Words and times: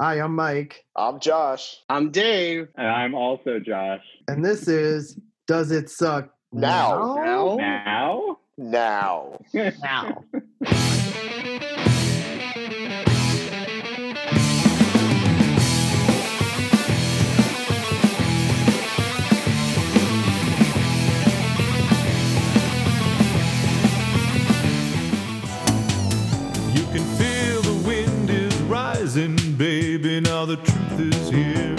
Hi, 0.00 0.20
I'm 0.20 0.36
Mike, 0.36 0.84
I'm 0.94 1.18
Josh. 1.18 1.78
I'm 1.88 2.12
Dave. 2.12 2.68
And 2.76 2.86
I'm 2.86 3.16
also 3.16 3.58
Josh. 3.58 4.04
and 4.28 4.44
this 4.44 4.68
is 4.68 5.18
Does 5.48 5.72
It 5.72 5.90
Suck 5.90 6.30
Now. 6.52 7.16
Now? 7.16 7.56
Now? 7.56 8.38
Now. 8.56 9.40
Now. 9.82 10.24
Now 30.20 30.44
the 30.44 30.56
truth 30.56 31.00
is 31.00 31.28
here. 31.30 31.76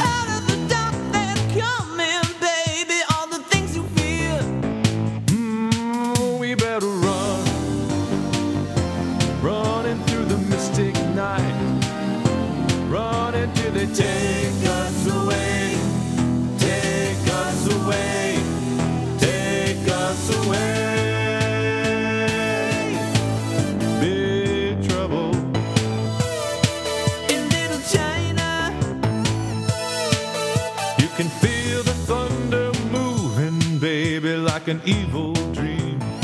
Out 0.00 0.28
of 0.36 0.46
the 0.46 0.56
darkness 0.68 1.40
coming, 1.52 2.22
baby, 2.40 3.00
all 3.12 3.26
the 3.26 3.42
things 3.50 3.74
you 3.74 3.82
feel. 3.98 4.40
Mm, 5.34 6.38
we 6.38 6.54
better 6.54 6.86
run, 6.86 7.44
running 9.42 9.98
through 10.04 10.26
the 10.26 10.38
mystic 10.48 10.94
night, 11.16 11.82
running 12.88 13.52
till 13.54 13.72
they 13.72 13.86
take 13.86 14.25
like 34.66 34.84
an 34.84 34.88
evil 34.88 35.32
dream. 35.52 36.00
and 36.02 36.14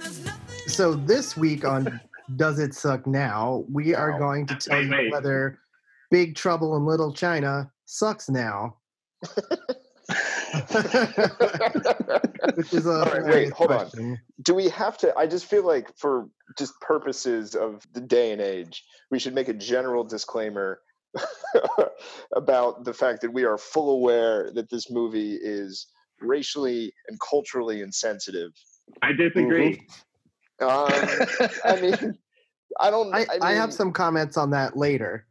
there's 0.00 0.24
nothing. 0.24 0.68
So 0.68 0.94
this 0.94 1.36
week 1.36 1.64
on 1.64 2.00
Does 2.36 2.58
It 2.58 2.74
Suck 2.74 3.06
Now, 3.06 3.64
we 3.72 3.94
are 3.94 4.18
going 4.18 4.46
to 4.46 4.56
tell 4.56 4.82
you 4.82 5.10
whether 5.10 5.58
Big 6.10 6.34
Trouble 6.34 6.76
in 6.76 6.84
Little 6.84 7.12
China 7.12 7.70
sucks 7.86 8.28
now. 8.28 8.76
Which 12.54 12.74
is 12.74 12.86
a 12.86 12.90
All 12.90 13.04
right, 13.04 13.24
wait, 13.24 13.24
hilarious 13.24 13.52
hold 13.54 13.72
on. 13.72 14.18
Do 14.42 14.54
we 14.54 14.68
have 14.68 14.98
to? 14.98 15.16
I 15.16 15.26
just 15.26 15.46
feel 15.46 15.66
like, 15.66 15.96
for 15.96 16.28
just 16.58 16.78
purposes 16.80 17.54
of 17.54 17.82
the 17.94 18.00
day 18.00 18.32
and 18.32 18.42
age, 18.42 18.84
we 19.10 19.18
should 19.18 19.34
make 19.34 19.48
a 19.48 19.54
general 19.54 20.04
disclaimer 20.04 20.80
about 22.36 22.84
the 22.84 22.92
fact 22.92 23.22
that 23.22 23.32
we 23.32 23.44
are 23.44 23.56
full 23.56 23.94
aware 23.94 24.50
that 24.52 24.68
this 24.68 24.90
movie 24.90 25.38
is 25.40 25.86
racially 26.22 26.92
and 27.08 27.18
culturally 27.20 27.80
insensitive. 27.80 28.52
I 29.02 29.12
disagree. 29.12 29.86
Um, 30.60 30.88
I 31.64 31.80
mean, 31.80 32.18
I 32.80 32.90
don't. 32.90 33.14
I, 33.14 33.26
I, 33.40 33.52
have 33.52 33.72
some 33.72 33.92
comments 33.92 34.36
on 34.36 34.50
that 34.50 34.76
later. 34.76 35.26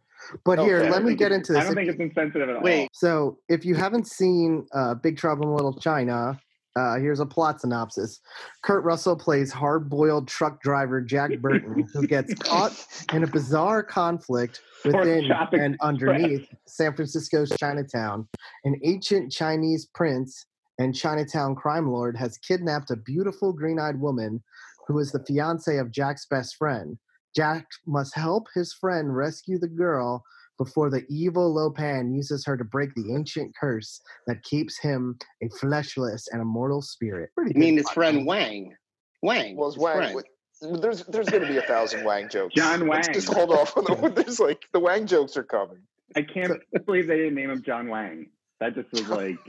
But 0.46 0.60
here, 0.60 0.84
let 0.90 1.04
me 1.04 1.16
get 1.16 1.32
into 1.32 1.54
this. 1.54 1.62
I 1.62 1.66
don't 1.66 1.76
think 1.76 1.90
it's 1.90 2.00
insensitive 2.00 2.50
at 2.50 2.56
all. 2.58 2.62
Wait. 2.62 2.90
So, 2.94 3.40
if 3.50 3.66
you 3.66 3.76
haven't 3.76 4.08
seen 4.08 4.68
uh, 4.74 4.96
Big 4.96 5.18
Trouble 5.18 5.50
in 5.50 5.56
Little 5.56 5.74
China, 5.80 6.40
uh, 6.76 6.98
here's 6.98 7.20
a 7.20 7.26
plot 7.26 7.60
synopsis. 7.60 8.22
Kurt 8.64 8.84
Russell 8.84 9.16
plays 9.16 9.52
hard 9.52 9.90
boiled 9.90 10.28
truck 10.28 10.62
driver 10.62 11.02
Jack 11.02 11.32
Burton, 11.40 11.88
who 11.94 12.08
gets 12.08 12.34
caught 12.40 12.74
in 13.14 13.24
a 13.24 13.28
bizarre 13.28 13.84
conflict 13.84 14.62
within 14.86 15.28
chop 15.28 15.54
and 15.54 15.76
express. 15.76 15.78
underneath 15.82 16.48
San 16.68 16.94
Francisco's 16.96 17.52
Chinatown. 17.60 18.28
An 18.64 18.80
ancient 18.84 19.32
Chinese 19.32 19.88
prince 19.94 20.46
and 20.80 20.96
Chinatown 20.96 21.56
crime 21.56 21.90
lord 21.90 22.16
has 22.18 22.38
kidnapped 22.38 22.92
a 22.92 22.96
beautiful 22.96 23.54
green 23.54 23.80
eyed 23.80 24.00
woman 24.00 24.42
who 24.88 25.00
is 25.00 25.12
the 25.12 25.24
fiance 25.26 25.78
of 25.78 25.92
Jack's 25.92 26.26
best 26.26 26.56
friend. 26.58 26.98
Jack 27.36 27.66
must 27.88 28.16
help 28.16 28.48
his 28.54 28.74
friend 28.74 29.16
rescue 29.16 29.58
the 29.58 29.68
girl 29.68 30.24
before 30.58 30.90
the 30.90 31.04
evil 31.10 31.54
Lopan 31.54 32.14
uses 32.14 32.46
her 32.46 32.58
to 32.58 32.64
break 32.64 32.94
the 32.96 33.14
ancient 33.16 33.56
curse 33.60 34.02
that 34.28 34.44
keeps 34.44 34.78
him 34.78 35.18
a 35.42 35.48
fleshless 35.50 36.28
and 36.32 36.42
immortal 36.42 36.82
spirit. 36.82 37.32
Pretty 37.36 37.56
I 37.56 37.58
mean, 37.58 37.78
his 37.78 37.90
friend 37.90 38.26
Wang. 38.26 38.76
Wang. 39.24 39.56
Well, 39.56 39.70
it's 39.70 39.76
his 39.76 39.84
Wang. 39.84 40.14
friend. 40.14 40.82
There's 40.82 41.04
there's 41.06 41.30
going 41.30 41.42
to 41.42 41.48
be 41.50 41.58
a 41.58 41.64
thousand 41.64 42.04
Wang 42.04 42.30
jokes. 42.30 42.54
John 42.54 42.88
Let's 42.88 43.08
Wang. 43.08 43.14
just 43.14 43.34
hold 43.34 43.52
off 43.52 43.76
on 43.76 43.86
the. 43.86 44.10
There's 44.16 44.40
like 44.40 44.62
the 44.74 44.80
Wang 44.80 45.08
jokes 45.08 45.36
are 45.36 45.44
coming. 45.44 45.80
I 46.16 46.22
can't 46.22 46.54
believe 46.86 47.08
they 47.08 47.18
didn't 47.18 47.36
name 47.36 47.50
him 47.50 47.64
John 47.64 47.88
Wang. 47.88 48.28
That 48.62 48.76
just 48.76 48.92
was 48.92 49.10
like, 49.10 49.40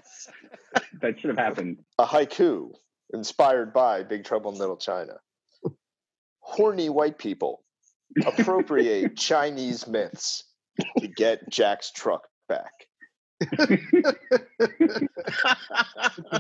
that 1.03 1.21
should 1.21 1.29
have 1.29 1.39
happened. 1.39 1.77
A 1.99 2.07
haiku 2.07 2.71
inspired 3.13 3.73
by 3.75 4.03
Big 4.03 4.25
Trouble 4.25 4.51
in 4.51 4.59
Little 4.59 4.79
China. 4.79 5.13
Horny 6.41 6.89
white 6.89 7.19
people 7.19 7.63
appropriate 8.27 9.17
Chinese 9.17 9.87
myths 9.87 10.45
to 10.99 11.09
get 11.09 11.49
Jack's 11.51 11.93
truck 11.93 12.23
back. 12.49 12.73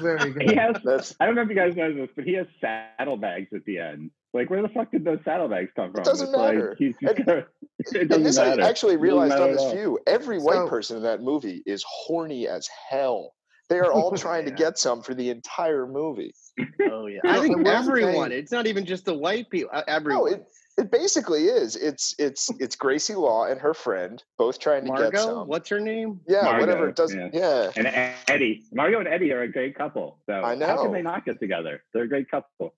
Very 0.00 0.30
good. 0.32 0.42
He 0.50 0.54
has, 0.56 0.76
That's 0.84 1.14
I 1.20 1.26
don't 1.26 1.34
know 1.34 1.42
if 1.42 1.48
you 1.48 1.54
guys 1.54 1.76
know 1.76 1.92
this, 1.92 2.10
but 2.14 2.24
he 2.24 2.34
has 2.34 2.46
saddlebags 2.60 3.52
at 3.52 3.64
the 3.64 3.78
end. 3.78 4.10
Like, 4.34 4.48
where 4.50 4.62
the 4.62 4.68
fuck 4.68 4.90
did 4.90 5.04
those 5.04 5.18
saddlebags 5.24 5.70
come 5.76 5.92
from? 5.92 6.02
doesn't 6.04 6.28
It's 6.28 6.36
like, 6.36 6.54
matter. 6.54 6.76
he's 6.78 6.96
just 7.02 7.16
And- 7.18 7.26
gonna- 7.26 7.46
it 7.78 8.08
doesn't 8.08 8.22
this 8.24 8.38
I 8.38 8.56
actually 8.56 8.96
realized 8.96 9.34
on 9.34 9.52
this 9.52 9.72
view. 9.72 9.98
Every 10.06 10.38
white 10.38 10.54
So- 10.56 10.68
person 10.68 10.96
in 10.98 11.02
that 11.02 11.20
movie 11.20 11.62
is 11.66 11.84
horny 11.86 12.48
as 12.48 12.68
hell. 12.90 13.34
They 13.68 13.78
are 13.78 13.92
all 13.92 14.10
trying 14.16 14.44
to 14.46 14.50
get 14.50 14.78
some 14.78 15.02
for 15.02 15.14
the 15.14 15.30
entire 15.30 15.86
movie. 15.86 16.34
oh 16.90 17.06
yeah. 17.06 17.20
I 17.24 17.40
think 17.40 17.66
everyone. 17.66 18.32
It's 18.32 18.52
not 18.52 18.66
even 18.66 18.84
just 18.86 19.04
the 19.04 19.14
white 19.14 19.48
people. 19.50 19.70
uh, 19.72 19.82
No, 19.86 19.94
Everyone. 19.94 20.32
it, 20.34 20.46
it 20.78 20.90
basically 20.90 21.44
is. 21.44 21.76
It's 21.76 22.14
it's 22.18 22.50
it's 22.58 22.76
Gracie 22.76 23.14
Law 23.14 23.46
and 23.46 23.60
her 23.60 23.74
friend 23.74 24.22
both 24.38 24.58
trying 24.58 24.82
to 24.84 24.90
get 24.90 24.98
Margot. 25.00 25.18
some. 25.18 25.48
What's 25.48 25.68
her 25.68 25.80
name? 25.80 26.20
Yeah, 26.28 26.42
Margot, 26.42 26.60
whatever 26.60 26.88
it 26.88 26.96
does. 26.96 27.14
yeah. 27.14 27.28
Yeah. 27.32 27.70
And 27.76 28.14
Eddie, 28.28 28.64
Mario 28.72 28.98
and 29.00 29.08
Eddie 29.08 29.32
are 29.32 29.42
a 29.42 29.48
great 29.52 29.74
couple. 29.76 30.18
So 30.26 30.32
I 30.42 30.56
how 30.58 30.82
can 30.82 30.92
they 30.92 31.02
not 31.02 31.24
get 31.24 31.38
together? 31.40 31.82
They're 31.92 32.04
a 32.04 32.08
great 32.08 32.30
couple. 32.30 32.74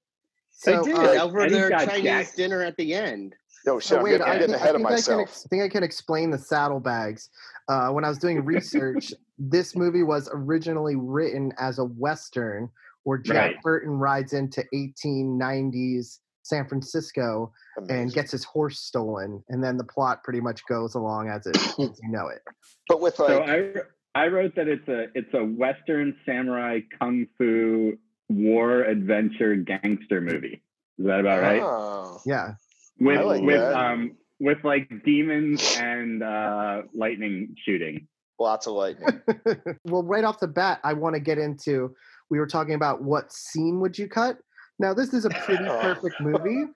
They 0.65 0.73
So, 0.75 0.85
did 0.85 0.95
uh, 0.97 1.25
over 1.25 1.41
Eddie's 1.41 1.57
their 1.59 1.71
Chinese 1.71 2.03
Jack. 2.05 2.35
dinner 2.37 2.63
at 2.63 2.77
the 2.77 2.95
end. 2.95 3.35
No, 3.67 3.79
So 3.79 3.89
shit, 3.95 3.99
I'm 3.99 4.05
wait, 4.05 4.11
getting, 4.19 4.27
I 4.27 4.31
I'm 4.35 4.39
think, 4.39 4.51
getting 4.51 4.55
I 4.55 4.59
ahead 4.59 4.75
of 4.75 4.81
think 4.81 4.87
I 4.87 4.89
can, 4.91 4.95
myself. 4.95 5.21
ex- 5.23 5.47
think 5.49 5.63
I 5.63 5.69
can 5.69 5.83
explain 5.83 6.31
the 6.31 6.39
saddlebags. 6.39 7.31
Uh, 7.69 7.89
when 7.91 8.05
I 8.05 8.09
was 8.09 8.19
doing 8.19 8.45
research, 8.45 9.13
this 9.39 9.75
movie 9.75 10.03
was 10.03 10.29
originally 10.33 10.97
written 10.97 11.53
as 11.59 11.79
a 11.79 11.85
western 11.85 12.69
where 13.05 13.19
Jack 13.19 13.37
Right. 13.55 13.63
Burton 13.63 13.91
rides 13.99 14.33
into 14.33 14.65
1890s 14.75 16.19
San 16.45 16.69
Francisco 16.69 17.53
and 17.89 18.13
gets 18.13 18.31
his 18.31 18.45
horse 18.45 18.79
stolen, 18.79 19.43
and 19.49 19.65
then 19.65 19.77
the 19.77 19.85
plot 19.85 20.23
pretty 20.23 20.41
much 20.41 20.61
goes 20.69 20.95
along 20.95 21.29
as 21.29 21.47
it 21.47 21.57
as 21.81 21.99
you 22.03 22.11
know 22.11 22.29
it. 22.29 22.43
but 22.87 23.01
with 23.01 23.19
like, 23.19 23.29
so 23.29 23.43
I 23.43 24.23
I 24.23 24.27
wrote 24.29 24.55
that 24.57 24.69
it's 24.69 24.87
a 24.87 25.07
it's 25.15 25.33
a 25.35 25.43
Western 25.45 26.15
samurai 26.25 26.81
kung 27.01 27.27
fu 27.37 27.95
war 28.29 28.83
adventure 28.85 29.57
gangster 29.57 30.21
movie. 30.21 30.63
Is 30.99 31.07
that 31.07 31.21
about 31.21 31.43
right? 31.43 31.63
oh, 31.63 32.21
Yeah. 32.25 32.55
With 33.01 33.25
like 33.25 33.43
with 33.43 33.61
that. 33.61 33.75
um 33.75 34.17
with 34.39 34.63
like 34.65 34.91
demons 35.05 35.77
and 35.79 36.23
uh 36.23 36.83
lightning 36.95 37.57
shooting. 37.65 38.07
lots 38.39 38.67
of 38.67 38.75
lightning. 38.75 39.21
well, 39.85 40.03
right 40.03 40.25
off 40.25 40.41
the 40.41 40.49
bat, 40.49 40.81
I 40.85 40.93
want 40.93 41.15
to 41.15 41.21
get 41.21 41.39
into. 41.39 41.95
We 42.31 42.39
were 42.39 42.47
talking 42.47 42.75
about 42.75 43.03
what 43.03 43.33
scene 43.33 43.81
would 43.81 43.99
you 43.99 44.09
cut. 44.09 44.39
Now, 44.79 44.93
this 44.95 45.13
is 45.15 45.25
a 45.25 45.31
pretty 45.31 45.65
Oh. 45.65 45.79
perfect 45.81 46.21
movie. 46.21 46.67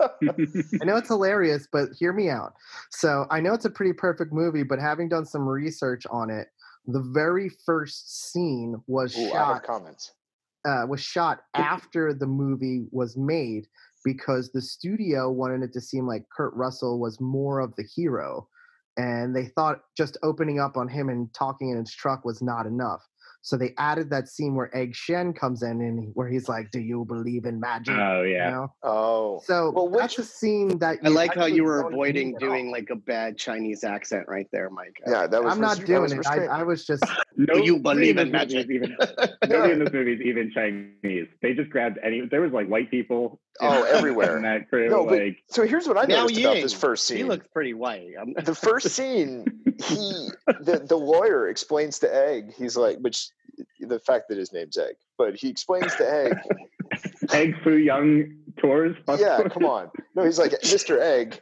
I 0.00 0.84
know 0.84 0.96
it's 0.98 1.08
hilarious, 1.08 1.68
but 1.70 1.90
hear 1.98 2.12
me 2.12 2.28
out. 2.28 2.54
So 2.90 3.26
I 3.30 3.40
know 3.40 3.54
it's 3.54 3.64
a 3.64 3.70
pretty 3.70 3.92
perfect 3.92 4.32
movie, 4.32 4.62
but 4.62 4.78
having 4.78 5.08
done 5.08 5.24
some 5.26 5.48
research 5.48 6.06
on 6.10 6.30
it, 6.30 6.48
the 6.86 7.00
very 7.00 7.48
first 7.48 8.30
scene 8.32 8.76
was 8.86 9.16
Ooh, 9.16 9.28
shot 9.30 9.62
comments. 9.62 10.12
uh, 10.66 10.86
was 10.88 11.00
shot 11.00 11.40
after 11.54 12.12
the 12.14 12.26
movie 12.26 12.86
was 12.90 13.16
made 13.16 13.66
because 14.04 14.50
the 14.52 14.62
studio 14.62 15.30
wanted 15.30 15.62
it 15.62 15.72
to 15.74 15.80
seem 15.80 16.06
like 16.06 16.24
Kurt 16.34 16.54
Russell 16.54 16.98
was 16.98 17.20
more 17.20 17.60
of 17.60 17.74
the 17.76 17.84
hero, 17.84 18.48
and 18.96 19.36
they 19.36 19.46
thought 19.46 19.80
just 19.96 20.16
opening 20.22 20.58
up 20.58 20.76
on 20.78 20.88
him 20.88 21.10
and 21.10 21.32
talking 21.34 21.70
in 21.70 21.76
his 21.78 21.92
truck 21.94 22.24
was 22.24 22.40
not 22.42 22.64
enough. 22.66 23.06
So 23.42 23.56
they 23.56 23.72
added 23.78 24.10
that 24.10 24.28
scene 24.28 24.54
where 24.54 24.74
Egg 24.76 24.94
Shen 24.94 25.32
comes 25.32 25.62
in 25.62 25.80
and 25.80 26.10
where 26.14 26.28
he's 26.28 26.48
like, 26.48 26.70
"Do 26.72 26.80
you 26.80 27.04
believe 27.06 27.46
in 27.46 27.58
magic?" 27.58 27.94
Oh 27.98 28.22
You 28.22 28.32
yeah. 28.34 28.50
know? 28.50 28.74
Oh, 28.82 29.40
So 29.44 29.70
Well, 29.70 29.88
that's 29.88 30.18
a 30.18 30.24
scene 30.24 30.78
that 30.78 30.98
I 31.04 31.08
like 31.08 31.34
how 31.34 31.46
you 31.46 31.64
were 31.64 31.80
avoiding 31.88 32.32
do 32.32 32.36
at 32.36 32.42
all. 32.42 32.48
doing 32.50 32.70
like 32.70 32.90
a 32.90 32.96
bad 32.96 33.38
Chinese 33.38 33.82
accent 33.84 34.24
right 34.28 34.46
there, 34.52 34.68
Mike. 34.70 35.00
yeah, 35.06 35.26
that 35.26 35.42
was. 35.42 35.52
I'm 35.52 35.60
not 35.60 35.78
res- 35.78 35.78
that 35.78 35.86
doing 35.86 36.12
it. 36.12 36.26
I. 36.26 36.60
I 36.60 36.62
was 36.62 36.84
just 36.84 37.04
No, 37.36 37.54
you 37.56 37.76
nobody 37.76 38.00
believe 38.12 38.18
in 38.18 38.30
magic? 38.30 38.68
Even, 38.70 38.94
nobody 39.46 39.72
in 39.72 39.78
this 39.78 39.92
movie 39.92 40.12
is 40.12 40.20
even 40.20 40.50
Chinese. 40.52 41.28
They 41.42 41.54
just 41.54 41.70
grabbed 41.70 41.98
any. 42.04 42.22
There 42.30 42.42
was 42.42 42.52
like 42.52 42.68
white 42.68 42.90
people 42.90 43.40
Oh, 43.60 43.84
in 43.88 43.96
everywhere. 43.96 44.40
that 44.40 44.68
crew. 44.68 44.88
No, 44.88 45.04
but- 45.04 45.18
like, 45.18 45.42
So 45.48 45.66
here's 45.66 45.86
what 45.88 45.96
I 45.98 46.04
Now 46.04 46.22
noticed 46.22 46.40
about 46.40 46.54
this 46.54 46.72
first 46.72 47.06
scene. 47.06 47.18
He 47.18 47.24
looks 47.24 47.46
pretty 47.52 47.74
white. 47.74 48.12
I'm, 48.20 48.32
the 48.44 48.54
first 48.54 48.88
scene, 48.96 49.44
he 49.64 50.28
the, 50.46 50.82
the 50.86 50.96
lawyer 50.96 51.48
explains 51.48 51.98
to 52.00 52.14
Egg, 52.14 52.52
he's 52.56 52.76
like, 52.76 52.98
which 52.98 53.28
the 53.80 53.98
fact 53.98 54.28
that 54.28 54.38
his 54.38 54.52
name's 54.52 54.78
Egg, 54.78 54.94
but 55.18 55.34
he 55.36 55.48
explains 55.48 55.94
to 55.96 56.10
Egg, 56.10 56.38
Egg 57.32 57.54
Foo 57.62 57.76
Young 57.76 58.34
tours. 58.58 58.96
yeah, 59.18 59.40
come 59.50 59.64
on. 59.64 59.90
No, 60.14 60.24
he's 60.24 60.38
like, 60.38 60.52
Mr. 60.62 60.98
Egg, 61.00 61.38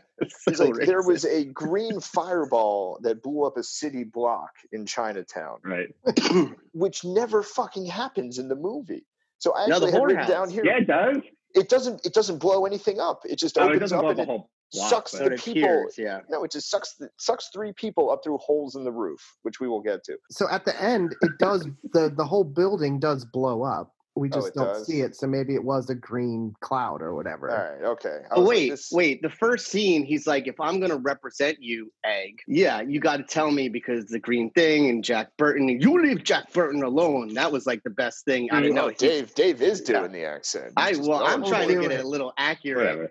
he's 0.46 0.58
so 0.58 0.66
like, 0.66 0.86
there 0.86 1.02
was 1.02 1.24
a 1.24 1.44
green 1.44 2.00
fireball 2.00 2.98
that 3.02 3.22
blew 3.22 3.44
up 3.44 3.56
a 3.56 3.62
city 3.62 4.02
block 4.04 4.50
in 4.72 4.84
Chinatown, 4.86 5.58
Right. 5.64 5.88
which 6.72 7.04
never 7.04 7.42
fucking 7.42 7.86
happens 7.86 8.38
in 8.38 8.48
the 8.48 8.56
movie. 8.56 9.04
So 9.38 9.54
I 9.54 9.66
No, 9.66 9.76
actually 9.76 9.92
had 9.92 10.02
written 10.02 10.16
whorehouse. 10.24 10.28
down 10.28 10.50
here, 10.50 10.64
Yeah, 10.64 10.78
it 10.78 10.86
does. 10.86 11.16
it 11.54 11.68
doesn't 11.68 12.04
it 12.06 12.12
doesn't 12.14 12.38
blow 12.38 12.66
anything 12.66 13.00
up. 13.00 13.22
It 13.24 13.38
just 13.38 13.56
Oh, 13.58 13.62
it 13.62 13.66
opens 13.66 13.80
doesn't 13.80 13.98
up 13.98 14.02
blow 14.02 14.10
and 14.10 14.18
the 14.18 14.22
it 14.22 14.26
whole 14.26 14.50
block, 14.72 14.90
sucks 14.90 15.12
but- 15.12 15.18
But 15.20 15.28
the 15.28 15.34
it 15.34 15.40
people- 15.42 15.68
appears, 15.70 15.98
yeah. 15.98 16.20
no, 16.28 16.44
it 16.44 16.50
just 16.50 16.68
sucks 16.70 16.96
th- 16.96 17.10
sucks 17.18 17.48
three 17.54 17.72
people 17.72 18.10
up 18.10 18.22
through 18.24 18.38
holes 18.38 18.74
in 18.76 18.84
the 18.84 18.92
roof, 18.92 19.36
which 19.42 19.60
we 19.60 19.68
will 19.68 19.80
get 19.80 20.04
to. 20.04 20.18
So 20.30 20.48
at 20.50 20.64
the 20.64 20.80
end, 20.82 21.14
it 21.22 21.32
does 21.38 21.66
the 21.92 22.10
the 22.14 22.24
whole 22.24 22.44
building 22.44 22.98
does 22.98 23.24
blow 23.24 23.62
up. 23.62 23.94
We 24.18 24.28
Oh, 24.32 24.34
just 24.34 24.48
it 24.48 24.54
don't 24.54 24.66
does? 24.66 24.86
see 24.86 25.00
it. 25.00 25.14
So 25.16 25.26
maybe 25.26 25.54
it 25.54 25.62
was 25.62 25.88
a 25.90 25.94
green 25.94 26.54
cloud 26.60 27.00
or 27.02 27.14
whatever. 27.14 27.50
All 27.50 27.56
right, 27.56 27.90
okay. 27.92 28.18
Oh, 28.30 28.40
was 28.40 28.48
like, 28.48 28.48
wait, 28.48 28.70
this- 28.70 28.88
wait. 28.92 29.22
The 29.22 29.30
first 29.30 29.68
scene, 29.68 30.04
he's 30.04 30.26
like, 30.26 30.46
if 30.48 30.58
I'm 30.60 30.78
going 30.80 30.90
to 30.90 30.96
represent 30.98 31.58
you, 31.60 31.92
Egg, 32.04 32.40
yeah, 32.48 32.80
you 32.80 33.00
got 33.00 33.18
to 33.18 33.22
tell 33.22 33.50
me 33.50 33.68
because 33.68 34.06
the 34.06 34.18
green 34.18 34.50
thing 34.50 34.88
and 34.88 35.04
Jack 35.04 35.28
Burton, 35.36 35.68
you 35.68 36.02
leave 36.02 36.24
Jack 36.24 36.52
Burton 36.52 36.82
alone. 36.82 37.34
That 37.34 37.52
was 37.52 37.66
like 37.66 37.82
the 37.84 37.90
best 37.90 38.24
thing. 38.24 38.48
I 38.50 38.58
I 38.58 38.60
don't 38.62 38.74
know. 38.74 38.82
know 38.82 38.88
he- 38.88 38.94
Dave. 38.96 39.34
Dave 39.34 39.62
is 39.62 39.80
Yeah. 39.88 40.00
doing 40.00 40.12
the 40.12 40.24
accent. 40.24 40.72
I 40.76 40.94
well, 40.98 41.24
I'm 41.24 41.44
trying 41.44 41.68
to 41.68 41.80
get 41.80 41.92
it 41.92 42.04
a 42.04 42.08
little 42.08 42.32
accurate. 42.36 43.10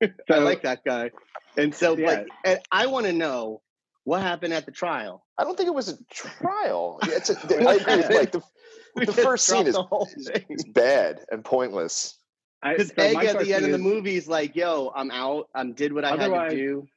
Whatever. 0.00 0.14
I 0.30 0.38
like 0.38 0.62
that 0.62 0.84
guy. 0.84 1.10
And 1.56 1.74
so, 1.74 1.96
Yeah. 1.96 2.06
like, 2.06 2.26
and 2.44 2.60
I 2.72 2.86
want 2.86 3.06
to 3.06 3.12
know 3.12 3.60
what 4.04 4.20
happened 4.20 4.52
at 4.52 4.66
the 4.66 4.72
trial. 4.72 5.24
I 5.38 5.44
don't 5.44 5.56
think 5.56 5.66
it 5.68 5.74
was 5.74 5.88
a 5.88 5.96
trial. 6.12 6.98
It's 7.04 7.30
a, 7.30 7.34
I 7.68 7.74
agree. 7.74 7.96
with 7.96 8.10
Like 8.10 8.32
the, 8.32 8.38
We 8.38 8.44
The 9.06 9.12
first 9.12 9.46
scene 9.46 9.66
is- 9.66 9.74
the 9.74 9.82
whole 9.82 10.08
is, 10.16 10.28
thing. 10.28 10.44
is 10.50 10.64
bad 10.64 11.24
and 11.30 11.44
pointless. 11.44 12.18
Because 12.62 12.88
so 12.88 12.94
Egg 13.02 13.16
at 13.16 13.38
the 13.40 13.52
end 13.52 13.66
of 13.66 13.72
the 13.72 13.78
movie 13.78 14.16
is 14.16 14.26
like, 14.26 14.56
"Yo, 14.56 14.90
I'm 14.94 15.10
out. 15.10 15.48
I 15.54 15.64
did 15.66 15.92
what 15.92 16.04
I 16.04 16.16
had 16.16 16.50
to 16.50 16.56
do." 16.56 16.88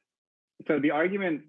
So 0.67 0.79
the 0.79 0.91
argument 0.91 1.43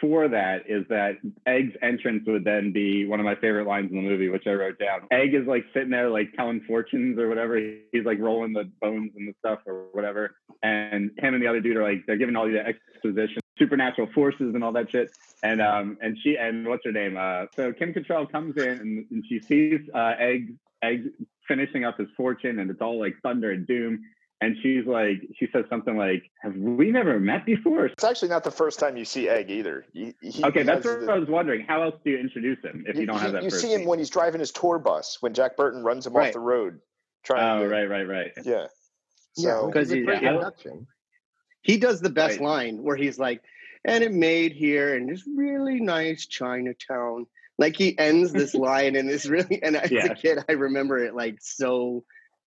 for 0.00 0.28
that 0.28 0.68
is 0.68 0.84
that 0.88 1.16
Egg's 1.46 1.74
entrance 1.82 2.24
would 2.26 2.44
then 2.44 2.72
be 2.72 3.06
one 3.06 3.18
of 3.18 3.24
my 3.24 3.34
favorite 3.36 3.66
lines 3.66 3.90
in 3.90 3.96
the 3.96 4.02
movie, 4.02 4.28
which 4.28 4.46
I 4.46 4.52
wrote 4.52 4.78
down. 4.78 5.08
Egg 5.10 5.34
is 5.34 5.46
like 5.46 5.64
sitting 5.72 5.90
there 5.90 6.10
like 6.10 6.32
telling 6.36 6.60
fortunes 6.66 7.18
or 7.18 7.28
whatever. 7.28 7.58
He's 7.92 8.04
like 8.04 8.18
rolling 8.18 8.52
the 8.52 8.70
bones 8.80 9.12
and 9.16 9.26
the 9.26 9.34
stuff 9.38 9.60
or 9.66 9.86
whatever. 9.92 10.36
And 10.62 11.10
him 11.18 11.34
and 11.34 11.42
the 11.42 11.46
other 11.46 11.60
dude 11.60 11.76
are 11.78 11.82
like 11.82 12.04
they're 12.06 12.18
giving 12.18 12.36
all 12.36 12.48
you 12.48 12.54
the 12.54 12.66
exposition, 12.66 13.40
supernatural 13.60 14.08
forces 14.12 14.54
and 14.56 14.64
all 14.64 14.72
that 14.72 14.90
shit. 14.90 15.12
And 15.44 15.62
um 15.62 15.96
and 16.02 16.16
she 16.22 16.36
and 16.36 16.66
what's 16.66 16.84
her 16.84 16.92
name? 16.92 17.16
Uh, 17.16 17.46
so 17.54 17.72
Kim 17.72 17.94
Cattrall 17.94 18.30
comes 18.30 18.56
in 18.56 18.68
and, 18.68 19.06
and 19.12 19.24
she 19.28 19.40
sees 19.48 19.80
uh, 19.94 20.14
Egg 20.18 20.54
Egg 20.82 21.04
finishing 21.46 21.84
up 21.84 21.96
his 21.98 22.08
fortune 22.16 22.58
and 22.58 22.70
it's 22.70 22.80
all 22.80 22.98
like 22.98 23.14
thunder 23.22 23.50
and 23.52 23.66
doom. 23.66 24.00
And 24.42 24.56
she's 24.62 24.86
like, 24.86 25.20
she 25.38 25.48
says 25.52 25.66
something 25.68 25.98
like, 25.98 26.22
"Have 26.42 26.56
we 26.56 26.90
never 26.90 27.20
met 27.20 27.44
before?" 27.44 27.84
It's 27.86 28.02
actually 28.04 28.30
not 28.30 28.42
the 28.42 28.50
first 28.50 28.78
time 28.78 28.96
you 28.96 29.04
see 29.04 29.28
Egg 29.28 29.50
either. 29.50 29.84
He, 29.92 30.14
he 30.22 30.42
Okay, 30.42 30.62
that's 30.62 30.86
what 30.86 31.00
the- 31.00 31.12
I 31.12 31.18
was 31.18 31.28
wondering. 31.28 31.66
How 31.68 31.82
else 31.82 31.96
do 32.02 32.10
you 32.12 32.18
introduce 32.18 32.56
him 32.64 32.84
if 32.88 32.96
you, 32.96 33.04
don't 33.04 33.18
have 33.18 33.32
that 33.32 33.42
you 33.42 33.50
first 33.50 33.60
see 33.60 33.70
him 33.74 33.80
scene? 33.80 33.88
when 33.88 33.98
he's 33.98 34.08
driving 34.08 34.40
his 34.40 34.50
tour 34.50 34.78
bus 34.78 35.18
when 35.20 35.34
Jack 35.34 35.58
Burton 35.58 35.82
runs 35.84 36.06
him 36.06 36.16
off 36.16 36.32
the 36.32 36.40
road. 36.40 36.80
Trying 37.22 37.60
Oh, 37.60 37.64
to, 37.64 37.68
right, 37.68 37.84
right, 37.90 38.08
right. 38.08 38.32
Yeah. 38.42 38.66
Yeah, 39.36 39.50
So 39.58 39.66
which 39.66 39.74
Because 39.74 39.88
is 39.88 39.92
a 39.92 39.96
he- 39.96 40.02
great 40.04 40.22
yeah. 40.22 40.28
introduction. 40.30 40.86
He 41.62 41.76
does 41.78 42.00
the 42.00 42.10
best 42.10 42.38
Right. 42.40 42.46
line 42.46 42.82
where 42.82 42.96
he's 42.96 43.18
like, 43.18 43.42
"And 43.84 44.02
it 44.04 44.12
made 44.12 44.52
here 44.52 44.94
in 44.96 45.06
this 45.06 45.24
really 45.26 45.80
nice 45.80 46.26
Chinatown." 46.26 47.26
Like 47.58 47.76
he 47.76 47.98
ends 47.98 48.32
this 48.32 48.54
line 48.68 48.96
and 48.96 49.10
it's 49.10 49.26
really 49.26 49.62
and 49.62 49.76
as 49.76 49.90
Yeah. 49.90 50.06
a 50.06 50.14
kid 50.14 50.38
I 50.48 50.52
remember 50.52 50.98
it 50.98 51.14
like 51.14 51.36
so 51.40 52.04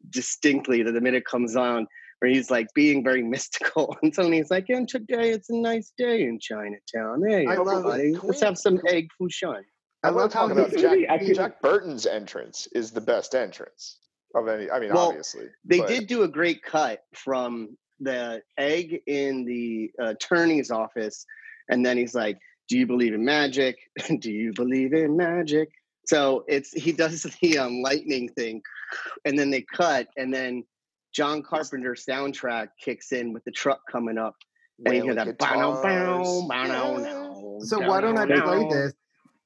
distinctly 0.09 0.83
that 0.83 0.91
the 0.91 1.01
minute 1.01 1.19
it 1.19 1.25
comes 1.25 1.55
on 1.55 1.87
where 2.19 2.31
he's 2.31 2.49
like 2.49 2.67
being 2.73 3.03
very 3.03 3.21
mystical 3.21 3.95
and 4.01 4.13
suddenly 4.13 4.37
he's 4.37 4.49
like, 4.51 4.65
and 4.69 4.87
today 4.87 5.29
it's 5.31 5.49
a 5.49 5.55
nice 5.55 5.91
day 5.97 6.23
in 6.23 6.39
Chinatown. 6.39 7.23
Hey 7.27 7.45
I 7.45 7.53
everybody, 7.59 8.13
Can 8.13 8.27
let's 8.27 8.41
have 8.41 8.57
some 8.57 8.77
can 8.77 8.85
we- 8.91 8.97
egg 8.97 9.07
fouchon. 9.21 9.63
I 10.03 10.07
I 10.07 10.09
love 10.09 10.31
talking 10.31 10.57
about 10.57 10.71
Jack. 10.75 10.97
Actually- 11.07 11.33
Jack 11.35 11.61
Burton's 11.61 12.05
entrance 12.05 12.67
is 12.73 12.91
the 12.91 12.99
best 13.01 13.35
entrance 13.35 13.99
of 14.35 14.47
any. 14.47 14.69
I 14.69 14.79
mean, 14.79 14.93
Well, 14.93 15.09
obviously 15.09 15.45
They 15.63 15.79
but- 15.79 15.87
did 15.89 16.07
do 16.07 16.23
a 16.23 16.27
great 16.27 16.63
cut 16.63 17.03
from 17.13 17.77
the 18.03 18.41
egg 18.57 19.01
in 19.07 19.45
the 19.45 19.91
attorney's 19.99 20.71
office, 20.71 21.25
and 21.69 21.85
then 21.85 21.97
he's 21.97 22.15
like, 22.15 22.37
"Do 22.69 22.77
you 22.77 22.87
believe 22.87 23.13
in 23.13 23.23
magic? 23.25 23.77
do 24.19 24.31
you 24.31 24.53
believe 24.53 24.93
in 24.93 25.17
magic?" 25.17 25.69
So 26.05 26.43
it's 26.47 26.71
he 26.71 26.91
does 26.91 27.23
the 27.41 27.57
um, 27.57 27.81
lightning 27.81 28.29
thing, 28.29 28.61
and 29.25 29.37
then 29.37 29.49
they 29.49 29.61
cut, 29.61 30.07
and 30.17 30.33
then 30.33 30.63
John 31.13 31.43
Carpenter's 31.43 32.05
soundtrack 32.05 32.69
kicks 32.83 33.11
in 33.11 33.33
with 33.33 33.43
the 33.43 33.51
truck 33.51 33.79
coming 33.91 34.17
up, 34.17 34.35
and 34.85 34.95
you 34.95 35.03
hear 35.03 35.15
that 35.15 35.37
bow 35.37 35.81
bow 35.81 35.81
guitars. 35.81 36.47
bow 36.49 36.97
Yeah. 36.97 37.03
now. 37.03 37.59
So 37.59 37.79
why 37.79 38.01
don't 38.01 38.17
I 38.17 38.25
play 38.25 38.35
down. 38.35 38.69
this? 38.69 38.93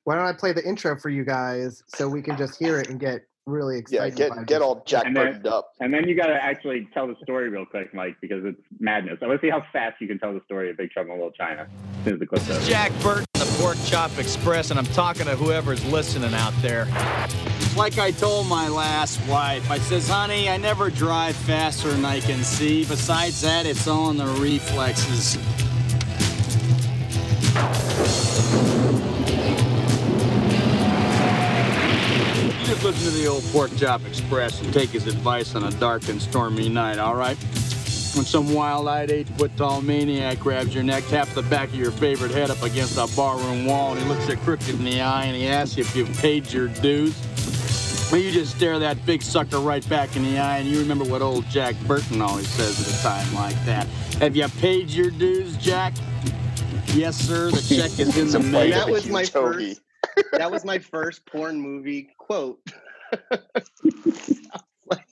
Why 0.06 0.15
don't 0.15 0.25
I 0.25 0.33
play 0.33 0.53
the 0.53 0.65
intro 0.65 0.98
for 0.98 1.10
you 1.10 1.25
guys 1.25 1.83
so 1.88 2.07
we 2.07 2.21
can 2.21 2.38
just 2.38 2.57
hear 2.57 2.80
it 2.80 2.89
and 2.89 2.98
get 3.00 3.27
really 3.48 3.84
Yeah, 3.90 4.06
excited? 4.06 4.30
by 4.30 4.36
get 4.38 4.48
get 4.48 4.62
all 4.62 4.84
Jack 4.86 5.06
And 5.06 5.16
then- 5.16 5.26
Burtoned 5.28 5.48
up. 5.48 5.72
And 5.80 5.94
then 5.94 6.08
you 6.08 6.16
got 6.16 6.28
to 6.28 6.36
actually 6.36 6.88
tell 6.94 7.08
the 7.08 7.16
story 7.24 7.50
real 7.50 7.66
quick, 7.66 7.94
Mike, 7.94 8.18
because 8.22 8.44
it's 8.46 8.60
madness. 8.80 9.18
I 9.22 9.28
want 9.28 9.42
to 9.42 9.48
see 9.48 9.50
how 9.50 9.64
fast 9.74 10.00
you 10.02 10.08
can 10.08 10.20
tell 10.20 10.34
the 10.34 10.42
story 10.46 10.70
of 10.70 10.78
Big 10.78 10.92
Trouble 10.92 11.12
in 11.14 11.18
Little 11.18 11.32
China 11.32 11.68
as 12.00 12.04
soon 12.04 12.14
as 12.16 12.20
the 12.20 12.26
clip's 12.28 12.50
over. 12.50 12.66
Jack 12.66 12.92
Burton, 13.02 13.26
the 13.34 13.58
Pork 13.60 13.78
Chop 13.86 14.12
Express, 14.20 14.70
and 14.70 14.80
I'm 14.80 14.86
talking 14.88 15.26
to 15.26 15.36
whoever's 15.36 15.84
listening 15.92 16.34
out 16.34 16.54
there. 16.62 16.86
Like 17.76 17.98
I 18.00 18.12
told 18.12 18.48
my 18.48 18.68
last 18.68 19.20
wife, 19.30 19.70
I 19.70 19.78
says, 19.78 20.08
honey, 20.10 20.50
I 20.50 20.58
never 20.58 20.90
drive 20.90 21.36
faster 21.36 21.90
than 21.92 22.06
I 22.06 22.20
can 22.20 22.44
see. 22.44 22.86
Besides 22.86 23.42
that, 23.42 23.66
it's 23.66 23.88
all 23.88 24.10
in 24.10 24.18
the 24.18 24.26
reflexes. 24.42 25.38
Just 32.77 33.01
listen 33.01 33.12
to 33.12 33.18
the 33.18 33.27
old 33.27 33.44
Pork 33.45 33.75
Chop 33.77 34.06
Express 34.06 34.62
and 34.62 34.71
take 34.71 34.91
his 34.91 35.07
advice 35.07 35.56
on 35.56 35.63
a 35.63 35.71
dark 35.79 36.09
and 36.09 36.21
stormy 36.21 36.69
night, 36.69 37.00
all 37.00 37.15
right? 37.15 37.38
When 38.15 38.24
some 38.24 38.53
wild-eyed, 38.53 39.09
eight-foot-tall 39.09 39.81
maniac 39.81 40.39
grabs 40.39 40.75
your 40.75 40.83
neck, 40.83 41.03
taps 41.06 41.33
the 41.33 41.41
back 41.44 41.69
of 41.69 41.75
your 41.75 41.89
favorite 41.89 42.29
head 42.31 42.51
up 42.51 42.62
against 42.62 42.98
a 42.98 43.07
barroom 43.15 43.65
wall, 43.65 43.93
and 43.93 44.01
he 44.01 44.07
looks 44.07 44.27
you 44.29 44.38
crooked 44.38 44.69
in 44.69 44.84
the 44.84 45.01
eye, 45.01 45.25
and 45.25 45.36
he 45.36 45.48
asks 45.48 45.75
you 45.75 45.84
if 45.84 45.96
you've 45.96 46.15
paid 46.17 46.51
your 46.51 46.67
dues. 46.67 47.15
Well, 48.12 48.22
you 48.22 48.31
just 48.31 48.55
stare 48.55 48.77
that 48.79 49.03
big 49.07 49.24
sucker 49.24 49.60
right 49.60 49.88
back 49.89 50.15
in 50.15 50.24
the 50.24 50.38
eye, 50.38 50.57
and 50.60 50.69
you 50.69 50.79
remember 50.79 51.03
what 51.05 51.24
old 51.24 51.48
Jack 51.48 51.75
Burton 51.88 52.22
always 52.22 52.48
says 52.48 52.79
at 52.79 53.00
a 53.00 53.03
time 53.03 53.34
like 53.34 53.55
that. 53.65 53.88
Have 54.19 54.36
you 54.36 54.48
paid 54.60 54.89
your 54.91 55.10
dues, 55.10 55.57
Jack? 55.57 55.93
Yes, 56.93 57.17
sir. 57.17 57.50
The 57.50 57.75
check 57.75 58.00
is 58.00 58.15
in 58.17 58.27
the 58.31 58.38
a 58.38 58.39
And 58.39 58.51
fight 58.53 58.69
mail. 58.69 58.86
that 58.86 58.89
was 58.89 59.07
my 59.10 59.25
first. 59.25 59.81
That 60.31 60.51
was 60.51 60.63
my 60.63 60.79
first 60.79 61.25
porn 61.25 61.60
movie 61.60 62.10
quote. 62.27 62.60
like 64.86 65.07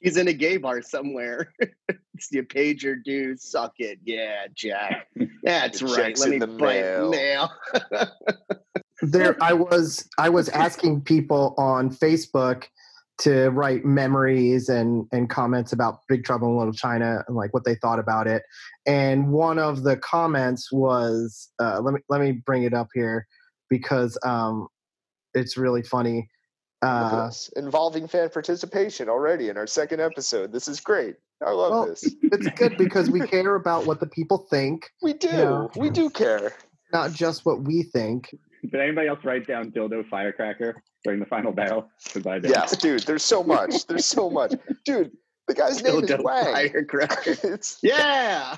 he's 0.00 0.16
in 0.16 0.28
a 0.28 0.32
gay 0.32 0.56
bar 0.56 0.82
somewhere. 0.82 1.52
you 2.30 2.44
paid 2.44 2.82
your 2.82 2.96
dues, 2.96 3.42
suck 3.42 3.72
it. 3.78 3.98
Yeah, 4.04 4.46
Jack. 4.54 5.08
That's 5.42 5.82
right. 5.82 5.94
check's 5.94 6.20
Let 6.20 6.30
me 6.30 6.36
in 6.36 6.40
the 6.40 6.46
bite 6.46 6.80
mail. 6.80 7.10
mail. 7.10 7.50
there 9.02 9.34
i 9.42 9.50
was 9.50 10.06
i 10.18 10.28
was 10.28 10.50
asking 10.50 11.00
people 11.00 11.54
on 11.56 11.88
facebook 11.88 12.64
to 13.16 13.48
write 13.48 13.82
memories 13.82 14.68
and 14.68 15.06
and 15.10 15.30
comments 15.30 15.72
about 15.72 16.00
big 16.06 16.22
trouble 16.22 16.48
in 16.48 16.58
little 16.58 16.72
china 16.74 17.24
and 17.26 17.34
like 17.34 17.54
what 17.54 17.64
they 17.64 17.74
thought 17.76 17.98
about 17.98 18.26
it 18.26 18.42
and 18.84 19.32
one 19.32 19.58
of 19.58 19.84
the 19.84 19.96
comments 19.96 20.70
was 20.70 21.48
uh, 21.62 21.80
let 21.80 21.94
me 21.94 22.00
let 22.10 22.20
me 22.20 22.32
bring 22.32 22.64
it 22.64 22.74
up 22.74 22.88
here 22.92 23.26
because 23.70 24.18
um 24.22 24.68
it's 25.32 25.56
really 25.56 25.82
funny 25.82 26.18
Look 26.18 26.24
at 26.24 26.39
uh 26.82 27.30
involving 27.56 28.08
fan 28.08 28.28
participation 28.30 29.08
already 29.08 29.48
in 29.48 29.56
our 29.56 29.66
second 29.66 30.00
episode. 30.00 30.52
This 30.52 30.66
is 30.68 30.80
great. 30.80 31.16
I 31.44 31.50
love 31.50 31.70
Well, 31.72 31.86
this. 31.86 32.04
it's 32.22 32.48
good 32.58 32.76
because 32.78 33.10
we 33.10 33.20
care 33.26 33.54
about 33.54 33.86
what 33.86 34.00
the 34.00 34.06
people 34.06 34.38
think 34.50 34.90
We 35.02 35.12
do. 35.14 35.28
yeah. 35.28 35.66
We 35.76 35.90
do 35.90 36.10
care. 36.10 36.52
not 36.92 37.12
just 37.12 37.44
what 37.46 37.62
we 37.62 37.82
think 37.82 38.34
Did 38.62 38.74
anybody 38.80 39.08
else 39.08 39.20
write 39.24 39.46
down 39.46 39.70
dildo 39.72 40.06
firecracker 40.08 40.82
during 41.04 41.18
the 41.20 41.26
final 41.26 41.52
battle? 41.52 41.88
Because 42.04 42.26
I 42.26 42.38
did. 42.40 42.50
Yes, 42.50 42.76
dude. 42.76 43.02
There's 43.04 43.24
so 43.24 43.42
much. 43.42 43.86
There's 43.86 44.04
so 44.06 44.28
much, 44.30 44.52
dude. 44.84 45.12
The 45.48 45.54
guy's 45.54 45.82
name 45.82 46.04
is 46.04 46.10
Dildo 46.10 46.22
Wang. 46.22 46.44
firecracker. 46.54 47.58
Yeah. 47.82 48.56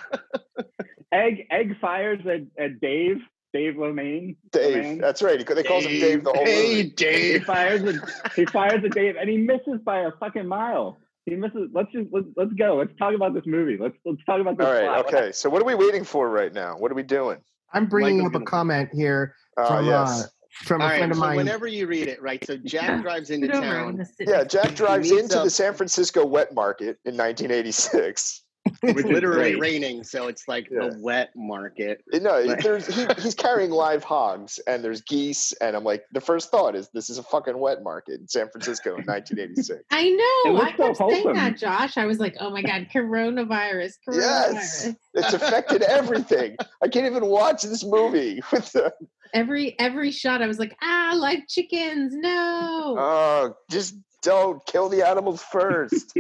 Egg 1.13 1.47
Egg 1.51 1.79
fires 1.81 2.21
at, 2.27 2.41
at 2.63 2.81
Dave 2.81 3.19
Dave 3.53 3.75
Lomaine. 3.75 4.37
Dave. 4.51 4.77
Lomaine. 4.85 5.01
That's 5.01 5.23
right. 5.23 5.39
He, 5.39 5.45
they 5.45 5.63
calls 5.63 5.85
him 5.85 5.93
Dave 6.01 6.25
the 6.25 6.33
whole 6.33 6.45
Hey, 6.45 6.63
movie. 6.69 6.75
He 6.83 6.89
Dave. 6.91 7.45
fires 7.45 7.83
a 7.83 7.95
he 8.35 8.47
fires 8.47 8.83
a 8.85 8.89
Dave 8.89 9.17
and 9.17 9.29
he 9.29 9.37
misses 9.37 9.81
by 9.85 10.01
a 10.01 10.11
fucking 10.21 10.47
mile. 10.47 10.99
He 11.27 11.37
misses. 11.37 11.69
Let's 11.73 11.93
just 11.93 12.09
let's 12.13 12.27
let's 12.37 12.53
go. 12.55 12.77
Let's 12.77 12.97
talk 12.99 13.15
about 13.15 13.35
this 13.35 13.45
movie. 13.47 13.77
Let's 13.81 13.95
let's 14.05 14.25
talk 14.25 14.41
about 14.41 14.59
this. 14.59 14.67
All 14.67 14.73
right. 14.73 14.85
plot. 15.05 15.15
Okay. 15.15 15.33
So 15.33 15.49
what 15.51 15.63
are 15.63 15.67
we 15.67 15.75
waiting 15.75 16.05
for 16.05 16.29
right 16.31 16.53
now? 16.53 16.77
What 16.79 16.91
are 16.91 16.95
we 16.95 17.03
doing? 17.03 17.39
I'm 17.73 17.87
bringing 17.87 18.19
Michael's 18.19 18.31
up 18.31 18.35
a 18.35 18.39
gonna- 18.45 18.51
comment 18.51 18.89
here 18.93 19.35
Oh 19.57 19.67
from 19.69 19.87
yes. 19.87 20.25
uh, 20.25 20.27
from 20.65 20.81
a 20.81 20.85
All 20.85 20.91
right, 20.91 20.97
friend 20.99 21.13
of 21.13 21.17
so 21.17 21.21
mine. 21.23 21.37
whenever 21.37 21.67
you 21.67 21.87
read 21.87 22.09
it, 22.09 22.21
right? 22.21 22.45
So 22.45 22.57
Jack 22.59 23.03
drives 23.03 23.31
into 23.31 23.47
Sit 23.47 23.57
over, 23.57 23.67
I'm 23.67 23.97
town. 23.99 24.07
yeah. 24.21 24.45
Jack 24.45 24.75
drives 24.75 25.11
into 25.11 25.39
up- 25.39 25.45
the 25.45 25.51
San 25.51 25.73
Francisco 25.75 26.27
wet 26.27 26.53
market 26.55 26.99
in 27.05 27.17
1986. 27.17 28.43
It's 28.85 29.05
literally 29.05 29.53
great. 29.53 29.61
raining, 29.61 30.03
so 30.05 30.27
it's 30.29 30.47
like 30.49 30.69
Yeah. 30.71 30.89
the 30.89 30.99
wet 31.01 31.31
market. 31.37 32.03
No, 32.13 32.45
Right. 32.45 32.63
there's 32.63 32.87
he, 32.87 33.07
he's 33.21 33.35
carrying 33.35 33.71
live 33.87 34.03
hogs 34.05 34.59
and 34.67 34.83
there's 34.85 35.01
geese 35.03 35.53
and 35.61 35.77
I'm 35.77 35.85
like 35.85 36.05
the 36.13 36.21
first 36.21 36.51
thought 36.51 36.75
is 36.77 36.89
this 36.95 37.11
is 37.11 37.19
a 37.19 37.23
fucking 37.23 37.57
wet 37.59 37.83
market 37.83 38.21
in 38.21 38.29
San 38.29 38.49
Francisco 38.51 38.91
in 38.97 39.05
1986. 39.05 39.85
I 39.91 40.11
know. 40.11 40.53
looks 40.53 40.73
I 40.73 40.77
so 40.77 40.87
kept 40.87 40.99
saying 41.13 41.35
that, 41.35 41.57
Josh. 41.59 41.97
I 41.97 42.07
was 42.07 42.19
like, 42.19 42.37
oh 42.41 42.51
my 42.51 42.63
God, 42.63 42.87
coronavirus, 42.95 43.95
coronavirus. 44.09 44.17
Yes, 44.55 44.95
it's 45.15 45.33
affected 45.35 45.83
everything. 45.83 46.57
I 46.83 46.89
can't 46.89 47.07
even 47.07 47.27
watch 47.27 47.63
this 47.63 47.85
movie 47.85 48.43
with 48.53 48.73
the 48.73 48.93
Every 49.35 49.79
every 49.79 50.11
shot, 50.11 50.43
I 50.43 50.47
was 50.47 50.59
like, 50.59 50.77
ah, 50.83 51.15
live 51.17 51.47
chickens, 51.49 52.15
no. 52.15 52.97
oh, 52.99 53.57
just 53.71 53.97
don't 54.23 54.65
kill 54.67 54.89
the 54.89 55.07
animals 55.09 55.43
first. 55.43 56.15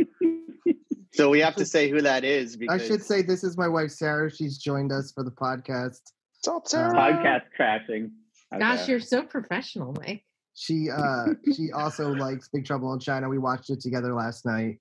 So 1.15 1.29
we 1.29 1.41
have 1.41 1.55
to 1.57 1.67
say 1.67 1.91
who 1.91 2.01
that 2.01 2.25
is 2.25 2.57
I 2.71 2.79
should 2.79 3.03
say 3.03 3.21
this 3.23 3.45
is 3.45 3.57
my 3.59 3.69
wife 3.69 3.91
Sarah. 3.91 4.31
She's 4.35 4.57
joined 4.59 4.93
us 4.93 5.13
for 5.13 5.23
the 5.23 5.31
podcast. 5.31 6.01
What's 6.45 6.49
up, 6.49 6.69
Sarah? 6.69 6.95
Podcast 6.95 7.43
crashing. 7.55 8.11
Gosh, 8.59 8.81
Okay. 8.83 8.91
you're 8.93 9.01
so 9.01 9.23
professional, 9.23 9.95
Mike. 10.01 10.25
She 10.55 10.89
uh 10.91 11.29
she 11.55 11.71
also 11.73 12.11
likes 12.15 12.49
Big 12.49 12.65
Trouble 12.65 12.93
in 12.95 12.99
China. 12.99 13.29
We 13.29 13.39
watched 13.39 13.71
it 13.71 13.81
together 13.81 14.15
last 14.15 14.45
night. 14.47 14.79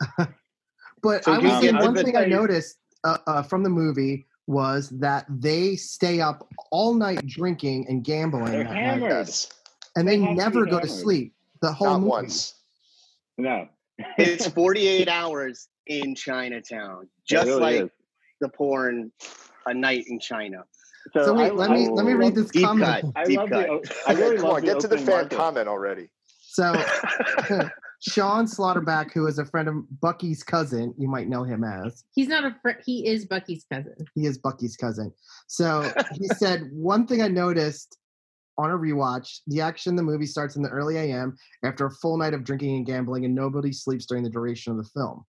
but 1.02 1.24
So 1.24 1.32
I 1.32 1.36
you 1.38 1.42
would 1.42 1.50
Um, 1.52 1.62
say 1.62 1.72
one 1.72 1.94
thing 1.94 2.16
I 2.16 2.26
noticed 2.26 2.78
uh, 3.04 3.18
uh, 3.26 3.42
from 3.42 3.62
the 3.62 3.70
movie 3.70 4.26
was 4.46 4.88
that 4.90 5.26
they 5.28 5.76
stay 5.76 6.20
up 6.20 6.48
all 6.70 6.94
night 6.94 7.26
drinking 7.26 7.86
and 7.88 8.02
gambling, 8.04 8.52
They're 8.52 8.64
that 8.64 8.72
night, 8.72 8.76
hammered. 8.82 9.10
Yes, 9.10 9.50
and 9.96 10.06
they 10.08 10.16
They 10.18 10.22
have 10.24 10.28
to 10.30 10.34
be 10.34 10.38
never 10.38 10.66
go 10.66 10.80
to 10.80 10.88
sleep. 10.88 11.34
The 11.62 11.72
whole 11.72 11.88
not 11.88 11.98
movie. 12.00 12.10
once. 12.10 12.54
No. 13.38 13.68
It's 14.18 14.46
48 14.48 15.08
hours 15.08 15.68
in 15.86 16.14
Chinatown, 16.14 17.08
just 17.28 17.46
really 17.46 17.60
like 17.60 17.82
is. 17.84 17.90
the 18.40 18.48
porn 18.48 19.12
"A 19.66 19.74
Night 19.74 20.04
in 20.08 20.18
China." 20.20 20.64
So 21.12 21.34
wait, 21.34 21.50
I- 21.50 21.54
let 21.54 21.70
I 21.70 21.74
me 21.74 21.88
let 21.88 22.04
me 22.06 22.12
read 22.14 22.34
this 22.34 22.50
Deep 22.50 22.64
comment. 22.64 23.02
cut. 23.02 23.12
I 23.16 23.24
Deep 23.24 23.38
love 23.38 23.50
cut. 23.50 23.66
the. 23.66 23.72
o- 23.72 23.82
I 24.08 24.12
really 24.14 24.36
Come 24.36 24.44
love 24.46 24.56
on, 24.56 24.62
get 24.62 24.80
to 24.80 24.88
the 24.88 24.98
fan 24.98 25.06
market. 25.06 25.36
comment 25.36 25.68
already. 25.68 26.08
So 26.48 26.72
Sean 28.00 28.46
Slaughterback, 28.46 29.12
who 29.12 29.26
is 29.26 29.38
a 29.38 29.44
friend 29.46 29.68
of 29.68 30.00
Bucky's 30.00 30.42
cousin, 30.42 30.94
you 30.98 31.08
might 31.08 31.28
know 31.28 31.44
him 31.44 31.64
as. 31.64 32.04
He's 32.14 32.28
not 32.28 32.44
a 32.44 32.54
friend. 32.60 32.78
he 32.84 33.06
is 33.06 33.24
Bucky's 33.26 33.64
cousin. 33.72 33.94
He 34.14 34.26
is 34.26 34.38
Bucky's 34.38 34.76
cousin. 34.76 35.12
So 35.46 35.90
he 36.14 36.28
said, 36.28 36.68
one 36.72 37.06
thing 37.06 37.22
I 37.22 37.28
noticed 37.28 37.96
on 38.58 38.70
a 38.70 38.74
rewatch, 38.74 39.40
the 39.46 39.60
action 39.60 39.90
in 39.90 39.96
the 39.96 40.02
movie 40.02 40.26
starts 40.26 40.56
in 40.56 40.62
the 40.62 40.68
early 40.68 40.96
AM 40.96 41.36
after 41.64 41.86
a 41.86 41.90
full 41.90 42.16
night 42.16 42.34
of 42.34 42.44
drinking 42.44 42.76
and 42.76 42.86
gambling, 42.86 43.24
and 43.24 43.34
nobody 43.34 43.72
sleeps 43.72 44.06
during 44.06 44.24
the 44.24 44.30
duration 44.30 44.72
of 44.72 44.78
the 44.78 44.90
film. 44.90 45.24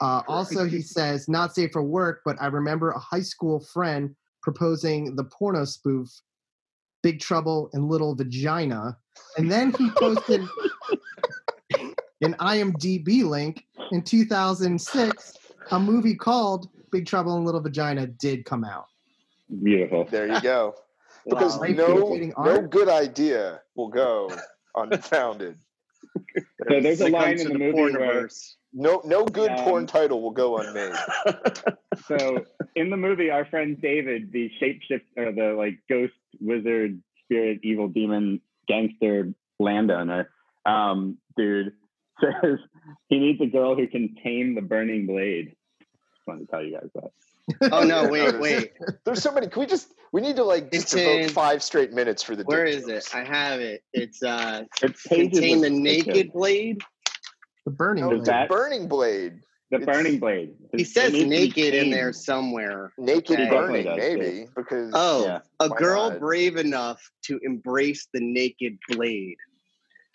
Uh, 0.00 0.22
also, 0.26 0.64
he 0.64 0.82
says, 0.82 1.28
not 1.28 1.54
safe 1.54 1.70
for 1.72 1.82
work, 1.82 2.22
but 2.24 2.36
I 2.40 2.46
remember 2.46 2.90
a 2.90 2.98
high 2.98 3.22
school 3.22 3.60
friend 3.60 4.14
proposing 4.42 5.16
the 5.16 5.24
porno 5.24 5.64
spoof, 5.64 6.08
Big 7.02 7.20
Trouble 7.20 7.70
in 7.74 7.88
Little 7.88 8.14
Vagina. 8.14 8.96
And 9.36 9.50
then 9.50 9.72
he 9.72 9.90
posted 9.90 10.40
an 12.22 12.34
IMDb 12.34 13.24
link 13.24 13.64
in 13.92 14.02
2006. 14.02 15.32
A 15.70 15.80
movie 15.80 16.14
called 16.14 16.68
Big 16.90 17.06
Trouble 17.06 17.36
in 17.36 17.44
Little 17.44 17.60
Vagina 17.60 18.06
did 18.06 18.44
come 18.44 18.64
out. 18.64 18.86
Beautiful. 19.62 20.04
There 20.04 20.26
you 20.32 20.40
go. 20.40 20.74
Because 21.28 21.58
Wow. 21.58 21.66
No, 21.68 22.32
no 22.38 22.62
good 22.62 22.88
idea 22.88 23.60
will 23.74 23.88
go 23.88 24.30
unfounded. 24.74 25.58
So 26.68 26.80
there's 26.80 27.00
a 27.00 27.08
line 27.08 27.40
in 27.40 27.48
the 27.48 27.52
the 27.54 27.58
movie 27.58 27.72
where 27.72 28.24
porniverse. 28.28 28.54
No, 28.72 29.02
no 29.04 29.24
good 29.24 29.50
Um, 29.50 29.56
porn 29.64 29.86
title 29.86 30.22
will 30.22 30.30
go 30.30 30.58
unmade. 30.58 30.94
so 32.06 32.44
in 32.74 32.90
the 32.90 32.96
movie, 32.96 33.30
our 33.30 33.44
friend 33.44 33.80
David, 33.80 34.32
the 34.32 34.50
shapeshift 34.60 35.02
or 35.16 35.32
the 35.32 35.54
like 35.56 35.78
ghost 35.88 36.14
wizard 36.40 37.02
spirit 37.24 37.60
evil 37.62 37.88
demon 37.88 38.40
gangster 38.66 39.32
landowner, 39.58 40.30
um, 40.66 41.18
dude 41.36 41.72
says 42.20 42.58
he 43.08 43.18
needs 43.18 43.40
a 43.40 43.46
girl 43.46 43.76
who 43.76 43.86
can 43.86 44.16
tame 44.22 44.54
the 44.54 44.62
burning 44.62 45.06
blade. 45.06 45.54
Just 45.80 46.26
wanted 46.26 46.46
to 46.46 46.50
tell 46.50 46.62
you 46.62 46.72
guys 46.72 46.90
that. 46.94 47.10
Oh 47.72 47.82
no! 47.82 48.08
Wait, 48.10 48.38
wait. 48.40 48.72
There's 49.04 49.22
so 49.22 49.32
many. 49.32 49.48
Can 49.48 49.60
we 49.60 49.66
just? 49.66 49.92
We 50.12 50.20
need 50.20 50.36
to 50.36 50.44
like 50.44 50.70
just 50.72 50.84
It's 50.84 50.92
devote 50.94 51.20
in- 51.22 51.28
five 51.28 51.62
straight 51.62 51.92
minutes 51.92 52.22
for 52.22 52.36
the. 52.36 52.44
Where 52.44 52.64
dick 52.64 52.76
is 52.76 52.88
it? 52.88 53.08
I 53.14 53.24
have 53.24 53.60
it. 53.60 53.82
It's 53.92 54.22
uh, 54.22 54.64
It's 54.82 55.06
pages 55.06 55.30
contain 55.40 55.60
the 55.60 55.68
pictures. 55.68 56.06
naked 56.06 56.32
blade. 56.32 56.80
The 57.66 57.70
Burning 57.72 58.04
No, 58.04 58.10
Blade. 58.10 58.24
the 58.24 58.46
burning 58.48 58.88
blade. 58.88 59.40
The 59.70 59.76
It's- 59.78 59.86
burning 59.96 60.20
blade. 60.20 60.54
He 60.76 60.84
says 60.84 61.12
needs 61.12 61.24
to 61.24 61.28
naked 61.30 61.74
in 61.74 61.90
there 61.90 62.12
somewhere. 62.12 62.92
Naked 62.98 63.40
Okay. 63.40 63.48
burning, 63.50 63.84
does, 63.86 63.96
maybe 63.98 64.46
because. 64.54 64.90
Oh, 64.94 65.24
Yeah. 65.26 65.38
a 65.60 65.68
girl 65.70 66.10
not? 66.10 66.20
brave 66.20 66.56
enough 66.56 67.00
to 67.24 67.40
embrace 67.42 68.06
the 68.12 68.20
naked 68.20 68.78
blade. 68.90 69.36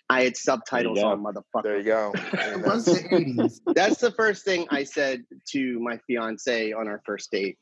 I 0.10 0.24
had 0.24 0.36
subtitles 0.36 1.00
on, 1.00 1.24
motherfucker. 1.24 1.64
There 1.64 1.78
you 1.78 1.84
go. 1.84 2.14
It 2.34 2.66
was 2.66 2.86
the 2.86 2.92
80s. 2.94 3.60
That's 3.76 4.00
the 4.00 4.12
first 4.12 4.44
thing 4.44 4.66
I 4.72 4.84
said 4.84 5.24
to 5.52 5.80
my 5.80 6.00
fiance 6.08 6.74
on 6.74 6.88
our 6.88 7.02
first 7.06 7.32
date, 7.32 7.60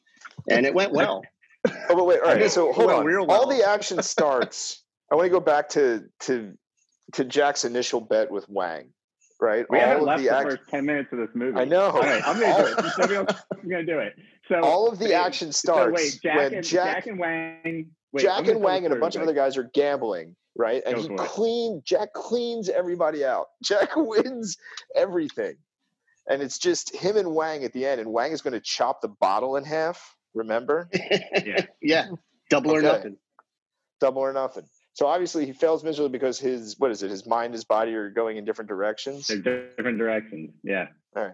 and 0.50 0.66
it 0.66 0.74
went 0.74 0.94
well. 0.94 1.24
Oh, 1.68 1.96
but 1.96 2.06
wait. 2.06 2.22
All 2.22 2.34
right. 2.34 2.50
So 2.50 2.72
hold 2.72 2.92
on. 2.92 3.06
real 3.06 3.26
All 3.30 3.48
the 3.48 3.68
action 3.68 4.02
starts. 4.02 4.84
I 5.12 5.16
want 5.16 5.26
to 5.26 5.30
go 5.30 5.40
back 5.40 5.70
to 5.70 6.06
to 6.22 6.58
to 7.14 7.26
Jack's 7.26 7.66
initial 7.66 8.00
bet 8.02 8.32
with 8.32 8.48
Wang. 8.50 8.90
Right. 9.40 9.66
We 9.70 9.80
all 9.80 9.86
haven't 9.86 10.02
of 10.02 10.08
left 10.08 10.24
the 10.24 10.30
the 10.30 10.58
first 10.58 10.70
ten 10.70 10.86
minutes 10.86 11.10
of 11.12 11.20
this 11.20 11.30
movie. 11.34 11.60
I 11.60 11.66
know. 11.66 11.92
All 11.92 12.02
right, 12.02 12.24
I'm 12.26 12.40
gonna 12.40 12.64
do 12.64 12.66
it. 12.66 12.76
Since 12.82 12.98
Nobody 12.98 13.16
else 13.16 13.44
gonna 13.70 13.86
do 13.86 14.00
it. 14.00 14.16
So 14.48 14.62
all 14.62 14.90
of 14.90 15.00
the 15.00 15.06
wait, 15.06 15.14
action 15.14 15.52
So 15.52 15.74
starts 15.74 15.96
wait, 15.96 16.20
Jack 16.24 16.38
when 16.38 16.54
and 16.56 16.64
Jack 16.64 16.96
Jack 16.96 17.08
and 17.08 17.20
Wang. 17.20 17.92
Wait, 18.14 18.22
Jack 18.22 18.48
and 18.48 18.62
Wang 18.62 18.86
and 18.86 18.94
a 18.94 18.98
bunch 18.98 19.16
of 19.16 19.22
other 19.22 19.34
guys 19.34 19.58
are 19.58 19.70
gambling, 19.74 20.36
right? 20.58 20.82
And 20.86 20.98
he 20.98 21.08
for 21.08 21.16
clean 21.18 21.82
Jack 21.86 22.14
cleans 22.14 22.70
everybody 22.70 23.24
out. 23.24 23.48
Jack 23.64 23.92
wins 23.96 24.58
everything. 24.96 25.56
And 26.30 26.42
it's 26.42 26.58
just 26.60 26.94
him 26.94 27.16
and 27.16 27.34
Wang 27.34 27.64
at 27.64 27.72
the 27.72 27.86
end, 27.86 28.02
and 28.02 28.12
Wang 28.12 28.34
is 28.34 28.42
going 28.42 28.54
to 28.54 28.60
chop 28.60 29.02
the 29.02 29.08
bottle 29.08 29.56
in 29.56 29.64
half. 29.64 30.16
Remember, 30.34 30.90
yeah, 31.46 31.66
yeah. 31.82 32.10
double 32.50 32.72
or 32.72 32.82
nothing. 32.82 33.18
double 34.02 34.22
or 34.22 34.34
nothing. 34.34 34.66
So 34.94 35.08
obviously 35.08 35.46
he 35.46 35.54
fails 35.54 35.84
miserably 35.84 36.12
because 36.12 36.38
his 36.38 36.76
what 36.78 36.92
is 36.92 37.02
it? 37.02 37.10
His 37.10 37.26
mind, 37.26 37.54
his 37.54 37.64
body 37.64 37.94
are 37.96 38.10
going 38.10 38.38
in 38.38 38.46
different 38.46 38.68
directions. 38.68 39.28
They're 39.28 39.70
different 39.76 39.98
directions. 39.98 40.52
Yeah. 40.64 40.88
All 41.16 41.24
right. 41.24 41.34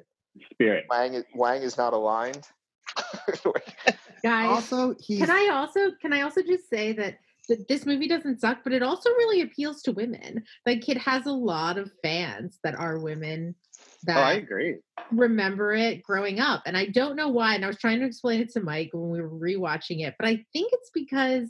Spirit. 0.53 0.85
Wang, 0.89 1.15
is- 1.15 1.25
Wang 1.33 1.61
is 1.63 1.77
not 1.77 1.93
aligned. 1.93 2.47
Guys, 4.23 4.49
Also, 4.49 4.95
he's 4.99 5.19
can 5.19 5.31
I 5.31 5.49
also 5.51 5.91
can 6.01 6.13
I 6.13 6.21
also 6.21 6.41
just 6.41 6.69
say 6.69 6.93
that 6.93 7.05
th- 7.05 7.17
this 7.67 7.85
movie 7.85 8.07
doesn't 8.07 8.39
suck, 8.39 8.59
but 8.63 8.73
it 8.73 8.81
also 8.83 9.09
really 9.11 9.41
appeals 9.41 9.81
to 9.83 9.91
women. 9.91 10.43
Like 10.65 10.87
it 10.87 10.97
has 10.97 11.25
a 11.25 11.31
lot 11.31 11.77
of 11.77 11.91
fans 12.01 12.59
that 12.63 12.75
are 12.75 12.99
women 12.99 13.55
Oh, 14.07 14.11
I 14.13 14.33
agree. 14.33 14.75
remember 15.11 15.73
it 15.73 16.03
growing 16.03 16.39
up. 16.41 16.63
And 16.65 16.75
I 16.77 16.87
don't 16.87 17.15
know 17.15 17.29
why. 17.29 17.55
And 17.55 17.63
I 17.63 17.67
was 17.67 17.77
trying 17.79 18.01
to 18.01 18.05
explain 18.05 18.41
it 18.41 18.49
to 18.51 18.59
Mike 18.61 18.89
when 18.93 19.09
we 19.09 19.21
were 19.21 19.29
rewatching 19.29 20.05
it, 20.05 20.15
but 20.19 20.27
I 20.27 20.43
think 20.51 20.71
it's 20.73 20.89
because 20.93 21.49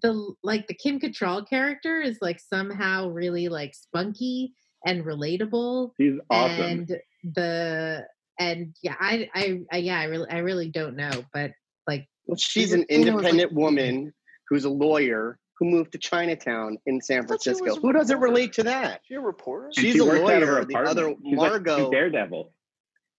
the 0.00 0.32
like 0.42 0.68
the 0.68 0.74
Kim 0.74 0.98
Cattrall 1.00 1.48
character 1.48 2.00
is 2.00 2.18
like 2.22 2.38
somehow 2.40 3.08
really 3.08 3.48
like 3.48 3.74
spunky 3.74 4.54
and 4.86 5.04
relatable. 5.04 5.90
He's 5.98 6.18
awesome. 6.30 6.60
And 6.60 6.96
the 7.34 8.06
and 8.38 8.74
yeah, 8.82 8.94
I, 9.00 9.28
I 9.34 9.60
I 9.72 9.76
yeah, 9.78 9.98
I 10.00 10.04
really 10.04 10.30
I 10.30 10.38
really 10.38 10.68
don't 10.70 10.96
know, 10.96 11.24
but 11.34 11.50
like 11.86 12.08
Well, 12.26 12.36
she's 12.36 12.72
an 12.72 12.80
know, 12.80 12.84
like- 12.96 13.06
independent 13.08 13.52
woman 13.52 14.14
who's 14.52 14.64
a 14.66 14.70
lawyer 14.70 15.38
who 15.58 15.64
moved 15.64 15.92
to 15.92 15.98
Chinatown 15.98 16.76
in 16.84 17.00
San 17.00 17.26
thought 17.26 17.42
she 17.42 17.48
was 17.50 17.58
Francisco. 17.60 17.80
Who 17.86 17.92
doesn't 17.94 18.20
relate 18.20 18.52
to 18.54 18.62
that? 18.64 19.00
she 19.08 19.14
a 19.14 19.20
reporter? 19.20 19.66
And 19.66 19.74
she's 19.74 19.94
she 19.94 19.98
a 19.98 20.04
works 20.04 20.20
out 20.30 20.42
of 20.42 20.48
lawyer. 20.48 20.64
The 20.66 20.76
other 20.76 21.02
apartment. 21.06 21.18
She's 21.24 21.38
like- 21.38 21.78
she's 21.78 21.90
Daredevil. 21.90 22.52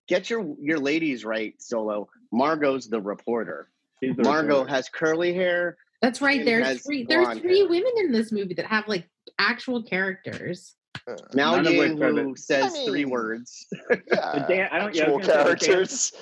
get 0.07 0.29
your 0.29 0.55
your 0.61 0.77
ladies 0.79 1.25
right, 1.25 1.55
Solo. 1.59 2.07
Margot's 2.31 2.87
the 2.87 3.01
reporter. 3.01 3.69
She's 4.03 4.15
the 4.15 4.21
Margot 4.23 4.47
reporter. 4.59 4.69
has 4.69 4.89
curly 4.89 5.33
hair. 5.33 5.75
that's 6.03 6.21
right. 6.21 6.45
There's 6.45 6.83
three 6.85 7.03
there's 7.03 7.39
three 7.39 7.59
hair. 7.61 7.67
women 7.69 7.91
in 7.97 8.11
this 8.11 8.31
movie 8.31 8.53
that 8.53 8.65
have 8.67 8.87
like 8.87 9.09
actual 9.39 9.81
characters. 9.81 10.75
Mao 11.33 11.55
None 11.55 11.65
of 11.65 11.73
Yin, 11.73 11.97
which 11.97 12.01
are 12.03 12.23
who 12.23 12.35
says 12.35 12.71
I 12.75 12.85
three 12.85 13.05
words. 13.05 13.65
Yeah, 13.89 14.45
Dan- 14.47 14.69
I 14.71 14.77
don't- 14.77 14.93
yeah, 14.93 15.05
I 15.05 15.05
actual 15.05 15.17
was 15.17 15.27
gonna 15.27 15.43
say 15.43 15.49
the 15.49 15.55
Dan- 15.55 15.57
characters. 15.59 16.13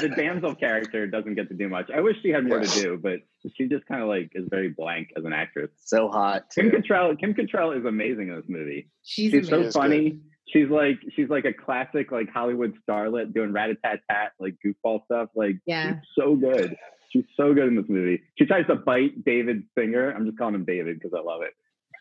The 0.00 0.08
damsel 0.08 0.54
character 0.54 1.06
doesn't 1.06 1.34
get 1.34 1.48
to 1.48 1.54
do 1.54 1.68
much. 1.68 1.90
I 1.94 2.00
wish 2.00 2.16
she 2.22 2.30
had 2.30 2.44
more 2.46 2.58
Yeah. 2.58 2.64
to 2.64 2.80
do, 2.82 2.98
but 3.02 3.20
she 3.56 3.68
just 3.68 3.86
kind 3.86 4.02
of 4.02 4.08
like 4.08 4.32
is 4.34 4.46
very 4.50 4.68
blank 4.68 5.08
as 5.16 5.24
an 5.24 5.32
actress. 5.32 5.70
So 5.84 6.08
hot. 6.08 6.46
Kim 6.54 6.70
too. 6.70 6.78
Cattrall, 6.78 7.18
Kim 7.18 7.34
Cattrall 7.34 7.78
is 7.78 7.84
amazing 7.84 8.28
in 8.28 8.36
this 8.36 8.44
movie. 8.48 8.88
She's, 9.02 9.32
She's 9.32 9.48
so 9.48 9.56
amazing. 9.56 9.62
good. 9.62 9.72
funny. 9.74 10.18
She's 10.48 10.68
like 10.70 10.98
she's 11.16 11.28
like 11.28 11.44
a 11.44 11.52
classic 11.52 12.12
like 12.12 12.28
Hollywood 12.32 12.74
starlet 12.88 13.34
doing 13.34 13.52
rat 13.52 13.70
a 13.70 13.74
tat 13.74 14.00
tat 14.10 14.32
like 14.38 14.54
goofball 14.64 15.04
stuff. 15.06 15.28
Like 15.34 15.56
Yeah. 15.66 15.94
she's 15.94 16.00
so 16.16 16.36
good. 16.36 16.76
She's 17.12 17.24
so 17.36 17.52
good 17.54 17.68
in 17.68 17.76
this 17.76 17.86
movie. 17.88 18.22
She 18.38 18.46
tries 18.46 18.66
to 18.66 18.76
bite 18.76 19.24
David's 19.24 19.64
finger. 19.74 20.10
I'm 20.10 20.24
just 20.26 20.38
calling 20.38 20.54
him 20.54 20.64
David 20.64 20.98
because 21.00 21.14
I 21.14 21.20
love 21.22 21.42
it. 21.42 21.52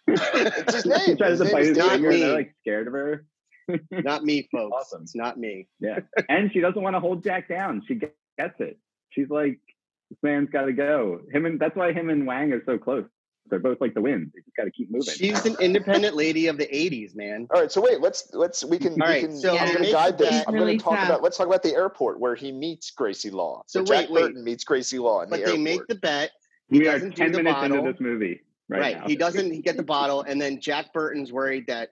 It's 0.08 0.84
his 0.84 0.84
she 1.06 1.16
tries 1.16 1.40
His 1.40 1.40
to 1.40 1.46
name 1.46 1.54
bite 1.54 1.66
his 1.66 1.78
finger. 1.78 2.10
And 2.12 2.22
they're 2.22 2.34
like 2.34 2.54
scared 2.62 2.88
of 2.88 2.94
her. 2.94 3.26
Not 3.92 4.24
me, 4.24 4.48
folks. 4.52 4.74
Awesome. 4.76 5.04
It's 5.04 5.16
not 5.16 5.38
me. 5.40 5.68
Yeah, 5.80 6.00
and 6.30 6.52
she 6.52 6.60
doesn't 6.62 6.82
want 6.82 6.96
to 6.96 7.00
hold 7.00 7.24
Jack 7.24 7.48
down. 7.50 7.82
She 7.88 7.96
gets 7.96 8.14
it. 8.60 8.78
She's 9.10 9.30
like, 9.30 9.60
this 10.10 10.20
man's 10.24 10.50
got 10.50 10.66
to 10.66 10.74
go. 10.74 11.22
Him 11.32 11.46
and 11.46 11.60
that's 11.60 11.76
why 11.76 11.94
him 11.94 12.10
and 12.10 12.26
Wang 12.28 12.52
are 12.54 12.64
so 12.66 12.78
close. 12.78 13.06
They're 13.48 13.60
both 13.60 13.80
like 13.80 13.94
the 13.94 14.02
wind. 14.02 14.32
They 14.34 14.42
just 14.42 14.56
got 14.58 14.64
to 14.64 14.72
keep 14.72 14.90
moving. 14.92 15.14
She's 15.14 15.46
an 15.46 15.56
independent 15.60 16.16
lady 16.16 16.48
of 16.48 16.58
the 16.58 16.66
'80s, 16.66 17.16
man. 17.16 17.48
All 17.54 17.62
right, 17.62 17.72
so 17.72 17.80
wait, 17.80 18.02
let's 18.02 18.30
let's 18.34 18.66
we 18.66 18.80
can 18.80 18.94
All 18.94 19.08
we 19.08 19.14
right, 19.14 19.22
can 19.22 19.38
so 19.38 19.56
I'm 19.56 19.68
to 19.68 19.74
gonna 19.74 19.80
make 19.86 19.92
guide 19.94 20.18
this. 20.18 20.44
I'm 20.48 20.54
Really 20.56 20.78
gonna 20.78 20.80
talk 20.80 21.00
tough. 21.00 21.10
about 21.10 21.24
let's 21.24 21.38
talk 21.38 21.46
about 21.48 21.62
the 21.62 21.74
airport 21.76 22.20
where 22.20 22.34
he 22.36 22.52
meets 22.52 22.90
Gracie 22.92 23.30
Law. 23.30 23.62
So, 23.68 23.86
So 23.86 23.92
wait, 23.92 24.02
Jack 24.02 24.10
wait. 24.10 24.22
Burton 24.22 24.44
meets 24.44 24.64
Gracie 24.64 24.98
Law 25.00 25.22
in 25.22 25.30
But 25.30 25.42
the 25.42 25.46
they 25.46 25.52
airport. 25.52 25.64
make 25.64 25.88
the 25.88 25.96
bet. 25.96 26.32
He 26.72 26.80
we 26.80 26.88
are 26.88 26.94
doesn't 26.94 27.12
do 27.16 27.22
ten 27.24 27.32
the 27.32 27.44
minutes 27.44 27.64
into 27.64 27.76
bottle. 27.78 27.92
this 27.94 28.02
movie 28.02 28.42
right, 28.68 28.80
Right. 28.82 28.98
now. 29.02 29.08
He 29.08 29.16
doesn't 29.16 29.52
he 29.52 29.62
get 29.62 29.78
the 29.78 29.84
bottle, 29.84 30.22
and 30.24 30.42
then 30.42 30.60
Jack 30.60 30.92
Burton's 30.92 31.32
worried 31.32 31.66
that 31.68 31.90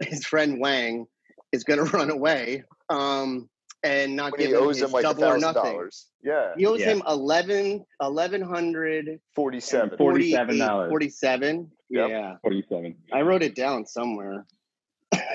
his 0.00 0.24
friend 0.24 0.58
Wang 0.58 1.06
is 1.54 1.64
going 1.64 1.78
to 1.84 1.90
run 1.96 2.10
away 2.10 2.64
um, 2.88 3.48
and 3.82 4.16
not 4.16 4.32
when 4.32 4.40
give 4.40 4.50
he 4.50 4.56
him 4.56 4.68
his 4.68 4.82
him 4.82 4.90
like 4.90 5.04
a 5.04 5.08
double 5.08 5.24
or 5.24 5.38
nothing. 5.38 5.62
dollars. 5.62 6.06
Yeah. 6.22 6.52
He 6.56 6.66
owes 6.66 6.80
Yeah. 6.80 6.86
him 6.94 7.02
11, 7.06 7.84
1100 7.98 9.20
Forty-seven. 9.34 9.98
$47. 9.98 10.88
47. 10.88 11.70
Yep. 11.90 12.08
Yeah. 12.08 12.34
Forty-seven. 12.42 12.96
I 13.12 13.20
wrote 13.20 13.42
it 13.42 13.54
down 13.54 13.86
somewhere. 13.86 14.46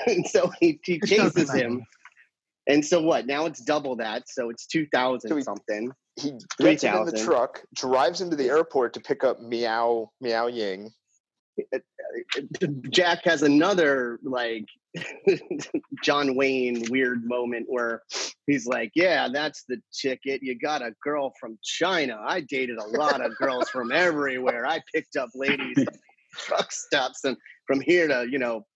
and 0.06 0.26
so 0.34 0.50
he, 0.60 0.78
he 0.84 1.00
chases 1.00 1.52
him. 1.52 1.84
And 2.66 2.84
so 2.84 3.00
what? 3.02 3.26
Now 3.26 3.46
it's 3.46 3.60
double 3.60 3.96
that. 3.96 4.28
So 4.28 4.50
it's 4.50 4.66
2000 4.66 5.28
So 5.30 5.40
something. 5.40 5.90
He 6.16 6.32
gets 6.58 6.82
him 6.82 6.94
in 6.96 7.04
the 7.06 7.22
truck, 7.24 7.62
drives 7.74 8.20
into 8.20 8.36
the 8.36 8.48
airport 8.48 8.92
to 8.94 9.00
pick 9.00 9.24
up 9.24 9.40
Meow 9.40 10.10
Meow 10.20 10.48
Ying. 10.48 10.90
Jack 12.90 13.24
has 13.24 13.42
another 13.42 14.18
like 14.22 14.66
John 16.04 16.34
Wayne 16.34 16.84
weird 16.90 17.24
moment 17.24 17.66
where 17.68 18.02
he's 18.46 18.66
like, 18.66 18.90
"Yeah, 18.94 19.28
that's 19.32 19.64
the 19.68 19.80
ticket. 19.92 20.42
You 20.42 20.58
got 20.58 20.82
a 20.82 20.92
girl 21.02 21.32
from 21.40 21.58
China. 21.62 22.18
I 22.26 22.40
dated 22.40 22.78
a 22.78 22.86
lot 22.98 23.20
of 23.20 23.36
girls 23.36 23.68
from 23.70 23.92
everywhere. 23.92 24.66
I 24.66 24.80
picked 24.92 25.16
up 25.16 25.30
ladies 25.34 25.84
truck 26.32 26.70
stops 26.70 27.24
and 27.24 27.36
from 27.66 27.80
here 27.80 28.08
to 28.08 28.26
you 28.30 28.38
know 28.38 28.66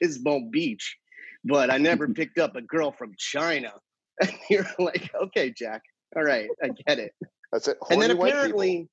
Pismo 0.00 0.50
Beach, 0.50 0.96
but 1.44 1.70
I 1.70 1.78
never 1.78 2.08
picked 2.14 2.38
up 2.38 2.56
a 2.56 2.62
girl 2.62 2.92
from 2.92 3.12
China." 3.18 3.72
And 4.20 4.32
you're 4.48 4.66
like, 4.78 5.10
"Okay, 5.20 5.52
Jack. 5.56 5.82
All 6.16 6.22
right, 6.22 6.48
I 6.62 6.68
get 6.86 7.00
it." 7.00 7.12
That's 7.52 7.66
it. 7.66 7.76
and 7.90 8.00
then 8.00 8.10
Horny 8.10 8.32
white 8.32 8.46
people 8.46 8.60
apparently 8.60 8.88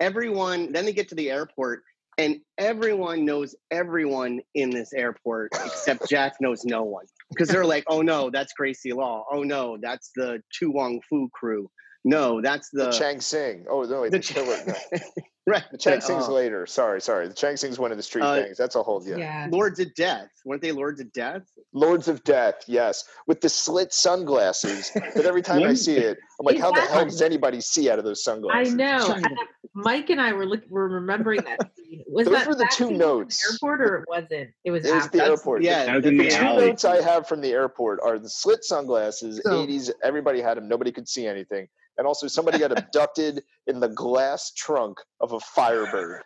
everyone 0.00 0.72
then 0.72 0.84
they 0.84 0.92
get 0.92 1.08
to 1.08 1.14
the 1.14 1.30
airport 1.30 1.82
and 2.18 2.38
everyone 2.58 3.24
knows 3.24 3.54
everyone 3.70 4.40
in 4.54 4.70
this 4.70 4.92
airport 4.92 5.50
except 5.64 6.08
jack 6.10 6.34
knows 6.40 6.64
no 6.64 6.82
one 6.82 7.04
because 7.30 7.48
they're 7.48 7.64
like 7.64 7.84
oh 7.88 8.02
no 8.02 8.30
that's 8.30 8.52
gracie 8.52 8.92
law 8.92 9.24
oh 9.30 9.42
no 9.42 9.76
that's 9.80 10.10
the 10.16 10.40
tu 10.52 10.70
wong 10.70 11.00
fu 11.08 11.28
crew 11.32 11.68
no 12.04 12.40
that's 12.40 12.68
the, 12.70 12.86
the 12.86 12.90
Chang 12.92 13.20
Sing. 13.20 13.64
Oh 13.68 13.82
no, 13.82 14.02
wait, 14.02 14.12
the, 14.12 14.18
the 14.18 14.22
Ch-. 14.22 15.02
right 15.46 15.64
The 15.72 15.78
Chang 15.78 16.00
Sing's 16.00 16.28
oh. 16.28 16.32
later. 16.34 16.66
Sorry, 16.66 17.00
sorry. 17.00 17.28
The 17.28 17.34
Chang 17.34 17.56
Sing's 17.56 17.78
one 17.78 17.90
of 17.90 17.96
the 17.96 18.02
street 18.02 18.22
Uh, 18.22 18.42
gangs. 18.42 18.56
That's 18.56 18.76
a 18.76 18.82
whole 18.82 19.02
yeah. 19.06 19.16
Yeah. 19.16 19.48
lords 19.50 19.78
of 19.80 19.94
death 19.94 20.28
weren't 20.44 20.62
they 20.62 20.72
lords 20.72 21.00
of 21.00 21.12
death 21.12 21.42
Lords 21.76 22.06
of 22.06 22.22
Death, 22.22 22.62
yes, 22.68 23.02
with 23.26 23.40
the 23.40 23.48
slit 23.48 23.92
sunglasses. 23.92 24.92
But 24.94 25.26
every 25.26 25.42
time 25.42 25.64
I 25.64 25.74
see 25.74 25.96
it, 25.96 26.18
I'm 26.38 26.46
like, 26.46 26.58
how 26.60 26.70
the 26.70 26.80
hell 26.80 27.00
Exactly. 27.02 27.10
does 27.10 27.22
anybody 27.22 27.60
see 27.60 27.90
out 27.90 27.98
of 27.98 28.04
those 28.04 28.22
sunglasses? 28.22 28.72
I 28.72 28.76
know. 28.76 29.06
China. 29.08 29.26
Mike 29.74 30.08
and 30.10 30.20
I 30.20 30.32
were 30.34 30.46
look, 30.46 30.62
were 30.70 30.88
remembering 30.88 31.40
that 31.42 31.70
scene. 31.76 32.04
Was 32.08 32.26
Those 32.26 32.34
that 32.38 32.46
were 32.46 32.54
the 32.54 32.68
two 32.72 32.84
scene 32.84 32.92
in 32.94 32.98
the 33.00 33.04
notes. 33.06 33.52
airport 33.52 33.80
or 33.80 33.96
it 33.96 34.04
wasn't? 34.08 34.50
It 34.64 34.70
was 34.70 34.84
It 34.84 34.94
was 34.94 35.08
the 35.08 35.24
airport. 35.24 35.62
yeah 35.64 35.86
That 35.86 36.02
The, 36.04 36.10
the 36.10 36.18
the 36.18 36.30
two 36.30 36.36
alley. 36.36 36.66
notes 36.68 36.84
I 36.84 37.02
have 37.02 37.26
from 37.26 37.40
the 37.40 37.50
airport 37.50 37.98
are 38.04 38.20
the 38.20 38.28
slit 38.28 38.62
sunglasses, 38.62 39.40
So- 39.44 39.66
80s, 39.66 39.90
everybody 40.04 40.40
had 40.40 40.56
them, 40.56 40.68
nobody 40.68 40.92
could 40.92 41.08
see 41.08 41.26
anything. 41.26 41.66
And 41.98 42.06
also, 42.08 42.26
somebody 42.28 42.58
got 42.58 42.76
abducted 42.76 43.42
in 43.68 43.78
the 43.80 43.88
glass 43.88 44.52
trunk 44.52 44.98
of 45.20 45.32
a 45.34 45.40
Firebird. 45.40 46.22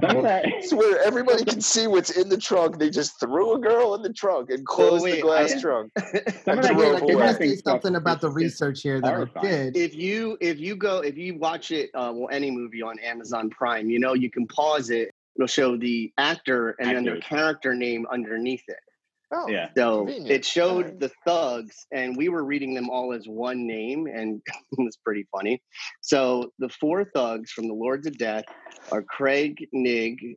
Some 0.00 0.16
of 0.16 0.22
that- 0.24 0.44
It's 0.46 0.72
where 0.74 1.00
everybody 1.04 1.44
can 1.44 1.60
see 1.60 1.86
what's 1.86 2.10
in 2.10 2.28
the 2.28 2.36
trunk. 2.36 2.78
They 2.80 2.90
just 2.90 3.20
threw 3.20 3.54
a 3.54 3.58
girl 3.60 3.94
in 3.94 4.02
the 4.02 4.12
trunk 4.12 4.50
and 4.50 4.66
closed 4.66 5.04
wait, 5.04 5.16
the 5.16 5.20
glass 5.22 5.52
I- 5.52 5.60
trunk. 5.60 5.92
I 5.96 6.02
that 6.46 6.62
drove 6.62 6.76
Wait, 6.76 6.76
Ghost 6.76 7.02
I 7.02 7.04
away. 7.04 7.14
want 7.14 7.38
to 7.38 7.48
say 7.48 7.56
something 7.56 7.94
about 7.94 8.20
the 8.20 8.28
is- 8.28 8.32
is 8.36 8.36
research 8.42 8.82
here 8.82 9.00
that 9.00 9.28
I 9.36 9.40
did. 9.42 9.76
if 9.76 9.94
you 9.94 10.36
if 10.40 10.58
you 10.58 10.74
go 10.76 10.98
if 11.00 11.16
you 11.16 11.38
watch 11.38 11.70
it 11.70 11.90
uh, 11.94 12.12
well 12.14 12.28
any 12.32 12.50
movie 12.50 12.82
on 12.82 12.98
amazon 12.98 13.48
prime 13.50 13.88
you 13.88 13.98
know 14.00 14.14
you 14.14 14.30
can 14.30 14.46
pause 14.48 14.90
it 14.90 15.12
it'll 15.36 15.46
show 15.46 15.76
the 15.76 16.12
actor 16.18 16.74
and 16.80 16.90
then 16.96 17.04
their 17.04 17.20
character 17.20 17.72
name 17.74 18.06
underneath 18.10 18.64
it 18.68 18.80
Oh, 19.32 19.48
Yeah. 19.48 19.70
So 19.76 19.98
Convenient. 20.04 20.30
it 20.30 20.44
showed 20.44 20.84
Alright. 20.84 21.00
the 21.00 21.10
thugs, 21.26 21.86
and 21.92 22.16
we 22.16 22.28
were 22.28 22.44
reading 22.44 22.74
them 22.74 22.88
all 22.90 23.12
as 23.12 23.26
one 23.26 23.66
name, 23.66 24.06
and 24.06 24.40
it 24.72 24.78
was 24.78 24.96
pretty 24.96 25.26
funny. 25.32 25.62
So 26.00 26.52
the 26.58 26.68
four 26.68 27.04
thugs 27.04 27.50
from 27.50 27.66
the 27.66 27.74
Lords 27.74 28.06
of 28.06 28.16
Death 28.18 28.44
are 28.92 29.02
Craig 29.02 29.66
Nig, 29.72 30.36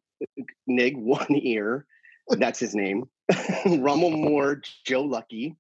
Nig 0.67 0.97
One 0.97 1.28
Ear, 1.36 1.86
that's 2.30 2.60
his 2.60 2.73
name, 2.75 3.06
Rummel 3.65 4.12
Moore, 4.12 4.62
Joe 4.86 5.02
Lucky, 5.04 5.56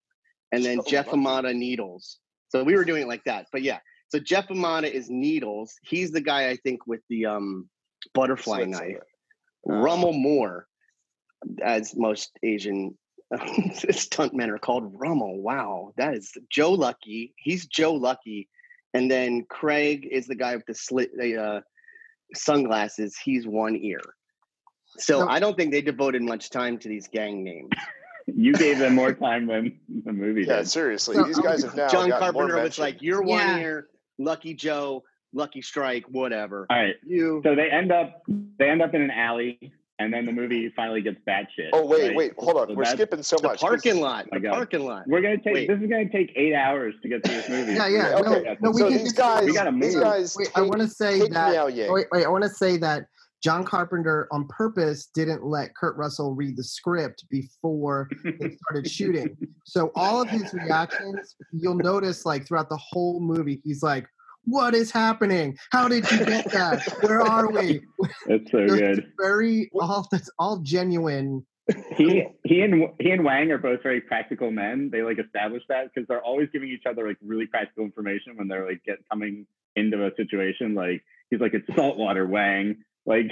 and 0.51 0.63
then 0.65 0.77
Joe 0.77 0.83
Jeff 0.87 1.07
Lucky. 1.07 1.17
Amata 1.19 1.53
Needles. 1.53 2.17
So 2.49 2.63
we 2.63 2.75
were 2.75 2.83
doing 2.85 3.03
it 3.03 3.07
like 3.07 3.23
that. 3.25 3.45
But 3.51 3.61
yeah, 3.61 3.77
so 4.09 4.19
Jeff 4.19 4.49
Amata 4.49 4.91
is 4.91 5.07
Needles. 5.09 5.75
He's 5.83 6.11
the 6.11 6.21
guy 6.21 6.49
I 6.49 6.57
think 6.57 6.87
with 6.87 7.01
the 7.09 7.27
um, 7.27 7.69
butterfly 8.15 8.57
Slit 8.63 8.69
knife. 8.69 8.79
sunglasses. 8.81 9.03
Rummel 9.65 10.13
Moore, 10.13 10.65
as 11.63 11.95
most 11.95 12.31
Asian 12.43 12.97
stuntmen 13.33 14.49
are 14.49 14.57
called 14.59 14.91
Rummel. 14.99 15.39
Wow, 15.41 15.93
that 15.97 16.13
is 16.15 16.31
Joe 16.49 16.71
Lucky. 16.73 17.33
He's 17.37 17.65
Joe 17.67 17.93
Lucky, 17.93 18.49
and 18.93 19.09
then 19.09 19.45
Craig 19.49 20.07
is 20.11 20.27
the 20.27 20.35
guy 20.35 20.55
with 20.55 20.65
the 20.65 20.73
slit 20.75 21.15
the 21.17 21.37
uh, 21.37 21.61
sunglasses. 22.33 23.17
He's 23.17 23.47
one 23.47 23.75
ear. 23.75 24.01
So 24.97 25.19
So- 25.21 25.27
I 25.29 25.39
don't 25.39 25.55
think 25.57 25.71
they 25.71 25.81
devoted 25.81 26.21
much 26.21 26.49
time 26.49 26.77
to 26.79 26.87
these 26.89 27.07
gang 27.07 27.43
names. 27.43 27.69
you 28.27 28.53
gave 28.53 28.79
them 28.79 28.95
more 28.95 29.13
time 29.13 29.47
than 29.47 29.79
the 30.05 30.13
movie 30.13 30.43
Yeah, 30.43 30.57
did. 30.57 30.67
seriously. 30.67 31.15
So, 31.15 31.23
These 31.23 31.39
guys 31.39 31.63
have 31.63 31.75
now 31.75 31.87
John 31.87 32.09
gotten 32.09 32.33
more 32.33 32.43
Carpenter 32.47 32.63
was 32.63 32.79
like, 32.79 33.01
"You're 33.01 33.21
one 33.21 33.39
Yeah. 33.39 33.57
ear, 33.59 33.87
Lucky 34.17 34.53
Joe, 34.53 35.03
Lucky 35.33 35.61
Strike, 35.61 36.05
whatever." 36.09 36.65
All 36.69 36.77
right. 36.77 36.95
You 37.05 37.41
So 37.43 37.55
they 37.55 37.69
end 37.69 37.91
up 37.91 38.23
they 38.59 38.69
end 38.69 38.81
up 38.81 38.93
in 38.93 39.01
an 39.01 39.11
alley, 39.11 39.71
and 39.99 40.13
then 40.13 40.25
the 40.25 40.31
movie 40.31 40.71
finally 40.75 41.01
gets 41.01 41.17
batshit. 41.27 41.69
Oh 41.73 41.85
wait, 41.85 42.07
right? 42.09 42.15
wait, 42.15 42.31
hold 42.37 42.55
on. 42.57 42.67
So 42.69 42.73
We're 42.73 42.85
skipping 42.85 43.21
so 43.21 43.35
much. 43.35 43.41
the 43.41 43.47
much. 43.49 43.59
'cause- 43.59 43.69
parking 43.69 43.99
lot, 44.01 44.27
the 44.31 44.39
God. 44.39 44.53
parking 44.53 44.85
lot. 44.85 45.03
We're 45.07 45.21
gonna 45.21 45.37
take 45.37 45.53
Wait. 45.53 45.67
this 45.67 45.79
is 45.81 45.89
gonna 45.89 46.09
take 46.09 46.31
eight 46.35 46.53
hours 46.55 46.95
to 47.03 47.09
get 47.09 47.25
through 47.25 47.35
this 47.35 47.49
movie. 47.49 47.73
Yeah, 47.73 47.87
yeah. 47.87 48.15
Okay, 48.15 48.43
No, 48.61 48.69
no, 48.69 48.71
we 48.71 48.79
so 48.81 48.89
can 48.89 48.97
these 48.97 49.13
guys, 49.13 49.45
We 49.45 49.53
gotta 49.53 49.71
these 49.71 49.95
move. 49.95 50.03
guys 50.03 50.35
Wait, 50.37 50.47
take, 50.47 50.57
I 50.57 50.61
want 50.61 50.79
to 50.81 50.87
say 50.87 51.19
that. 51.27 51.51
Meow 51.51 51.67
Yang. 51.67 51.91
Wait, 51.93 52.05
wait, 52.11 52.25
I 52.25 52.29
want 52.29 52.43
to 52.45 52.49
say 52.49 52.77
that 52.77 53.05
John 53.43 53.63
Carpenter 53.65 54.27
on 54.31 54.47
purpose 54.47 55.07
didn't 55.13 55.45
let 55.45 55.75
Kurt 55.75 55.95
Russell 55.97 56.33
read 56.35 56.57
the 56.57 56.63
script 56.63 57.25
before 57.29 58.09
they 58.23 58.49
started 58.69 58.89
shooting. 58.89 59.37
So 59.65 59.91
all 59.95 60.21
of 60.21 60.29
his 60.29 60.53
reactions, 60.53 61.35
you'll 61.53 61.75
notice 61.75 62.25
like 62.25 62.45
throughout 62.47 62.69
the 62.69 62.77
whole 62.77 63.19
movie, 63.21 63.61
he's 63.63 63.81
like, 63.83 64.05
"What 64.45 64.73
is 64.73 64.91
happening? 64.91 65.57
How 65.71 65.87
did 65.87 66.09
you 66.11 66.25
get 66.25 66.51
that? 66.51 66.87
Where 67.01 67.21
are 67.21 67.49
we?" 67.51 67.81
It's 68.27 68.51
so 68.51 68.65
good. 68.67 69.11
very 69.19 69.69
all 69.73 70.07
that's 70.11 70.29
all 70.39 70.59
genuine. 70.59 71.45
He 71.95 72.23
he 72.45 72.61
and 72.61 72.87
he 72.99 73.11
and 73.11 73.23
Wang 73.23 73.51
are 73.51 73.57
both 73.57 73.83
very 73.83 74.01
practical 74.01 74.51
men. 74.51 74.89
They 74.91 75.01
like 75.01 75.19
establish 75.19 75.63
that 75.69 75.89
because 75.93 76.07
they're 76.07 76.23
always 76.23 76.49
giving 76.51 76.69
each 76.69 76.85
other 76.89 77.07
like 77.07 77.17
really 77.21 77.45
practical 77.45 77.83
information 77.83 78.37
when 78.37 78.47
they're 78.47 78.67
like 78.67 78.83
get 78.83 78.97
coming 79.09 79.45
into 79.75 80.05
a 80.05 80.09
situation. 80.15 80.73
Like 80.73 81.03
he's 81.29 81.39
like 81.39 81.53
it's 81.53 81.67
saltwater, 81.75 82.25
Wang. 82.25 82.77
Like, 83.05 83.31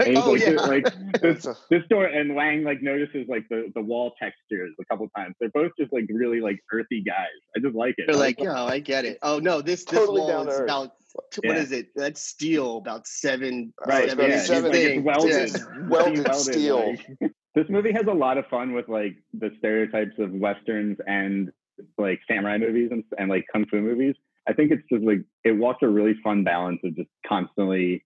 and 0.00 0.08
he's 0.08 0.18
Oh, 0.24 0.32
like, 0.32 0.40
yeah. 0.42 0.50
like 0.62 1.20
this 1.22 1.46
this 1.70 1.82
door 1.88 2.04
and 2.06 2.34
Wang 2.34 2.64
like 2.64 2.82
notices 2.82 3.26
like 3.28 3.44
the 3.48 3.70
the 3.74 3.80
wall 3.80 4.12
textures 4.20 4.74
a 4.80 4.84
couple 4.86 5.08
times. 5.16 5.34
They're 5.40 5.48
both 5.50 5.72
just 5.78 5.92
like 5.92 6.04
really 6.10 6.40
like 6.40 6.58
earthy 6.72 7.02
guys. 7.02 7.26
I 7.56 7.60
just 7.60 7.74
like 7.74 7.94
it. 7.98 8.06
They're 8.08 8.16
like, 8.16 8.38
like- 8.38 8.44
yo, 8.46 8.52
I 8.66 8.78
get 8.78 9.04
it. 9.04 9.18
Oh 9.22 9.38
no, 9.38 9.62
this 9.62 9.84
this 9.84 9.98
Totally 10.00 10.20
wall 10.20 10.48
is 10.48 10.54
earth. 10.54 10.64
about 10.64 10.90
what 11.14 11.24
Yeah. 11.44 11.54
is 11.54 11.72
it? 11.72 11.88
That's 11.96 12.20
steel, 12.20 12.76
about 12.78 13.06
seven. 13.06 13.72
Right, 13.86 13.88
Right, 13.94 14.04
it's 14.04 14.12
about 14.14 14.28
yeah, 14.28 14.40
seven- 14.40 14.72
like, 14.72 14.80
it's 14.80 15.04
welded, 15.04 15.50
Yeah. 15.52 15.88
Welded 15.88 16.28
welded, 16.28 16.34
steel. 16.52 16.96
like- 17.20 17.32
this 17.54 17.64
movie 17.70 17.92
has 17.92 18.06
a 18.06 18.12
lot 18.12 18.36
of 18.36 18.46
fun 18.48 18.72
with 18.74 18.88
like 18.88 19.16
the 19.32 19.50
stereotypes 19.58 20.18
of 20.18 20.30
westerns 20.32 20.98
and 21.06 21.50
like 21.96 22.20
samurai 22.28 22.58
movies 22.58 22.88
and, 22.90 23.02
and 23.18 23.30
like 23.30 23.44
kung 23.52 23.64
fu 23.66 23.80
movies. 23.80 24.14
I 24.48 24.52
think 24.52 24.72
it's 24.72 24.82
just 24.92 25.04
like 25.04 25.20
it 25.44 25.52
walks 25.52 25.78
a 25.82 25.88
really 25.88 26.14
fun 26.22 26.44
balance 26.44 26.80
of 26.84 26.94
just 26.96 27.08
constantly 27.26 28.04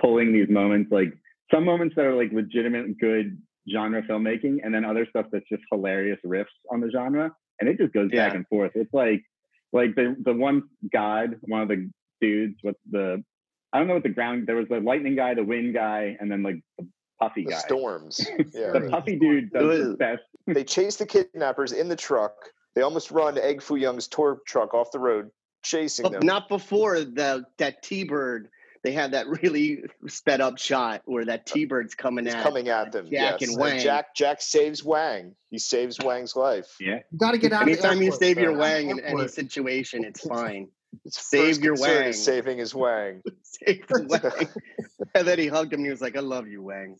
pulling 0.00 0.32
these 0.32 0.48
moments, 0.48 0.90
like 0.92 1.12
some 1.52 1.64
moments 1.64 1.94
that 1.96 2.04
are 2.04 2.14
like 2.14 2.32
legitimate 2.32 2.98
good 2.98 3.40
genre 3.70 4.02
filmmaking, 4.02 4.58
and 4.64 4.74
then 4.74 4.84
other 4.84 5.06
stuff 5.08 5.26
that's 5.32 5.48
just 5.48 5.62
hilarious 5.72 6.18
riffs 6.26 6.46
on 6.70 6.80
the 6.80 6.90
genre, 6.90 7.32
and 7.60 7.68
it 7.68 7.78
just 7.78 7.92
goes 7.92 8.10
back 8.10 8.34
and 8.34 8.46
forth. 8.48 8.72
It's 8.74 8.92
like 8.92 9.22
like 9.72 9.94
the 9.94 10.16
the 10.24 10.32
one 10.32 10.64
god, 10.92 11.36
one 11.42 11.62
of 11.62 11.68
the 11.68 11.90
dudes 12.20 12.56
with 12.62 12.76
the 12.90 13.22
I 13.72 13.78
don't 13.78 13.88
know 13.88 13.94
what 13.94 14.02
the 14.04 14.08
ground. 14.10 14.46
There 14.46 14.56
was 14.56 14.68
the 14.68 14.80
lightning 14.80 15.16
guy, 15.16 15.34
the 15.34 15.42
wind 15.44 15.74
guy, 15.74 16.16
and 16.20 16.30
then 16.30 16.42
like 16.42 16.60
the 16.78 16.86
puffy 17.20 17.44
The 17.44 17.50
guy. 17.52 17.58
storms. 17.58 18.20
Yeah. 18.54 18.70
The 18.72 18.88
puffy 18.90 19.16
dude 19.18 19.50
does 19.52 19.78
the 19.78 19.90
Ugh. 19.92 19.98
best. 19.98 20.22
they 20.46 20.64
chase 20.64 20.96
the 20.96 21.06
kidnappers 21.06 21.72
in 21.72 21.88
the 21.88 21.96
truck. 21.96 22.34
They 22.74 22.82
almost 22.82 23.10
run 23.10 23.38
Egg 23.38 23.62
Foo 23.62 23.76
Young's 23.76 24.08
tour 24.08 24.40
truck 24.46 24.74
off 24.74 24.90
the 24.92 24.98
road, 24.98 25.30
chasing 25.62 26.02
But 26.04 26.12
them. 26.12 26.26
not 26.26 26.48
before 26.48 27.00
the 27.00 27.44
that 27.58 27.82
T 27.82 28.04
bird. 28.04 28.48
They 28.84 28.92
had 28.92 29.12
that 29.12 29.26
really 29.42 29.82
sped 30.06 30.40
up 30.42 30.58
shot 30.58 31.02
where 31.06 31.24
that 31.24 31.40
uh, 31.40 31.54
T 31.54 31.64
bird's 31.64 31.94
coming 31.94 32.26
He's 32.26 32.34
at. 32.34 32.42
coming 32.42 32.68
at 32.68 32.92
them. 32.92 33.06
Jack 33.06 33.40
yes. 33.40 33.48
and 33.50 33.58
Wang. 33.58 33.80
Jack 33.80 34.14
Jack 34.14 34.42
saves 34.42 34.84
Wang. 34.84 35.34
He 35.50 35.58
saves 35.58 35.98
Wang's 36.00 36.36
life. 36.36 36.76
Yeah. 36.78 37.00
You 37.10 37.18
got 37.18 37.32
to 37.32 37.38
get 37.38 37.52
out 37.52 37.62
of 37.62 37.66
the 37.66 37.72
Anytime 37.72 38.02
you 38.02 38.12
save 38.12 38.38
your 38.38 38.56
Wang 38.56 38.90
in 38.90 39.00
any 39.00 39.26
situation, 39.26 40.04
it's 40.04 40.20
fine. 40.28 40.68
His 41.02 41.14
Save 41.14 41.64
your 41.64 41.74
Wang. 41.76 42.04
is 42.08 42.22
saving 42.24 42.58
his 42.58 42.72
Wang. 42.74 43.20
Save 43.42 43.84
the 43.88 44.06
Wang. 44.38 44.48
and 45.14 45.26
then 45.26 45.38
he 45.40 45.48
hugged 45.48 45.72
him 45.72 45.80
and 45.80 45.86
he 45.86 45.90
was 45.90 46.00
like, 46.00 46.16
I 46.16 46.20
love 46.20 46.46
you, 46.46 46.62
Wang. 46.62 46.96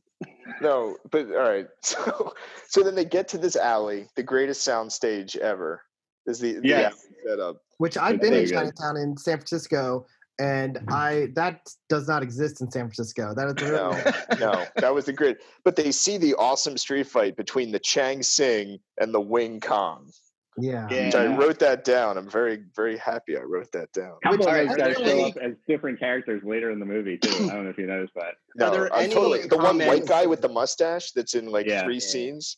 No, 0.61 0.97
but 1.13 1.27
all 1.31 1.49
right. 1.49 1.67
So 1.83 2.33
so 2.69 2.83
then 2.83 2.95
they 2.95 3.05
get 3.05 3.29
to 3.29 3.39
this 3.39 3.57
alley, 3.57 4.07
the 4.17 4.23
greatest 4.23 4.65
sound 4.65 4.91
stage 4.91 5.37
ever. 5.37 5.83
Is 6.27 6.41
the, 6.41 6.55
the 6.55 6.69
Yes. 6.69 6.93
alley 6.95 7.17
setup. 7.37 7.57
Which 7.79 7.97
I've 7.99 8.21
been 8.21 8.33
in. 8.35 8.49
Chinatown 8.49 8.97
in 8.97 9.17
San 9.17 9.37
Francisco, 9.39 10.07
and 10.41 10.81
I 10.89 11.29
that 11.35 11.61
does 11.89 12.09
not 12.09 12.23
exist 12.23 12.61
in 12.61 12.71
San 12.71 12.83
Francisco. 12.85 13.35
That 13.35 13.47
is 13.49 13.71
No, 13.71 13.91
no, 14.39 14.65
that 14.77 14.95
was 14.95 15.05
the 15.07 15.13
grid. 15.13 15.39
But 15.65 15.77
they 15.77 15.93
see 15.93 16.17
the 16.19 16.35
awesome 16.35 16.77
street 16.77 17.07
fight 17.07 17.37
between 17.37 17.71
the 17.73 17.79
Chang 17.79 18.23
Sing 18.23 18.79
and 19.01 19.15
the 19.15 19.21
Wing 19.21 19.61
Kong. 19.61 20.11
yeah. 20.59 20.87
Yeah. 20.91 21.07
Which 21.07 21.15
I 21.15 21.37
wrote 21.37 21.59
that 21.61 21.85
down. 21.85 22.17
I'm 22.19 22.29
very, 22.31 22.63
very 22.77 22.97
happy 22.97 23.37
I 23.37 23.41
wrote 23.43 23.71
that 23.73 23.93
down. 23.93 24.13
A 24.25 24.29
couple 24.29 24.39
Which 24.39 24.47
of 24.47 24.53
are 24.55 24.67
those 24.67 24.77
guys 24.77 24.97
show 24.97 25.27
up 25.27 25.37
as 25.39 25.53
different 25.69 25.99
characters 25.99 26.43
later 26.45 26.71
in 26.71 26.79
the 26.79 26.87
movie 26.87 27.19
too. 27.19 27.45
I 27.51 27.55
don't 27.55 27.65
know 27.65 27.71
if 27.71 27.79
you 27.79 27.87
noticed 27.87 28.15
that. 28.15 28.35
No, 28.57 28.71
there 28.71 28.93
I'm 28.95 29.05
any 29.05 29.15
totally 29.15 29.47
the 29.47 29.57
one 29.57 29.79
white 29.79 30.07
guy 30.07 30.27
with 30.27 30.41
the 30.43 30.49
mustache 30.49 31.11
that's 31.13 31.35
in 31.35 31.47
like 31.47 31.67
Yeah. 31.67 31.83
three 31.85 31.95
Yeah. 31.95 32.01
scenes. 32.01 32.57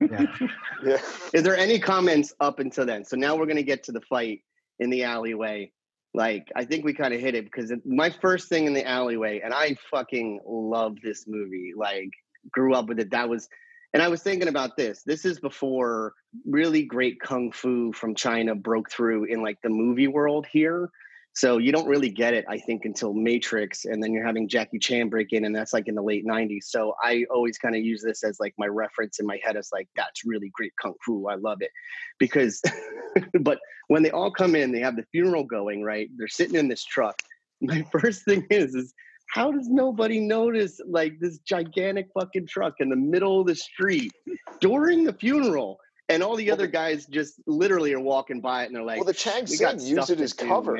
Yeah. 0.00 0.26
Yeah. 0.84 0.98
Is 1.34 1.42
there 1.42 1.56
any 1.56 1.78
comments 1.80 2.32
up 2.38 2.60
until 2.60 2.86
then? 2.86 3.04
So 3.04 3.16
now 3.16 3.34
we're 3.36 3.46
gonna 3.46 3.62
get 3.64 3.82
to 3.84 3.92
the 3.92 4.00
fight 4.02 4.42
in 4.78 4.90
the 4.90 5.02
alleyway. 5.02 5.72
Like 6.14 6.48
I 6.56 6.64
think 6.64 6.84
we 6.84 6.94
kind 6.94 7.14
of 7.14 7.20
hit 7.20 7.34
it 7.34 7.44
because 7.44 7.70
it- 7.70 7.84
my 7.86 8.10
first 8.10 8.48
thing 8.48 8.66
in 8.66 8.72
the 8.74 8.86
alleyway, 8.86 9.40
and 9.44 9.52
I 9.52 9.76
fucking 9.90 10.40
love 10.46 10.96
this 11.02 11.26
movie. 11.26 11.72
Like 11.76 12.10
grew 12.50 12.74
up 12.74 12.86
with 12.88 12.98
it. 12.98 13.10
That 13.10 13.28
was, 13.28 13.48
and 13.92 14.02
I 14.02 14.08
was 14.08 14.22
thinking 14.22 14.48
about 14.48 14.76
this. 14.76 15.02
This 15.04 15.24
is 15.24 15.38
before 15.38 16.14
really 16.46 16.82
great 16.84 17.20
kung 17.20 17.52
fu 17.52 17.92
from 17.92 18.14
China 18.14 18.54
broke 18.54 18.90
through 18.90 19.24
in 19.24 19.42
like 19.42 19.58
the 19.62 19.68
movie 19.68 20.08
world 20.08 20.46
here. 20.50 20.90
So 21.34 21.58
you 21.58 21.70
don't 21.70 21.86
really 21.86 22.10
get 22.10 22.34
it, 22.34 22.44
I 22.48 22.58
think, 22.58 22.84
until 22.84 23.14
Matrix, 23.14 23.84
and 23.84 24.02
then 24.02 24.12
you're 24.12 24.26
having 24.26 24.48
Jackie 24.48 24.80
Chan 24.80 25.08
break 25.08 25.32
in, 25.32 25.44
and 25.44 25.54
that's 25.54 25.72
like 25.72 25.86
in 25.86 25.94
the 25.94 26.02
late 26.02 26.26
'90s. 26.26 26.64
So 26.64 26.94
I 27.02 27.24
always 27.30 27.58
kind 27.58 27.76
of 27.76 27.82
use 27.82 28.02
this 28.02 28.24
as 28.24 28.40
like 28.40 28.54
my 28.58 28.66
reference 28.66 29.20
in 29.20 29.26
my 29.26 29.38
head 29.44 29.56
as 29.56 29.68
like 29.72 29.88
that's 29.94 30.24
really 30.24 30.50
great 30.52 30.72
kung 30.82 30.94
fu. 31.04 31.28
I 31.28 31.36
love 31.36 31.58
it 31.60 31.70
because, 32.18 32.60
but 33.40 33.60
when 33.86 34.02
they 34.02 34.10
all 34.10 34.32
come 34.32 34.56
in, 34.56 34.72
they 34.72 34.80
have 34.80 34.96
the 34.96 35.04
funeral 35.12 35.44
going 35.44 35.84
right. 35.84 36.08
They're 36.16 36.28
sitting 36.28 36.56
in 36.56 36.68
this 36.68 36.84
truck. 36.84 37.22
My 37.60 37.84
first 37.92 38.24
thing 38.24 38.46
is 38.50 38.74
is 38.74 38.92
how 39.28 39.52
does 39.52 39.68
nobody 39.68 40.20
notice 40.20 40.80
like 40.88 41.20
this 41.20 41.38
gigantic 41.38 42.08
fucking 42.18 42.46
truck 42.46 42.74
in 42.80 42.88
the 42.88 42.96
middle 42.96 43.40
of 43.40 43.46
the 43.46 43.54
street 43.54 44.12
during 44.60 45.04
the 45.04 45.12
funeral? 45.12 45.78
And 46.08 46.22
all 46.22 46.36
the 46.36 46.46
Well, 46.46 46.54
other 46.54 46.66
the- 46.66 46.72
guys 46.72 47.06
just 47.06 47.40
literally 47.46 47.92
are 47.92 48.00
walking 48.00 48.40
by 48.40 48.62
it 48.62 48.66
and 48.66 48.74
they're 48.74 48.82
like, 48.82 48.96
Well, 48.98 49.04
the 49.04 49.12
Chang 49.12 49.44
got 49.60 49.80
used 49.80 50.10
it 50.10 50.20
as 50.20 50.32
to 50.34 50.44
do, 50.44 50.48
cover. 50.48 50.76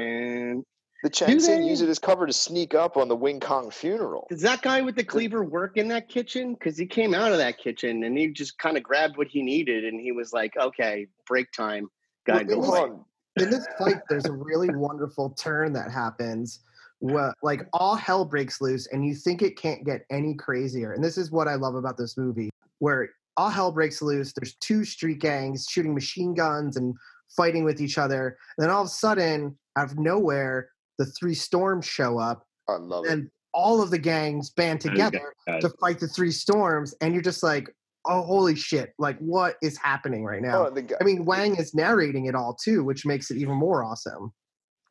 The 1.05 1.11
Chang 1.11 1.29
Do 1.29 1.39
Sing 1.39 1.63
used 1.63 1.83
it 1.83 1.89
as 1.89 2.01
cover 2.01 2.27
to 2.27 2.33
sneak 2.33 2.75
up 2.75 2.97
on 2.97 3.07
the 3.07 3.15
Wing 3.15 3.39
Kong 3.39 3.71
funeral. 3.71 4.27
Does 4.31 4.41
that 4.43 4.63
guy 4.63 4.81
with 4.81 4.97
the 4.97 5.05
cleaver 5.05 5.45
work 5.45 5.77
in 5.77 5.87
that 5.89 6.09
kitchen? 6.09 6.55
Because 6.55 6.77
he 6.77 6.87
came 6.87 7.15
out 7.15 7.31
of 7.31 7.39
that 7.39 7.59
kitchen 7.59 8.03
and 8.03 8.19
he 8.19 8.29
just 8.29 8.59
kind 8.59 8.77
of 8.77 8.83
grabbed 8.83 9.17
what 9.17 9.29
he 9.29 9.43
needed 9.43 9.85
and 9.85 10.01
he 10.01 10.11
was 10.11 10.33
like, 10.33 10.57
okay, 10.57 11.07
break 11.27 11.53
time. 11.53 11.89
Gotta 12.27 12.47
Well, 12.57 12.89
go 12.89 13.07
in 13.37 13.51
this 13.51 13.67
fight, 13.79 14.01
there's 14.09 14.27
a 14.27 14.33
really 14.33 14.71
wonderful 14.75 15.31
turn 15.31 15.73
that 15.75 15.91
happens. 15.93 16.61
Where, 17.01 17.33
like 17.45 17.65
all 17.73 17.95
hell 17.95 18.25
breaks 18.25 18.61
loose, 18.61 18.89
and 18.89 19.07
you 19.07 19.15
think 19.15 19.41
it 19.41 19.57
can't 19.57 19.85
get 19.85 20.05
any 20.11 20.35
crazier. 20.35 20.95
And 20.95 21.05
this 21.05 21.17
is 21.17 21.31
what 21.31 21.47
I 21.47 21.55
love 21.55 21.77
about 21.77 21.97
this 21.97 22.17
movie, 22.17 22.51
where 22.81 23.11
all 23.39 23.49
hell 23.49 23.71
breaks 23.73 24.03
loose. 24.03 24.33
There's 24.33 24.57
two 24.57 24.85
street 24.85 25.21
gangs 25.21 25.67
shooting 25.71 25.95
machine 25.95 26.35
guns 26.35 26.77
and 26.77 26.95
fighting 27.37 27.65
with 27.65 27.81
each 27.81 27.97
other. 27.97 28.37
And 28.57 28.65
then 28.65 28.71
all 28.71 28.83
of 28.83 28.87
a 28.89 28.91
sudden, 28.91 29.57
out 29.79 29.93
of 29.93 29.99
nowhere, 29.99 30.71
the 30.99 31.07
three 31.07 31.35
storms 31.35 31.87
show 31.87 32.19
up, 32.19 32.45
I 32.69 32.77
love 32.77 33.07
it. 33.07 33.13
and 33.13 33.31
all 33.55 33.81
of 33.81 33.91
the 33.91 33.99
gangs 33.99 34.51
band 34.51 34.81
together 34.81 35.33
to 35.47 35.71
fight 35.81 36.01
the 36.01 36.09
three 36.09 36.33
storms. 36.33 36.95
And 37.01 37.15
you're 37.15 37.23
just 37.23 37.45
like, 37.45 37.71
oh, 38.07 38.23
holy 38.23 38.57
shit! 38.57 38.93
Like, 38.99 39.19
what 39.19 39.57
is 39.63 39.79
happening 39.79 40.25
right 40.25 40.43
now? 40.43 40.67
Oh, 40.67 40.71
guy, 40.71 40.97
I 41.01 41.05
mean, 41.05 41.25
Wang 41.25 41.57
is 41.57 41.75
narrating 41.75 42.27
it 42.27 42.35
all 42.35 42.55
too, 42.55 42.83
which 42.83 43.07
makes 43.07 43.31
it 43.31 43.37
even 43.39 43.55
more 43.55 43.85
awesome. 43.85 44.33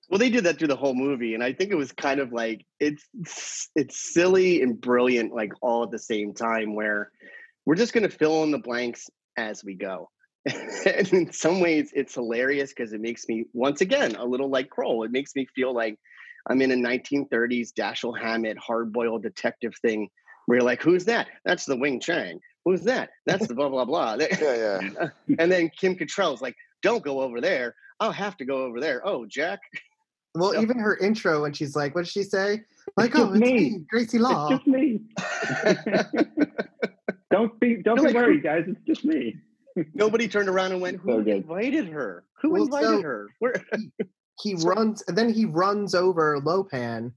Well, 0.10 0.20
they 0.20 0.30
did 0.30 0.46
that 0.46 0.58
through 0.58 0.70
the 0.70 0.76
whole 0.78 0.96
movie, 0.96 1.34
and 1.34 1.44
I 1.44 1.52
think 1.52 1.72
it 1.72 1.76
was 1.76 1.92
kind 1.92 2.22
of 2.22 2.32
like 2.32 2.66
it's 2.80 3.04
it's 3.76 4.14
silly 4.14 4.62
and 4.62 4.80
brilliant, 4.80 5.34
like 5.34 5.52
all 5.62 5.84
at 5.84 5.92
the 5.92 6.00
same 6.00 6.34
time. 6.34 6.74
Where 6.74 7.12
we're 7.68 7.76
just 7.76 7.92
going 7.92 8.10
to 8.10 8.18
fill 8.18 8.44
in 8.44 8.52
the 8.52 8.58
blanks 8.58 9.10
as 9.38 9.62
we 9.62 9.76
go, 9.76 10.10
and 10.46 11.08
in 11.14 11.32
some 11.34 11.60
ways, 11.60 11.92
it's 11.94 12.14
hilarious 12.14 12.74
because 12.74 12.94
it 12.94 13.02
makes 13.02 13.28
me 13.28 13.44
once 13.54 13.82
again 13.82 14.16
a 14.16 14.26
little 14.26 14.50
like 14.50 14.70
Kroll. 14.70 15.04
It 15.04 15.12
makes 15.12 15.36
me 15.36 15.46
feel 15.54 15.74
like 15.74 16.00
I'm 16.50 16.62
in 16.62 16.72
a 16.72 16.76
1930s 16.76 17.74
Dashiell 17.78 18.18
Hammett 18.18 18.58
hard-boiled 18.58 19.22
detective 19.22 19.74
thing, 19.82 20.08
where 20.46 20.60
you're 20.60 20.66
like, 20.66 20.82
"Who's 20.82 21.04
that? 21.06 21.28
That's 21.44 21.66
the 21.66 21.76
Wing 21.76 22.00
Chang. 22.00 22.40
Who's 22.64 22.84
that? 22.84 23.10
That's 23.26 23.48
the 23.48 23.54
blah 23.54 23.68
blah 23.68 23.84
blah." 23.84 24.16
yeah, 24.42 24.80
yeah. 24.82 25.10
and 25.38 25.52
then 25.52 25.70
Kim 25.78 25.98
Cattrall's 25.98 26.42
like, 26.42 26.56
"Don't 26.82 27.04
go 27.04 27.20
over 27.20 27.42
there. 27.42 27.76
I'll 28.00 28.14
have 28.14 28.38
to 28.38 28.46
go 28.46 28.64
over 28.64 28.80
there." 28.80 29.06
Oh, 29.06 29.26
Jack. 29.26 29.60
Well, 30.36 30.54
So- 30.54 30.62
even 30.62 30.80
her 30.80 30.96
intro 30.98 31.42
when 31.42 31.52
she's 31.52 31.76
like, 31.76 31.96
what 31.96 32.06
did 32.06 32.12
she 32.12 32.24
say? 32.24 32.62
Like, 32.96 33.12
just 33.12 33.24
oh, 33.24 33.32
it's 33.32 33.40
me. 33.40 33.54
me, 33.54 33.86
Gracie 33.90 34.20
Law. 34.20 34.48
It's 34.50 34.64
just 34.64 34.68
me. 34.68 35.02
Don't 37.32 37.60
be 37.60 37.78
don't 37.84 37.98
You're 38.02 38.10
be 38.10 38.14
worried, 38.16 38.44
guys. 38.44 38.66
It's 38.68 38.80
just 38.86 39.06
me. 39.06 39.36
Nobody 39.94 40.28
turned 40.28 40.50
around 40.50 40.72
and 40.72 40.82
went, 40.82 40.98
"Who 41.02 41.24
So 41.24 41.30
invited 41.32 41.88
her? 41.90 42.24
Who 42.42 42.52
Well, 42.52 42.64
invited 42.64 42.88
so- 42.88 43.02
her?" 43.02 43.28
Where? 43.40 43.54
he 44.42 44.56
runs, 44.64 45.04
and 45.08 45.18
then 45.18 45.32
he 45.34 45.46
runs 45.46 45.94
over 45.96 46.40
Lopan. 46.40 47.12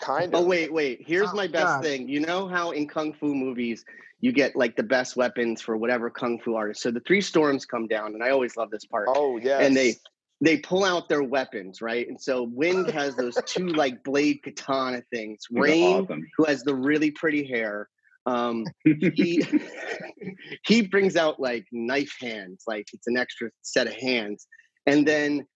Kind 0.00 0.34
oh, 0.34 0.40
of. 0.40 0.44
Oh 0.44 0.48
wait, 0.48 0.72
wait. 0.72 1.00
Here's 1.06 1.30
Oh, 1.30 1.34
my 1.34 1.46
best 1.46 1.64
God. 1.64 1.82
thing. 1.84 2.08
You 2.08 2.20
know 2.20 2.46
how 2.48 2.70
in 2.72 2.86
kung 2.86 3.12
fu 3.14 3.34
movies 3.34 3.84
you 4.20 4.32
get 4.32 4.56
like 4.56 4.76
the 4.76 4.82
best 4.82 5.16
weapons 5.16 5.60
for 5.60 5.76
whatever 5.76 6.10
kung 6.10 6.38
fu 6.40 6.54
artist. 6.54 6.82
So 6.82 6.90
the 6.90 7.00
three 7.00 7.20
storms 7.20 7.64
come 7.64 7.86
down, 7.86 8.14
and 8.14 8.22
I 8.22 8.30
always 8.30 8.56
love 8.56 8.70
this 8.70 8.84
part. 8.84 9.08
Oh, 9.10 9.38
yes. 9.38 9.62
And 9.62 9.74
they 9.76 9.94
they 10.42 10.58
pull 10.58 10.84
out 10.84 11.08
their 11.08 11.22
weapons, 11.22 11.80
right? 11.80 12.06
And 12.08 12.20
so 12.20 12.42
Wind 12.42 12.90
has 13.00 13.16
those 13.16 13.36
two 13.46 13.68
like 13.68 14.04
blade 14.04 14.42
katana 14.42 15.02
things. 15.10 15.44
Rain, 15.50 16.04
awesome. 16.04 16.26
who 16.36 16.44
has 16.44 16.62
the 16.62 16.74
really 16.74 17.10
pretty 17.10 17.46
hair, 17.46 17.88
um, 18.26 18.66
he 18.84 19.42
he 20.66 20.82
brings 20.82 21.16
out 21.16 21.40
like 21.40 21.64
knife 21.72 22.14
hands, 22.20 22.64
like 22.66 22.86
it's 22.92 23.06
an 23.06 23.16
extra 23.16 23.50
set 23.62 23.86
of 23.86 23.94
hands, 23.94 24.46
and 24.86 25.06
then 25.06 25.46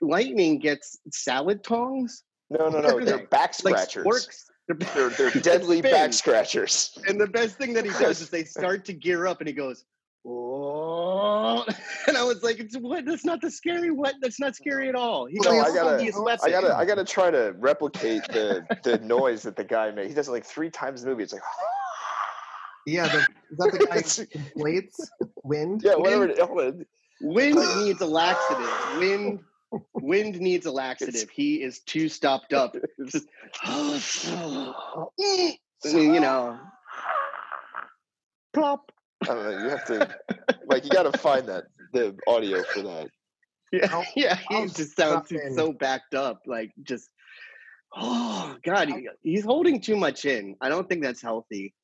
Lightning 0.00 0.58
gets 0.58 0.98
salad 1.10 1.64
tongs, 1.64 2.24
No, 2.50 2.68
no, 2.68 2.80
no. 2.80 3.00
They're 3.00 3.18
they? 3.18 3.24
back 3.26 3.54
like 3.64 3.78
scratchers. 3.78 4.06
sporks. 4.06 4.44
They're, 4.68 5.10
they're 5.10 5.30
deadly 5.42 5.82
back 5.82 6.12
scratchers. 6.12 6.96
And 7.08 7.20
the 7.20 7.26
best 7.26 7.56
thing 7.56 7.72
that 7.74 7.84
he 7.84 7.90
does 7.90 8.20
is 8.20 8.30
they 8.30 8.44
start 8.44 8.84
to 8.86 8.92
gear 8.92 9.26
up, 9.26 9.40
and 9.40 9.48
he 9.48 9.54
goes, 9.54 9.84
"Oh!" 10.24 11.64
And 12.08 12.16
I 12.16 12.24
was 12.24 12.42
like, 12.42 12.58
"It's 12.58 12.76
what? 12.76 13.04
That's 13.04 13.24
not 13.24 13.40
the 13.40 13.50
scary 13.50 13.90
what? 13.90 14.14
That's 14.20 14.40
not 14.40 14.56
scary 14.56 14.88
at 14.88 14.94
all." 14.94 15.26
He 15.26 15.34
No, 15.38 15.50
goes, 15.50 15.62
I 15.70 15.74
gotta- 15.74 16.02
I 16.42 16.50
gotta, 16.50 16.76
I 16.76 16.84
gotta 16.84 17.04
try 17.04 17.30
to 17.30 17.54
replicate 17.58 18.22
the 18.28 18.64
the 18.82 18.98
noise 18.98 19.42
that 19.42 19.56
the 19.56 19.64
guy 19.64 19.90
made. 19.90 20.08
He 20.08 20.14
does 20.14 20.28
it 20.28 20.32
like 20.32 20.44
three 20.44 20.70
times 20.70 21.02
in 21.02 21.06
the 21.08 21.12
movie. 21.12 21.24
It's 21.24 21.32
like, 21.32 21.42
Yeah, 22.86 23.06
the, 23.06 23.18
is 23.18 23.58
that 23.58 23.70
the 23.72 23.86
guy 23.86 23.96
It's- 23.98 24.16
who 24.16 24.24
inflates 24.34 25.10
wind? 25.44 25.82
yeah, 25.84 25.94
whatever. 25.94 26.28
it- 26.28 26.38
hold. 26.40 26.84
Wind 27.20 27.54
needs 27.84 28.00
a 28.00 28.06
laxative. 28.06 28.98
Wind, 28.98 29.38
wind 29.94 30.40
needs 30.40 30.66
a 30.66 30.72
laxative. 30.72 31.30
He 31.30 31.62
is 31.62 31.78
too 31.80 32.08
stopped 32.08 32.52
up. 32.52 32.74
Just, 33.06 33.28
oh. 33.66 35.12
I 35.20 35.92
mean, 35.92 36.14
you 36.14 36.20
know, 36.20 36.58
plop. 38.52 38.90
I 39.22 39.34
don't 39.34 39.44
know. 39.44 39.62
You 39.62 39.68
have 39.70 39.84
to, 39.86 40.14
like, 40.66 40.84
you 40.84 40.90
gotta 40.90 41.16
find 41.18 41.46
that. 41.48 41.64
the 41.92 42.16
audio 42.26 42.62
for 42.74 42.82
that. 42.82 43.08
Yeah, 43.72 43.88
I'll- 43.90 44.06
yeah. 44.16 44.36
He 44.48 44.56
I'll 44.56 44.68
just 44.68 44.96
sounds 44.96 45.30
in. 45.32 45.54
so 45.54 45.72
backed 45.72 46.14
up, 46.14 46.42
like 46.46 46.72
just. 46.82 47.10
Oh 47.94 48.56
God, 48.64 48.88
he, 48.88 49.08
he's 49.22 49.44
holding 49.44 49.80
too 49.80 49.96
much 49.96 50.24
in. 50.24 50.56
I 50.62 50.70
don't 50.70 50.88
think 50.88 51.02
that's 51.02 51.20
healthy, 51.20 51.74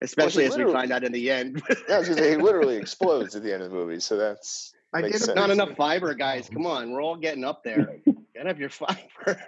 especially 0.00 0.46
as 0.46 0.56
we 0.56 0.64
find 0.72 0.90
out 0.92 1.04
in 1.04 1.12
the 1.12 1.30
end. 1.30 1.62
Yeah, 1.88 1.96
I 1.96 1.98
was 1.98 2.08
gonna 2.08 2.20
say, 2.22 2.30
he 2.30 2.36
literally 2.42 2.76
explodes 2.76 3.36
at 3.36 3.42
the 3.42 3.52
end 3.52 3.62
of 3.62 3.70
the 3.70 3.76
movie, 3.76 4.00
so 4.00 4.16
that's 4.16 4.72
I 4.94 5.02
makes 5.02 5.18
did 5.18 5.24
sense. 5.26 5.36
Not 5.36 5.50
enough 5.50 5.76
fiber, 5.76 6.14
guys. 6.14 6.48
Come 6.50 6.66
on, 6.66 6.90
we're 6.90 7.02
all 7.02 7.16
getting 7.16 7.44
up 7.44 7.62
there. 7.64 7.98
Get 8.34 8.46
up 8.46 8.58
your 8.58 8.70
fiber. 8.70 9.42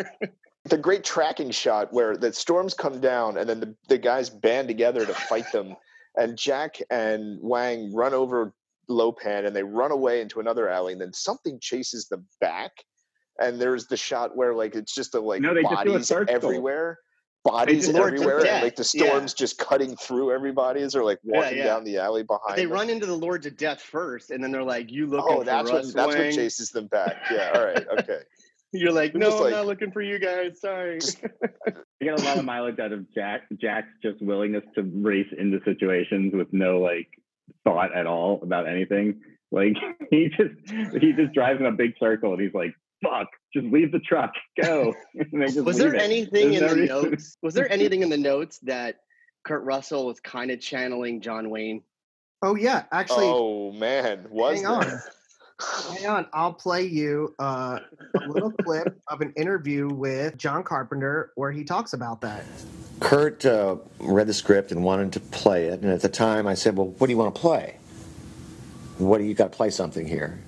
the 0.65 0.77
great 0.77 1.05
tracking 1.05 1.51
shot 1.51 1.93
where 1.93 2.17
the 2.17 2.33
storms 2.33 2.75
come 2.75 3.01
down 3.01 3.39
and 3.39 3.49
then 3.49 3.61
the, 3.61 3.75
the 3.89 3.97
guys 3.97 4.29
band 4.29 4.69
together 4.69 5.07
to 5.07 5.15
fight 5.15 5.51
them 5.53 5.77
and 6.17 6.37
jack 6.37 6.79
and 6.91 7.39
wang 7.41 7.93
run 7.95 8.15
over 8.15 8.53
lopan 8.89 9.47
and 9.47 9.55
they 9.55 9.63
run 9.63 9.93
away 9.93 10.21
into 10.21 10.41
another 10.41 10.69
alley 10.69 10.93
and 10.93 11.01
then 11.01 11.13
something 11.13 11.59
chases 11.61 12.09
them 12.09 12.27
back 12.41 12.73
and 13.41 13.61
there's 13.61 13.87
the 13.87 13.97
shot 13.97 14.37
where 14.37 14.53
like 14.55 14.75
it's 14.75 14.95
just 14.95 15.15
a 15.15 15.21
like 15.21 15.41
No, 15.41 15.55
they 15.55 15.63
just 15.63 15.75
bodies 15.75 16.11
everywhere 16.29 16.99
bodies 17.45 17.87
just- 17.87 17.95
Lord 17.95 18.17
to 18.17 18.23
everywhere 18.23 18.45
and 18.47 18.63
like 18.65 18.77
the 18.77 18.91
yeah. 18.95 19.07
storms 19.07 19.33
just 19.33 19.59
cutting 19.59 19.97
through 19.97 20.33
everybody 20.33 20.83
as 20.83 20.93
they're 20.93 21.05
like 21.05 21.21
walking 21.23 21.59
yeah. 21.59 21.65
down 21.65 21.85
the 21.85 21.97
alley 21.99 22.23
behind 22.23 22.59
they 22.59 22.65
them. 22.65 22.73
run 22.73 22.91
into 22.91 23.07
the 23.07 23.17
Lords 23.17 23.47
of 23.47 23.57
Death 23.57 23.81
first, 23.81 24.31
and 24.31 24.45
then 24.45 24.53
they're 24.53 24.63
like, 24.63 24.91
"You 24.91 25.07
looking 25.07 25.37
oh 25.37 25.39
for 25.39 25.45
that's 25.45 25.71
us, 25.71 25.87
what 25.87 25.95
that's 25.95 26.17
what 26.19 26.35
chases 26.35 26.71
them 26.71 26.87
back 26.89 27.17
yeah 27.31 27.53
all 27.55 27.65
right 27.65 27.87
okay 27.99 28.21
You're 28.73 28.93
like, 28.93 29.13
They're 29.13 29.21
"No, 29.21 29.27
just 29.27 29.39
I'm 29.39 29.45
like- 29.45 29.53
not 29.53 29.67
looking 29.67 29.91
for 29.93 30.01
you 30.03 30.19
guys. 30.19 30.61
Sorry." 30.61 30.99
Just- 31.01 31.23
I 31.67 32.05
get 32.05 32.19
a 32.19 32.23
lot 32.25 32.39
of 32.39 32.45
mileage 32.45 32.79
out 32.79 32.93
of 32.93 33.13
Jack 33.15 33.43
Jack's 33.61 33.89
just 34.03 34.23
willingness 34.23 34.65
to 34.75 34.83
race 34.83 35.27
into 35.39 35.59
situations 35.65 36.33
with 36.35 36.49
no 36.53 36.79
like 36.81 37.09
thought 37.65 37.95
at 37.95 38.07
all 38.07 38.41
about 38.43 38.69
anything. 38.69 39.21
Like 39.53 39.75
he 40.11 40.29
just 40.29 40.71
he 41.03 41.13
just 41.13 41.33
drives 41.35 41.61
in 41.61 41.67
a 41.67 41.73
big 41.73 41.93
circle 42.01 42.33
and 42.33 42.41
he's 42.41 42.55
like, 42.55 42.73
"Fuck, 43.03 43.27
just 43.55 43.67
leave 43.67 43.93
the 43.93 43.99
truck, 43.99 44.33
go." 44.63 44.95
And 45.15 45.43
they 45.43 45.47
just 45.47 45.65
was 45.65 45.77
there 45.79 45.95
it. 45.95 46.01
anything 46.01 46.53
There's 46.53 46.63
in 46.63 46.69
no 46.69 46.69
the 46.75 46.81
reason. 46.81 47.11
notes? 47.11 47.37
Was 47.43 47.55
there 47.55 47.71
anything 47.73 48.03
in 48.03 48.09
the 48.09 48.17
notes 48.17 48.61
that 48.63 48.97
Kurt 49.45 49.65
Russell 49.65 50.07
was 50.07 50.21
kind 50.21 50.51
of 50.51 50.61
channeling 50.61 51.21
John 51.21 51.51
Wayne? 51.51 51.83
Oh 52.43 52.55
yeah, 52.55 52.85
actually, 52.93 53.27
oh 53.27 53.73
man 53.73 54.27
was 54.31 54.57
hang 54.63 54.67
on. 54.67 55.01
Hang 55.61 56.07
on. 56.07 56.27
I'll 56.33 56.53
play 56.53 56.85
you 56.85 57.35
uh, 57.39 57.81
a 58.15 58.29
little 58.29 58.51
clip 58.51 59.01
of 59.09 59.21
an 59.21 59.33
interview 59.37 59.89
with 59.89 60.37
John 60.37 60.63
Carpenter 60.63 61.33
where 61.35 61.53
he 61.53 61.65
talks 61.65 61.93
about 61.93 62.21
that. 62.23 62.45
Kurt 63.01 63.45
uh, 63.47 63.77
read 63.99 64.27
the 64.27 64.35
script 64.35 64.73
and 64.73 64.85
wanted 64.85 65.13
to 65.15 65.21
play 65.21 65.67
it, 65.67 65.81
and 65.81 65.91
at 65.91 66.03
the 66.03 66.09
time 66.09 66.47
I 66.47 66.55
said, 66.55 66.77
"Well, 66.77 66.89
what 66.89 67.07
do 67.07 67.13
you 67.13 67.19
want 67.19 67.35
to 67.35 67.41
play? 67.41 67.77
What 68.99 69.19
do 69.19 69.25
you 69.25 69.35
got 69.35 69.53
to 69.53 69.57
play 69.57 69.71
something 69.71 70.07
here?" 70.07 70.39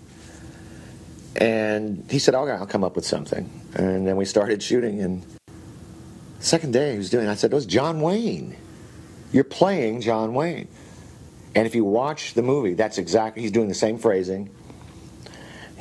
And 1.36 2.04
he 2.10 2.18
said, 2.18 2.34
"Okay, 2.34 2.52
I'll 2.52 2.66
come 2.66 2.84
up 2.84 2.94
with 2.94 3.06
something." 3.06 3.50
And 3.74 4.06
then 4.06 4.16
we 4.16 4.24
started 4.26 4.62
shooting, 4.62 5.00
and 5.00 5.24
second 6.40 6.72
day 6.72 6.92
he 6.92 6.98
was 6.98 7.10
doing. 7.10 7.26
I 7.28 7.34
said, 7.34 7.52
"It 7.52 7.54
was 7.54 7.66
John 7.66 8.00
Wayne. 8.00 8.56
You're 9.32 9.44
playing 9.44 10.02
John 10.02 10.34
Wayne." 10.34 10.68
And 11.54 11.66
if 11.66 11.74
you 11.74 11.84
watch 11.84 12.34
the 12.34 12.42
movie, 12.42 12.74
that's 12.74 12.98
exactly 12.98 13.42
he's 13.42 13.52
doing 13.52 13.68
the 13.68 13.74
same 13.74 13.98
phrasing. 13.98 14.50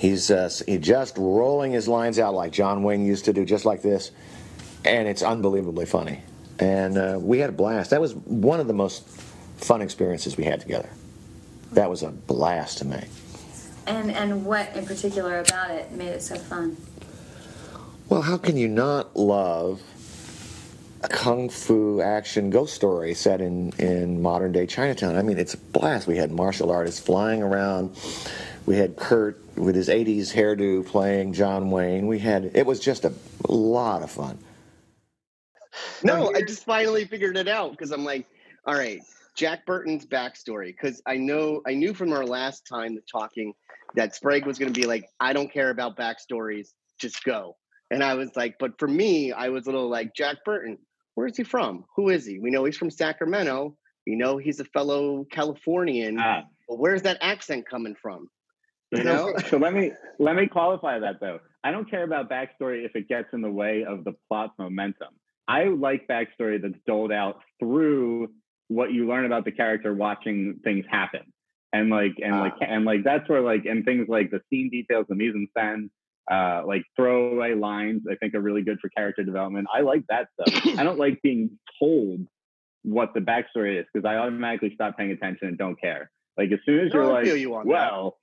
He's 0.01 0.31
uh, 0.31 0.49
he 0.65 0.79
just 0.79 1.15
rolling 1.19 1.73
his 1.73 1.87
lines 1.87 2.17
out 2.17 2.33
like 2.33 2.51
John 2.51 2.81
Wayne 2.81 3.05
used 3.05 3.25
to 3.25 3.33
do, 3.33 3.45
just 3.45 3.65
like 3.65 3.83
this, 3.83 4.09
and 4.83 5.07
it's 5.07 5.21
unbelievably 5.21 5.85
funny. 5.85 6.21
And 6.57 6.97
uh, 6.97 7.19
we 7.21 7.37
had 7.37 7.51
a 7.51 7.53
blast. 7.53 7.91
That 7.91 8.01
was 8.01 8.15
one 8.15 8.59
of 8.59 8.65
the 8.65 8.73
most 8.73 9.07
fun 9.57 9.79
experiences 9.79 10.37
we 10.37 10.43
had 10.43 10.59
together. 10.59 10.89
That 11.73 11.87
was 11.87 12.01
a 12.01 12.09
blast 12.09 12.79
to 12.79 12.85
me. 12.85 13.03
And 13.85 14.09
and 14.09 14.43
what 14.43 14.75
in 14.75 14.87
particular 14.87 15.37
about 15.37 15.69
it 15.69 15.91
made 15.91 16.07
it 16.07 16.23
so 16.23 16.35
fun? 16.35 16.77
Well, 18.09 18.23
how 18.23 18.39
can 18.39 18.57
you 18.57 18.69
not 18.69 19.15
love 19.15 19.83
a 21.03 21.09
kung 21.09 21.47
fu 21.47 22.01
action 22.01 22.49
ghost 22.49 22.73
story 22.73 23.13
set 23.13 23.39
in, 23.39 23.71
in 23.73 24.19
modern 24.19 24.51
day 24.51 24.65
Chinatown? 24.65 25.15
I 25.15 25.21
mean, 25.21 25.37
it's 25.37 25.53
a 25.53 25.59
blast. 25.59 26.07
We 26.07 26.17
had 26.17 26.31
martial 26.31 26.71
artists 26.71 26.99
flying 26.99 27.43
around. 27.43 27.95
We 28.65 28.75
had 28.77 28.95
Kurt 28.95 29.41
with 29.57 29.75
his 29.75 29.89
80s 29.89 30.33
hairdo 30.33 30.85
playing 30.85 31.33
John 31.33 31.71
Wayne. 31.71 32.07
We 32.07 32.19
had, 32.19 32.51
it 32.53 32.65
was 32.65 32.79
just 32.79 33.05
a 33.05 33.13
lot 33.47 34.03
of 34.03 34.11
fun. 34.11 34.37
No, 36.03 36.33
I 36.33 36.41
just 36.41 36.65
finally 36.65 37.05
figured 37.05 37.37
it 37.37 37.47
out 37.47 37.71
because 37.71 37.91
I'm 37.91 38.03
like, 38.03 38.27
all 38.65 38.75
right, 38.75 39.01
Jack 39.35 39.65
Burton's 39.65 40.05
backstory. 40.05 40.67
Because 40.67 41.01
I 41.05 41.17
know 41.17 41.61
I 41.65 41.73
knew 41.73 41.93
from 41.93 42.13
our 42.13 42.25
last 42.25 42.67
time 42.67 42.97
talking 43.11 43.53
that 43.95 44.15
Sprague 44.15 44.45
was 44.45 44.59
going 44.59 44.71
to 44.71 44.79
be 44.79 44.85
like, 44.87 45.09
I 45.19 45.33
don't 45.33 45.51
care 45.51 45.69
about 45.69 45.97
backstories, 45.97 46.69
just 46.99 47.23
go. 47.23 47.57
And 47.89 48.03
I 48.03 48.13
was 48.13 48.29
like, 48.35 48.55
but 48.59 48.77
for 48.79 48.87
me, 48.87 49.31
I 49.31 49.49
was 49.49 49.67
a 49.67 49.71
little 49.71 49.89
like 49.89 50.13
Jack 50.15 50.37
Burton. 50.45 50.77
Where 51.15 51.27
is 51.27 51.35
he 51.35 51.43
from? 51.43 51.85
Who 51.95 52.09
is 52.09 52.25
he? 52.25 52.39
We 52.39 52.51
know 52.51 52.63
he's 52.63 52.77
from 52.77 52.89
Sacramento. 52.89 53.75
We 54.07 54.15
know 54.15 54.37
he's 54.37 54.59
a 54.59 54.65
fellow 54.65 55.25
Californian. 55.31 56.17
Ah, 56.19 56.43
But 56.69 56.79
where's 56.79 57.01
that 57.03 57.17
accent 57.21 57.67
coming 57.69 57.95
from? 58.01 58.29
You 58.91 59.03
know? 59.03 59.33
so 59.49 59.57
let 59.57 59.73
me 59.73 59.91
let 60.19 60.35
me 60.35 60.47
qualify 60.47 60.99
that 60.99 61.19
though. 61.19 61.39
I 61.63 61.71
don't 61.71 61.89
care 61.89 62.03
about 62.03 62.29
backstory 62.29 62.85
if 62.85 62.95
it 62.95 63.07
gets 63.07 63.27
in 63.33 63.41
the 63.41 63.51
way 63.51 63.85
of 63.87 64.03
the 64.03 64.13
plot's 64.27 64.53
momentum. 64.57 65.09
I 65.47 65.65
like 65.65 66.07
backstory 66.07 66.61
that's 66.61 66.79
doled 66.87 67.11
out 67.11 67.41
through 67.59 68.29
what 68.67 68.93
you 68.93 69.07
learn 69.07 69.25
about 69.25 69.45
the 69.45 69.51
character 69.51 69.93
watching 69.93 70.59
things 70.63 70.85
happen. 70.89 71.21
And 71.73 71.89
like 71.89 72.13
and 72.21 72.37
like 72.37 72.53
and 72.59 72.83
like 72.83 73.03
that's 73.03 73.29
where 73.29 73.41
like 73.41 73.65
and 73.65 73.85
things 73.85 74.07
like 74.09 74.29
the 74.31 74.41
scene 74.49 74.69
details, 74.69 75.05
the 75.07 75.15
mise 75.15 75.33
en 75.35 75.47
scène, 75.57 75.89
uh, 76.29 76.65
like 76.65 76.83
throwaway 76.97 77.53
lines, 77.53 78.03
I 78.11 78.15
think 78.15 78.33
are 78.35 78.41
really 78.41 78.61
good 78.61 78.79
for 78.81 78.89
character 78.89 79.23
development. 79.23 79.67
I 79.73 79.81
like 79.81 80.03
that 80.09 80.27
stuff. 80.33 80.65
I 80.79 80.83
don't 80.83 80.99
like 80.99 81.21
being 81.21 81.51
told 81.79 82.27
what 82.83 83.13
the 83.13 83.21
backstory 83.21 83.79
is 83.79 83.85
because 83.93 84.05
I 84.05 84.17
automatically 84.17 84.71
stop 84.73 84.97
paying 84.97 85.11
attention 85.11 85.47
and 85.47 85.57
don't 85.57 85.79
care. 85.79 86.11
Like 86.37 86.51
as 86.51 86.59
soon 86.65 86.87
as 86.87 86.93
you're 86.93 87.05
like, 87.05 87.25
you 87.25 87.51
well, 87.65 88.17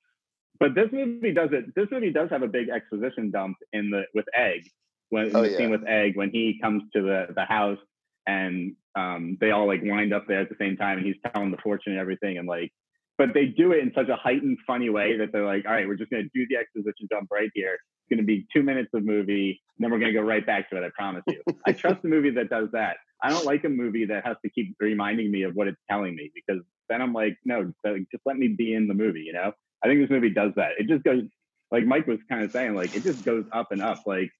but 0.60 0.74
this 0.74 0.88
movie 0.92 1.32
does 1.32 1.50
it. 1.52 1.74
This 1.74 1.88
movie 1.90 2.12
does 2.12 2.30
have 2.30 2.42
a 2.42 2.48
big 2.48 2.68
exposition 2.68 3.30
dump 3.30 3.56
in 3.72 3.90
the 3.90 4.02
with 4.14 4.26
Egg 4.36 4.68
when 5.10 5.34
Oh, 5.34 5.42
the 5.42 5.50
yeah. 5.50 5.56
scene 5.58 5.70
with 5.70 5.84
Egg 5.86 6.16
when 6.16 6.30
he 6.30 6.58
comes 6.62 6.82
to 6.94 7.02
the 7.02 7.26
the 7.34 7.44
house 7.44 7.78
and 8.26 8.74
um, 8.94 9.38
they 9.40 9.50
all 9.52 9.66
like 9.66 9.80
wind 9.82 10.12
up 10.12 10.26
there 10.28 10.40
at 10.40 10.48
the 10.48 10.56
same 10.60 10.76
time 10.76 10.98
and 10.98 11.06
he's 11.06 11.16
telling 11.32 11.50
the 11.50 11.56
fortune 11.58 11.92
and 11.92 12.00
everything 12.00 12.36
and 12.38 12.46
like, 12.46 12.72
but 13.16 13.32
they 13.34 13.46
do 13.46 13.72
it 13.72 13.78
in 13.78 13.92
such 13.94 14.08
a 14.08 14.16
heightened, 14.16 14.58
funny 14.66 14.90
way 14.90 15.16
that 15.16 15.32
they're 15.32 15.46
like, 15.46 15.64
all 15.66 15.72
right, 15.72 15.86
we're 15.88 15.96
just 15.96 16.10
gonna 16.10 16.24
do 16.34 16.46
the 16.50 16.56
exposition 16.56 17.06
dump 17.10 17.28
right 17.32 17.50
here. 17.54 17.74
It's 17.74 18.10
gonna 18.16 18.26
be 18.26 18.46
two 18.52 18.62
minutes 18.62 18.90
of 18.94 19.04
movie, 19.04 19.60
and 19.76 19.84
then 19.84 19.90
we're 19.90 19.98
gonna 19.98 20.12
go 20.12 20.20
right 20.20 20.44
back 20.44 20.68
to 20.70 20.76
it. 20.76 20.84
I 20.84 20.90
promise 20.94 21.22
you. 21.26 21.42
I 21.66 21.72
trust 21.82 22.04
a 22.04 22.08
movie 22.08 22.30
that 22.30 22.48
does 22.50 22.68
that. 22.72 22.96
I 23.22 23.30
don't 23.30 23.44
like 23.46 23.64
a 23.64 23.68
movie 23.68 24.04
that 24.06 24.24
has 24.26 24.36
to 24.44 24.50
keep 24.50 24.76
reminding 24.78 25.30
me 25.32 25.42
of 25.42 25.54
what 25.54 25.66
it's 25.66 25.80
telling 25.90 26.14
me 26.14 26.30
because 26.34 26.62
then 26.88 27.02
I'm 27.02 27.12
like, 27.12 27.36
no, 27.44 27.72
just 27.84 28.22
let 28.24 28.36
me 28.36 28.48
be 28.48 28.74
in 28.74 28.86
the 28.88 28.94
movie. 28.94 29.22
You 29.22 29.32
know, 29.32 29.52
I 29.82 29.88
think 29.88 30.00
this 30.00 30.10
movie 30.10 30.30
does 30.30 30.52
that. 30.56 30.72
It 30.78 30.88
just 30.88 31.04
goes, 31.04 31.22
like 31.70 31.84
Mike 31.84 32.06
was 32.06 32.18
kind 32.28 32.42
of 32.42 32.50
saying, 32.52 32.74
like 32.74 32.94
it 32.96 33.02
just 33.02 33.24
goes 33.24 33.44
up 33.52 33.72
and 33.72 33.82
up. 33.82 34.02
Like 34.06 34.30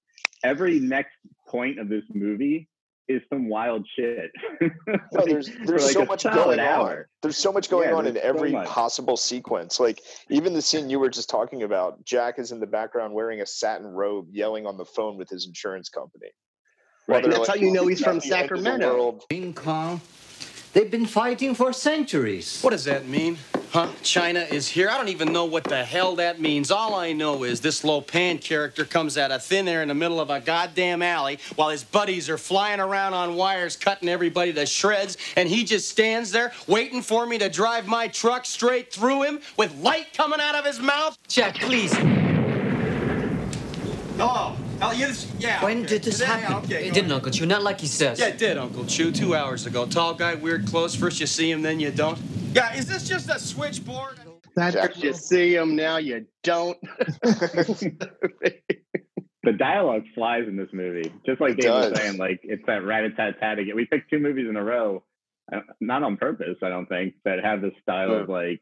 every 0.43 0.79
next 0.79 1.15
point 1.47 1.79
of 1.79 1.89
this 1.89 2.03
movie 2.13 2.67
is 3.07 3.21
some 3.33 3.49
wild 3.49 3.87
shit. 3.97 4.31
No, 4.61 4.69
oh, 5.17 5.25
there's 5.25 5.49
there's 5.65 5.83
like 5.85 5.93
so 5.93 6.05
much 6.05 6.21
solid 6.21 6.57
going 6.57 6.59
on. 6.59 7.05
There's 7.21 7.37
so 7.37 7.51
much 7.51 7.69
going 7.69 7.89
Yeah, 7.89 7.95
on 7.95 8.05
in 8.05 8.13
there's 8.13 8.23
so 8.23 8.29
every 8.29 8.51
possible 8.67 9.17
sequence. 9.17 9.79
Like 9.79 10.01
even 10.29 10.53
the 10.53 10.61
scene 10.61 10.89
you 10.89 10.99
were 10.99 11.09
just 11.09 11.29
talking 11.29 11.63
about, 11.63 12.05
Jack 12.05 12.37
is 12.37 12.51
in 12.51 12.59
the 12.59 12.67
background 12.67 13.13
wearing 13.13 13.41
a 13.41 13.45
satin 13.45 13.87
robe, 13.87 14.27
yelling 14.31 14.67
on 14.67 14.77
the 14.77 14.85
phone 14.85 15.17
with 15.17 15.29
his 15.29 15.47
insurance 15.47 15.89
company. 15.89 16.27
Right. 17.07 17.23
they're 17.23 17.33
That's 17.33 17.47
how 17.47 17.55
you 17.55 17.71
know 17.71 17.87
he's 17.87 17.97
"It's 17.99 18.07
from 18.07 18.17
not 18.17 18.23
the 18.23 18.33
end 18.37 18.43
of 18.43 18.49
the 18.49 18.63
Sacramento." 18.63 18.93
world." 18.93 19.23
Wing 19.31 19.53
Kong. 19.53 20.01
They've 20.71 20.89
been 20.89 21.07
fighting 21.07 21.55
for 21.55 21.73
centuries. 21.73 22.61
What 22.61 22.71
does 22.71 22.85
that 22.85 23.07
mean? 23.07 23.37
Huh? 23.71 23.89
China 24.03 24.39
is 24.39 24.67
here? 24.67 24.89
I 24.89 24.97
don't 24.97 25.09
even 25.09 25.33
know 25.33 25.45
what 25.45 25.63
the 25.63 25.83
hell 25.83 26.15
that 26.15 26.39
means. 26.39 26.69
All 26.69 26.95
I 26.95 27.13
know 27.13 27.43
is 27.43 27.61
this 27.61 27.81
Lopan 27.81 28.41
character 28.41 28.85
comes 28.85 29.17
out 29.17 29.31
of 29.31 29.43
thin 29.43 29.67
air 29.67 29.81
in 29.81 29.87
the 29.87 29.95
middle 29.95 30.19
of 30.19 30.29
a 30.29 30.39
goddamn 30.39 31.01
alley 31.01 31.39
while 31.55 31.69
his 31.69 31.83
buddies 31.83 32.29
are 32.29 32.37
flying 32.37 32.79
around 32.79 33.13
on 33.13 33.35
wires 33.35 33.75
cutting 33.75 34.09
everybody 34.09 34.53
to 34.53 34.65
shreds, 34.65 35.17
and 35.35 35.49
he 35.49 35.63
just 35.63 35.89
stands 35.89 36.31
there 36.31 36.51
waiting 36.67 37.01
for 37.01 37.25
me 37.25 37.37
to 37.39 37.49
drive 37.49 37.87
my 37.87 38.07
truck 38.07 38.45
straight 38.45 38.91
through 38.91 39.23
him 39.23 39.39
with 39.57 39.75
light 39.75 40.13
coming 40.13 40.39
out 40.39 40.55
of 40.55 40.65
his 40.65 40.79
mouth. 40.79 41.17
Jack, 41.27 41.55
please. 41.55 41.93
Yes, 44.95 45.31
yeah. 45.39 45.63
When 45.63 45.79
okay. 45.79 45.87
did 45.87 46.03
this 46.03 46.19
Yeah, 46.19 46.25
happen? 46.37 46.55
okay, 46.65 46.87
it 46.87 46.93
didn't, 46.93 47.05
ahead. 47.11 47.11
Uncle 47.11 47.31
Chu. 47.31 47.45
Not 47.45 47.63
like 47.63 47.79
he 47.79 47.87
says. 47.87 48.19
Yeah, 48.19 48.27
it 48.27 48.37
did, 48.37 48.57
Uncle 48.57 48.85
Chu, 48.85 49.11
two 49.11 49.35
hours 49.35 49.65
ago. 49.65 49.85
Tall 49.85 50.13
guy, 50.13 50.35
weird 50.35 50.67
clothes. 50.67 50.95
First 50.95 51.19
you 51.19 51.27
see 51.27 51.49
him, 51.51 51.61
then 51.61 51.79
you 51.79 51.91
don't. 51.91 52.17
Yeah, 52.53 52.73
is 52.75 52.87
this 52.87 53.07
just 53.07 53.29
a 53.29 53.39
switchboard? 53.39 54.19
That 54.55 54.73
Jack- 54.73 55.01
You 55.03 55.13
see 55.13 55.55
him 55.55 55.75
now, 55.75 55.97
you 55.97 56.25
don't. 56.43 56.77
the 59.43 59.53
dialogue 59.57 60.03
flies 60.15 60.47
in 60.47 60.57
this 60.57 60.69
movie. 60.73 61.11
Just 61.25 61.39
like 61.39 61.51
It 61.53 61.61
Dave 61.61 61.71
was 61.71 61.97
saying, 61.97 62.17
like 62.17 62.39
it's 62.43 62.63
that 62.67 62.83
rat 62.83 63.03
a 63.05 63.11
tat 63.11 63.39
tat 63.39 63.59
again. 63.59 63.75
We 63.75 63.85
picked 63.85 64.09
two 64.09 64.19
movies 64.19 64.47
in 64.49 64.55
a 64.57 64.63
row, 64.63 65.03
uh, 65.53 65.59
not 65.79 66.03
on 66.03 66.17
purpose, 66.17 66.57
I 66.61 66.69
don't 66.69 66.87
think, 66.87 67.13
that 67.25 67.43
have 67.43 67.61
this 67.61 67.73
style 67.81 68.11
of 68.13 68.27
like, 68.29 68.61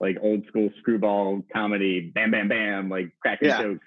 like 0.00 0.18
old 0.20 0.44
school 0.48 0.68
screwball 0.80 1.42
comedy, 1.52 2.10
bam, 2.14 2.30
bam, 2.32 2.48
bam, 2.48 2.88
like 2.90 3.12
cracking 3.20 3.48
Yeah. 3.48 3.62
jokes 3.62 3.86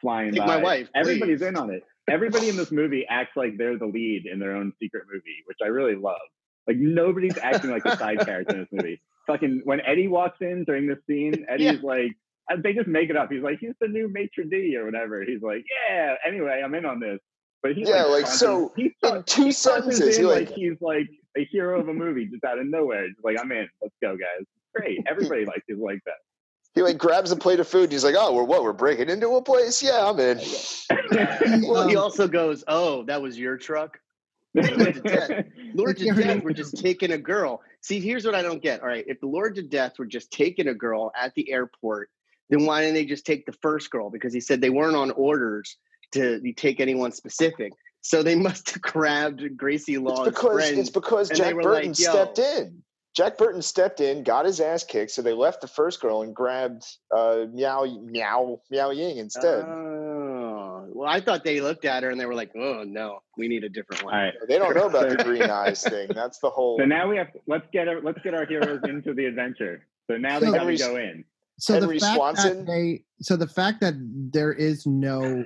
flying 0.00 0.32
Take 0.32 0.40
by. 0.40 0.46
my 0.46 0.62
wife, 0.62 0.88
Everybody's 0.94 1.40
please. 1.40 1.46
in 1.48 1.56
on 1.56 1.70
it. 1.70 1.82
Everybody 2.08 2.48
in 2.48 2.56
this 2.56 2.70
movie 2.72 3.04
acts 3.08 3.36
like 3.36 3.58
they're 3.58 3.78
the 3.78 3.86
lead 3.86 4.26
in 4.26 4.38
their 4.38 4.52
own 4.56 4.72
secret 4.80 5.04
movie, 5.12 5.42
which 5.46 5.58
I 5.62 5.66
really 5.68 5.94
love. 5.94 6.20
Like 6.66 6.76
nobody's 6.78 7.36
acting 7.38 7.70
like 7.70 7.84
a 7.84 7.96
side 7.96 8.20
character 8.20 8.54
in 8.54 8.60
this 8.60 8.68
movie. 8.72 9.00
Fucking 9.26 9.62
when 9.64 9.80
Eddie 9.82 10.08
walks 10.08 10.38
in 10.40 10.64
during 10.64 10.86
this 10.86 10.98
scene, 11.06 11.44
Eddie's 11.50 11.82
like, 11.82 12.12
uh, 12.50 12.56
they 12.62 12.72
just 12.72 12.88
make 12.88 13.10
it 13.10 13.16
up. 13.16 13.30
He's 13.30 13.42
like, 13.42 13.58
he's 13.60 13.74
the 13.80 13.88
new 13.88 14.08
maitre 14.10 14.44
d 14.44 14.74
or 14.76 14.86
whatever. 14.86 15.22
He's 15.24 15.42
like, 15.42 15.64
yeah. 15.90 16.14
Anyway, 16.26 16.62
I'm 16.64 16.74
in 16.74 16.84
on 16.86 16.98
this. 17.00 17.18
But 17.62 17.72
he 17.74 17.82
Yeah, 17.86 18.04
like, 18.04 18.24
tosses- 18.24 18.38
so, 18.40 18.72
he 18.76 18.94
in 19.02 19.22
two 19.24 19.44
tosses 19.46 19.58
sentences, 19.58 20.16
in 20.16 20.22
he, 20.22 20.26
like 20.28 20.48
like- 20.48 20.56
he's 20.56 20.80
like 20.80 21.08
a 21.36 21.44
hero 21.50 21.80
of 21.80 21.88
a 21.88 21.92
movie 21.94 22.26
just 22.26 22.44
out 22.44 22.58
of 22.58 22.66
nowhere. 22.66 23.06
Just 23.08 23.22
like 23.24 23.36
I'm 23.38 23.50
in. 23.52 23.68
Let's 23.82 23.94
go, 24.00 24.16
guys. 24.16 24.46
Great. 24.74 25.00
Everybody 25.06 25.44
like 25.46 25.62
is 25.68 25.78
like 25.78 26.00
that. 26.06 26.14
He 26.78 26.82
like 26.84 26.96
grabs 26.96 27.32
a 27.32 27.36
plate 27.36 27.58
of 27.58 27.66
food. 27.66 27.84
And 27.84 27.92
he's 27.92 28.04
like, 28.04 28.14
"Oh, 28.16 28.32
we're 28.32 28.44
what? 28.44 28.62
We're 28.62 28.72
breaking 28.72 29.08
into 29.10 29.30
a 29.30 29.42
place? 29.42 29.82
Yeah, 29.82 30.08
I'm 30.08 30.20
in." 30.20 30.38
Well, 31.68 31.88
he 31.88 31.96
Um, 31.96 32.02
also 32.04 32.28
goes, 32.28 32.62
"Oh, 32.68 33.02
that 33.04 33.20
was 33.20 33.36
your 33.36 33.56
truck." 33.56 33.98
Lords 34.54 34.98
of 34.98 35.02
Death. 35.02 35.30
Lord 35.74 35.98
Let's 36.00 36.16
to 36.16 36.22
death 36.22 36.42
were 36.44 36.52
just 36.52 36.76
taking 36.78 37.10
a 37.12 37.18
girl. 37.18 37.62
See, 37.80 37.98
here's 37.98 38.24
what 38.24 38.34
I 38.36 38.42
don't 38.42 38.62
get. 38.62 38.80
All 38.80 38.86
right, 38.86 39.04
if 39.08 39.18
the 39.20 39.26
Lords 39.26 39.58
of 39.58 39.68
Death 39.70 39.98
were 39.98 40.06
just 40.06 40.30
taking 40.30 40.68
a 40.68 40.74
girl 40.74 41.10
at 41.20 41.34
the 41.34 41.50
airport, 41.50 42.10
then 42.48 42.64
why 42.64 42.80
didn't 42.82 42.94
they 42.94 43.04
just 43.06 43.26
take 43.26 43.44
the 43.44 43.52
first 43.60 43.90
girl? 43.90 44.08
Because 44.08 44.32
he 44.32 44.40
said 44.40 44.60
they 44.60 44.70
weren't 44.70 44.94
on 44.96 45.10
orders 45.12 45.76
to 46.12 46.40
take 46.52 46.78
anyone 46.80 47.10
specific. 47.10 47.72
So 48.02 48.22
they 48.22 48.36
must 48.36 48.70
have 48.70 48.82
grabbed 48.94 49.56
Gracie 49.56 49.94
It's 49.94 50.02
Law's 50.02 50.28
because 50.28 50.54
friend. 50.54 50.78
it's 50.78 50.90
because 50.90 51.28
Jack 51.30 51.54
Burton 51.54 51.88
like, 51.88 51.96
stepped 51.96 52.38
in. 52.38 52.82
Jack 53.18 53.36
Burton 53.36 53.60
stepped 53.60 54.00
in, 54.00 54.22
got 54.22 54.46
his 54.46 54.60
ass 54.60 54.84
kicked, 54.84 55.10
so 55.10 55.22
they 55.22 55.32
left 55.32 55.60
the 55.60 55.66
first 55.66 56.00
girl 56.00 56.22
and 56.22 56.32
grabbed 56.32 56.86
uh, 57.10 57.46
Meow 57.52 57.84
Meow 58.04 58.60
Miao 58.70 58.90
Yin 58.90 59.18
instead. 59.18 59.64
Oh, 59.64 60.86
well, 60.92 61.08
I 61.08 61.20
thought 61.20 61.42
they 61.42 61.60
looked 61.60 61.84
at 61.84 62.04
her 62.04 62.10
and 62.10 62.20
they 62.20 62.26
were 62.26 62.36
like, 62.36 62.52
"Oh 62.54 62.84
no, 62.86 63.18
we 63.36 63.48
need 63.48 63.64
a 63.64 63.68
different 63.68 64.04
one." 64.04 64.14
All 64.14 64.20
right. 64.20 64.34
they 64.46 64.56
don't 64.56 64.72
know 64.76 64.86
about 64.86 65.08
the 65.08 65.16
green 65.24 65.42
eyes 65.42 65.82
thing. 65.82 66.10
That's 66.14 66.38
the 66.38 66.48
whole. 66.48 66.78
So 66.78 66.84
now 66.84 67.08
we 67.08 67.16
have 67.16 67.26
let's 67.48 67.66
get 67.72 67.88
our, 67.88 68.00
let's 68.00 68.20
get 68.22 68.34
our 68.34 68.46
heroes 68.46 68.82
into 68.84 69.12
the 69.12 69.24
adventure. 69.24 69.84
So 70.08 70.16
now 70.16 70.38
they 70.38 70.52
got 70.52 70.62
to 70.62 70.76
go 70.76 70.94
in. 70.94 71.24
so 71.58 71.74
Henry 71.74 71.96
the 71.96 72.00
fact 72.06 72.16
Swanson? 72.16 72.58
that 72.58 72.66
they 72.68 73.02
so 73.20 73.34
the 73.34 73.48
fact 73.48 73.80
that 73.80 73.94
there 74.32 74.52
is 74.52 74.86
no 74.86 75.44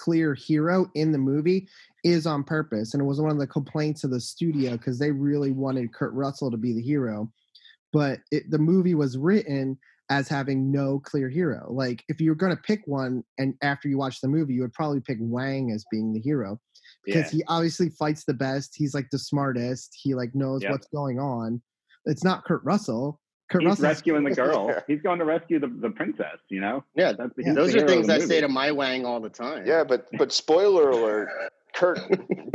clear 0.00 0.32
hero 0.34 0.90
in 0.94 1.12
the 1.12 1.18
movie 1.18 1.68
is 2.04 2.26
on 2.26 2.42
purpose 2.42 2.94
and 2.94 3.02
it 3.02 3.06
was 3.06 3.20
one 3.20 3.30
of 3.30 3.38
the 3.38 3.46
complaints 3.46 4.02
of 4.02 4.10
the 4.10 4.20
studio 4.20 4.70
because 4.72 4.98
they 4.98 5.10
really 5.10 5.52
wanted 5.52 5.92
kurt 5.92 6.12
russell 6.14 6.50
to 6.50 6.56
be 6.56 6.72
the 6.72 6.80
hero 6.80 7.30
but 7.92 8.20
it, 8.30 8.50
the 8.50 8.58
movie 8.58 8.94
was 8.94 9.18
written 9.18 9.76
as 10.08 10.26
having 10.26 10.72
no 10.72 10.98
clear 11.00 11.28
hero 11.28 11.66
like 11.70 12.02
if 12.08 12.18
you 12.18 12.30
were 12.30 12.34
going 12.34 12.56
to 12.56 12.62
pick 12.62 12.80
one 12.86 13.22
and 13.36 13.52
after 13.62 13.88
you 13.88 13.98
watch 13.98 14.22
the 14.22 14.28
movie 14.28 14.54
you 14.54 14.62
would 14.62 14.72
probably 14.72 15.00
pick 15.00 15.18
wang 15.20 15.70
as 15.70 15.84
being 15.90 16.14
the 16.14 16.20
hero 16.20 16.58
because 17.04 17.32
Yeah. 17.32 17.38
he 17.38 17.44
obviously 17.48 17.90
fights 17.90 18.24
the 18.24 18.32
best 18.34 18.72
he's 18.74 18.94
like 18.94 19.10
the 19.12 19.18
smartest 19.18 19.94
he 20.02 20.14
like 20.14 20.34
knows 20.34 20.62
Yep. 20.62 20.70
what's 20.70 20.88
going 20.88 21.18
on 21.18 21.60
it's 22.06 22.24
not 22.24 22.44
kurt 22.44 22.64
russell 22.64 23.20
kurt 23.50 23.62
He's 23.62 23.68
russell 23.70 23.84
rescuing 23.84 24.24
the 24.24 24.30
girl. 24.34 24.74
He's 24.86 25.02
going 25.02 25.18
to 25.18 25.24
rescue 25.24 25.58
the, 25.58 25.66
the 25.68 25.90
princess. 25.90 26.38
You 26.48 26.60
know. 26.60 26.84
Yeah, 26.94 27.12
That's 27.12 27.32
he's 27.36 27.46
Yeah. 27.46 27.52
the 27.54 27.60
those 27.60 27.74
are 27.74 27.86
things 27.86 28.06
the 28.06 28.14
I 28.14 28.16
movie. 28.16 28.28
say 28.28 28.40
to 28.40 28.48
my 28.48 28.70
Wang 28.72 29.04
all 29.04 29.20
the 29.20 29.28
time. 29.30 29.66
yeah, 29.66 29.84
but 29.84 30.06
but 30.18 30.32
spoiler 30.32 30.90
alert: 30.90 31.28
Kurt 31.74 32.00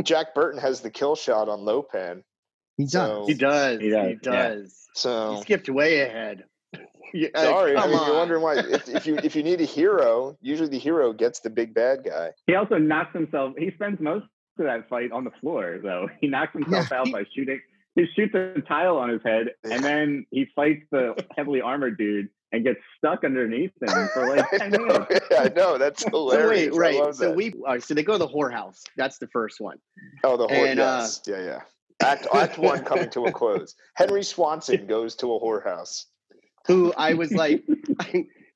Jack 0.02 0.34
Burton 0.34 0.60
has 0.60 0.80
the 0.80 0.90
kill 0.90 1.16
shot 1.16 1.48
on 1.48 1.60
Lopan. 1.60 2.22
he 2.76 2.84
does 2.84 2.92
So, 2.92 3.24
he 3.26 3.34
does. 3.34 3.80
He 3.80 3.86
He 3.86 3.90
does, 3.92 4.18
does. 4.22 4.86
yeah. 4.88 4.92
so 4.94 5.34
He 5.36 5.40
skipped 5.42 5.68
way 5.68 6.00
ahead. 6.00 6.44
Yeah, 7.14 7.28
sorry. 7.36 7.76
I 7.76 7.82
come 7.82 7.90
mean, 7.92 8.04
you're 8.04 8.16
wondering 8.16 8.42
why. 8.42 8.56
If, 8.58 8.88
if 8.88 9.06
you 9.06 9.16
if 9.22 9.36
you 9.36 9.44
need 9.44 9.60
a 9.60 9.64
hero, 9.64 10.36
usually 10.42 10.68
the 10.68 10.78
hero 10.78 11.12
gets 11.12 11.38
the 11.38 11.48
big 11.50 11.72
bad 11.72 12.02
guy. 12.04 12.32
He 12.48 12.56
also 12.56 12.78
knocks 12.78 13.14
himself. 13.14 13.54
He 13.56 13.70
spends 13.70 14.00
most 14.00 14.26
of 14.58 14.64
that 14.66 14.88
fight 14.88 15.12
on 15.12 15.22
the 15.22 15.30
floor, 15.40 15.78
though. 15.80 16.08
He 16.20 16.26
knocks 16.26 16.52
himself 16.52 16.88
Yeah, 16.90 16.98
out 16.98 17.06
he- 17.06 17.12
by 17.12 17.24
shooting. 17.34 17.60
He 17.96 18.06
shoots 18.14 18.34
a 18.34 18.60
tile 18.60 18.98
on 18.98 19.08
his 19.08 19.22
head, 19.24 19.48
and 19.64 19.82
then 19.82 20.26
he 20.30 20.46
fights 20.54 20.84
the 20.92 21.14
heavily 21.36 21.60
armored 21.62 21.98
dude 21.98 22.28
and 22.52 22.62
gets 22.62 22.78
stuck 22.98 23.24
underneath 23.24 23.72
him 23.82 24.08
for 24.14 24.28
like 24.36 24.52
I 24.52 24.58
ten 24.58 24.70
know, 24.70 24.78
minutes. 24.84 25.26
I 25.38 25.48
know 25.56 25.78
that's 25.78 26.04
hilarious. 26.04 26.74
So 26.74 26.78
wait, 26.80 26.94
right. 26.94 26.96
I 26.96 27.04
love 27.04 27.16
So 27.16 27.28
that. 27.28 27.36
we 27.36 27.52
all 27.54 27.72
right, 27.72 27.82
so 27.82 27.94
they 27.94 28.02
go 28.04 28.12
to 28.12 28.18
the 28.18 28.28
whorehouse. 28.28 28.82
That's 28.96 29.18
the 29.18 29.26
first 29.28 29.60
one. 29.60 29.78
Oh, 30.22 30.36
the 30.36 30.46
whorehouse. 30.46 30.68
And, 30.70 30.80
uh, 30.80 31.08
yeah, 31.26 31.44
yeah. 31.44 31.60
Act 32.02 32.26
Act 32.34 32.58
one 32.58 32.84
coming 32.84 33.08
to 33.10 33.24
a 33.24 33.32
close. 33.32 33.74
Henry 33.94 34.22
Swanson 34.22 34.86
goes 34.86 35.14
to 35.16 35.34
a 35.34 35.40
whorehouse. 35.40 36.04
Who 36.66 36.92
I 36.98 37.14
was 37.14 37.32
like, 37.32 37.64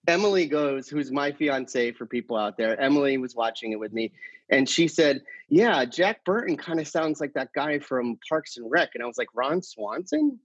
Emily 0.07 0.47
goes, 0.47 0.89
who's 0.89 1.11
my 1.11 1.33
fiance 1.33 1.93
for 1.93 2.05
people 2.05 2.37
out 2.37 2.57
there. 2.57 2.79
Emily 2.81 3.17
was 3.19 3.35
watching 3.35 3.73
it 3.73 3.79
with 3.79 3.93
me, 3.93 4.13
and 4.51 4.69
she 4.69 4.89
said, 4.89 5.23
"Yeah, 5.49 5.85
Jack 5.85 6.25
Burton 6.25 6.57
kind 6.57 6.81
of 6.81 6.89
sounds 6.89 7.21
like 7.21 7.33
that 7.35 7.49
guy 7.55 7.79
from 7.79 8.19
Parks 8.29 8.57
and 8.57 8.71
Rec." 8.71 8.91
And 8.95 9.03
I 9.03 9.07
was 9.07 9.19
like, 9.19 9.29
"Ron 9.35 9.63
Swanson." 9.63 10.39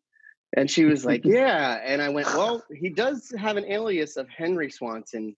And 0.56 0.70
she 0.72 0.86
was 0.86 1.06
like, 1.06 1.22
"Yeah," 1.26 1.80
and 1.84 2.02
I 2.02 2.10
went, 2.10 2.28
"Well, 2.28 2.64
he 2.74 2.90
does 2.90 3.34
have 3.38 3.58
an 3.58 3.66
alias 3.66 4.16
of 4.18 4.28
Henry 4.30 4.70
Swanson, 4.72 5.36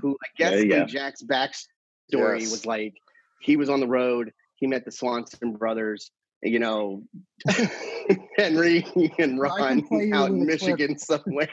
who 0.00 0.16
I 0.22 0.26
guess 0.38 0.50
There 0.52 0.64
you 0.66 0.74
in. 0.76 0.88
Jack's 0.88 1.22
backstory 1.22 2.40
Yes. 2.40 2.50
was 2.50 2.66
like 2.66 2.94
he 3.40 3.56
was 3.56 3.68
on 3.70 3.80
the 3.80 3.86
road, 3.88 4.32
he 4.56 4.66
met 4.66 4.84
the 4.84 4.90
Swanson 4.92 5.52
brothers, 5.56 6.10
you 6.42 6.58
know, 6.58 7.02
Henry 8.36 8.84
and 9.18 9.38
Ron 9.40 9.82
play 9.86 10.06
you 10.06 10.14
a 10.14 10.16
out 10.16 10.30
in 10.30 10.40
little 10.40 10.58
clip. 10.58 10.76
Michigan 10.78 10.98
somewhere. 10.98 11.48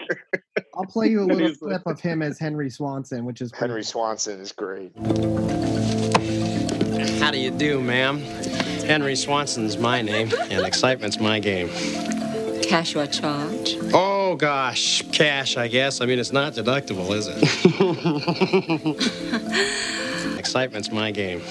I'll 0.76 0.86
play 0.86 1.08
you 1.10 1.22
a 1.22 1.26
little 1.26 1.48
like- 1.50 1.60
clip 1.60 1.82
of 1.88 2.00
him 2.02 2.22
as 2.22 2.40
Henry 2.40 2.70
Swanson, 2.70 3.24
which 3.26 3.42
is 3.42 3.52
pretty 3.52 3.68
Henry 3.72 3.84
Swanson 3.84 4.40
is 4.42 4.52
great. 4.52 4.92
How 6.98 7.30
do 7.30 7.38
you 7.38 7.52
do, 7.52 7.80
ma'am? 7.80 8.20
Henry 8.88 9.16
Swanson's 9.16 9.78
my 9.78 10.02
name, 10.02 10.32
and 10.50 10.66
excitement's 10.66 11.20
my 11.20 11.40
game. 11.40 11.70
Cash 12.64 12.96
or 12.96 13.06
charge? 13.06 13.78
Oh, 13.94 14.36
gosh, 14.36 15.04
cash, 15.12 15.58
I 15.58 15.68
guess. 15.68 16.02
I 16.02 16.08
mean, 16.08 16.18
it's 16.18 16.32
not 16.32 16.54
deductible, 16.54 17.16
is 17.16 17.28
it? 17.30 17.38
excitement's 20.40 20.92
my 20.92 21.12
game. 21.12 21.42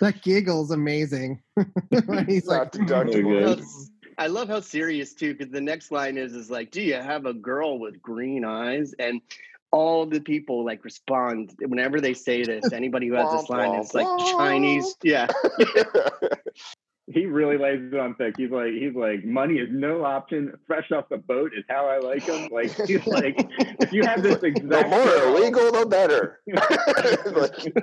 That 0.00 0.22
giggle's 0.22 0.70
amazing. 0.70 1.42
When 2.06 2.26
he's 2.26 2.46
like, 2.46 2.74
Not 2.74 2.88
deductible. 2.88 3.62
I 4.16 4.28
love 4.28 4.48
how 4.48 4.60
serious 4.60 5.12
too, 5.12 5.34
because 5.34 5.52
the 5.52 5.60
next 5.60 5.90
line 5.92 6.16
is 6.16 6.32
is 6.34 6.50
like, 6.50 6.70
"Do 6.70 6.80
you 6.80 6.94
have 6.94 7.26
a 7.26 7.32
girl 7.32 7.78
with 7.78 8.00
green 8.02 8.44
eyes?" 8.44 8.94
And 8.98 9.20
all 9.72 10.06
the 10.06 10.20
people 10.20 10.64
like 10.64 10.84
respond 10.84 11.54
whenever 11.60 12.00
they 12.00 12.14
say 12.14 12.44
this. 12.44 12.72
Anybody 12.72 13.08
who 13.08 13.14
has 13.14 13.32
this 13.32 13.48
line 13.50 13.70
womp, 13.70 13.80
is 13.84 13.94
like. 13.94 14.06
Chinese. 14.36 14.94
Yeah, 15.02 15.26
He 17.12 17.26
really 17.26 17.58
lays 17.58 17.80
it 17.92 17.98
on 17.98 18.14
thick. 18.14 18.36
He's 18.38 18.52
like, 18.52 18.72
he's 18.74 18.94
like, 18.94 19.24
money 19.24 19.54
is 19.56 19.68
no 19.72 20.04
option. 20.04 20.52
Fresh 20.68 20.92
off 20.92 21.08
the 21.10 21.18
boat 21.18 21.50
is 21.54 21.64
how 21.68 21.86
I 21.86 21.98
like 21.98 22.22
him. 22.22 22.48
Like 22.52 22.70
he's 22.86 23.04
like, 23.08 23.34
if 23.80 23.92
you 23.92 24.04
have 24.04 24.22
this 24.22 24.38
the 24.38 24.52
more 24.88 25.04
girl- 25.04 25.36
illegal, 25.36 25.72
the 25.72 25.84
better. 25.86 26.40
Like, 27.26 27.74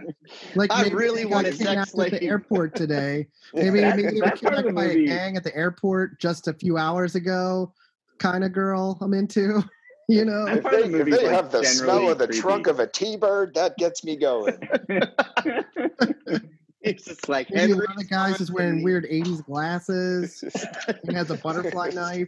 like 0.56 0.72
I 0.72 0.88
really 0.90 1.24
they 1.24 1.30
got 1.30 1.36
want 1.36 1.48
a 1.48 1.52
sex 1.52 1.92
kidnapped 1.92 2.14
at 2.14 2.20
the 2.22 2.24
airport 2.26 2.76
today. 2.76 3.28
Maybe 3.54 3.82
That- 3.82 3.98
maybe 3.98 4.10
they 4.10 4.22
were 4.22 4.26
that 4.28 4.42
part 4.42 4.54
of 4.54 4.64
kidnapped 4.64 4.68
the 4.68 4.74
by 4.74 4.88
movie- 4.88 5.04
a 5.06 5.08
gang 5.08 5.36
at 5.38 5.44
the 5.44 5.56
airport 5.56 6.20
just 6.22 6.48
a 6.48 6.54
few 6.54 6.78
hours 6.78 7.16
ago. 7.16 7.74
Kind 8.20 8.46
of 8.46 8.54
girl 8.54 8.98
I'm 9.02 9.14
into. 9.14 9.64
You 10.10 10.26
know, 10.26 10.48
if 10.48 10.64
they, 10.64 10.88
the 10.90 11.02
if 11.02 11.06
they 11.06 11.28
like, 11.28 11.36
have 11.36 11.52
the 11.52 11.64
smell 11.64 12.10
of 12.10 12.18
the 12.18 12.26
creepy. 12.26 12.42
trunk 12.42 12.66
of 12.66 12.80
a 12.80 12.88
T-bird, 12.88 13.54
that 13.54 13.78
gets 13.78 14.04
me 14.04 14.16
going. 14.16 14.58
it's 16.82 17.06
just 17.06 17.30
like 17.30 17.48
maybe 17.52 17.74
Henry 17.74 17.86
one 17.86 17.92
of 17.92 17.98
the 17.98 18.06
guys 18.10 18.42
is 18.42 18.52
wearing 18.52 18.82
weird 18.82 19.06
'80s 19.06 19.46
glasses. 19.46 20.44
He 21.08 21.14
has 21.14 21.30
a 21.30 21.36
butterfly 21.36 21.92
knife. 21.92 22.28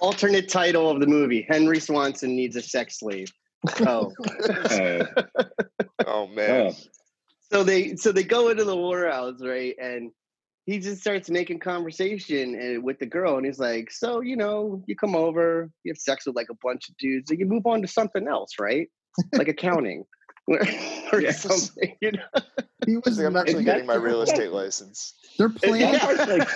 alternate 0.00 0.48
title 0.48 0.90
of 0.90 0.98
the 0.98 1.06
movie: 1.06 1.46
Henry 1.48 1.78
Swanson 1.78 2.34
needs 2.34 2.56
a 2.56 2.62
sex 2.62 2.98
slave. 2.98 3.28
Oh, 3.82 4.12
Uh, 4.48 5.04
Oh 6.04 6.26
man. 6.26 6.72
oh. 6.72 6.74
so 7.52 7.62
they 7.62 7.94
so 7.94 8.10
they 8.10 8.24
go 8.24 8.48
into 8.48 8.64
the 8.64 8.76
warehouse, 8.76 9.40
right? 9.40 9.76
And 9.80 10.10
he 10.66 10.78
just 10.80 11.00
starts 11.00 11.30
making 11.30 11.60
conversation 11.60 12.54
and, 12.56 12.82
with 12.82 12.98
the 12.98 13.06
girl, 13.06 13.36
and 13.36 13.46
he's 13.46 13.58
like, 13.58 13.90
"So 13.90 14.20
you 14.20 14.36
know, 14.36 14.82
you 14.86 14.94
come 14.96 15.14
over, 15.16 15.70
you 15.84 15.90
have 15.92 15.98
sex 15.98 16.26
with 16.26 16.36
like 16.36 16.48
a 16.50 16.56
bunch 16.62 16.88
of 16.88 16.96
dudes, 16.98 17.30
and 17.30 17.40
you 17.40 17.46
move 17.46 17.66
on 17.66 17.80
to 17.82 17.88
something 17.88 18.28
else, 18.28 18.50
right? 18.60 18.88
Like 19.32 19.48
accounting." 19.48 20.04
or 20.48 20.60
or 21.12 21.20
Yes. 21.20 21.40
something, 21.42 21.96
you 22.00 22.12
know. 22.12 22.40
He 22.86 22.96
was. 22.98 23.18
Like, 23.18 23.26
I'm 23.26 23.36
actually 23.36 23.58
he- 23.60 23.64
getting 23.64 23.86
my 23.86 23.96
real 23.96 24.22
estate 24.22 24.52
license. 24.52 25.14
They're 25.38 25.48
That 25.48 25.60
playing. 25.62 25.98
part's 25.98 26.26
like 26.28 26.48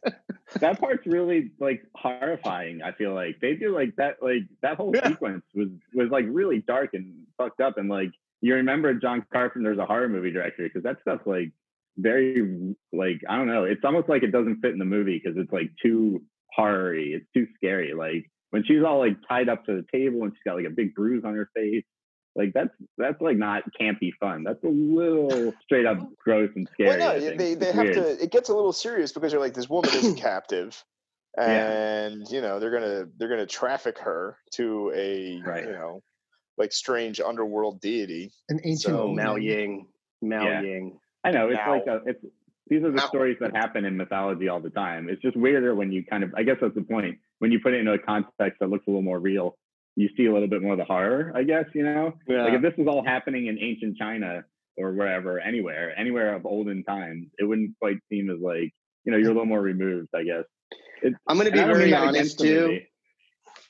that 0.60 0.80
part's 0.80 1.04
really 1.06 1.50
like 1.58 1.82
horrifying. 1.96 2.80
I 2.82 2.92
feel 2.92 3.12
like 3.12 3.40
they 3.40 3.54
do 3.54 3.74
like 3.74 3.96
that. 3.96 4.22
Like 4.22 4.42
that 4.62 4.76
whole 4.76 4.92
Yeah. 4.94 5.08
sequence 5.08 5.42
was 5.54 5.68
was 5.94 6.10
like 6.10 6.26
really 6.28 6.60
dark 6.60 6.90
and 6.94 7.26
fucked 7.36 7.60
up. 7.60 7.76
And 7.76 7.88
like 7.88 8.10
you 8.40 8.54
remember 8.54 8.94
John 8.94 9.24
Carpenter's 9.32 9.78
a 9.78 9.86
horror 9.86 10.08
movie 10.08 10.30
director 10.30 10.62
because 10.62 10.84
that 10.84 11.00
stuff's 11.00 11.26
like 11.26 11.50
very 11.98 12.74
like 12.92 13.20
I 13.28 13.36
don't 13.36 13.48
know. 13.48 13.64
It's 13.64 13.84
almost 13.84 14.08
like 14.08 14.22
it 14.22 14.32
doesn't 14.32 14.60
fit 14.60 14.72
in 14.72 14.78
the 14.78 14.84
movie 14.84 15.20
because 15.22 15.36
it's 15.38 15.52
like 15.52 15.70
too 15.82 16.22
horror-y. 16.54 17.16
It's 17.16 17.26
too 17.34 17.46
scary. 17.56 17.92
Like 17.94 18.30
when 18.50 18.64
she's 18.64 18.82
all 18.82 18.98
like 18.98 19.16
tied 19.28 19.48
up 19.48 19.64
to 19.66 19.74
the 19.76 19.84
table 19.92 20.22
and 20.22 20.32
she's 20.32 20.42
got 20.44 20.56
like 20.56 20.66
a 20.66 20.70
big 20.70 20.94
bruise 20.94 21.24
on 21.24 21.34
her 21.34 21.50
face. 21.54 21.84
Like 22.36 22.52
that's 22.54 22.70
that's 22.96 23.20
like 23.20 23.36
not 23.36 23.64
campy 23.80 24.12
fun. 24.20 24.44
That's 24.44 24.62
a 24.62 24.68
little 24.68 25.52
straight 25.64 25.86
up 25.86 25.98
gross 26.22 26.50
and 26.54 26.68
scary. 26.72 26.98
Well, 26.98 27.14
no, 27.20 27.36
they, 27.36 27.54
they 27.54 27.72
have 27.72 27.84
weird. 27.84 27.94
to. 27.94 28.22
It 28.22 28.30
gets 28.30 28.48
a 28.48 28.54
little 28.54 28.72
serious 28.72 29.10
because 29.12 29.32
you're 29.32 29.40
like, 29.40 29.54
this 29.54 29.68
woman 29.68 29.90
is 29.92 30.12
a 30.12 30.14
captive, 30.20 30.80
and 31.36 32.24
you 32.30 32.40
know 32.40 32.60
they're 32.60 32.70
gonna 32.70 33.06
they're 33.18 33.28
gonna 33.28 33.46
traffic 33.46 33.98
her 33.98 34.36
to 34.52 34.92
a 34.94 35.32
you 35.32 35.42
know 35.42 36.02
like 36.58 36.72
strange 36.72 37.20
underworld 37.20 37.80
deity. 37.80 38.30
An 38.48 38.60
ancient 38.64 38.94
So- 38.94 39.02
Oh, 39.04 39.14
Mao 39.14 39.34
mm-hmm. 39.34 39.42
Ying. 39.42 39.86
Mao 40.22 40.44
Yeah. 40.44 40.60
Ying. 40.62 40.98
I 41.24 41.30
know 41.30 41.48
it's 41.48 41.56
Now- 41.56 41.72
like 41.72 41.86
a, 41.86 42.02
it's 42.06 42.24
these 42.68 42.84
are 42.84 42.92
the 42.92 43.00
stories 43.00 43.38
that 43.40 43.56
happen 43.56 43.84
in 43.84 43.96
mythology 43.96 44.48
all 44.48 44.60
the 44.60 44.70
time. 44.70 45.08
It's 45.08 45.22
just 45.22 45.36
weirder 45.36 45.74
when 45.74 45.90
you 45.90 46.04
kind 46.04 46.22
of 46.22 46.34
I 46.36 46.42
guess 46.42 46.56
that's 46.60 46.74
the 46.74 46.82
point 46.82 47.18
when 47.38 47.50
you 47.50 47.60
put 47.60 47.72
it 47.74 47.80
into 47.80 47.92
a 47.92 47.98
context 47.98 48.60
that 48.60 48.68
looks 48.68 48.86
a 48.86 48.90
little 48.90 49.02
more 49.02 49.18
real. 49.18 49.56
You 49.96 50.08
see 50.16 50.26
a 50.26 50.32
little 50.32 50.48
bit 50.48 50.62
more 50.62 50.72
of 50.72 50.78
the 50.78 50.84
horror, 50.84 51.32
I 51.34 51.42
guess. 51.42 51.64
You 51.74 51.84
know, 51.84 52.12
like 52.28 52.52
if 52.52 52.62
this 52.62 52.74
was 52.76 52.86
all 52.86 53.04
happening 53.04 53.46
in 53.46 53.58
ancient 53.58 53.96
China 53.96 54.44
or 54.76 54.92
wherever, 54.92 55.40
anywhere, 55.40 55.98
anywhere 55.98 56.34
of 56.34 56.46
olden 56.46 56.84
times, 56.84 57.26
it 57.38 57.44
wouldn't 57.44 57.76
quite 57.80 57.96
seem 58.08 58.30
as 58.30 58.38
like 58.40 58.72
you 59.04 59.12
know 59.12 59.16
you're 59.16 59.30
a 59.30 59.34
little 59.34 59.46
more 59.46 59.60
removed, 59.60 60.08
I 60.14 60.24
guess. 60.24 60.44
It, 61.02 61.14
I'm 61.26 61.36
going 61.36 61.46
to 61.46 61.52
be 61.52 61.60
I 61.60 61.66
don't 61.66 61.78
mean 61.78 61.90
very 61.90 61.94
honest 61.94 62.38
too. 62.38 62.80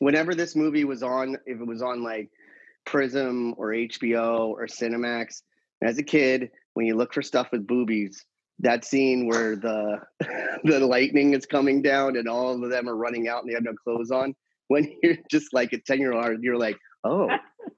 Whenever 0.01 0.35
this 0.35 0.55
movie 0.55 0.85
was 0.85 1.03
on, 1.03 1.37
if 1.47 1.61
it 1.61 1.67
was 1.67 1.83
on 1.83 2.03
like 2.03 2.31
Prism 2.85 3.55
or 3.57 3.69
HBO 3.69 4.49
or 4.49 4.67
Cinemax, 4.67 5.43
as 5.83 5.99
a 5.99 6.03
kid, 6.03 6.51
when 6.79 6.87
you 6.87 6.95
look 6.95 7.13
for 7.13 7.23
stuff 7.23 7.49
with 7.51 7.67
boobies, 7.67 8.25
that 8.61 8.85
scene 8.85 9.27
where 9.27 9.57
the 9.57 9.99
the 10.63 10.79
lightning 10.79 11.35
is 11.35 11.45
coming 11.45 11.83
down 11.83 12.17
and 12.17 12.29
all 12.29 12.55
of 12.55 12.71
them 12.71 12.89
are 12.89 12.95
running 12.95 13.27
out 13.27 13.43
and 13.43 13.51
they 13.51 13.55
have 13.55 13.65
no 13.65 13.75
clothes 13.83 14.13
on, 14.13 14.33
when 14.69 14.89
you're 15.03 15.17
just 15.29 15.53
like 15.53 15.73
a 15.73 15.79
ten 15.79 15.99
year 15.99 16.13
old, 16.13 16.41
you're 16.41 16.57
like, 16.57 16.77
oh, 17.03 17.29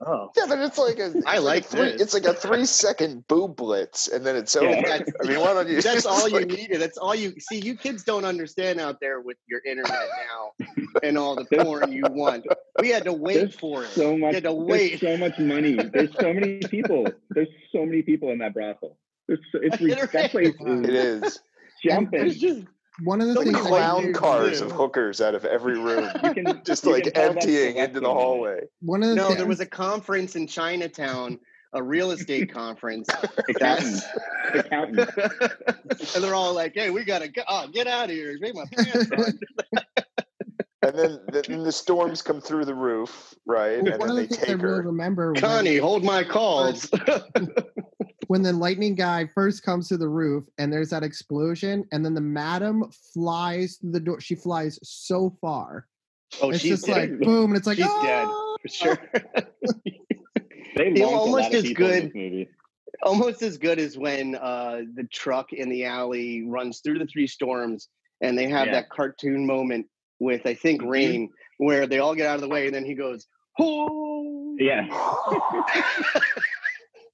oh, 0.06 0.30
Yeah, 0.36 0.44
but 0.48 0.58
it's 0.60 0.78
like 0.78 0.98
a. 0.98 1.12
I 1.26 1.36
it's 1.36 1.44
like 1.44 1.64
a 1.64 1.68
three, 1.68 1.80
this. 1.92 2.00
It's 2.02 2.14
like 2.14 2.24
a 2.24 2.34
three 2.34 2.64
second 2.64 3.26
boob 3.28 3.56
blitz, 3.56 4.08
and 4.08 4.24
then 4.26 4.36
it's 4.36 4.54
over. 4.56 4.68
Yeah, 4.70 5.00
I 5.22 5.26
mean, 5.26 5.40
why 5.40 5.54
don't 5.54 5.68
you? 5.68 5.74
That's 5.82 5.96
it's 5.98 6.06
all 6.06 6.28
you 6.28 6.36
like- 6.40 6.48
needed. 6.48 6.80
That's 6.80 6.98
all 6.98 7.14
you 7.14 7.32
see. 7.38 7.58
You 7.58 7.76
kids 7.76 8.04
don't 8.04 8.24
understand 8.24 8.80
out 8.80 8.98
there 9.00 9.20
with 9.20 9.36
your 9.48 9.60
internet 9.66 10.08
now 10.28 10.66
and 11.02 11.16
all 11.18 11.36
the 11.36 11.44
porn 11.44 11.92
you 11.92 12.04
want. 12.10 12.46
We 12.80 12.88
had 12.88 13.04
to 13.04 13.12
wait 13.12 13.34
There's 13.34 13.54
for 13.54 13.84
it. 13.84 13.90
so 13.90 14.16
much. 14.16 14.30
we 14.30 14.34
had 14.34 14.44
to 14.44 14.52
wait. 14.52 15.00
so 15.00 15.16
much 15.16 15.38
money. 15.38 15.74
There's 15.74 16.14
so 16.18 16.32
many 16.32 16.58
people. 16.60 17.06
There's 17.30 17.48
so 17.72 17.84
many 17.84 18.02
people 18.02 18.30
in 18.30 18.38
that 18.38 18.54
brothel. 18.54 18.96
There's 19.28 19.40
so, 19.52 19.58
it's 19.62 19.80
re- 19.80 19.94
that 19.94 20.30
place 20.30 20.54
is 20.54 20.80
It 20.88 20.90
is. 20.94 21.40
jumping. 21.84 22.20
There's 22.20 22.38
just 22.38 22.66
One 23.04 23.20
of 23.20 23.28
the 23.28 23.34
Like 23.34 23.44
things 23.46 23.58
clown 23.58 24.12
cars 24.12 24.58
too. 24.60 24.66
of 24.66 24.72
hookers 24.72 25.20
out 25.20 25.34
of 25.34 25.44
every 25.44 25.78
room, 25.78 26.10
You 26.22 26.34
can 26.34 26.62
just 26.64 26.84
you 26.84 26.92
like 26.92 27.04
can 27.04 27.16
emptying 27.16 27.76
into 27.76 28.00
the 28.00 28.12
hallway. 28.12 28.60
one 28.80 29.02
of 29.02 29.10
the 29.10 29.14
no. 29.16 29.26
things, 29.28 29.38
There 29.38 29.46
was 29.46 29.60
a 29.60 29.66
conference 29.66 30.36
in 30.36 30.46
Chinatown, 30.46 31.38
a 31.72 31.82
real 31.82 32.10
estate 32.10 32.52
conference. 32.52 33.08
Accountants. 33.48 34.06
That's 34.52 36.14
and 36.14 36.24
they're 36.24 36.34
all 36.34 36.52
like, 36.54 36.72
"Hey, 36.74 36.90
we 36.90 37.04
gotta 37.04 37.28
go. 37.28 37.42
Oh, 37.48 37.68
get 37.68 37.86
out 37.86 38.10
of 38.10 38.16
here! 38.16 38.36
Make 38.40 38.54
my 38.54 38.64
pants 38.72 39.10
on." 39.12 39.38
And 40.82 40.98
then, 40.98 41.20
then 41.28 41.62
the 41.62 41.70
storms 41.72 42.22
come 42.22 42.40
through 42.40 42.64
the 42.64 42.74
roof, 42.74 43.34
right? 43.46 43.76
one 43.82 43.86
And 43.86 43.88
of 43.88 44.00
then 44.00 44.08
the 44.08 44.14
they 44.22 44.26
things 44.28 44.42
I 44.42 44.46
take 44.46 44.62
really 44.62 44.76
her. 44.76 44.82
remember 44.82 45.32
when- 45.32 45.40
Connie, 45.40 45.76
hold 45.76 46.02
my 46.04 46.24
calls. 46.24 46.90
When 48.30 48.42
the 48.42 48.52
lightning 48.52 48.94
guy 48.94 49.26
first 49.34 49.64
comes 49.64 49.88
to 49.88 49.96
the 49.96 50.08
roof 50.08 50.44
and 50.56 50.72
there's 50.72 50.90
that 50.90 51.02
explosion 51.02 51.84
and 51.90 52.04
then 52.04 52.14
the 52.14 52.20
madam 52.20 52.84
flies 53.12 53.78
through 53.80 53.90
the 53.90 53.98
door 53.98 54.20
she 54.20 54.36
flies 54.36 54.78
so 54.84 55.36
far 55.40 55.88
oh, 56.40 56.50
it's 56.50 56.60
she's 56.60 56.70
just 56.70 56.86
dead. 56.86 57.10
like 57.10 57.18
boom 57.18 57.50
and 57.50 57.56
it's 57.56 57.66
like 57.66 57.78
She's 57.78 57.86
"Ah!" 57.88 58.02
dead 58.04 58.28
for 58.62 58.68
sure. 58.68 58.98
They 60.76 60.92
He 60.92 61.02
almost 61.02 61.52
as 61.52 61.72
good- 61.72 62.12
almost 63.02 63.42
as 63.42 63.58
good 63.58 63.80
as 63.80 63.98
when 63.98 64.36
uh, 64.36 64.82
the 64.94 65.02
truck 65.12 65.52
in 65.52 65.68
the 65.68 65.84
alley 65.84 66.44
runs 66.46 66.78
through 66.84 67.00
the 67.00 67.06
three 67.06 67.26
storms 67.26 67.88
and 68.20 68.38
they 68.38 68.46
have 68.48 68.66
Yeah. 68.68 68.74
that 68.74 68.90
cartoon 68.90 69.44
moment 69.44 69.86
with 70.20 70.46
I 70.46 70.54
think 70.54 70.82
Mhm. 70.82 70.88
Rain 70.88 71.30
where 71.58 71.88
they 71.88 71.98
all 71.98 72.14
get 72.14 72.28
out 72.28 72.36
of 72.36 72.42
the 72.42 72.48
way 72.48 72.66
and 72.66 72.74
then 72.74 72.84
he 72.84 72.94
goes, 72.94 73.26
"Oh!" 73.58 74.54
Yeah. 74.60 74.86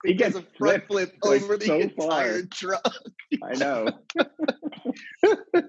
he 0.04 0.14
gets 0.14 0.36
a 0.36 0.42
front 0.58 0.86
flip 0.86 1.14
like, 1.22 1.42
over 1.42 1.56
the 1.56 1.66
so 1.66 1.80
entire 1.80 2.42
far. 2.42 2.48
truck. 2.52 2.94
I 3.42 3.54
know. 3.54 3.88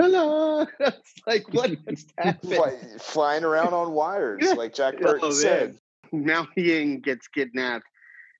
Hello, 0.00 0.66
it's 0.80 1.12
like 1.26 1.52
what 1.52 1.70
just 1.88 2.12
happened? 2.18 2.54
Fly, 2.54 2.76
flying 2.98 3.44
around 3.44 3.74
on 3.74 3.92
wires, 3.92 4.42
like 4.56 4.74
Jack 4.74 4.94
Oh, 4.98 5.02
Burton 5.02 5.28
man. 5.28 5.32
said. 5.32 5.78
Miao 6.12 6.46
Yin 6.56 7.00
gets 7.00 7.26
kidnapped, 7.28 7.84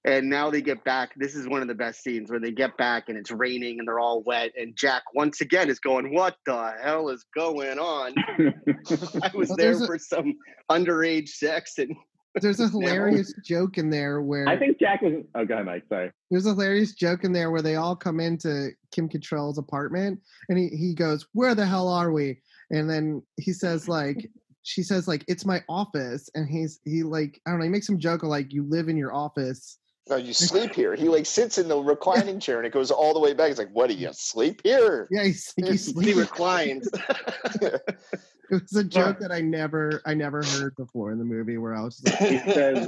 and 0.05 0.29
now 0.29 0.51
they 0.51 0.61
get 0.63 0.83
back. 0.85 1.11
This 1.17 1.35
is 1.35 1.49
one 1.49 1.63
of 1.63 1.69
the 1.69 1.75
best 1.75 2.03
scenes 2.03 2.31
where 2.31 2.41
they 2.41 2.51
get 2.53 2.77
back 2.77 3.05
and 3.09 3.17
it's 3.17 3.31
raining 3.31 3.79
and 3.79 3.89
they're 3.89 4.01
all 4.01 4.23
wet. 4.25 4.53
And 4.57 4.77
Jack 4.77 5.03
once 5.15 5.41
again 5.41 5.69
is 5.71 5.79
going, 5.79 6.13
"What 6.15 6.37
the 6.47 6.73
hell 6.83 7.09
is 7.09 7.25
going 7.37 7.79
on?" 7.79 8.15
I 8.19 9.31
was 9.35 9.49
Well, 9.49 9.57
there 9.57 9.57
there's 9.57 9.83
a- 9.83 9.87
for 9.87 9.99
some 9.99 10.35
underage 10.71 11.29
sex, 11.29 11.79
and 11.79 11.95
there's 12.41 12.61
a 12.61 12.69
hilarious 12.69 13.35
joke 13.45 13.79
in 13.79 13.91
there 13.91 14.23
where 14.23 14.49
I 14.49 14.59
think 14.59 14.79
Jack 14.79 15.03
was. 15.03 15.25
Oh, 15.35 15.45
go 15.45 15.55
ahead, 15.55 15.67
Mike. 15.67 15.85
Sorry. 15.89 16.11
there's 16.31 16.47
a 16.47 16.51
hilarious 16.51 16.95
joke 16.95 17.25
in 17.25 17.33
there 17.33 17.51
where 17.51 17.63
they 17.63 17.77
all 17.77 17.95
come 17.95 18.21
into 18.21 18.71
Kim 18.91 19.09
Cattrall's 19.09 19.59
apartment 19.59 20.21
and 20.49 20.59
he, 20.59 20.69
he 20.69 20.95
goes, 20.95 21.27
Where 21.33 21.55
the 21.55 21.67
hell 21.67 21.89
are 21.89 22.13
we? 22.13 22.41
And 22.71 22.89
then 22.89 23.23
he 23.37 23.53
says 23.53 23.89
like 23.89 24.31
she 24.63 24.83
says 24.83 25.07
like 25.09 25.25
it's 25.29 25.45
my 25.45 25.63
office 25.69 26.31
and 26.35 26.49
he's 26.49 26.81
he 26.85 27.03
like 27.03 27.41
I 27.47 27.51
don't 27.51 27.59
know, 27.59 27.65
he 27.65 27.71
makes 27.71 27.87
some 27.87 27.99
joke 27.99 28.23
of 28.23 28.29
like 28.29 28.53
you 28.53 28.65
live 28.65 28.89
in 28.89 28.97
your 28.97 29.15
office. 29.15 29.79
No, 30.09 30.17
you 30.17 30.35
sleep 30.35 30.75
here. 30.75 30.97
He 30.97 31.09
like 31.09 31.27
sits 31.27 31.59
in 31.59 31.69
the 31.69 31.79
reclining 31.79 32.41
chair 32.41 32.57
and 32.59 32.67
it 32.67 32.73
goes 32.73 32.91
all 32.91 33.15
the 33.15 33.21
way 33.21 33.35
back. 33.35 33.49
He's 33.49 33.59
like, 33.59 33.71
"What 33.73 33.89
do 33.89 33.95
you 33.95 34.09
sleep 34.13 34.61
here?" 34.65 35.07
Yeah, 35.13 35.25
he's 35.25 35.53
he's 35.57 35.69
he 35.87 35.93
sleeping. 35.93 36.19
reclines. 36.19 36.89
It 38.53 38.61
was 38.61 38.77
a 38.77 38.85
joke 38.85 39.19
that 39.21 39.33
I 39.33 39.41
never 39.41 40.03
I 40.05 40.13
never 40.13 40.43
heard 40.43 40.77
before 40.77 41.11
in 41.11 41.19
the 41.19 41.25
movie 41.25 41.57
where 41.57 41.75
I 41.75 41.81
was 41.81 41.97
just 41.97 42.21
like, 42.21 42.31
He 42.31 42.53
says, 42.53 42.87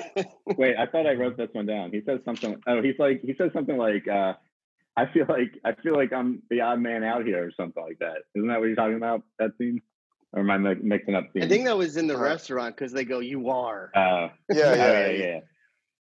"Wait, 0.59 0.77
I 0.77 0.85
thought 0.85 1.07
I 1.07 1.15
wrote 1.15 1.39
this 1.39 1.49
one 1.53 1.65
down." 1.65 1.91
He 1.91 2.03
says 2.05 2.21
something. 2.27 2.61
Oh, 2.67 2.83
he's 2.83 2.99
like 2.99 3.23
he 3.23 3.35
says 3.39 3.51
something 3.55 3.79
like, 3.79 4.07
uh, 4.07 4.35
"I 4.95 5.07
feel 5.07 5.25
like 5.27 5.59
I 5.65 5.73
feel 5.73 5.95
like 5.95 6.13
I'm 6.13 6.43
the 6.51 6.61
odd 6.61 6.81
man 6.81 7.03
out 7.03 7.25
here" 7.25 7.43
or 7.47 7.51
something 7.57 7.83
like 7.83 7.99
that. 8.01 8.19
Isn't 8.35 8.49
that 8.49 8.61
what 8.61 8.67
you're 8.67 8.77
talking 8.77 8.97
about? 8.97 9.23
That 9.39 9.53
scene, 9.57 9.81
or 10.35 10.41
am 10.41 10.51
I 10.51 10.59
mi- 10.59 10.83
mixing 10.83 11.15
up 11.15 11.25
scenes? 11.33 11.47
I 11.47 11.49
think 11.49 11.65
that 11.65 11.79
was 11.79 11.97
in 11.97 12.09
the 12.09 12.19
restaurant 12.19 12.77
because 12.77 12.93
they 12.93 13.07
go, 13.07 13.21
"You 13.21 13.49
are," 13.49 13.91
Uh, 13.95 14.01
Yeah, 14.01 14.29
oh, 14.51 14.75
yeah, 14.75 15.09
yeah, 15.09 15.11
yeah. 15.11 15.41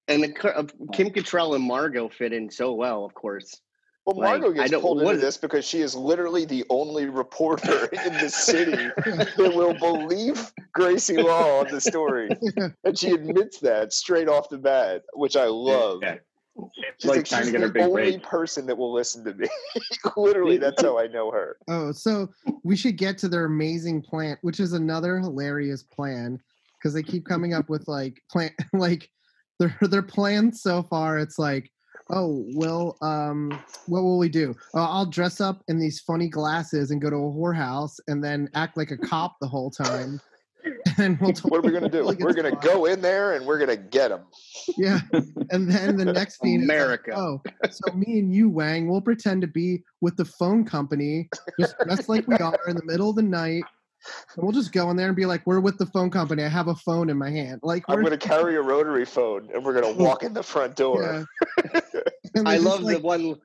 and 0.09 0.23
the 0.23 0.57
uh, 0.57 0.63
Kim 0.91 1.09
Cattrall 1.11 1.55
and 1.55 1.63
Margo 1.63 2.09
fit 2.09 2.33
in 2.33 2.49
so 2.49 2.73
well, 2.73 3.05
of 3.05 3.13
course. 3.13 3.61
Well, 4.05 4.17
Margo 4.17 4.51
I 4.51 4.67
gets 4.67 4.81
pulled 4.81 5.01
into 5.01 5.17
this 5.17 5.37
because 5.37 5.65
she 5.65 5.79
is 5.79 5.95
literally 5.95 6.43
the 6.43 6.65
only 6.69 7.05
reporter 7.05 7.85
in 8.05 8.13
the 8.13 8.29
city 8.29 8.71
that 9.05 9.53
will 9.55 9.73
believe 9.75 10.51
Gracie 10.73 11.17
Law 11.17 11.61
on 11.61 11.67
the 11.69 11.79
story, 11.79 12.29
and 12.83 12.97
she 12.97 13.11
admits 13.11 13.59
that 13.59 13.93
straight 13.93 14.27
off 14.27 14.49
the 14.49 14.57
bat, 14.57 15.03
which 15.13 15.35
I 15.37 15.45
love. 15.45 15.99
Yeah. 16.01 16.17
She's 16.99 17.09
Like 17.09 17.17
like, 17.17 17.25
trying 17.25 17.45
to 17.45 17.51
she's 17.51 17.61
the 17.61 17.69
big 17.69 17.81
only 17.81 18.11
break. 18.11 18.23
person 18.23 18.65
that 18.67 18.77
will 18.77 18.93
listen 18.93 19.23
to 19.25 19.33
me. 19.33 19.47
literally, 20.15 20.57
that's 20.57 20.81
how 20.83 20.99
I 20.99 21.07
know 21.07 21.31
her. 21.31 21.57
Oh, 21.67 21.91
so 21.91 22.29
we 22.63 22.75
should 22.75 22.97
get 22.97 23.17
to 23.19 23.27
their 23.27 23.45
amazing 23.45 24.01
plant, 24.03 24.37
which 24.43 24.59
is 24.59 24.73
another 24.73 25.17
hilarious 25.17 25.81
plan 25.81 26.39
because 26.77 26.93
they 26.93 27.01
keep 27.01 27.25
coming 27.25 27.53
up 27.53 27.69
with 27.69 27.87
like 27.87 28.21
plan 28.29 28.51
like 28.73 29.09
their 29.59 29.75
their 29.81 30.03
plans 30.03 30.61
so 30.61 30.83
far. 30.83 31.17
It's 31.17 31.39
like, 31.39 31.71
oh 32.09 32.45
well, 32.55 32.97
um, 33.01 33.51
what 33.87 34.01
will 34.01 34.17
we 34.17 34.29
do? 34.29 34.55
Uh, 34.73 34.87
I'll 34.89 35.05
dress 35.05 35.41
up 35.41 35.61
in 35.67 35.79
these 35.79 35.99
funny 35.99 36.27
glasses 36.29 36.91
and 36.91 37.01
go 37.01 37.09
to 37.09 37.15
a 37.15 37.19
whorehouse 37.19 37.99
and 38.07 38.23
then 38.23 38.49
act 38.53 38.77
like 38.77 38.91
a 38.91 38.97
cop 38.97 39.35
the 39.41 39.47
whole 39.47 39.71
time. 39.71 40.19
And 40.97 41.19
we'll 41.19 41.33
What 41.43 41.57
are 41.57 41.61
we 41.61 41.71
gonna 41.71 41.89
do? 41.89 42.03
Like 42.03 42.19
We're 42.19 42.31
gonna 42.33 42.51
fine. 42.51 42.59
go 42.61 42.85
in 42.85 43.01
there 43.01 43.33
and 43.33 43.45
we're 43.45 43.57
gonna 43.59 43.75
get 43.75 44.09
them. 44.09 44.21
Yeah. 44.77 44.99
And 45.51 45.69
then 45.69 45.97
the 45.97 46.05
next 46.05 46.39
scene 46.39 46.61
is 46.61 46.67
like, 46.69 46.77
America. 46.77 47.13
oh, 47.17 47.41
so 47.69 47.93
me 47.93 48.19
and 48.19 48.33
you, 48.33 48.49
Wang, 48.49 48.87
we'll 48.89 49.01
pretend 49.01 49.41
to 49.41 49.47
be 49.47 49.83
with 49.99 50.15
the 50.15 50.23
phone 50.23 50.63
company, 50.63 51.27
just 51.59 51.75
dressed 51.83 52.07
like 52.07 52.25
we 52.29 52.35
are 52.37 52.57
in 52.69 52.77
the 52.77 52.85
middle 52.85 53.09
of 53.09 53.17
the 53.17 53.23
night. 53.23 53.63
And 54.35 54.43
we'll 54.43 54.53
just 54.53 54.71
go 54.71 54.89
in 54.89 54.95
there 54.95 55.07
and 55.07 55.15
be 55.17 55.25
like, 55.25 55.41
we're 55.45 55.59
with 55.59 55.77
the 55.77 55.85
phone 55.87 56.09
company. 56.09 56.43
I 56.43 56.47
have 56.49 56.67
a 56.69 56.75
phone 56.75 57.09
in 57.09 57.17
my 57.17 57.29
hand. 57.29 57.59
Like 57.63 57.83
I'm 57.89 58.01
gonna 58.01 58.17
carry 58.17 58.55
a 58.55 58.61
rotary 58.61 59.05
phone 59.05 59.49
and 59.53 59.65
we're 59.65 59.73
gonna 59.73 59.91
walk 60.01 60.23
in 60.23 60.33
the 60.33 60.43
front 60.43 60.75
door. 60.77 61.25
yeah. 61.73 61.79
And 62.35 62.47
they 62.47 62.51
I 62.53 62.57
love 62.57 62.81
like, 62.81 62.97
the 62.97 63.01
one. 63.03 63.35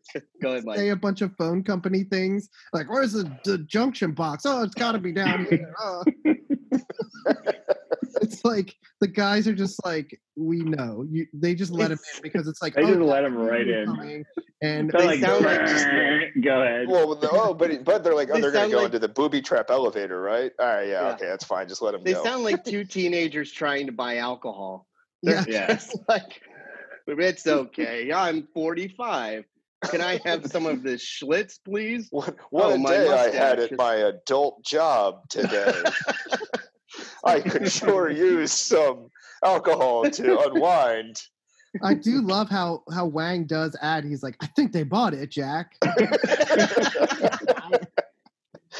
Go 0.42 0.50
ahead, 0.52 0.64
Mike. 0.64 0.78
say 0.78 0.88
a 0.88 0.96
bunch 0.96 1.20
of 1.20 1.34
phone 1.36 1.62
company 1.62 2.04
things. 2.04 2.48
Like, 2.72 2.86
oh, 2.88 2.94
where's 2.94 3.12
the, 3.12 3.30
the 3.44 3.58
junction 3.58 4.12
box? 4.12 4.44
Oh, 4.46 4.62
it's 4.62 4.74
gotta 4.74 4.98
be 4.98 5.12
down 5.12 5.46
here. 5.50 5.74
Oh. 5.80 6.04
it's 8.22 8.44
like 8.44 8.74
the 9.00 9.06
guys 9.06 9.46
are 9.46 9.54
just 9.54 9.84
like, 9.84 10.18
we 10.36 10.58
know. 10.60 11.04
You 11.08 11.26
they 11.32 11.54
just 11.54 11.72
let 11.72 11.90
him 11.90 11.98
in 12.16 12.22
because 12.22 12.48
it's 12.48 12.62
like 12.62 12.74
They 12.74 12.82
oh, 12.82 12.86
just 12.88 13.00
yeah, 13.00 13.04
let 13.04 13.24
him 13.24 13.36
right 13.36 13.66
in. 13.66 14.24
And 14.62 14.90
They're 14.90 15.06
like, 15.06 15.20
sound 15.20 15.44
like 15.44 16.32
go 16.42 16.62
ahead. 16.62 16.88
Well, 16.88 17.14
the, 17.14 17.28
oh, 17.30 17.54
but 17.54 17.84
but 17.84 18.02
they're 18.02 18.14
like, 18.14 18.30
oh, 18.30 18.34
They 18.34 18.40
they're 18.42 18.52
gonna 18.52 18.70
go 18.70 18.76
like- 18.78 18.86
into 18.86 18.98
the 18.98 19.08
booby 19.08 19.40
trap 19.42 19.70
elevator, 19.70 20.20
right? 20.20 20.52
All 20.58 20.66
right, 20.66 20.88
yeah, 20.88 21.02
Yeah. 21.08 21.14
okay, 21.14 21.26
that's 21.26 21.44
fine. 21.44 21.68
Just 21.68 21.82
let 21.82 21.92
them 21.92 22.02
They 22.04 22.14
go. 22.14 22.24
sound 22.24 22.44
like 22.44 22.64
two 22.64 22.84
teenagers 22.84 23.52
trying 23.52 23.86
to 23.86 23.92
buy 23.92 24.16
alcohol. 24.18 24.86
They're 25.22 25.36
Yeah. 25.48 25.66
Yeah. 25.68 25.74
just 25.74 25.96
like, 26.08 26.40
it's 27.08 27.46
okay. 27.46 28.12
I'm 28.12 28.46
45. 28.54 29.44
Can 29.84 30.00
I 30.00 30.20
have 30.24 30.46
some 30.46 30.66
of 30.66 30.82
this 30.82 31.04
Schlitz, 31.04 31.58
please? 31.64 32.08
What, 32.10 32.36
what 32.50 32.66
Oh, 32.66 32.74
a 32.74 32.78
my 32.78 32.90
day 32.90 33.08
I 33.08 33.30
had 33.30 33.58
mustache 33.58 33.72
at 33.72 33.78
my 33.78 33.94
adult 33.94 34.64
job 34.64 35.28
today. 35.28 35.72
I 37.24 37.40
could 37.40 37.70
sure 37.70 38.10
use 38.10 38.52
some 38.52 39.08
alcohol 39.44 40.10
to 40.10 40.40
unwind. 40.40 41.22
I 41.82 41.94
do 41.94 42.22
love 42.22 42.48
how 42.48 42.82
how 42.92 43.06
Wang 43.06 43.44
does 43.44 43.76
add. 43.80 44.04
He's 44.04 44.22
like, 44.22 44.36
I 44.40 44.46
think 44.46 44.72
they 44.72 44.82
bought 44.82 45.14
it, 45.14 45.30
Jack. 45.30 45.76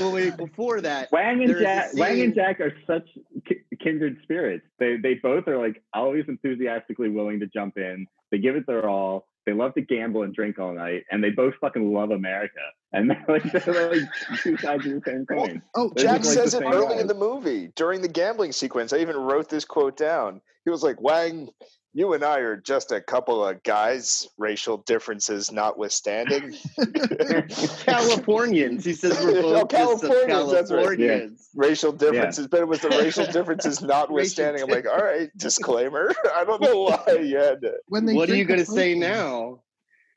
Well, 0.00 0.12
wait, 0.12 0.36
before 0.36 0.80
that, 0.80 1.10
Wang 1.12 1.40
and 1.40 1.48
there 1.48 1.56
is 1.56 1.62
a 1.62 1.64
Jack, 1.64 1.94
Wang 1.94 2.20
and 2.20 2.34
Jack 2.34 2.60
are 2.60 2.72
such 2.86 3.08
ki- 3.46 3.62
kindred 3.82 4.18
spirits. 4.22 4.64
They 4.78 4.96
they 4.96 5.14
both 5.14 5.48
are 5.48 5.58
like 5.58 5.82
always 5.92 6.24
enthusiastically 6.28 7.08
willing 7.08 7.40
to 7.40 7.46
jump 7.46 7.76
in. 7.76 8.06
They 8.30 8.38
give 8.38 8.56
it 8.56 8.66
their 8.66 8.88
all. 8.88 9.26
They 9.46 9.52
love 9.52 9.74
to 9.74 9.80
gamble 9.80 10.22
and 10.22 10.34
drink 10.34 10.58
all 10.58 10.74
night, 10.74 11.04
and 11.10 11.22
they 11.24 11.30
both 11.30 11.54
fucking 11.60 11.92
love 11.92 12.10
America. 12.10 12.60
And 12.92 13.10
they're 13.10 13.24
like 13.28 13.42
they're 13.64 13.90
like 13.92 14.08
two 14.42 14.56
sides 14.56 14.86
of 14.86 14.92
the 14.92 15.02
same 15.04 15.26
coin. 15.26 15.62
Oh, 15.74 15.90
They're 15.94 16.04
Jack 16.04 16.24
like 16.24 16.24
says 16.24 16.54
it 16.54 16.62
early 16.62 16.94
guys. 16.94 17.00
in 17.02 17.06
the 17.06 17.14
movie 17.14 17.70
during 17.76 18.00
the 18.00 18.08
gambling 18.08 18.52
sequence. 18.52 18.92
I 18.92 18.98
even 18.98 19.16
wrote 19.16 19.48
this 19.48 19.64
quote 19.64 19.96
down. 19.96 20.40
He 20.64 20.70
was 20.70 20.82
like, 20.82 21.00
Wang, 21.00 21.48
you 21.94 22.12
and 22.14 22.22
I 22.24 22.38
are 22.38 22.56
just 22.56 22.92
a 22.92 23.00
couple 23.00 23.44
of 23.44 23.62
guys, 23.62 24.26
racial 24.38 24.78
differences 24.78 25.50
notwithstanding. 25.52 26.56
Californians. 27.84 28.84
He 28.84 28.92
says 28.92 29.18
we're 29.22 29.38
Oh, 29.44 29.64
both 29.64 29.70
just 29.70 29.70
Californians, 29.70 30.52
that's 30.52 30.70
right. 30.70 30.84
Californians. 30.98 31.48
racial 31.54 31.92
differences, 31.92 32.46
but 32.46 32.60
it 32.60 32.68
was 32.68 32.80
the 32.80 32.90
racial 32.90 33.26
differences 33.26 33.82
notwithstanding. 33.82 34.62
I'm 34.62 34.68
like, 34.68 34.86
all 34.86 34.98
right, 34.98 35.30
disclaimer. 35.36 36.14
I 36.34 36.44
don't 36.44 36.60
know 36.60 36.82
why 36.82 37.18
you 37.20 37.38
had 37.38 37.60
to. 37.62 37.74
When 37.88 38.06
they 38.06 38.14
What 38.14 38.30
are 38.30 38.36
you 38.36 38.44
going 38.44 38.60
to 38.60 38.66
say 38.66 38.94
now? 38.94 39.60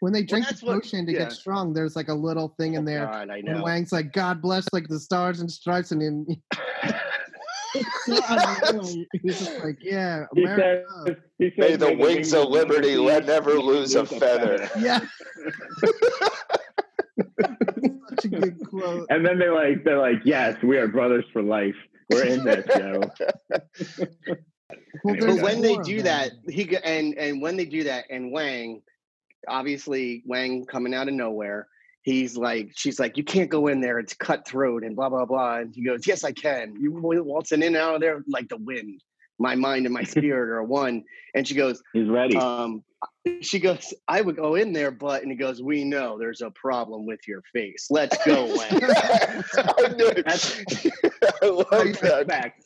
When 0.01 0.11
they 0.13 0.21
Well, 0.21 0.27
drink 0.27 0.45
the 0.47 0.51
that's 0.53 0.63
what- 0.63 0.81
potion 0.81 1.05
to 1.05 1.11
yeah. 1.13 1.19
get 1.19 1.31
strong, 1.31 1.73
there's 1.73 1.95
like 1.95 2.07
a 2.09 2.13
little 2.13 2.49
thing 2.59 2.73
in 2.73 2.81
oh, 2.81 2.85
there. 2.85 3.05
God, 3.05 3.29
I 3.29 3.37
And. 3.45 3.61
Wang's 3.61 3.91
like, 3.91 4.11
God 4.11 4.41
bless 4.41 4.65
like 4.73 4.87
the 4.87 4.99
stars 4.99 5.41
and 5.41 5.49
stripes, 5.51 5.91
and 5.91 6.01
then 6.01 6.25
it's 7.75 8.05
so 8.05 8.19
unreal. 8.27 9.05
He's 9.21 9.39
just 9.39 9.63
like, 9.63 9.77
yeah, 9.79 10.25
He 10.33 10.43
America. 10.43 10.83
says, 11.05 11.15
he 11.37 11.49
says, 11.51 11.57
May 11.57 11.75
the 11.75 11.93
wings 11.95 12.33
of 12.33 12.49
liberty 12.49 12.97
let 12.97 13.27
never 13.27 13.53
lose 13.59 13.93
a 13.93 14.05
feather. 14.05 14.67
Yeah. 14.79 15.01
Such 18.09 18.25
a 18.25 18.27
good 18.29 18.59
quote. 18.69 19.05
And 19.09 19.25
then 19.25 19.37
they're 19.39 19.53
like, 19.53 19.83
they're 19.83 19.99
like, 19.99 20.21
yes, 20.25 20.57
we 20.63 20.77
are 20.77 20.87
brothers 20.87 21.25
for 21.31 21.41
life. 21.41 21.75
We're 22.09 22.25
in 22.25 22.43
this, 22.43 22.65
yo. 22.75 23.01
Well, 25.03 25.15
But 25.19 25.41
when 25.41 25.61
they 25.61 25.77
do 25.77 26.01
that, 26.01 26.31
he 26.49 26.65
go- 26.65 26.77
and 26.83 27.17
and 27.17 27.41
when 27.41 27.55
they 27.55 27.65
do 27.65 27.83
that, 27.83 28.05
and 28.09 28.31
Wang, 28.31 28.81
obviously 29.47 30.23
Wang 30.25 30.65
coming 30.65 30.93
out 30.93 31.07
of 31.07 31.13
nowhere, 31.13 31.67
he's 32.03 32.37
like, 32.37 32.71
she's 32.75 32.99
like, 32.99 33.17
you 33.17 33.23
can't 33.23 33.49
go 33.49 33.67
in 33.67 33.81
there, 33.81 33.99
it's 33.99 34.13
cutthroat 34.13 34.83
and 34.83 34.95
blah 34.95 35.09
blah 35.09 35.25
blah, 35.25 35.57
and 35.59 35.75
he 35.75 35.83
goes, 35.83 36.05
yes, 36.07 36.23
I 36.23 36.31
can. 36.31 36.75
You 36.79 36.91
waltzing 36.91 37.61
in 37.61 37.67
and 37.69 37.77
out 37.77 37.95
of 37.95 38.01
there 38.01 38.23
like 38.27 38.49
the 38.49 38.57
wind. 38.57 39.01
My 39.39 39.55
mind 39.55 39.85
and 39.85 39.93
my 39.93 40.03
spirit 40.15 40.49
are 40.49 40.63
one. 40.63 41.03
And 41.33 41.47
she 41.47 41.55
goes, 41.55 41.81
He's 41.93 42.07
ready. 42.07 42.35
um, 42.37 42.83
she 43.41 43.59
goes, 43.59 43.93
I 44.07 44.21
would 44.21 44.35
go 44.35 44.55
in 44.55 44.73
there, 44.73 44.91
but 44.91 45.21
and 45.21 45.31
he 45.31 45.37
goes, 45.37 45.61
we 45.61 45.83
know 45.83 46.17
there's 46.17 46.41
a 46.41 46.51
problem 46.51 47.05
with 47.05 47.19
your 47.27 47.41
face. 47.53 47.87
Let's 47.89 48.17
go, 48.25 48.45
Wang. 48.45 48.57
I 48.83 49.93
knew 49.95 50.07
it. 50.07 50.25
That's- 50.25 50.61
I 51.43 51.45
love 51.47 51.67
that. 51.69 52.25
Respect. 52.27 52.63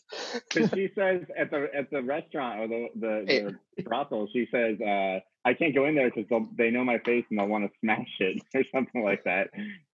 Because 0.53 0.70
she 0.74 0.89
says 0.95 1.22
at 1.38 1.51
the 1.51 1.68
at 1.76 1.89
the 1.91 2.01
restaurant 2.01 2.60
or 2.62 2.68
the 2.68 2.88
the, 2.95 3.56
the 3.78 3.84
brothel, 3.84 4.28
she 4.32 4.47
says, 4.51 4.80
uh, 4.80 5.20
"I 5.45 5.53
can't 5.53 5.74
go 5.76 5.86
in 5.86 5.95
there 5.95 6.10
because 6.10 6.30
they 6.58 6.70
know 6.72 6.84
my 6.84 6.99
face 6.99 7.26
and 7.30 7.39
they'll 7.39 7.47
want 7.47 7.66
to 7.66 7.72
smash 7.82 8.08
it 8.20 8.41
or 8.56 8.64
something 8.74 9.03
like 9.03 9.24
that." 9.26 9.49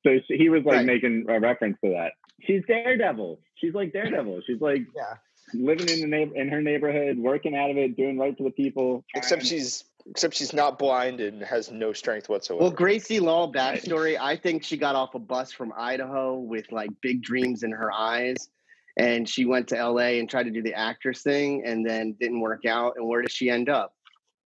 So 0.06 0.18
she, 0.28 0.38
he 0.38 0.50
was 0.50 0.64
like 0.64 0.78
Right. 0.78 0.86
making 0.86 1.26
a 1.30 1.40
reference 1.40 1.78
to 1.84 1.92
that. 1.92 2.12
She's 2.42 2.62
Daredevil. 2.68 3.40
She's 3.56 3.74
like 3.74 3.94
Daredevil. 3.94 4.42
She's 4.46 4.62
like 4.62 4.82
Yeah. 4.96 5.16
living 5.54 5.90
in 5.90 6.02
the 6.02 6.08
neighbor 6.08 6.36
in 6.36 6.50
her 6.50 6.62
neighborhood, 6.62 7.18
working 7.18 7.56
out 7.56 7.72
of 7.72 7.78
it, 7.78 7.96
doing 7.98 8.18
right 8.20 8.36
for 8.38 8.44
the 8.44 8.52
people. 8.52 9.04
Except 9.16 9.46
she's 9.46 9.84
except 10.10 10.36
she's 10.36 10.54
not 10.54 10.80
blind 10.80 11.22
and 11.22 11.42
has 11.42 11.72
no 11.72 11.94
strength 11.94 12.30
whatsoever. 12.30 12.64
Well, 12.64 12.72
Gracie 12.72 13.20
Law 13.20 13.52
backstory. 13.52 14.18
I 14.20 14.36
think 14.36 14.64
she 14.64 14.78
got 14.78 14.96
off 14.96 15.16
a 15.16 15.20
bus 15.20 15.52
from 15.52 15.74
Idaho 15.78 16.38
with 16.38 16.72
like 16.72 16.90
big 17.02 17.22
dreams 17.22 17.64
in 17.64 17.72
her 17.72 17.92
eyes, 17.92 18.50
and 18.98 19.28
she 19.28 19.46
went 19.46 19.68
to 19.70 19.76
LA 19.76 20.18
and 20.20 20.30
tried 20.30 20.44
to 20.44 20.52
do 20.52 20.62
the 20.62 20.74
actress 20.74 21.22
thing, 21.22 21.64
and 21.66 21.86
then 21.86 22.16
didn't 22.20 22.40
work 22.40 22.66
out. 22.66 22.94
And 22.98 23.08
where 23.08 23.22
does 23.22 23.32
she 23.32 23.50
end 23.50 23.70
up? 23.70 23.94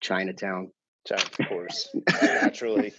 Chinatown. 0.02 0.72
China, 1.06 1.24
of 1.40 1.48
course, 1.48 1.96
naturally. 2.22 2.94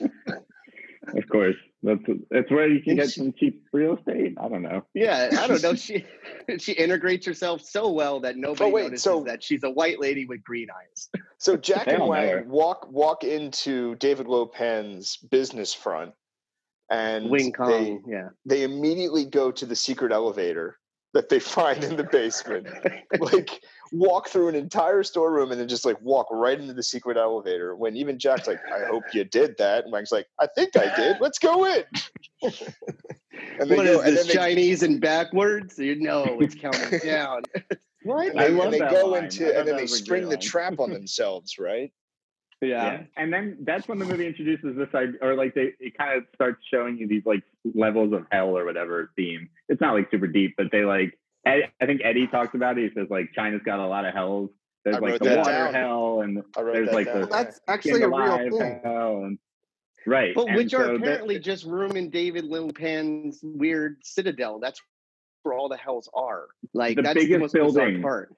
of 1.06 1.28
course, 1.30 1.56
that's 1.84 2.02
that's 2.30 2.50
where 2.50 2.68
you 2.68 2.82
can 2.82 2.96
get 2.96 3.10
some 3.10 3.32
cheap 3.38 3.62
real 3.72 3.96
estate. 3.96 4.34
I 4.40 4.48
don't 4.48 4.62
know. 4.62 4.84
Yeah, 4.94 5.28
I 5.38 5.46
don't 5.46 5.62
know. 5.62 5.74
She 5.84 6.04
she 6.58 6.72
integrates 6.72 7.26
herself 7.26 7.62
so 7.62 7.90
well 7.92 8.20
that 8.20 8.36
nobody 8.36 8.70
wait, 8.70 8.82
notices 8.84 9.04
so- 9.04 9.24
that 9.24 9.42
she's 9.42 9.62
a 9.64 9.70
white 9.70 10.00
lady 10.00 10.24
with 10.24 10.42
green 10.42 10.68
eyes. 10.70 11.08
So 11.38 11.56
Jack 11.68 11.86
and 11.86 12.02
all 12.02 12.08
know 12.08 12.14
her. 12.14 12.36
Wang 12.40 12.48
walk 12.48 12.88
walk 12.90 13.22
into 13.24 13.94
David 13.96 14.26
Lopan's 14.26 15.16
business 15.16 15.74
front, 15.74 16.12
and 16.90 17.28
Wing 17.30 17.52
they, 17.66 17.98
Yeah. 18.06 18.28
they 18.46 18.62
immediately 18.62 19.24
go 19.26 19.50
to 19.52 19.66
the 19.66 19.76
secret 19.76 20.10
elevator 20.12 20.78
that 21.12 21.28
they 21.28 21.38
find 21.58 21.84
in 21.84 21.96
the 21.96 22.04
basement. 22.04 22.66
like 23.20 23.60
walk 23.94 24.28
through 24.28 24.48
an 24.48 24.54
entire 24.56 25.02
storeroom 25.04 25.52
and 25.52 25.60
then 25.60 25.68
just 25.68 25.84
like 25.84 26.00
walk 26.02 26.26
right 26.30 26.58
into 26.58 26.74
the 26.74 26.82
secret 26.82 27.16
elevator. 27.16 27.76
When 27.76 27.96
even 27.96 28.18
Jack's 28.18 28.46
like, 28.48 28.60
"I 28.72 28.84
hope 28.86 29.04
you 29.12 29.24
did 29.24 29.56
that," 29.58 29.84
and 29.84 29.92
Wang's 29.92 30.10
like, 30.12 30.26
"I 30.40 30.48
think 30.54 30.76
I 30.76 30.94
did. 30.96 31.18
Let's 31.20 31.38
go 31.38 31.64
in." 31.64 31.84
and 32.42 33.70
What 33.70 33.84
go, 33.84 34.00
is 34.00 34.06
and 34.06 34.16
this 34.16 34.26
then 34.26 34.26
they, 34.26 34.32
Chinese 34.34 34.82
and 34.82 35.00
backwards? 35.00 35.78
You 35.78 35.96
know, 35.96 36.38
it's 36.40 36.54
counting 36.54 36.98
down. 37.04 37.42
what? 38.02 38.36
I 38.38 38.46
And 38.46 38.56
love 38.56 38.72
they 38.72 38.78
that 38.80 38.90
go 38.90 39.06
line. 39.06 39.24
Into, 39.24 39.56
and 39.56 39.66
then 39.66 39.76
they 39.76 39.86
spring 39.86 40.28
the 40.28 40.36
trap 40.36 40.80
on 40.80 40.90
themselves, 40.92 41.58
right? 41.58 41.92
Yeah. 42.60 43.02
And 43.16 43.32
then 43.32 43.58
that's 43.60 43.88
when 43.88 43.98
the 43.98 44.06
movie 44.06 44.26
introduces 44.26 44.76
this 44.76 44.88
idea, 44.94 45.18
or 45.20 45.34
like 45.34 45.54
they, 45.54 45.72
it 45.80 45.96
kind 45.98 46.16
of 46.16 46.24
starts 46.34 46.64
showing 46.72 46.96
you 46.96 47.06
these 47.06 47.24
like 47.26 47.42
levels 47.74 48.12
of 48.12 48.26
hell 48.32 48.56
or 48.56 48.64
whatever 48.64 49.10
theme. 49.16 49.48
It's 49.68 49.80
not 49.80 49.94
like 49.94 50.10
super 50.10 50.26
deep, 50.26 50.54
but 50.56 50.66
they 50.72 50.84
like, 50.84 51.18
Ed, 51.46 51.70
I 51.80 51.86
think 51.86 52.00
Eddie 52.04 52.26
talks 52.26 52.54
about 52.54 52.78
it. 52.78 52.88
He 52.90 52.94
says 52.98 53.08
like 53.10 53.30
China's 53.34 53.60
got 53.64 53.78
a 53.78 53.86
lot 53.86 54.04
of 54.04 54.14
hells. 54.14 54.50
There's 54.84 54.96
I 54.96 54.98
like 55.00 55.18
the 55.20 55.36
water 55.36 55.50
down. 55.50 55.74
hell 55.74 56.20
and 56.22 56.42
there's 56.56 56.90
like 56.92 57.06
down. 57.06 57.22
the 57.22 57.26
That's 57.26 57.60
actually 57.68 58.02
a 58.02 58.08
real 58.08 58.16
alive 58.18 58.50
thing. 58.52 58.80
hell 58.84 59.24
and 59.24 59.38
right. 60.06 60.34
But 60.34 60.48
And 60.48 60.56
which 60.56 60.74
are 60.74 60.84
so 60.84 60.86
that- 60.88 60.96
apparently 60.96 61.38
just 61.38 61.64
room 61.64 61.96
in 61.96 62.10
David 62.10 62.44
Lopan's 62.44 63.40
weird 63.42 63.96
citadel. 64.02 64.58
That's 64.58 64.80
where 65.42 65.54
all 65.54 65.68
the 65.68 65.76
hells 65.76 66.08
are. 66.14 66.48
Like 66.72 66.96
The 66.96 67.02
that's 67.02 67.14
the 67.14 67.20
biggest 67.26 67.40
most 67.40 67.54
building. 67.54 68.02
part. 68.02 68.34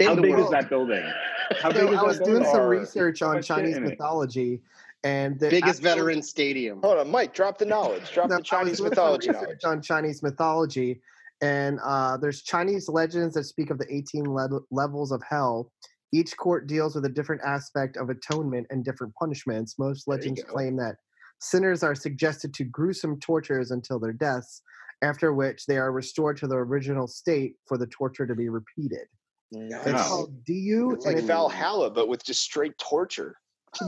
how 0.00 0.10
In 0.12 0.16
the 0.16 0.22
big 0.22 0.38
is 0.38 0.50
that 0.50 0.68
building? 0.70 1.02
How 1.60 1.70
So 1.72 1.80
big 1.80 1.82
is 1.82 1.88
I 1.88 1.92
that 1.96 2.04
was 2.06 2.18
doing 2.20 2.44
some 2.44 2.60
Or- 2.60 2.68
research 2.68 3.22
on 3.22 3.42
Chinese 3.42 3.78
mythology, 3.80 4.62
and 5.04 5.38
the 5.38 5.50
biggest 5.50 5.80
actual- 5.80 5.82
veteran 5.82 6.22
stadium. 6.22 6.80
Hold 6.82 6.98
on, 6.98 7.10
Mike. 7.10 7.34
Drop 7.34 7.58
the 7.58 7.64
knowledge. 7.66 8.12
Drop 8.12 8.30
No, 8.30 8.36
the 8.36 8.42
Chinese 8.42 8.80
mythology 8.80 9.30
knowledge. 9.30 9.64
on 9.64 9.82
Chinese 9.82 10.22
mythology, 10.22 11.00
and 11.42 11.78
uh, 11.84 12.16
there's 12.16 12.42
Chinese 12.42 12.88
legends 12.88 13.34
that 13.34 13.44
speak 13.44 13.70
of 13.70 13.78
the 13.78 13.86
18 13.92 14.24
le- 14.32 14.60
levels 14.70 15.10
of 15.12 15.22
hell. 15.28 15.72
Each 16.12 16.36
court 16.36 16.66
deals 16.66 16.94
with 16.94 17.04
a 17.04 17.08
different 17.08 17.42
aspect 17.44 17.96
of 17.96 18.10
atonement 18.10 18.66
and 18.70 18.84
different 18.84 19.14
punishments. 19.14 19.78
Most 19.78 20.08
legends 20.08 20.42
claim 20.42 20.76
that 20.76 20.96
sinners 21.38 21.82
are 21.82 21.94
suggested 21.94 22.52
to 22.54 22.64
gruesome 22.64 23.18
tortures 23.20 23.70
until 23.70 23.98
their 24.00 24.12
deaths, 24.12 24.62
after 25.02 25.32
which 25.32 25.66
they 25.66 25.78
are 25.78 25.92
restored 25.92 26.36
to 26.38 26.46
their 26.48 26.60
original 26.60 27.06
state 27.06 27.54
for 27.66 27.78
the 27.78 27.86
torture 27.86 28.26
to 28.26 28.34
be 28.34 28.48
repeated. 28.48 29.06
It's 29.52 29.84
Wow. 29.86 30.04
called 30.08 30.44
Diyu. 30.44 30.94
It's 30.94 31.06
like 31.06 31.16
and 31.16 31.24
it- 31.24 31.28
Valhalla, 31.28 31.90
but 31.90 32.08
with 32.08 32.24
just 32.24 32.40
straight 32.42 32.76
torture. 32.78 33.36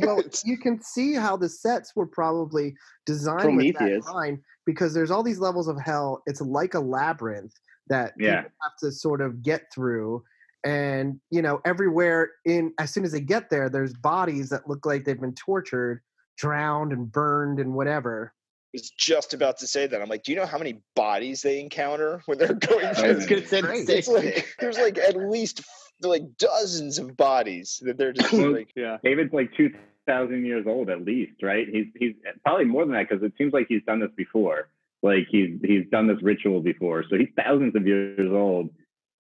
well, 0.01 0.23
you 0.45 0.57
can 0.59 0.81
see 0.81 1.15
how 1.15 1.37
the 1.37 1.49
sets 1.49 1.95
were 1.97 2.07
probably 2.07 2.75
designed 3.05 3.57
with 3.57 3.75
that 3.79 3.91
in 3.91 4.01
mind 4.13 4.39
because 4.67 4.95
there's 4.95 5.11
all 5.11 5.23
these 5.23 5.39
levels 5.41 5.69
of 5.69 5.81
hell. 5.81 6.23
It's 6.27 6.41
like 6.41 6.75
a 6.75 6.81
labyrinth 6.81 7.53
that 7.89 8.17
people 8.17 8.33
Yeah. 8.33 8.43
have 8.43 8.77
to 8.81 8.93
sort 8.93 9.21
of 9.21 9.43
get 9.43 9.73
through. 9.75 10.23
And 10.65 11.21
you 11.31 11.43
know, 11.43 11.61
everywhere 11.65 12.31
in 12.45 12.73
as 12.79 12.93
soon 12.93 13.05
as 13.05 13.13
they 13.13 13.21
get 13.21 13.51
there, 13.51 13.69
there's 13.69 13.95
bodies 13.95 14.49
that 14.51 14.69
look 14.69 14.87
like 14.87 15.05
they've 15.05 15.21
been 15.21 15.35
tortured, 15.35 16.01
drowned, 16.37 16.93
and 16.93 17.11
burned, 17.11 17.59
and 17.59 17.75
whatever. 17.75 18.33
was 18.73 18.89
just 18.91 19.35
about 19.35 19.59
to 19.59 19.67
say 19.67 19.87
that. 19.89 20.01
I'm 20.01 20.09
like, 20.09 20.23
do 20.23 20.31
you 20.33 20.39
know 20.39 20.47
how 20.47 20.59
many 20.59 20.81
bodies 20.95 21.43
they 21.43 21.61
encounter 21.61 22.23
when 22.27 22.39
they're 22.39 22.55
going 22.71 22.87
I 22.87 22.95
through? 22.95 23.15
was 23.17 23.27
gonna 23.27 23.47
say 23.47 23.61
the 23.61 23.67
Great. 23.67 23.87
same 23.89 23.99
It's 23.99 24.07
thing. 24.07 24.15
like 24.35 24.55
there's 24.61 24.79
like 24.79 24.99
at 24.99 25.17
least 25.17 25.63
like 26.01 26.23
dozens 26.39 26.99
of 26.99 27.17
bodies 27.17 27.81
that 27.85 27.99
they're 27.99 28.13
just 28.13 28.33
like 28.33 28.69
yeah. 28.77 28.99
David's 29.05 29.33
like 29.33 29.53
two 29.57 29.71
thousand 30.07 30.45
years 30.47 30.67
old 30.67 30.91
at 30.91 31.05
least, 31.05 31.43
right? 31.43 31.67
He's 31.71 31.87
he's 31.97 32.15
probably 32.45 32.65
more 32.67 32.85
than 32.85 32.95
that 32.95 33.09
because 33.09 33.23
it 33.25 33.33
seems 33.39 33.53
like 33.53 33.67
he's 33.69 33.83
done 33.87 34.01
this 34.01 34.11
before. 34.17 34.69
Like 35.03 35.27
he's 35.31 35.59
he's 35.63 35.85
done 35.91 36.07
this 36.07 36.23
ritual 36.23 36.61
before, 36.61 37.05
so 37.09 37.17
he's 37.17 37.29
thousands 37.37 37.75
of 37.77 37.87
years 37.87 38.31
old. 38.31 38.71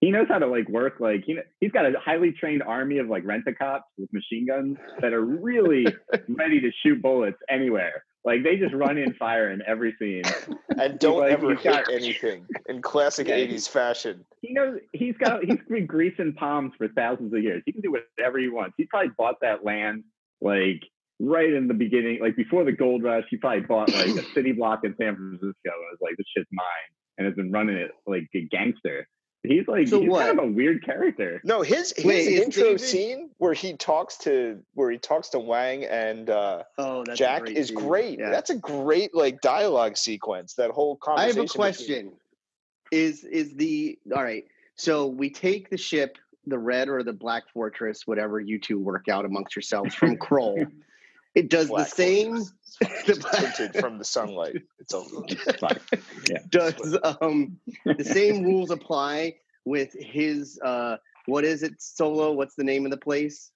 He 0.01 0.11
knows 0.11 0.27
how 0.29 0.39
to 0.39 0.47
like 0.47 0.69
work. 0.69 0.95
Like 1.01 1.25
he 1.25 1.39
he's 1.61 1.73
got 1.73 1.87
a 1.87 1.93
highly 1.99 2.33
trained 2.33 2.63
army 2.63 2.99
of 2.99 3.09
like 3.09 3.25
rent 3.25 3.45
a 3.47 3.53
cops 3.53 3.85
with 3.99 4.13
machine 4.13 4.47
guns 4.47 4.77
that 5.01 5.13
are 5.13 5.21
really 5.25 5.87
ready 6.29 6.61
to 6.61 6.71
shoot 6.83 7.01
bullets 7.03 7.39
anywhere. 7.49 8.05
Like 8.25 8.45
they 8.45 8.57
just 8.57 8.73
run 8.75 8.99
in 8.99 9.15
fire 9.15 9.51
in 9.51 9.63
every 9.67 9.97
scene. 9.99 10.23
and 10.79 10.99
don't 11.01 11.19
like, 11.21 11.33
ever 11.33 11.55
hit 11.57 11.65
got- 11.65 11.93
anything 11.93 12.47
in 12.69 12.81
classic 12.81 13.27
Yeah, 13.27 13.39
80s 13.39 13.69
fashion. 13.69 14.25
He 14.41 14.53
knows 14.53 14.79
he's 14.93 15.17
got 15.17 15.45
he's 15.45 15.59
been 15.69 15.87
greasing 15.87 16.33
palms 16.35 16.73
for 16.79 16.87
thousands 16.89 17.33
of 17.35 17.43
years. 17.43 17.63
He 17.67 17.73
can 17.73 17.81
do 17.81 17.91
whatever 17.93 18.39
he 18.39 18.49
wants. 18.49 18.75
He 18.77 18.85
probably 18.87 19.11
bought 19.19 19.41
that 19.41 19.65
land 19.65 20.05
like 20.43 20.83
right 21.21 21.53
in 21.53 21.69
the 21.69 21.75
beginning, 21.75 22.19
like 22.21 22.37
before 22.37 22.65
the 22.65 22.73
gold 22.73 23.03
rush. 23.03 23.25
He 23.31 23.37
probably 23.37 23.61
bought 23.61 23.93
like 23.93 24.09
a 24.09 24.25
city 24.35 24.53
block 24.53 24.81
in 24.85 24.95
San 25.01 25.15
Francisco 25.17 25.45
and 25.65 25.75
was 25.93 25.99
like, 26.01 26.17
"This 26.19 26.27
shit's 26.37 26.51
mine," 26.53 26.91
and 27.19 27.27
has 27.27 27.35
been 27.37 27.53
running 27.53 27.77
it 27.77 27.93
like 28.07 28.29
a 28.35 28.43
gangster. 28.51 29.07
He's 29.45 29.67
like 29.67 29.89
So 29.89 30.01
he's 30.01 30.09
what? 30.09 30.25
kind 30.27 30.39
of 30.39 30.45
a 30.45 30.49
weird 30.53 30.85
character. 30.85 31.41
No, 31.43 31.63
his 31.63 31.93
his 31.97 32.05
Wait, 32.05 32.29
intro 32.43 32.63
David- 32.63 32.81
scene 32.81 33.31
where 33.39 33.55
he 33.55 33.77
talks 33.77 34.17
to 34.19 34.61
where 34.75 34.89
he 34.91 34.99
talks 34.99 35.31
to 35.31 35.41
Wang 35.41 35.85
and 35.85 36.31
uh, 36.31 36.63
Oh, 36.79 37.03
that's 37.05 37.19
Jack 37.19 37.43
great 37.43 37.57
is 37.57 37.69
scene. 37.69 37.77
great. 37.79 38.19
Yeah. 38.21 38.31
That's 38.31 38.51
a 38.51 38.55
great 38.57 39.15
like 39.17 39.41
dialogue 39.41 39.97
sequence. 39.97 40.55
That 40.55 40.71
whole 40.71 40.95
conversation. 40.97 41.25
I 41.25 41.27
have 41.29 41.39
a 41.39 41.43
between- 41.43 41.57
question. 41.57 42.13
Is 42.93 43.25
is 43.25 43.55
the 43.55 43.99
all 44.15 44.23
right? 44.23 44.45
So 44.77 45.07
we 45.07 45.31
take 45.31 45.71
the 45.71 45.77
ship, 45.77 46.19
the 46.47 46.59
red 46.59 46.89
or 46.89 47.03
the 47.03 47.13
black 47.13 47.45
fortress, 47.53 48.07
whatever 48.07 48.41
you 48.41 48.59
two 48.59 48.79
work 48.79 49.09
out 49.09 49.25
amongst 49.25 49.57
yourselves 49.57 49.95
from 49.95 50.17
Krull. 50.19 50.71
It 51.35 51.49
does 51.49 51.69
Black 51.69 51.87
the 51.91 51.95
same. 51.95 52.37
It's 52.81 53.25
tinted 53.39 53.75
from 53.75 53.99
the 53.99 54.05
sunlight. 54.05 54.57
It's 54.81 54.95
a 54.95 55.03
Yeah. 56.29 56.39
Does 56.49 56.99
um 57.21 57.59
the 57.87 58.05
same 58.05 58.43
rules 58.43 58.71
apply 58.71 59.37
with 59.65 59.93
his 59.93 60.59
uh 60.63 60.97
what 61.27 61.45
is 61.45 61.63
it 61.63 61.81
solo? 61.81 62.33
What's 62.33 62.57
the 62.57 62.65
name 62.65 62.85
of 62.85 62.91
the 62.91 62.97
place? 62.97 63.53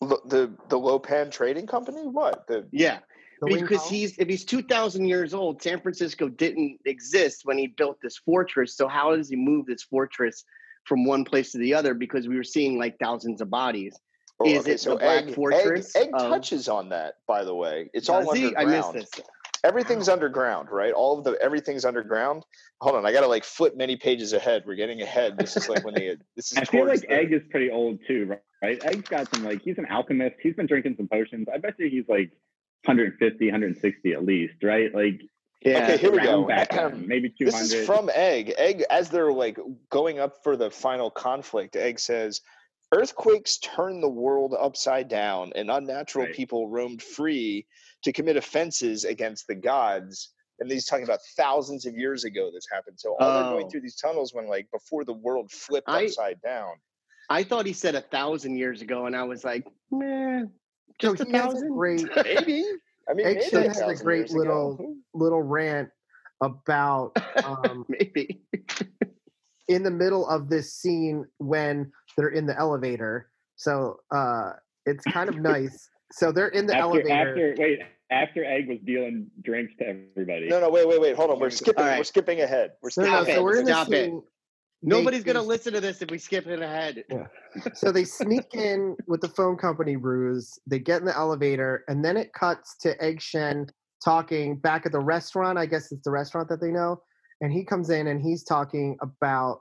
the 0.00 0.20
the, 0.26 0.52
the 0.68 0.78
Lopan 0.78 1.30
Trading 1.30 1.66
Company. 1.66 2.06
What 2.06 2.46
the 2.46 2.66
Yeah. 2.70 3.00
The 3.40 3.48
because 3.48 3.88
he's 3.88 4.16
if 4.18 4.28
he's 4.28 4.44
two 4.44 4.62
thousand 4.62 5.06
years 5.06 5.34
old, 5.34 5.60
San 5.60 5.80
Francisco 5.80 6.28
didn't 6.28 6.78
exist 6.84 7.44
when 7.44 7.58
he 7.58 7.66
built 7.66 7.98
this 8.00 8.16
fortress. 8.16 8.76
So 8.76 8.86
how 8.86 9.14
does 9.16 9.28
he 9.28 9.36
move 9.36 9.66
this 9.66 9.82
fortress 9.82 10.44
from 10.84 11.04
one 11.04 11.24
place 11.24 11.52
to 11.52 11.58
the 11.58 11.74
other? 11.74 11.94
Because 11.94 12.28
we 12.28 12.36
were 12.36 12.44
seeing 12.44 12.78
like 12.78 12.98
thousands 12.98 13.40
of 13.40 13.50
bodies. 13.50 13.98
Oh, 14.40 14.46
Is 14.48 14.60
okay, 14.60 14.72
it 14.72 14.80
so 14.80 14.90
the 14.90 14.96
Black 14.96 15.22
Egg, 15.24 15.28
Egg, 15.28 15.34
Fortress? 15.36 15.94
Egg 15.96 16.10
of- 16.14 16.20
touches 16.30 16.68
on 16.68 16.88
that, 16.90 17.14
by 17.28 17.44
the 17.44 17.54
way. 17.54 17.88
It's 17.94 18.08
all 18.08 18.24
Does 18.24 18.34
he? 18.36 18.54
I 18.56 18.62
underground. 18.62 18.94
missed 18.96 19.12
this. 19.16 19.24
Everything's 19.62 20.08
underground, 20.10 20.68
right? 20.70 20.92
All 20.92 21.16
of 21.18 21.24
the 21.24 21.38
everything's 21.40 21.84
underground. 21.86 22.42
Hold 22.82 22.96
on, 22.96 23.06
I 23.06 23.12
gotta 23.12 23.28
like 23.28 23.44
flip 23.44 23.76
many 23.76 23.96
pages 23.96 24.32
ahead. 24.34 24.64
We're 24.66 24.74
getting 24.74 25.00
ahead. 25.00 25.38
This 25.38 25.56
is 25.56 25.68
like 25.70 25.84
when 25.84 25.94
they. 25.94 26.16
This 26.36 26.52
is. 26.52 26.58
I 26.58 26.64
feel 26.64 26.86
like 26.86 27.00
the- 27.00 27.10
Egg 27.10 27.32
is 27.32 27.40
pretty 27.50 27.70
old 27.70 27.98
too, 28.06 28.36
right? 28.62 28.84
Egg's 28.84 29.08
got 29.08 29.32
some 29.34 29.44
like 29.44 29.62
he's 29.62 29.78
an 29.78 29.86
alchemist. 29.86 30.36
He's 30.42 30.54
been 30.54 30.66
drinking 30.66 30.96
some 30.98 31.08
potions. 31.08 31.46
I 31.52 31.56
bet 31.58 31.76
you 31.78 31.88
he's 31.88 32.08
like 32.08 32.30
150, 32.84 33.46
160 33.46 34.12
at 34.12 34.24
least, 34.24 34.62
right? 34.62 34.94
Like 34.94 35.22
Yeah. 35.64 35.84
Okay, 35.84 35.96
here 35.96 36.12
we 36.12 36.20
go. 36.20 36.44
back 36.44 36.70
maybe 36.96 37.30
200. 37.30 37.52
This 37.52 37.72
is 37.72 37.86
from 37.86 38.10
Egg. 38.14 38.52
Egg, 38.58 38.84
as 38.90 39.08
they're 39.08 39.32
like 39.32 39.58
going 39.90 40.18
up 40.18 40.42
for 40.44 40.56
the 40.56 40.70
final 40.70 41.10
conflict, 41.10 41.74
Egg 41.76 41.98
says, 41.98 42.40
Earthquakes 42.92 43.58
turned 43.58 44.02
the 44.02 44.08
world 44.08 44.54
upside 44.60 45.08
down, 45.08 45.52
and 45.56 45.70
unnatural 45.70 46.26
Right. 46.26 46.34
people 46.34 46.68
roamed 46.68 47.02
free 47.02 47.66
to 48.04 48.12
commit 48.12 48.36
offenses 48.36 49.04
against 49.04 49.46
the 49.46 49.54
gods. 49.54 50.30
And 50.60 50.70
he's 50.70 50.86
talking 50.86 51.02
about 51.04 51.18
thousands 51.36 51.86
of 51.86 51.96
years 51.96 52.24
ago 52.24 52.50
this 52.52 52.66
happened. 52.70 53.00
So 53.00 53.16
all 53.18 53.32
they're 53.34 53.50
going 53.52 53.66
Oh. 53.66 53.70
through 53.70 53.80
these 53.80 53.96
tunnels 53.96 54.32
when 54.34 54.46
like 54.46 54.70
before 54.70 55.04
the 55.04 55.14
world 55.14 55.50
flipped 55.50 55.88
I- 55.88 56.04
upside 56.04 56.40
down. 56.42 56.74
I 57.30 57.42
thought 57.42 57.64
he 57.64 57.72
said 57.72 57.94
a 57.94 58.02
thousand 58.02 58.58
years 58.58 58.82
ago, 58.82 59.06
and 59.06 59.16
I 59.16 59.22
was 59.24 59.44
like, 59.44 59.66
man, 59.90 60.52
So 61.00 61.14
just 61.16 61.26
a 61.28 61.32
thousand. 61.32 61.70
great 61.74 62.04
Maybe. 62.22 62.64
I 63.08 63.14
mean, 63.14 63.26
Egg 63.26 63.36
maybe 63.36 63.48
Shen 63.50 63.62
a 63.70 63.86
has 63.86 64.00
a 64.00 64.04
great 64.04 64.18
years 64.18 64.30
ago. 64.32 64.38
little 64.40 64.96
little 65.14 65.42
rant 65.42 65.88
about 66.42 67.12
um, 67.44 67.84
Maybe. 67.88 68.42
in 69.68 69.82
the 69.82 69.90
middle 69.90 70.28
of 70.28 70.48
this 70.48 70.74
scene 70.74 71.24
when 71.38 71.90
they're 72.16 72.28
in 72.28 72.46
the 72.46 72.58
elevator. 72.58 73.30
So 73.56 74.00
uh, 74.14 74.52
it's 74.86 75.04
kind 75.04 75.28
of 75.28 75.36
nice. 75.38 75.88
So 76.12 76.32
they're 76.32 76.48
in 76.48 76.66
the 76.66 76.74
after, 76.76 76.82
elevator. 77.00 77.12
after 77.12 77.54
wait, 77.58 77.78
after 78.10 78.44
Egg 78.44 78.68
was 78.68 78.78
dealing 78.84 79.28
drinks 79.42 79.72
to 79.78 79.86
everybody. 79.88 80.48
No, 80.48 80.60
no, 80.60 80.70
wait, 80.70 80.86
wait, 80.86 81.00
wait. 81.00 81.16
Hold 81.16 81.30
on. 81.30 81.38
We're 81.40 81.50
skipping. 81.50 81.82
All 81.82 81.88
right. 81.90 81.98
We're 81.98 82.04
skipping 82.04 82.40
ahead. 82.40 82.72
We're 82.82 82.90
skipping 82.90 83.10
no, 83.10 83.16
Stop 83.18 83.26
ahead. 83.28 83.36
so 83.38 83.42
we're 83.42 83.56
in 83.56 83.64
the 83.64 83.72
Stop 83.72 83.92
it. 83.92 84.04
scene. 84.04 84.22
Nobody's 84.82 85.24
gonna 85.24 85.42
listen 85.42 85.72
to 85.72 85.80
this 85.80 86.02
if 86.02 86.10
we 86.10 86.18
skip 86.18 86.46
it 86.46 86.60
ahead. 86.60 87.04
So 87.74 87.92
they 87.92 88.02
sneak 88.02 88.52
in 88.54 88.96
with 89.06 89.20
the 89.20 89.28
phone 89.28 89.56
company 89.56 89.94
ruse. 89.94 90.58
They 90.66 90.80
get 90.80 90.98
in 90.98 91.04
the 91.04 91.16
elevator, 91.16 91.84
and 91.86 92.04
then 92.04 92.16
it 92.16 92.32
cuts 92.32 92.76
to 92.78 93.00
Egg 93.00 93.20
Shen 93.22 93.68
talking 94.04 94.56
back 94.56 94.86
at 94.86 94.92
the 94.92 94.98
restaurant. 94.98 95.56
I 95.56 95.66
guess 95.66 95.92
it's 95.92 96.02
the 96.02 96.10
restaurant 96.10 96.48
that 96.48 96.60
they 96.60 96.72
know. 96.72 97.00
And 97.40 97.52
he 97.52 97.64
comes 97.64 97.90
in 97.90 98.08
and 98.08 98.20
he's 98.20 98.42
talking 98.42 98.96
about 99.00 99.60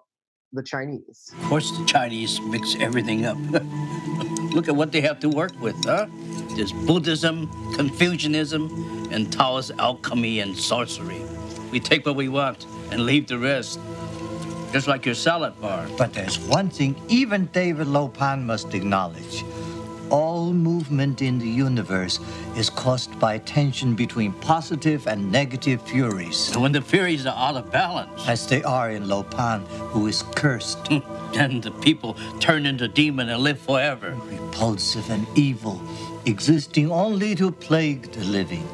the 0.54 0.64
Chinese. 0.64 1.32
Of 1.34 1.50
course, 1.50 1.72
the 1.78 1.86
Chinese 1.86 2.40
mix 2.42 2.76
everything 2.80 3.26
up. 3.26 3.38
Look 4.54 4.68
at 4.68 4.76
what 4.76 4.92
they 4.92 5.02
have 5.02 5.20
to 5.22 5.30
work 5.30 5.60
with, 5.60 5.76
huh? 5.84 6.08
There's 6.56 6.72
Buddhism, 6.72 7.48
Confucianism, 7.74 9.10
and 9.12 9.32
Taoist 9.34 9.72
alchemy 9.80 10.40
and 10.40 10.56
sorcery. 10.56 11.22
We 11.72 11.80
take 11.80 12.06
what 12.06 12.16
we 12.16 12.30
want 12.30 12.68
and 12.92 13.06
leave 13.06 13.28
the 13.28 13.40
rest. 13.40 13.80
Just 14.74 14.88
like 14.88 15.06
your 15.06 15.14
salad 15.14 15.54
bar. 15.62 15.88
But 16.00 16.14
there's 16.14 16.40
one 16.40 16.68
thing 16.68 17.00
even 17.08 17.46
David 17.54 17.86
Lopan 17.86 18.42
must 18.42 18.74
acknowledge. 18.74 19.46
All 20.10 20.52
movement 20.52 21.22
in 21.22 21.38
the 21.38 21.48
universe 21.48 22.20
is 22.58 22.72
caused 22.72 23.20
by 23.20 23.38
tension 23.38 23.94
between 23.94 24.34
positive 24.34 25.06
and 25.06 25.32
negative 25.32 25.80
furies. 25.84 26.52
And 26.54 26.64
when 26.64 26.72
the 26.72 26.82
furies 26.82 27.28
are 27.28 27.38
out 27.38 27.56
of 27.56 27.72
balance, 27.72 28.28
As 28.28 28.48
they 28.48 28.64
are 28.64 28.90
in 28.90 29.04
Lopan, 29.04 29.62
who 29.92 30.08
is 30.08 30.24
cursed, 30.36 30.90
then 31.34 31.62
the 31.62 31.72
people 31.72 32.18
turn 32.40 32.66
into 32.66 32.88
demon 32.88 33.30
and 33.30 33.44
live 33.44 33.60
forever. 33.60 34.18
repulsive, 34.26 35.08
and 35.12 35.28
evil, 35.38 35.80
existing 36.26 36.92
only 36.92 37.36
to 37.36 37.52
plague 37.52 38.12
the 38.12 38.24
living. 38.24 38.68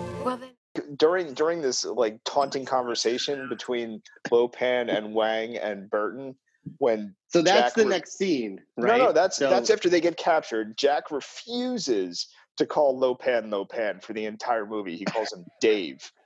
During 0.98 1.34
during 1.34 1.62
this 1.62 1.86
like 1.86 2.20
taunting 2.26 2.66
conversation 2.66 3.50
between 3.50 4.02
Lopan 4.30 4.96
and 4.96 5.14
Wang 5.14 5.58
and 5.58 5.90
Burton 5.90 6.36
when 6.78 7.16
So 7.28 7.42
that's 7.42 7.68
Jack 7.70 7.74
the 7.76 7.84
re- 7.84 7.90
next 7.90 8.18
scene, 8.18 8.62
right? 8.78 8.98
no 8.98 9.06
no 9.06 9.12
that's 9.12 9.38
So- 9.38 9.50
that's 9.50 9.70
after 9.70 9.90
they 9.90 10.02
get 10.02 10.18
captured. 10.18 10.78
Jack 10.78 11.12
refuses 11.12 12.28
to 12.58 12.66
call 12.66 13.00
Lopan 13.00 13.50
Lopan 13.50 14.04
for 14.04 14.14
the 14.14 14.26
entire 14.26 14.66
movie. 14.66 14.96
He 14.96 15.06
calls 15.06 15.32
him 15.34 15.46
Dave. 15.62 16.12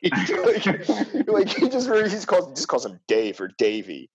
Like, 0.00 0.64
like 1.26 1.48
he 1.48 1.68
just 1.68 1.88
he 1.90 2.02
just 2.08 2.28
calls 2.28 2.54
just 2.54 2.68
calls 2.68 2.86
him 2.86 3.00
Dave 3.08 3.40
or 3.40 3.48
Davy 3.58 4.10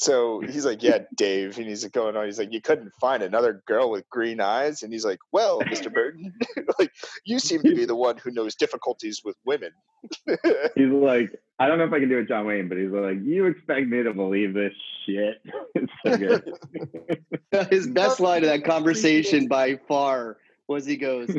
so 0.00 0.40
he's 0.40 0.64
like 0.64 0.82
yeah 0.82 0.98
Dave 1.16 1.58
and 1.58 1.66
he's 1.66 1.84
going 1.84 2.16
on 2.16 2.24
he's 2.24 2.38
like 2.38 2.52
you 2.52 2.60
couldn't 2.60 2.92
find 3.00 3.22
another 3.22 3.62
girl 3.66 3.90
with 3.90 4.08
green 4.08 4.40
eyes 4.40 4.82
and 4.82 4.92
he's 4.92 5.04
like 5.04 5.18
well 5.32 5.60
Mr. 5.60 5.92
Burton 5.94 6.32
like 6.78 6.90
you 7.24 7.38
seem 7.38 7.62
to 7.62 7.74
be 7.74 7.84
the 7.84 7.94
one 7.94 8.16
who 8.18 8.30
knows 8.30 8.54
difficulties 8.54 9.22
with 9.24 9.36
women 9.44 9.70
He's 10.74 10.88
like, 10.88 11.30
I 11.58 11.68
don't 11.68 11.78
know 11.78 11.84
if 11.84 11.92
I 11.92 12.00
can 12.00 12.08
do 12.08 12.18
it, 12.18 12.28
John 12.28 12.46
Wayne, 12.46 12.68
but 12.68 12.78
he's 12.78 12.90
like, 12.90 13.18
you 13.22 13.46
expect 13.46 13.88
me 13.88 14.02
to 14.02 14.14
believe 14.14 14.54
this 14.54 14.72
shit? 15.06 15.42
it's 15.74 15.92
so 16.04 16.16
good. 16.16 17.70
His 17.70 17.86
best 17.86 18.20
line 18.20 18.42
of 18.42 18.48
that 18.48 18.64
conversation 18.64 19.46
by 19.46 19.76
far 19.88 20.38
was 20.68 20.86
he 20.86 20.96
goes, 20.96 21.30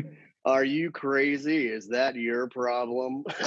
Are 0.44 0.64
you 0.64 0.90
crazy? 0.90 1.68
Is 1.68 1.90
that 1.90 2.16
your 2.16 2.48
problem? 2.48 3.24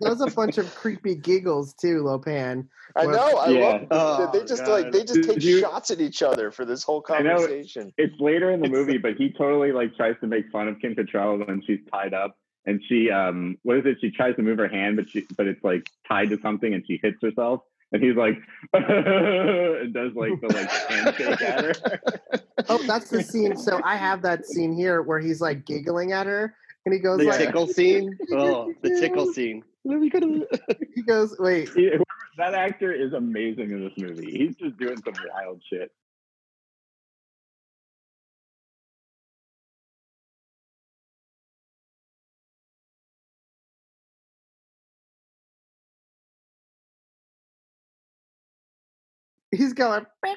There's 0.00 0.20
a 0.20 0.30
bunch 0.34 0.58
of 0.58 0.72
creepy 0.74 1.16
giggles 1.16 1.74
too, 1.74 2.02
Lopan. 2.04 2.68
I 2.94 3.06
know. 3.06 3.36
I 3.38 3.48
Yeah. 3.50 3.60
love 3.90 4.18
that 4.18 4.32
they 4.32 4.40
Oh, 4.40 4.44
just 4.46 4.64
God. 4.64 4.70
like 4.84 4.92
they 4.92 5.00
just 5.00 5.14
Did 5.22 5.24
take 5.30 5.42
you- 5.42 5.58
shots 5.58 5.90
at 5.90 6.00
each 6.00 6.22
other 6.22 6.50
for 6.52 6.64
this 6.64 6.84
whole 6.84 7.04
I 7.08 7.22
know. 7.22 7.36
conversation. 7.36 7.92
it's 7.98 8.14
later 8.20 8.50
in 8.52 8.60
the 8.60 8.68
movie, 8.68 8.98
but 8.98 9.16
he 9.16 9.32
totally 9.32 9.72
like 9.72 9.96
tries 9.96 10.14
to 10.20 10.26
make 10.28 10.48
fun 10.52 10.68
of 10.68 10.78
Kim 10.78 10.94
Cattrall 10.94 11.44
when 11.46 11.60
she's 11.66 11.80
tied 11.92 12.14
up, 12.14 12.36
and 12.64 12.80
she 12.88 13.10
um, 13.10 13.58
what 13.62 13.78
is 13.78 13.86
it? 13.86 13.98
She 14.00 14.10
tries 14.12 14.36
to 14.36 14.42
move 14.42 14.58
her 14.58 14.68
hand, 14.68 14.96
but 14.96 15.10
she 15.10 15.26
but 15.36 15.46
it's 15.48 15.64
like 15.64 15.90
tied 16.06 16.30
to 16.30 16.38
something, 16.40 16.72
and 16.72 16.84
she 16.86 17.00
hits 17.02 17.18
herself. 17.20 17.62
And 17.94 18.02
he's 18.02 18.16
like, 18.16 18.36
and 18.72 19.94
does 19.94 20.12
like 20.16 20.40
the 20.40 20.48
like 20.52 20.68
handshake 20.68 21.40
at 21.42 21.64
her. 21.64 22.00
Oh, 22.70 22.82
that's 22.86 23.10
the 23.10 23.22
scene. 23.22 23.56
So 23.56 23.78
I 23.84 23.94
have 23.96 24.22
that 24.22 24.46
scene 24.46 24.72
here 24.74 25.02
where 25.02 25.18
he's 25.20 25.40
like 25.40 25.66
giggling 25.66 26.12
at 26.12 26.26
her, 26.26 26.54
and 26.86 26.94
he 26.94 26.98
goes 26.98 27.18
The 27.18 27.26
like, 27.26 27.38
tickle 27.38 27.66
scene? 27.68 28.18
Oh, 28.32 28.72
the 28.82 28.98
tickle 28.98 29.32
scene. 29.32 29.62
he 29.84 31.02
goes, 31.02 31.36
wait, 31.38 31.68
He- 31.74 31.92
that 32.38 32.54
actor 32.54 32.90
is 32.92 33.12
amazing 33.12 33.70
in 33.70 33.84
this 33.84 33.92
movie. 33.98 34.30
He's 34.30 34.56
just 34.56 34.76
doing 34.78 34.96
some 35.04 35.14
wild 35.32 35.62
shit. 35.70 35.92
He's 49.56 49.72
going. 49.72 50.04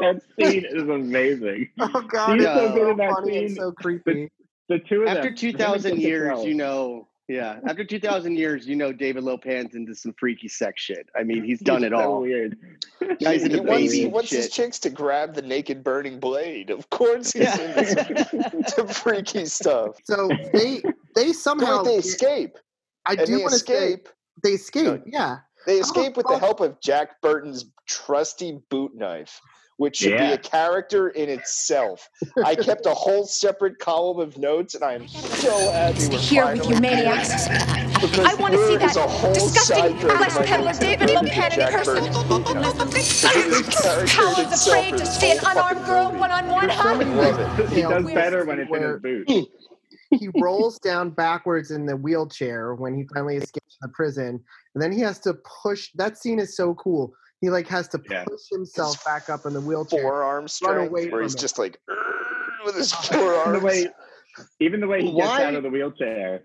That 0.00 0.20
scene 0.40 0.64
is 0.68 0.82
amazing. 0.82 1.68
Oh 1.80 2.02
god, 2.02 2.34
He's 2.38 2.44
so 2.44 2.54
so, 2.68 2.74
good 2.74 2.90
in 2.92 2.96
that 2.98 3.10
funny 3.12 3.38
and 3.38 3.48
scene. 3.50 3.56
so 3.56 3.72
creepy. 3.72 4.30
The 4.68 4.78
two 4.80 5.02
of 5.02 5.06
them. 5.08 5.16
After 5.16 5.28
him 5.28 5.36
two 5.36 5.48
and 5.48 5.58
thousand 5.58 5.90
Jessica 5.92 6.00
years, 6.08 6.38
Biel. 6.38 6.46
you 6.48 6.54
know, 6.54 7.08
yeah. 7.28 7.60
After 7.66 7.84
two 7.84 8.00
thousand 8.00 8.36
years, 8.36 8.66
you 8.66 8.76
know, 8.76 8.92
David 8.92 9.22
Lopan's 9.24 9.74
into 9.74 9.94
some 9.94 10.12
freaky 10.18 10.48
sex 10.48 10.82
shit. 10.82 11.08
I 11.18 11.22
mean, 11.22 11.44
he's 11.44 11.60
done 11.60 11.82
He's 11.82 11.88
it 11.88 11.92
so 11.92 12.00
all. 12.00 12.20
weird. 12.20 12.56
Guys 13.22 13.40
he, 13.42 13.46
into 13.46 13.56
he 13.56 13.60
wants, 13.60 13.92
he 13.92 14.04
and 14.04 14.12
wants 14.12 14.30
his 14.30 14.50
chicks 14.50 14.78
to 14.80 14.90
grab 14.90 15.34
the 15.34 15.42
naked 15.42 15.82
burning 15.84 16.18
blade. 16.20 16.70
Of 16.70 16.88
course, 16.90 17.32
he's 17.32 17.42
Yeah. 17.44 17.78
into 17.80 18.64
some 18.68 18.88
freaky 18.88 19.46
stuff. 19.46 19.96
So 20.04 20.28
they 20.52 20.82
they 21.14 21.32
somehow 21.32 21.78
Wait, 21.82 21.84
they 21.86 21.96
escape. 21.96 22.58
I 23.06 23.14
and 23.14 23.26
do 23.26 23.36
they 23.36 23.42
want 23.42 23.52
to 23.54 23.58
say 23.58 23.74
escape. 23.74 24.08
they 24.42 24.50
escape. 24.50 25.02
Yeah, 25.06 25.38
They 25.66 25.78
How 25.78 25.78
the 25.78 25.82
escape 25.84 26.16
with 26.16 26.26
the 26.26 26.38
help 26.38 26.60
of 26.60 26.80
Jack 26.80 27.20
Burton's 27.20 27.66
trusty 27.86 28.60
boot 28.70 28.94
knife, 28.94 29.40
which 29.76 29.96
should 29.96 30.18
be 30.18 30.32
a 30.32 30.38
character 30.38 31.08
in 31.08 31.28
itself. 31.28 32.08
I 32.44 32.54
kept 32.54 32.86
a 32.86 32.94
whole 32.94 33.24
separate 33.24 33.78
column 33.78 34.18
of 34.20 34.38
notes, 34.38 34.74
and 34.74 34.84
I 34.84 34.94
am 34.94 35.08
so 35.08 35.72
happy 35.72 36.08
we're 36.08 36.18
Here 36.18 36.46
with 36.46 36.68
you 36.68 36.80
maniacs. 36.80 37.48
I 37.48 38.34
want 38.40 38.54
to 38.54 38.66
see 38.66 38.76
that 38.78 38.96
a 38.96 39.00
whole 39.02 39.32
disgusting 39.34 39.76
side 39.76 40.00
thread 40.00 40.16
flesh 40.18 40.30
in 40.30 40.40
my 40.40 40.46
peddler 40.46 40.72
David 40.72 41.08
that 41.08 41.24
Lopan 41.24 41.52
in 41.52 41.72
person. 41.72 41.94
Burton's 41.94 42.24
boot 42.24 42.54
knife. 42.54 42.90
This 42.90 43.80
character 43.80 44.16
Powell's 44.16 44.38
in 44.38 44.44
itself 44.46 44.76
afraid 44.78 44.98
to 44.98 45.06
see 45.06 45.30
an 45.30 45.38
unarmed 45.46 45.86
girl 45.86 46.10
one-on-one 46.12 46.66
There's 46.66 46.76
so 46.76 46.82
hug. 46.82 46.98
many 46.98 47.14
Love 47.14 47.60
it. 47.60 47.68
He 47.70 47.82
does 47.82 48.04
better 48.06 48.44
when 48.44 48.58
it's 48.58 48.66
in 48.66 48.70
where 48.70 48.92
his 48.94 49.02
boot. 49.02 49.48
He 50.18 50.28
rolls 50.40 50.78
down 50.78 51.10
backwards 51.10 51.70
in 51.70 51.86
the 51.86 51.96
wheelchair 51.96 52.74
when 52.74 52.94
he 52.94 53.04
finally 53.14 53.36
escapes 53.36 53.76
the 53.80 53.88
prison, 53.88 54.40
and 54.74 54.82
then 54.82 54.92
he 54.92 55.00
has 55.00 55.18
to 55.20 55.34
push. 55.62 55.90
That 55.94 56.18
scene 56.18 56.38
is 56.38 56.56
so 56.56 56.74
cool. 56.74 57.12
He 57.40 57.50
like 57.50 57.66
has 57.68 57.88
to 57.88 58.00
Yeah. 58.10 58.24
push 58.24 58.40
himself 58.50 59.04
back 59.04 59.28
up 59.28 59.46
in 59.46 59.52
the 59.54 59.60
wheelchair. 59.60 60.02
Forearm 60.02 60.46
strength, 60.48 60.92
where 60.92 61.22
he's 61.22 61.34
it. 61.34 61.38
just 61.40 61.58
like 61.58 61.78
with 62.64 62.76
his 62.76 62.92
Even 63.12 63.18
the 63.22 63.32
forearms. 63.32 63.62
way, 63.64 63.86
even 64.60 64.80
the 64.80 64.86
way 64.86 65.02
he 65.02 65.12
gets 65.12 65.26
Why- 65.28 65.44
out 65.44 65.54
of 65.54 65.62
the 65.62 65.70
wheelchair 65.70 66.42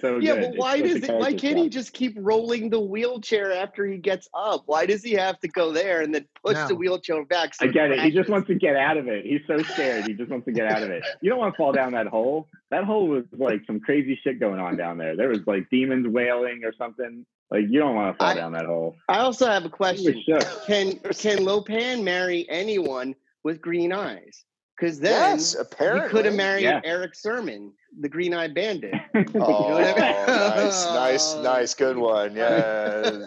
so 0.00 0.18
yeah, 0.18 0.34
good. 0.34 0.50
but 0.50 0.56
why 0.58 0.76
such 0.78 0.84
a 0.90 0.94
does 1.00 1.08
it? 1.08 1.14
Why 1.14 1.32
can't 1.32 1.56
he 1.56 1.68
just 1.68 1.92
keep 1.92 2.14
rolling 2.18 2.68
the 2.70 2.80
wheelchair 2.80 3.52
after 3.52 3.86
he 3.86 3.96
gets 3.98 4.28
up? 4.34 4.64
Why 4.66 4.84
does 4.86 5.02
he 5.02 5.12
have 5.12 5.38
to 5.40 5.48
go 5.48 5.72
there 5.72 6.02
and 6.02 6.14
then 6.14 6.26
push 6.44 6.58
the 6.68 6.74
wheelchair 6.74 7.24
back? 7.24 7.54
So 7.54 7.64
I 7.66 7.68
get 7.68 7.90
it. 7.90 8.00
He 8.00 8.10
just 8.10 8.28
wants 8.28 8.48
to 8.48 8.54
get 8.54 8.76
out 8.76 8.96
of 8.98 9.08
it. 9.08 9.24
He's 9.24 9.40
so 9.46 9.58
scared. 9.62 10.06
He 10.06 10.14
just 10.14 10.30
wants 10.30 10.44
to 10.46 10.52
get 10.52 10.66
out 10.70 10.82
of 10.82 10.90
it. 10.90 11.02
You 11.22 11.30
don't 11.30 11.38
want 11.38 11.54
to 11.54 11.56
fall 11.56 11.72
down 11.72 11.92
that 11.92 12.06
hole. 12.06 12.48
That 12.70 12.84
hole 12.84 13.08
was 13.08 13.24
like 13.32 13.62
some 13.66 13.80
crazy 13.80 14.18
shit 14.22 14.38
going 14.38 14.60
on 14.60 14.76
down 14.76 14.98
there. 14.98 15.16
There 15.16 15.28
was 15.28 15.40
like 15.46 15.68
demons 15.70 16.06
wailing 16.06 16.62
or 16.64 16.72
something. 16.76 17.24
Like 17.50 17.64
you 17.68 17.78
don't 17.78 17.94
want 17.94 18.14
to 18.14 18.18
fall 18.18 18.28
I- 18.32 18.34
down 18.34 18.52
that 18.52 18.66
hole. 18.66 18.96
I 19.08 19.18
also 19.20 19.46
have 19.46 19.64
a 19.64 19.70
question. 19.70 20.22
shook. 20.26 20.66
Can 20.66 20.98
can 20.98 21.38
Lopan 21.38 22.02
marry 22.02 22.46
anyone 22.48 23.14
with 23.42 23.60
green 23.60 23.92
eyes? 23.92 24.44
Because 24.78 25.00
then 25.00 25.12
Yes, 25.36 25.52
he 25.52 25.60
apparently. 25.60 26.10
could 26.10 26.24
have 26.24 26.34
married 26.34 26.64
Yeah. 26.64 26.80
Erick 26.82 27.14
Sermon, 27.14 27.72
the 28.00 28.08
Green 28.08 28.34
Eyed 28.34 28.54
Bandit. 28.54 28.94
Oh, 29.34 29.70
what 29.72 29.82
I 29.84 29.86
mean? 29.86 30.26
nice, 30.26 30.84
nice, 30.86 31.34
nice, 31.36 31.74
good 31.74 31.96
one. 32.14 32.34
Yeah. 32.34 33.20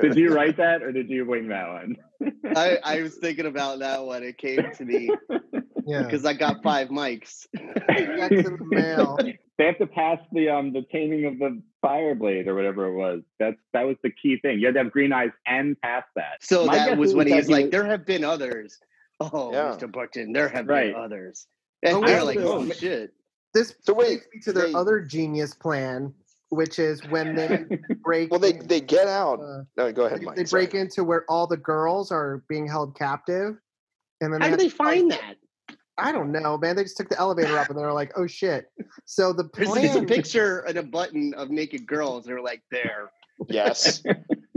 did 0.00 0.16
you 0.16 0.32
write 0.34 0.56
that 0.58 0.82
or 0.82 0.92
did 0.92 1.08
you 1.08 1.24
wing 1.26 1.48
that 1.48 1.68
one? 1.68 1.96
I, 2.56 2.78
I 2.84 3.02
was 3.02 3.14
thinking 3.16 3.46
about 3.46 3.78
that 3.80 4.04
when 4.06 4.22
it 4.22 4.38
came 4.38 4.60
to 4.74 4.84
me 4.84 5.10
Yeah, 5.86 6.02
because 6.02 6.24
I 6.26 6.34
got 6.34 6.62
five 6.62 6.88
mics. 6.88 7.46
that's 7.54 8.30
in 8.32 8.42
the 8.56 8.66
mail. 8.68 9.18
they 9.56 9.64
have 9.64 9.78
to 9.78 9.86
pass 9.86 10.18
the 10.32 10.50
um 10.50 10.72
the 10.74 10.82
taming 10.92 11.24
of 11.24 11.38
the 11.38 11.62
fire 11.80 12.14
blade 12.14 12.46
or 12.46 12.54
whatever 12.54 12.86
it 12.86 12.94
was. 12.94 13.22
That's 13.38 13.56
that 13.72 13.86
was 13.86 13.96
the 14.02 14.10
key 14.10 14.38
thing. 14.42 14.58
You 14.58 14.66
had 14.66 14.74
to 14.74 14.82
have 14.82 14.92
green 14.92 15.12
eyes 15.14 15.30
and 15.46 15.80
pass 15.80 16.04
that. 16.16 16.42
So 16.42 16.66
My 16.66 16.76
that 16.76 16.98
was 16.98 17.14
when 17.14 17.28
that 17.28 17.36
he's 17.36 17.48
like, 17.48 17.66
was- 17.66 17.72
"There 17.72 17.86
have 17.86 18.04
been 18.04 18.22
others." 18.24 18.78
Oh, 19.20 19.50
Yeah. 19.52 19.74
Mr. 19.76 19.90
Buckton, 19.90 20.32
there 20.34 20.48
have 20.48 20.66
Right. 20.68 20.92
been 20.92 21.02
others. 21.02 21.46
And 21.82 21.96
Oh, 21.96 22.06
they're 22.06 22.22
like, 22.24 22.38
"Oh 22.38 22.68
shit!" 22.70 23.12
This 23.54 23.74
So 23.82 23.94
wait, 23.94 24.08
takes 24.20 24.26
me 24.34 24.40
to 24.42 24.52
their 24.52 24.66
they- 24.68 24.74
other 24.74 25.00
genius 25.00 25.54
plan, 25.54 26.12
which 26.50 26.78
is 26.78 27.06
when 27.08 27.34
they 27.34 27.64
break. 28.04 28.30
Well, 28.30 28.40
they 28.40 28.54
in- 28.54 28.66
they 28.66 28.80
get 28.80 29.08
out. 29.08 29.40
uh, 29.40 29.62
No, 29.76 29.92
go 29.92 30.04
ahead, 30.06 30.20
they, 30.20 30.24
Mike. 30.24 30.36
they 30.36 30.44
sorry. 30.44 30.66
break 30.66 30.74
into 30.74 31.04
where 31.04 31.24
all 31.28 31.46
the 31.46 31.56
girls 31.56 32.10
are 32.12 32.42
being 32.48 32.66
held 32.66 32.96
captive, 32.96 33.56
and 34.20 34.32
then 34.32 34.40
How 34.40 34.50
do 34.50 34.56
they 34.56 34.68
to 34.68 34.74
fight- 34.74 34.98
find 35.00 35.10
that? 35.12 35.36
I 36.00 36.12
don't 36.12 36.30
know, 36.30 36.56
man. 36.56 36.76
They 36.76 36.84
just 36.84 36.96
took 36.96 37.08
the 37.08 37.18
elevator 37.18 37.58
up, 37.58 37.70
and 37.70 37.76
they 37.78 37.82
were 37.82 37.92
like, 37.92 38.12
"Oh 38.16 38.26
shit!" 38.28 38.70
So 39.04 39.32
the 39.32 39.50
There's, 39.54 39.72
there's 39.74 39.96
a 39.96 40.02
picture 40.16 40.60
and 40.60 40.78
a 40.78 40.82
button 40.84 41.34
of 41.34 41.50
naked 41.50 41.86
girls. 41.88 42.24
They're 42.24 42.40
like, 42.40 42.62
"There." 42.70 43.10
Yes. 43.48 44.02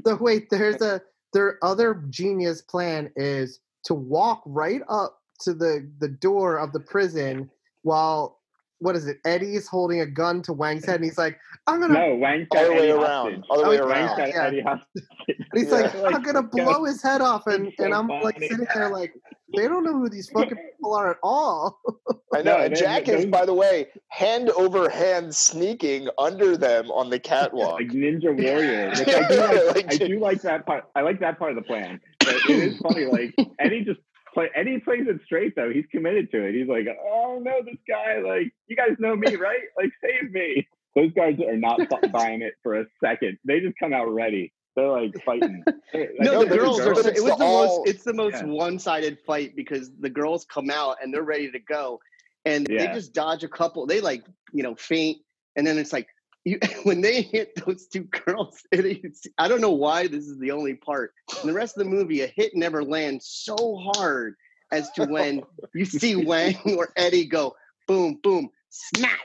So 0.06 0.16
wait, 0.16 0.50
there's 0.50 0.82
a 0.82 1.00
their 1.32 1.60
other 1.64 2.04
genius 2.10 2.64
plan 2.64 3.12
is 3.16 3.60
to 3.86 3.94
walk 3.94 4.42
right 4.48 4.82
up 4.90 5.20
to 5.42 5.54
the 5.54 5.88
the 6.00 6.08
door 6.08 6.58
of 6.58 6.74
the 6.74 6.80
prison 6.80 7.52
while 7.84 8.40
what 8.82 8.96
is 8.96 9.08
it? 9.08 9.18
Eddie's 9.26 9.68
holding 9.68 10.02
a 10.02 10.06
gun 10.06 10.42
to 10.44 10.54
Wang's 10.54 10.86
head, 10.86 10.96
and 10.96 11.04
he's 11.06 11.18
like, 11.18 11.40
"I'm 11.68 11.80
gonna." 11.80 11.94
No, 11.94 12.16
Wang's 12.16 12.48
got 12.52 12.64
Other 12.66 12.74
way 12.74 12.80
Eddie 12.90 12.92
around. 12.92 13.46
All 13.50 13.60
the 13.60 13.66
oh, 13.66 13.70
way 13.70 13.80
Oh, 13.80 13.88
around. 13.88 14.18
got 14.18 14.30
Yeah. 14.30 14.44
Eddie 14.48 14.62
hostage. 14.62 15.04
And 15.28 15.46
he's 15.54 15.70
Yeah. 15.70 15.76
like, 15.76 15.96
"I'm 16.16 16.22
gonna 16.24 16.44
blow 16.52 16.84
his 16.86 17.02
head 17.02 17.22
off," 17.22 17.48
and 17.48 17.72
so 17.78 17.86
and 17.86 17.94
I'm 17.94 18.08
like 18.08 18.40
sitting 18.40 18.66
there 18.74 18.90
like, 18.90 19.14
they 19.56 19.68
don't 19.68 19.84
know 19.84 19.94
who 19.94 20.10
these 20.10 20.30
fucking 20.30 20.58
people 20.76 20.94
are 20.96 21.12
at 21.12 21.18
all. 21.24 21.80
I 22.34 22.42
know. 22.42 22.58
And 22.58 22.76
Jack 22.76 23.08
is, 23.10 23.26
by 23.26 23.46
the 23.46 23.54
way, 23.54 23.88
hand 24.08 24.50
over 24.52 24.90
hand 24.90 25.36
sneaking 25.36 26.08
under 26.18 26.56
them 26.58 26.90
on 26.92 27.10
the 27.10 27.20
catwalk. 27.20 27.74
like 27.74 27.90
Ninja 27.90 28.36
Warrior. 28.36 28.90
Which 28.90 29.08
I 29.10 29.28
do 29.28 29.36
like. 29.38 29.76
Like- 29.76 29.94
I 29.94 29.98
do 30.08 30.20
like 30.20 30.42
that 30.42 30.66
part. 30.66 30.86
I 30.96 31.02
like 31.02 31.20
that 31.20 31.38
part 31.38 31.52
of 31.52 31.58
the 31.58 31.64
plan. 31.64 32.00
But 32.20 32.36
it 32.36 32.50
is 32.50 32.78
funny. 32.80 33.06
Like 33.06 33.36
Eddie 33.60 33.84
just 33.84 34.00
play. 34.34 34.50
and 34.56 34.68
he 34.68 34.80
plays 34.80 35.06
it 35.08 35.20
straight 35.26 35.56
though. 35.56 35.72
He's 35.72 35.86
committed 35.92 36.32
to 36.32 36.44
it. 36.46 36.54
He's 36.56 36.68
like, 36.68 36.88
oh 37.04 37.40
no, 37.44 37.62
this 37.66 37.78
guy. 37.88 38.20
Like 38.20 38.52
you 38.68 38.76
guys 38.76 38.96
know 39.00 39.16
me, 39.16 39.36
right? 39.48 39.62
Like 39.78 39.92
save 40.04 40.32
me. 40.32 40.68
Those 40.96 41.12
guys 41.14 41.36
are 41.48 41.56
not 41.58 41.80
buying 42.12 42.42
it 42.42 42.54
for 42.64 42.80
a 42.82 42.86
second. 43.04 43.38
They 43.46 43.60
just 43.62 43.76
come 43.80 43.94
out 43.94 44.08
ready. 44.14 44.52
They're 44.76 44.90
like 44.90 45.14
fighting. 45.26 45.64
Like, 45.94 46.10
No, 46.20 46.32
know, 46.32 46.40
the 46.44 46.50
but 46.50 46.58
girls 46.60 46.80
it's- 46.80 47.00
are. 47.00 47.04
but 47.04 47.18
It 47.18 47.22
was 47.22 47.32
the 47.34 47.38
the 47.38 47.44
all- 47.46 47.80
most. 47.80 47.90
It's 47.90 48.04
the 48.06 48.14
most 48.14 48.36
Yeah. 48.38 48.46
one-sided 48.46 49.20
fight 49.26 49.56
because 49.58 49.92
the 50.00 50.10
girls 50.10 50.46
come 50.46 50.70
out 50.70 50.98
and 51.02 51.14
they're 51.14 51.22
ready 51.24 51.52
to 51.52 51.60
go, 51.60 52.00
and 52.46 52.66
they 52.66 52.88
just 52.88 53.14
dodge 53.14 53.44
a 53.44 53.50
couple. 53.50 53.86
They 53.86 54.00
like 54.00 54.24
you 54.54 54.64
know 54.64 54.76
faint, 54.76 55.18
and 55.58 55.68
then 55.68 55.78
it's 55.78 55.92
like 55.92 56.08
you 56.46 56.60
when 56.84 57.02
they 57.02 57.22
hit 57.22 57.54
those 57.66 57.88
two 57.88 58.04
girls. 58.26 58.62
It, 58.72 58.86
it's, 59.04 59.28
I 59.38 59.48
don't 59.48 59.62
know 59.62 59.72
why 59.72 60.08
this 60.08 60.28
is 60.28 60.40
the 60.40 60.52
only 60.52 60.76
part. 60.76 61.14
In 61.42 61.48
the 61.48 61.54
rest 61.54 61.78
of 61.78 61.84
the 61.84 61.90
movie, 61.90 62.22
a 62.22 62.28
hit 62.28 62.56
never 62.56 62.84
lands 62.84 63.28
so 63.28 63.78
hard 63.94 64.36
as 64.72 64.90
to 64.92 65.06
when 65.06 65.44
you 65.74 65.86
see 66.02 66.16
Wang 66.16 66.56
or 66.78 66.90
Eddie 66.96 67.26
go 67.26 67.56
boom, 67.88 68.20
boom, 68.24 68.50
smack. 68.70 69.20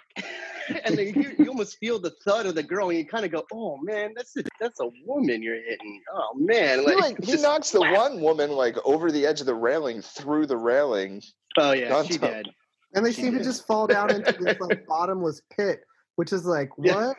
And 0.84 0.98
then 0.98 1.06
you, 1.14 1.32
you 1.38 1.46
almost 1.48 1.78
feel 1.78 2.00
the 2.00 2.10
thud 2.24 2.46
of 2.46 2.56
the 2.56 2.62
girl, 2.62 2.88
and 2.88 2.98
you 2.98 3.06
kind 3.06 3.24
of 3.24 3.30
go, 3.30 3.44
"Oh 3.52 3.76
man, 3.76 4.12
that's 4.16 4.36
a, 4.36 4.42
that's 4.60 4.80
a 4.80 4.88
woman 5.04 5.40
you're 5.40 5.62
hitting." 5.62 6.02
Oh 6.12 6.30
man, 6.34 6.80
He, 6.80 6.84
like, 6.86 7.20
he 7.24 7.30
just 7.32 7.44
knocks 7.44 7.70
the 7.70 7.80
whap. 7.80 7.96
one 7.96 8.20
woman 8.20 8.50
like 8.50 8.76
over 8.84 9.12
the 9.12 9.24
edge 9.24 9.38
of 9.38 9.46
the 9.46 9.54
railing 9.54 10.02
through 10.02 10.46
the 10.46 10.56
railing. 10.56 11.22
Oh 11.56 11.70
yeah, 11.70 12.02
she 12.02 12.16
up. 12.16 12.20
did. 12.22 12.48
And 12.94 13.06
they 13.06 13.12
She 13.12 13.22
seem 13.22 13.38
to 13.38 13.44
just 13.44 13.64
fall 13.68 13.86
down 13.86 14.10
into 14.10 14.32
this 14.32 14.58
like 14.58 14.84
bottomless 14.88 15.40
pit, 15.56 15.82
which 16.16 16.32
is 16.32 16.44
like, 16.44 16.70
Yeah. 16.82 16.94
what? 17.08 17.16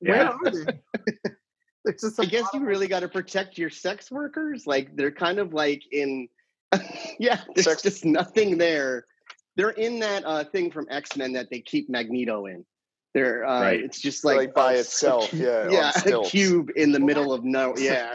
Where 0.00 0.16
Yeah. 0.16 0.28
are 0.44 0.50
they? 0.50 0.80
It's 1.84 2.02
just 2.04 2.20
I 2.20 2.26
guess 2.26 2.46
you 2.54 2.60
really 2.64 2.86
got 2.86 3.00
to 3.00 3.08
protect 3.18 3.58
your 3.58 3.68
sex 3.70 4.08
workers. 4.10 4.68
Like 4.68 4.94
they're 4.96 5.10
kind 5.10 5.40
of 5.40 5.52
like 5.52 5.82
in, 5.90 6.28
yeah. 7.18 7.40
There's 7.54 7.64
Sex- 7.66 7.82
just 7.82 8.04
nothing 8.04 8.56
there. 8.56 9.04
They're 9.56 9.70
in 9.70 9.98
that 9.98 10.24
uh, 10.24 10.44
thing 10.44 10.70
from 10.70 10.86
X 10.90 11.16
Men 11.16 11.32
that 11.32 11.50
they 11.50 11.60
keep 11.60 11.90
Magneto 11.90 12.46
in. 12.46 12.64
They're 13.14 13.44
uh, 13.44 13.60
Right. 13.62 13.80
it's 13.80 14.00
just 14.00 14.24
Like, 14.24 14.36
like, 14.36 14.54
by 14.54 14.74
a- 14.74 14.76
a 14.76 14.80
itself, 14.80 15.30
cu- 15.30 15.38
yeah, 15.38 15.68
yeah, 15.70 15.90
a 16.06 16.22
cube 16.24 16.70
in 16.76 16.92
the 16.92 17.00
middle 17.00 17.32
of 17.32 17.42
no, 17.44 17.74
yeah. 17.76 18.14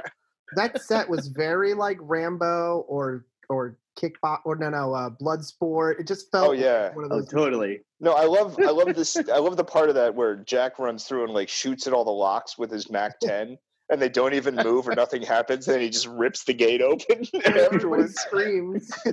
that 0.56 0.82
set 0.82 1.10
was 1.10 1.28
very 1.28 1.74
like 1.74 1.98
Rambo 2.00 2.86
or 2.88 3.26
or 3.50 3.78
kickbox 3.98 4.40
or 4.46 4.56
no 4.56 4.70
no 4.70 4.94
uh, 4.94 5.10
Bloodsport. 5.10 6.00
It 6.00 6.08
just 6.08 6.32
felt 6.32 6.50
Oh, 6.50 6.52
yeah. 6.54 6.84
like 6.88 6.96
one 6.96 7.06
of 7.06 7.12
Oh, 7.12 7.16
those. 7.20 7.30
totally. 7.30 7.80
No, 8.00 8.14
I 8.14 8.26
love 8.26 8.58
I 8.60 8.70
love 8.72 8.94
this 8.96 9.16
I 9.18 9.40
love 9.40 9.58
the 9.58 9.64
part 9.64 9.90
of 9.90 9.96
that 9.96 10.16
where 10.16 10.36
Jack 10.36 10.80
runs 10.80 11.06
through 11.06 11.24
and 11.26 11.34
like 11.34 11.50
shoots 11.50 11.88
at 11.88 11.94
all 11.94 12.06
the 12.06 12.12
locks 12.12 12.58
with 12.58 12.72
his 12.72 12.90
Mac 12.92 13.20
10 13.22 13.58
and 13.90 14.02
they 14.02 14.10
don't 14.10 14.34
even 14.34 14.56
move 14.56 14.88
or 14.88 14.94
nothing 14.96 15.22
happens 15.22 15.68
and 15.68 15.76
then 15.76 15.82
he 15.82 15.90
just 15.90 16.08
rips 16.08 16.44
the 16.44 16.54
gate 16.54 16.82
open 16.82 17.26
and 17.46 17.58
afterwards. 17.58 18.16
screams. 18.20 18.90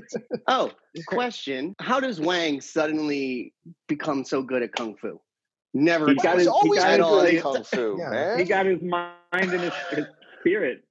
Oh, 0.48 0.70
question: 1.06 1.74
How 1.80 2.00
does 2.00 2.20
Wang 2.20 2.60
suddenly 2.60 3.54
become 3.88 4.24
so 4.24 4.42
good 4.42 4.62
at 4.62 4.72
kung 4.72 4.94
fu? 4.96 5.18
Never. 5.72 6.08
He 6.10 6.14
got 6.16 6.34
He's 6.38 6.40
his, 6.40 6.44
he 6.44 6.48
always 6.48 6.80
got 6.80 6.90
been 6.90 7.00
his, 7.00 7.08
good 7.08 7.24
like, 7.24 7.34
at 7.34 7.42
kung 7.42 7.64
fu, 7.64 7.96
Yeah. 7.98 8.10
man. 8.10 8.38
he 8.38 8.44
got 8.44 8.66
his 8.66 8.82
mind 8.82 9.14
and 9.32 9.60
his, 9.60 9.72
his 9.90 10.04
spirit. 10.40 10.83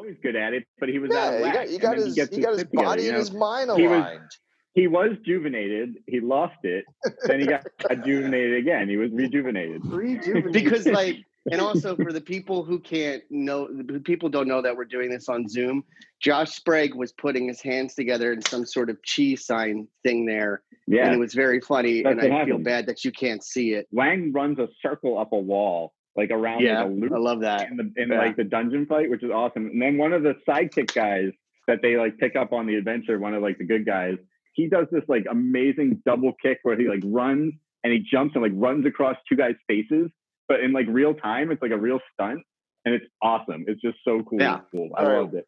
He 0.00 0.06
was 0.06 0.16
always 0.16 0.16
good 0.22 0.36
at 0.36 0.52
it, 0.54 0.64
but 0.78 0.88
he 0.88 0.98
was 0.98 1.10
out 1.10 1.14
yeah, 1.14 1.30
of 1.30 1.36
he 1.38 1.42
whack. 1.42 1.54
got, 1.54 1.68
he 1.68 1.78
got 1.78 1.96
his 1.96 2.14
gets 2.14 2.34
he 2.36 2.42
got 2.42 2.50
his 2.52 2.60
shit 2.60 2.70
together, 2.70 2.86
body 2.88 3.02
you 3.02 3.08
and 3.08 3.14
know? 3.16 3.20
his 3.20 3.32
mind 3.32 3.70
He 3.76 3.86
was- 3.86 3.98
aligned. 4.00 4.30
He 4.74 4.86
was 4.86 5.16
juvenated. 5.26 5.96
He 6.06 6.20
lost 6.20 6.58
it. 6.62 6.84
Then 7.24 7.40
he 7.40 7.46
got 7.46 7.66
rejuvenated 7.90 8.58
again. 8.58 8.88
He 8.88 8.96
was 8.96 9.10
rejuvenated. 9.10 9.84
Rejuvenated. 9.84 10.52
because 10.52 10.86
like 10.86 11.16
and 11.50 11.60
also 11.60 11.96
for 11.96 12.12
the 12.12 12.20
people 12.20 12.62
who 12.62 12.78
can't 12.78 13.22
know 13.30 13.66
the 13.72 13.98
people 13.98 14.28
don't 14.28 14.46
know 14.46 14.62
that 14.62 14.76
we're 14.76 14.84
doing 14.84 15.08
this 15.10 15.28
on 15.28 15.48
zoom 15.48 15.82
josh 16.20 16.50
sprague 16.50 16.94
was 16.94 17.12
putting 17.12 17.48
his 17.48 17.60
hands 17.62 17.94
together 17.94 18.32
in 18.32 18.42
some 18.42 18.66
sort 18.66 18.90
of 18.90 19.02
cheese 19.02 19.46
sign 19.46 19.88
thing 20.02 20.26
there 20.26 20.62
Yeah. 20.86 21.06
and 21.06 21.14
it 21.14 21.18
was 21.18 21.32
very 21.34 21.60
funny 21.60 22.02
That's 22.02 22.20
and 22.22 22.32
what 22.32 22.42
i 22.42 22.44
feel 22.44 22.58
bad 22.58 22.86
that 22.86 23.04
you 23.04 23.12
can't 23.12 23.42
see 23.42 23.72
it 23.72 23.86
Wang 23.92 24.32
runs 24.32 24.58
a 24.58 24.68
circle 24.82 25.16
up 25.16 25.32
a 25.32 25.38
wall, 25.38 25.94
like 26.18 26.30
around 26.30 26.60
yeah 26.60 26.82
like 26.82 26.90
a 26.90 26.94
loop 26.94 27.12
i 27.12 27.16
love 27.18 27.40
that 27.40 27.70
in 27.70 27.76
the 27.78 27.90
in 27.96 28.10
Yeah. 28.10 28.18
like 28.18 28.36
the 28.36 28.44
dungeon 28.44 28.84
fight, 28.86 29.08
which 29.08 29.22
is 29.22 29.30
awesome. 29.30 29.66
And 29.68 29.80
then 29.80 29.96
one 29.96 30.12
of 30.12 30.22
the 30.22 30.34
sidekick 30.46 30.92
guys 30.94 31.30
that 31.68 31.78
they 31.82 31.96
like 31.96 32.18
pick 32.18 32.34
up 32.36 32.52
on 32.52 32.66
the 32.66 32.74
adventure, 32.74 33.18
one 33.18 33.34
of 33.34 33.42
like 33.42 33.56
the 33.58 33.64
good 33.64 33.86
guys, 33.86 34.16
he 34.54 34.68
does 34.68 34.86
this 34.90 35.04
like 35.08 35.24
amazing 35.30 36.02
double 36.04 36.32
kick 36.42 36.58
where 36.64 36.76
he 36.78 36.88
like 36.88 37.02
runs 37.04 37.52
and 37.84 37.92
he 37.92 38.00
jumps 38.00 38.34
and 38.34 38.42
like 38.42 38.52
runs 38.56 38.84
across 38.84 39.16
two 39.28 39.36
guys' 39.36 39.54
faces, 39.68 40.10
but 40.48 40.60
in 40.60 40.72
like 40.72 40.86
real 40.88 41.14
time, 41.14 41.50
it's 41.52 41.62
like 41.62 41.70
a 41.70 41.76
real 41.78 42.00
stunt. 42.12 42.40
And 42.84 42.94
it's 42.94 43.04
awesome. 43.22 43.64
It's 43.68 43.80
just 43.82 43.98
so 44.04 44.22
cool. 44.28 44.40
Yeah. 44.40 44.60
cool. 44.72 44.88
I 44.96 45.02
All 45.02 45.08
right. 45.10 45.18
loved 45.20 45.34
it. 45.34 45.46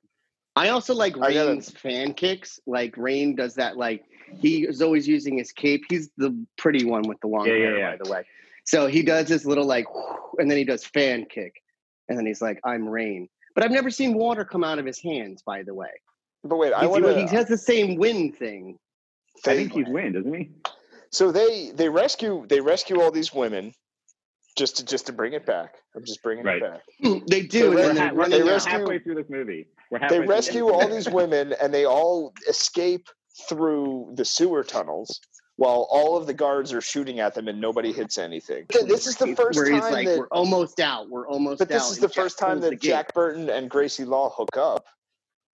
I 0.56 0.68
also 0.68 0.94
like 0.94 1.16
I 1.18 1.28
Rain's 1.28 1.70
fan 1.70 2.12
kicks. 2.12 2.60
Like 2.66 2.96
Rain 2.96 3.34
does 3.34 3.54
that. 3.54 3.76
Like 3.76 4.04
he 4.38 4.64
is 4.66 4.82
always 4.82 5.08
using 5.08 5.38
his 5.38 5.50
cape. 5.52 5.82
He's 5.88 6.10
the 6.18 6.36
pretty 6.58 6.84
one 6.84 7.02
with 7.08 7.18
the 7.22 7.28
long 7.28 7.46
Yeah, 7.46 7.54
yeah, 7.54 7.64
hair, 7.66 7.78
yeah. 7.78 7.90
by 7.92 7.96
the 8.04 8.10
way. 8.12 8.22
So 8.64 8.86
he 8.86 9.02
does 9.02 9.26
this 9.28 9.44
little 9.44 9.64
like, 9.66 9.86
and 10.38 10.50
then 10.50 10.58
he 10.58 10.64
does 10.64 10.84
fan 10.84 11.26
kick, 11.26 11.54
and 12.08 12.16
then 12.18 12.26
he's 12.26 12.40
like, 12.42 12.60
"I'm 12.64 12.88
Rain." 12.88 13.28
But 13.54 13.64
I've 13.64 13.70
never 13.70 13.90
seen 13.90 14.14
water 14.14 14.44
come 14.44 14.62
out 14.64 14.78
of 14.78 14.86
his 14.86 15.00
hands. 15.00 15.42
By 15.42 15.62
the 15.62 15.74
way, 15.74 15.90
But 16.44 16.56
wait, 16.56 16.72
I 16.72 16.80
He's- 16.80 16.90
want 16.90 17.04
he 17.16 17.26
has 17.36 17.48
the 17.48 17.58
same 17.58 17.96
wind 17.96 18.36
thing. 18.36 18.78
I 19.46 19.54
think 19.56 19.72
he's 19.72 19.86
wind, 19.88 20.14
doesn't 20.14 20.32
he? 20.34 20.50
So 21.10 21.32
they 21.32 21.70
they 21.74 21.88
rescue 21.88 22.46
they 22.48 22.60
rescue 22.60 23.00
all 23.00 23.10
these 23.10 23.32
women, 23.34 23.72
just 24.56 24.76
to 24.78 24.84
just 24.84 25.06
to 25.06 25.12
bring 25.12 25.32
it 25.32 25.44
back. 25.46 25.74
I'm 25.96 26.04
just 26.04 26.22
bringing 26.22 26.44
Right. 26.44 26.62
it 26.62 26.70
back. 26.70 26.82
They 27.26 27.42
do, 27.42 27.60
They 27.60 27.66
and 27.68 27.76
then 27.78 27.94
they're 27.96 28.14
We're, 28.14 28.20
running 28.20 28.38
they 28.38 28.44
we're 28.44 28.52
rescue- 28.52 28.78
halfway 28.78 28.98
through 29.00 29.14
this 29.16 29.28
movie. 29.30 29.66
They 30.08 30.20
rescue 30.20 30.66
this 30.66 30.72
all 30.72 30.88
these 30.88 31.08
women, 31.10 31.54
and 31.60 31.74
they 31.74 31.84
all 31.84 32.32
escape 32.48 33.08
through 33.48 34.12
the 34.14 34.24
sewer 34.24 34.62
tunnels. 34.62 35.20
While 35.60 35.86
all 35.90 36.16
of 36.16 36.26
the 36.26 36.32
guards 36.32 36.72
are 36.72 36.80
shooting 36.80 37.20
at 37.20 37.34
them 37.34 37.46
and 37.46 37.60
nobody 37.60 37.92
hits 37.92 38.16
anything. 38.16 38.64
This 38.86 39.06
is 39.06 39.16
the 39.16 39.36
first 39.36 39.58
where 39.58 39.70
he's 39.70 39.82
time 39.82 39.92
like, 39.92 40.06
that, 40.06 40.18
"We're 40.18 40.26
almost 40.28 40.80
out. 40.80 41.10
We're 41.10 41.28
almost 41.28 41.58
but 41.58 41.64
out." 41.70 41.74
this 41.74 41.90
is 41.90 41.98
the 41.98 42.06
Jack 42.08 42.14
first 42.14 42.38
time 42.38 42.60
that. 42.60 42.80
Jack 42.80 43.12
Burton 43.12 43.50
and 43.50 43.68
Gracie 43.68 44.06
Law 44.06 44.30
hook 44.30 44.56
up. 44.56 44.86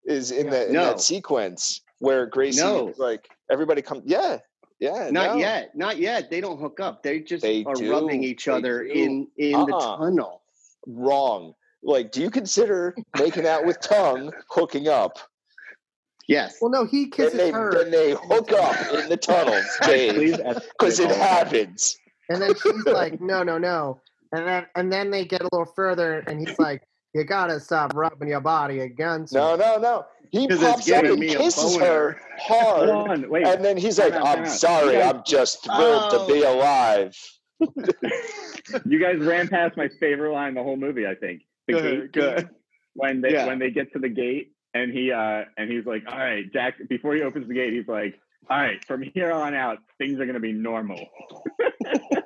Is 0.04 0.30
in, 0.30 0.48
the, 0.48 0.68
in 0.68 0.74
No. 0.74 0.84
that 0.84 1.00
sequence 1.00 1.80
where 1.98 2.24
Gracie 2.26 2.61
No. 2.61 2.90
is 2.90 2.98
like 2.98 3.28
everybody 3.50 3.82
come. 3.82 4.00
Yeah, 4.04 4.38
yeah. 4.78 5.09
Not 5.11 5.34
no. 5.34 5.36
yet. 5.40 5.74
Not 5.74 5.96
yet. 5.98 6.30
They 6.30 6.40
don't 6.40 6.61
hook 6.61 6.78
up. 6.78 7.02
They 7.02 7.18
just 7.18 7.42
They 7.42 7.64
are 7.64 7.74
do. 7.74 7.90
rubbing 7.90 8.22
each 8.22 8.44
They 8.44 8.52
other 8.52 8.84
do. 8.84 8.90
in 8.90 9.28
in 9.38 9.66
the 9.66 9.74
Uh-uh. 9.74 9.96
tunnel. 9.96 10.42
Wrong. 10.86 11.52
Like, 11.82 12.12
do 12.12 12.20
you 12.22 12.30
consider 12.30 12.94
making 13.18 13.44
out 13.44 13.66
with 13.66 13.80
tongue 13.80 14.32
hooking 14.50 14.86
up? 14.86 15.18
Yes. 16.29 16.59
Well, 16.61 16.70
no, 16.70 16.85
he 16.85 17.03
Then 17.05 17.11
kisses 17.12 17.39
they, 17.39 17.51
her, 17.53 17.72
then 17.72 17.91
they 17.91 18.11
hook 18.12 18.53
up 18.53 18.77
in 18.95 19.09
the 19.09 19.16
tunnels, 19.16 19.64
Dave, 19.87 20.37
because 20.39 20.99
it 20.99 21.07
all 21.07 21.12
of 21.12 21.18
that. 21.18 21.47
happens. 21.47 21.97
and 22.29 22.43
then 22.43 22.53
she's 22.55 22.87
like, 22.87 23.20
"No, 23.20 23.43
no, 23.45 23.59
no," 23.59 24.01
and 24.33 24.47
then 24.47 24.66
and 24.74 24.93
then 24.93 25.11
they 25.11 25.24
get 25.24 25.41
a 25.43 25.49
little 25.53 25.72
further, 25.77 26.24
and 26.27 26.41
he's 26.41 26.59
like, 26.59 26.83
"You 27.14 27.22
gotta 27.24 27.61
stop 27.61 27.95
rubbing 27.95 28.29
your 28.29 28.41
body 28.41 28.81
against 28.81 29.33
me." 29.35 29.41
No, 29.41 29.55
no, 29.57 29.77
no. 29.79 30.05
He 30.33 30.49
'Cause 30.49 30.61
it's 30.61 30.70
pops 30.72 30.91
up 30.91 31.05
and 31.05 31.22
kisses 31.22 31.77
her 31.77 32.20
hard, 32.37 32.89
on, 32.91 33.31
wait. 33.31 33.47
and 33.47 33.64
then 33.64 33.77
he's 33.77 33.97
like, 34.01 34.12
out, 34.14 34.24
time 34.24 34.39
"I'm 34.41 34.47
sorry, 34.49 34.95
guys- 34.95 35.14
I'm 35.14 35.22
just 35.24 35.62
thrilled 35.64 36.11
to 36.11 36.27
be 36.33 36.45
Oh. 36.45 36.57
alive." 36.59 37.16
you 38.85 38.99
guys 39.01 39.18
ran 39.18 39.49
past 39.49 39.77
my 39.77 39.89
favorite 40.01 40.33
line 40.33 40.55
the 40.55 40.62
whole 40.62 40.77
movie. 40.77 41.07
I 41.07 41.14
think 41.14 41.43
the 41.68 41.72
Good, 41.74 42.12
gate 42.12 42.12
good. 42.12 42.49
when 42.95 43.20
they 43.20 43.33
Yeah. 43.33 43.47
when 43.47 43.59
they 43.59 43.70
get 43.70 43.93
to 43.93 43.99
the 43.99 44.09
gate 44.09 44.53
and 44.83 44.93
he 44.93 45.12
uh 45.12 45.45
and 45.57 45.70
he's 45.70 45.87
like, 45.87 46.05
all 46.11 46.18
right, 46.18 46.45
Jack. 46.53 46.74
Before 46.89 47.14
he 47.14 47.22
opens 47.22 47.49
the 47.49 47.55
gate, 47.55 47.72
he's 47.72 47.89
like, 47.89 48.18
all 48.49 48.59
right, 48.59 48.85
from 48.85 49.03
here 49.03 49.33
on 49.33 49.55
out, 49.55 49.79
things 49.99 50.20
are 50.20 50.27
gonna 50.27 50.41
be 50.41 50.53
normal. 50.53 51.01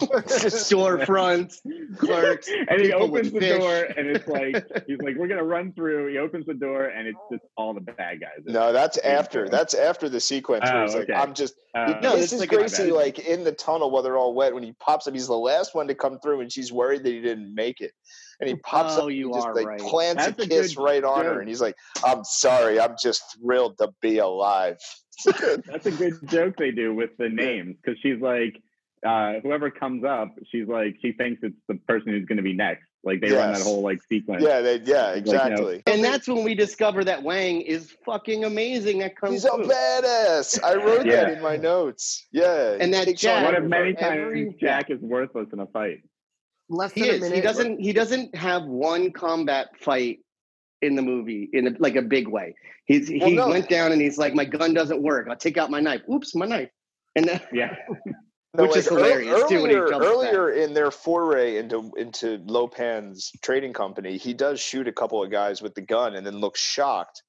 Storefronts, 0.01 1.59
clerks, 1.99 2.49
and 2.69 2.81
he 2.81 2.93
opens 2.93 3.31
the 3.33 3.41
fish. 3.41 3.59
door 3.59 3.75
and 3.97 4.07
it's 4.09 4.27
like 4.27 4.55
he's 4.87 4.99
like, 5.01 5.17
we're 5.17 5.29
gonna 5.29 5.45
run 5.45 5.73
through. 5.73 6.09
He 6.11 6.19
opens 6.19 6.47
the 6.47 6.55
door 6.55 6.85
and 6.87 7.07
it's 7.07 7.19
just 7.31 7.45
all 7.57 7.75
the 7.75 7.81
bad 7.81 8.21
guys. 8.21 8.41
No, 8.45 8.73
that's 8.73 8.99
after. 8.99 9.49
That's 9.49 9.75
after 9.75 10.09
the 10.09 10.21
sequence 10.21 10.65
where 10.65 10.77
Oh, 10.83 10.87
he's 10.87 10.95
like, 10.95 11.11
"I'm 11.15 11.35
just." 11.35 11.55
Uh, 11.75 11.95
He 11.95 12.01
No, 12.01 12.13
it's 12.13 12.23
kisses 12.31 12.41
like 12.41 12.53
a- 12.53 12.57
Gracie 12.57 12.91
like 12.93 13.19
in 13.19 13.45
the 13.45 13.53
tunnel 13.53 13.91
while 13.91 14.03
they're 14.03 14.17
all 14.19 14.35
wet. 14.35 14.55
When 14.55 14.63
he 14.63 14.73
pops 14.73 15.07
up, 15.07 15.15
he's 15.15 15.27
the 15.27 15.35
last 15.39 15.75
one 15.75 15.89
to 15.89 15.95
come 15.95 16.19
through, 16.21 16.41
and 16.41 16.51
she's 16.53 16.73
worried 16.73 17.03
that 17.05 17.11
he 17.11 17.21
didn't 17.21 17.55
make 17.55 17.81
it. 17.81 17.93
And 18.41 18.49
he 18.49 18.57
pops 18.57 18.95
Oh, 18.97 19.03
up, 19.03 19.09
and 19.09 19.17
you 19.17 19.29
he 19.29 19.35
just 19.35 19.47
are 19.47 19.55
like 19.55 19.67
right. 19.67 19.81
plants 19.81 20.25
That's 20.25 20.39
a 20.41 20.43
a 20.45 20.49
kiss 20.49 20.75
good 20.75 20.83
right 20.83 21.05
on 21.05 21.25
her, 21.27 21.41
and 21.41 21.49
he's 21.49 21.61
like, 21.61 21.77
"I'm 22.05 22.25
sorry, 22.25 22.81
I'm 22.81 22.95
just 23.03 23.23
thrilled 23.41 23.77
to 23.79 23.91
be 24.01 24.19
alive." 24.19 24.79
That's 25.27 25.87
a 25.87 25.91
good 25.91 26.15
joke 26.29 26.57
they 26.57 26.71
do 26.71 26.95
with 26.95 27.11
the 27.19 27.29
names 27.29 27.77
because 27.83 27.99
she's 28.01 28.21
like, 28.23 28.57
uh, 29.07 29.35
whoever 29.43 29.71
comes 29.71 30.03
up, 30.05 30.35
she's 30.51 30.67
like, 30.67 30.97
she 31.03 31.13
thinks 31.13 31.41
it's 31.43 31.57
the 31.69 31.75
person 31.87 32.13
who's 32.13 32.25
going 32.25 32.39
to 32.39 32.43
be 32.43 32.55
next. 32.55 32.87
Like 33.05 33.21
they 33.21 33.31
run 33.33 33.53
that 33.53 33.63
whole 33.63 33.83
like 33.83 33.99
sequence. 34.09 34.43
yeah, 34.43 34.61
they, 34.61 34.77
yeah, 34.81 35.09
Like, 35.13 35.27
you 35.27 35.33
know, 35.33 35.39
exactly. 35.41 35.83
And 35.87 36.05
that's 36.05 36.29
when 36.29 36.45
we 36.45 36.55
discover 36.55 37.03
that 37.05 37.23
Wang 37.23 37.61
is 37.63 37.95
fucking 38.05 38.45
amazing 38.45 39.03
at 39.03 39.17
kung 39.17 39.33
He's 39.33 39.45
a 39.47 39.51
badass. 39.51 40.63
I 40.63 40.75
wrote 40.77 41.07
that 41.07 41.31
in 41.33 41.43
my 41.43 41.57
notes. 41.57 42.27
Yeah, 42.33 42.77
And 42.81 42.93
that 42.95 43.15
Jack- 43.17 43.39
on 43.39 43.45
One 43.45 43.55
of 43.63 43.65
many 43.69 43.97
Every- 43.99 44.45
times 44.47 44.55
Jack 44.61 44.91
is 44.91 45.01
worthless 45.01 45.49
in 45.53 45.61
a 45.61 45.67
fight. 45.67 46.03
Less 46.71 46.93
He 46.93 47.01
than 47.03 47.11
a 47.11 47.19
minute. 47.19 47.35
He 47.35 47.41
doesn't. 47.41 47.81
He 47.81 47.93
doesn't 47.93 48.35
have 48.35 48.65
one 48.65 49.11
combat 49.11 49.69
fight 49.79 50.21
in 50.83 50.95
the 50.95 51.03
movie 51.03 51.51
in 51.53 51.67
a, 51.67 51.71
like 51.79 51.97
a 51.97 52.03
big 52.03 52.29
way. 52.29 52.55
He's 52.87 53.11
oh, 53.11 53.13
he 53.13 53.21
Well, 53.21 53.31
no. 53.31 53.49
went 53.49 53.69
down 53.69 53.93
and 53.93 54.01
he's 54.01 54.17
like, 54.19 54.35
my 54.35 54.45
gun 54.45 54.73
doesn't 54.73 55.03
work. 55.03 55.29
I'll 55.29 55.37
take 55.37 55.59
out 55.59 55.71
my 55.71 55.81
knife. 55.81 56.03
Oops, 56.11 56.35
my 56.35 56.47
knife. 56.47 56.71
And 57.17 57.27
then, 57.27 57.41
Yeah. 57.53 57.75
Which 58.53 58.77
is 58.77 58.89
hilarious, 58.89 59.49
too, 59.49 59.59
Earlier, 59.59 59.89
jumps 59.89 60.07
earlier 60.07 60.51
in 60.51 60.75
their 60.75 60.91
foray 60.91 61.59
into 61.59 61.93
into 61.97 62.43
Lopan's 62.47 63.31
trading 63.43 63.73
company, 63.73 64.17
he 64.17 64.35
does 64.35 64.61
shoot 64.61 64.89
a 64.89 64.93
couple 64.93 65.23
of 65.23 65.31
guys 65.31 65.63
with 65.63 65.77
the 65.77 65.83
gun 65.83 66.17
and 66.17 66.27
then 66.27 66.39
looks 66.41 66.61
shocked. 66.61 67.23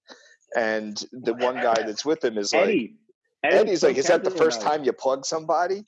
And 0.55 0.97
the 1.11 1.35
one 1.35 1.55
guy 1.55 1.75
that's 1.85 2.03
with 2.03 2.23
him 2.23 2.39
is 2.39 2.53
like, 2.53 2.63
Eddie. 2.63 2.95
Eddie's 3.43 3.83
like, 3.83 3.97
"Is 3.97 4.07
that 4.07 4.23
the 4.23 4.31
first 4.31 4.61
time 4.61 4.83
you 4.83 4.93
plug 4.93 5.25
somebody?" 5.25 5.83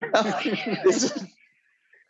This- 0.84 1.22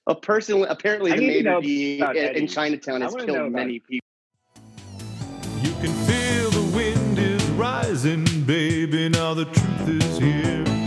a 0.09 0.15
person 0.15 0.65
apparently 0.69 1.13
I 1.13 1.17
the 1.17 1.27
need 1.27 1.43
to 1.43 1.51
know 1.51 1.61
maitre 1.61 2.33
in 2.37 2.47
Chinatown 2.49 3.03
has 3.03 3.15
killed 3.15 3.29
about- 3.31 3.53
many 3.53 3.79
people. 3.79 4.09
You 5.63 5.73
can 5.83 5.93
feel 6.07 6.51
the 6.51 6.77
wind 6.77 7.19
is 7.19 7.45
rising, 7.51 8.25
baby. 8.45 9.11
Now 9.11 9.35
the 9.35 9.45
truth 9.45 9.89
is 10.03 10.19
here. 10.19 10.78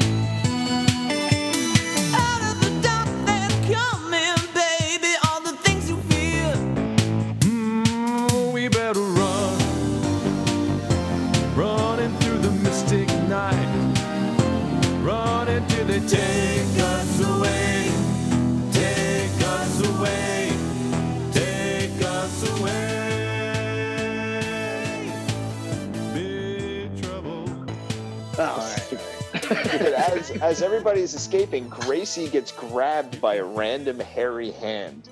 As 30.36 30.42
as 30.42 30.62
everybody's 30.62 31.14
escaping, 31.14 31.68
Gracie 31.70 32.28
gets 32.30 32.52
grabbed 32.52 33.20
by 33.22 33.36
a 33.36 33.44
random 33.44 34.00
hairy 34.00 34.52
hand. 34.52 35.10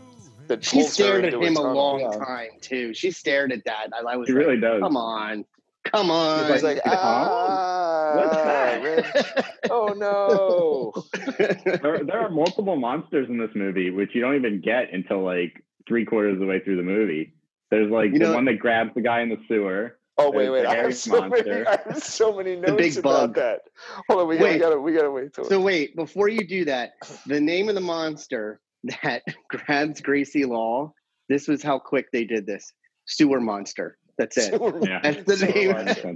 That 0.48 0.64
She 0.66 0.82
stared 0.82 1.26
at 1.26 1.34
him 1.36 1.42
a 1.44 1.46
tunnel. 1.54 1.74
long 1.76 2.12
time 2.26 2.50
too. 2.60 2.94
She 2.96 3.12
stared 3.12 3.52
at 3.52 3.64
that. 3.66 3.90
I, 3.94 4.14
I 4.14 4.16
was 4.16 4.28
He 4.28 4.34
like, 4.34 4.46
really 4.48 4.60
does. 4.60 4.82
come 4.82 4.98
on, 4.98 5.46
come 5.84 6.10
on. 6.10 6.52
He's 6.52 6.64
like, 6.64 6.80
ah, 6.86 8.14
What's 8.16 8.36
that? 8.36 9.56
Oh 9.70 9.94
no. 9.96 10.94
there, 11.38 12.04
there 12.04 12.20
are 12.20 12.30
multiple 12.30 12.76
monsters 12.78 13.30
in 13.30 13.38
this 13.38 13.52
movie, 13.54 13.92
which 13.92 14.10
you 14.16 14.22
don't 14.22 14.36
even 14.36 14.60
get 14.62 14.92
until 14.92 15.24
like 15.24 15.64
three 15.88 16.04
quarters 16.06 16.34
of 16.34 16.40
the 16.40 16.46
way 16.48 16.60
through 16.62 16.78
the 16.78 16.84
movie. 16.84 17.34
There's 17.70 17.92
like 17.92 18.12
You 18.14 18.18
the 18.20 18.26
know- 18.26 18.34
one 18.34 18.46
that 18.46 18.58
grabs 18.58 18.92
the 18.96 19.02
guy 19.02 19.22
in 19.22 19.30
the 19.30 19.38
sewer. 19.48 19.99
Oh 20.22 20.32
wait, 20.32 20.50
wait! 20.50 20.66
I 20.66 20.76
have 20.76 20.96
so 20.96 21.28
many. 21.28 21.50
I 21.66 21.80
have 21.88 22.04
so 22.04 22.36
many 22.36 22.56
notes 22.56 22.74
big 22.78 22.98
about 22.98 23.34
bug. 23.34 23.36
that. 23.36 23.62
Hold 24.10 24.22
on, 24.22 24.28
we 24.28 24.38
gotta, 24.38 24.50
Wait. 24.52 24.60
gotta, 24.60 24.80
we 24.80 24.94
gotta 24.94 25.12
wait 25.12 25.34
till. 25.34 25.46
So 25.46 25.60
wait, 25.60 25.96
before 25.96 26.28
you 26.28 26.46
do 26.48 26.66
that, 26.66 26.92
the 27.26 27.40
name 27.40 27.70
of 27.70 27.76
the 27.76 27.82
monster 27.82 28.60
that 29.04 29.24
grabs 29.50 30.02
Gracie 30.02 30.46
Law. 30.46 30.94
This 31.30 31.48
was 31.48 31.64
how 31.64 31.80
quick 31.80 32.08
they 32.12 32.26
did 32.26 32.46
this. 32.46 32.72
Sewer 33.06 33.40
monster. 33.40 33.98
That's 34.18 34.38
it. 34.38 34.54
Sewer- 34.54 34.80
Yeah. 34.86 35.00
That's 35.02 35.24
the 35.24 35.38
Sewer 35.38 35.52
name. 35.54 35.72
monster. 35.72 36.16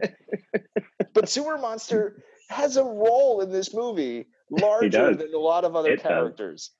but 1.14 1.30
Sewer 1.30 1.58
Monster 1.58 2.24
has 2.50 2.76
a 2.78 2.84
role 2.84 3.42
in 3.42 3.52
this 3.52 3.74
movie 3.74 4.28
larger 4.52 5.16
than 5.16 5.34
a 5.34 5.38
lot 5.38 5.64
of 5.64 5.76
other 5.76 5.92
It 5.92 5.98
does. 5.98 6.08
characters. 6.08 6.72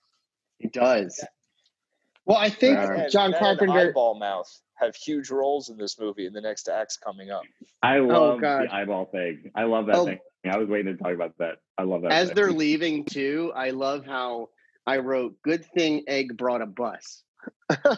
He 0.58 0.68
does. 0.68 1.24
Well, 2.26 2.38
I 2.38 2.50
think 2.50 2.78
Alright. 2.80 3.10
John 3.12 3.32
Ned 3.32 3.40
Carpenter. 3.40 3.78
and 3.78 3.90
Eyeball 3.90 4.16
Mouth 4.20 4.62
have 4.76 4.96
huge 4.96 5.30
roles 5.30 5.70
in 5.70 5.78
this 5.78 6.00
movie 6.00 6.26
in 6.26 6.34
the 6.34 6.42
next 6.42 6.68
acts 6.70 6.98
coming 6.98 7.32
up. 7.32 7.44
I 7.82 7.98
oh, 7.98 8.06
love 8.06 8.42
God. 8.42 8.68
the 8.68 8.74
eyeball 8.74 9.06
thing. 9.06 9.52
I 9.56 9.64
love 9.64 9.88
that 9.88 9.96
Oh. 9.96 10.06
thing. 10.06 10.20
I 10.50 10.58
was 10.58 10.68
waiting 10.68 10.96
to 10.98 11.02
talk 11.02 11.14
about 11.14 11.38
that. 11.38 11.60
I 11.78 11.84
love 11.84 12.02
that. 12.02 12.12
As 12.12 12.28
thing. 12.30 12.36
they're 12.36 12.52
leaving 12.52 13.06
too, 13.06 13.52
I 13.56 13.70
love 13.70 14.06
how 14.06 14.50
I 14.86 14.98
wrote 14.98 15.42
"Good 15.42 15.66
thing 15.66 16.04
Egg 16.08 16.36
brought 16.38 16.62
a 16.62 16.66
bus." 16.66 17.24
no, 17.86 17.96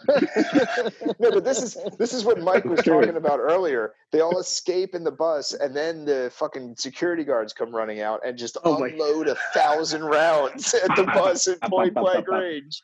but 1.19 1.43
this 1.43 1.61
is 1.61 1.77
this 1.97 2.13
is 2.13 2.23
what 2.23 2.39
Mike 2.41 2.65
was 2.65 2.79
talking 2.83 3.15
about 3.15 3.39
earlier. 3.39 3.93
They 4.11 4.21
all 4.21 4.39
escape 4.39 4.93
in 4.95 5.03
the 5.03 5.11
bus, 5.11 5.53
and 5.53 5.75
then 5.75 6.05
the 6.05 6.31
fucking 6.35 6.75
security 6.77 7.23
guards 7.23 7.53
come 7.53 7.75
running 7.75 8.01
out 8.01 8.21
and 8.25 8.37
just 8.37 8.57
Oh 8.63 8.83
unload 8.83 9.27
a 9.27 9.35
thousand 9.53 10.03
rounds 10.03 10.73
at 10.73 10.95
the 10.95 11.03
bus 11.13 11.47
at 11.47 11.61
point 11.61 11.93
blank 11.93 12.27
range, 12.27 12.81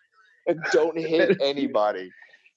and 0.48 0.60
don't 0.72 0.98
hit 1.00 1.42
anybody. 1.42 2.12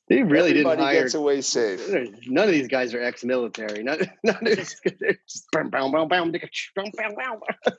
They 0.08 0.22
really 0.22 0.50
Everybody 0.50 0.76
didn't 0.76 0.80
hire. 0.80 1.02
gets 1.02 1.14
away 1.14 1.40
safe. 1.40 1.80
None 2.26 2.44
of 2.46 2.52
these 2.52 2.68
guys 2.68 2.92
are 2.92 3.02
ex-military. 3.02 3.82
None, 3.82 4.00
none 4.24 4.36
of 4.46 4.56
these 4.56 4.74
guys 4.80 5.00
are 5.02 5.12
just 5.26 5.46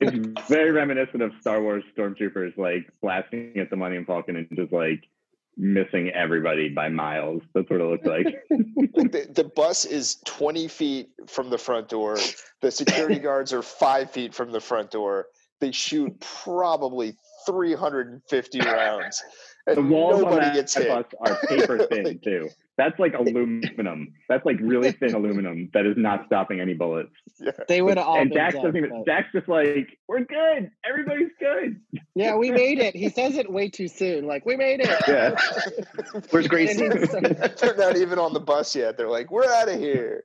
it's 0.02 0.48
very 0.50 0.72
reminiscent 0.72 1.22
of 1.22 1.32
Star 1.40 1.62
Wars 1.62 1.84
stormtroopers 1.96 2.58
like 2.58 2.90
blasting 3.02 3.54
at 3.58 3.70
the 3.70 3.76
Millennium 3.76 4.06
Falcon 4.06 4.38
and 4.38 4.48
just 4.56 4.74
like 4.74 5.04
missing 5.56 6.10
everybody 6.10 6.70
by 6.70 6.90
miles. 6.90 7.44
That's 7.54 7.70
what 7.70 7.80
it 7.80 7.84
looks 7.84 8.06
like. 8.06 8.26
Like 8.96 9.12
the, 9.12 9.28
the 9.32 9.44
bus 9.56 9.86
is 9.86 10.18
20 10.26 10.68
feet 10.68 11.10
from 11.28 11.52
the 11.52 11.58
front 11.60 11.90
door. 11.90 12.18
The 12.62 12.72
security 12.72 13.20
guards 13.20 13.54
are 13.54 13.62
five 13.62 14.10
feet 14.10 14.34
from 14.34 14.52
the 14.52 14.60
front 14.60 14.90
door. 14.90 15.28
They 15.62 15.72
shoot 15.72 16.20
probably 16.20 17.16
350 17.46 18.60
rounds. 18.62 19.24
And 19.68 19.78
the 19.78 19.82
walls 19.82 20.22
on 20.22 20.36
that 20.36 20.54
gets 20.54 20.76
hit. 20.76 20.88
bus 20.88 21.06
are 21.20 21.38
paper 21.48 21.88
thin 21.92 22.20
too. 22.24 22.50
That's 22.78 23.00
like 23.00 23.14
aluminum. 23.16 24.14
That's 24.30 24.46
like 24.46 24.58
really 24.62 24.92
thin 24.92 25.16
aluminum 25.16 25.70
that 25.74 25.86
is 25.86 25.96
not 25.98 26.26
stopping 26.28 26.60
any 26.60 26.74
bullets. 26.74 27.10
They 27.68 27.82
would 27.82 27.98
have 27.98 28.06
all 28.06 28.20
and 28.20 28.30
been 28.30 28.38
Dax 28.38 28.56
doesn't 28.56 28.76
even. 28.76 28.90
but- 28.90 29.06
Dax 29.06 29.28
just 29.34 29.48
like 29.48 29.98
we're 30.08 30.24
good. 30.26 30.70
Everybody's 30.88 31.32
good. 31.40 31.80
Yeah, 32.14 32.36
we 32.36 32.52
made 32.64 32.78
it. 32.80 32.96
He 32.96 33.10
says 33.10 33.38
it 33.38 33.52
way 33.52 33.70
too 33.70 33.88
soon. 33.88 34.28
Like 34.28 34.46
we 34.46 34.56
made 34.56 34.82
it. 34.82 34.90
Yeah. 35.08 35.36
Where's 36.30 36.46
And 36.46 36.50
Gracie? 36.50 36.84
he's 36.90 37.14
like- 37.14 37.58
They're 37.58 37.76
not 37.76 37.98
even 37.98 38.20
on 38.20 38.34
the 38.34 38.40
bus 38.42 38.76
yet. 38.76 38.98
They're 38.98 39.10
like, 39.10 39.32
we're 39.32 39.46
out 39.50 39.70
of 39.70 39.80
here. 39.80 40.22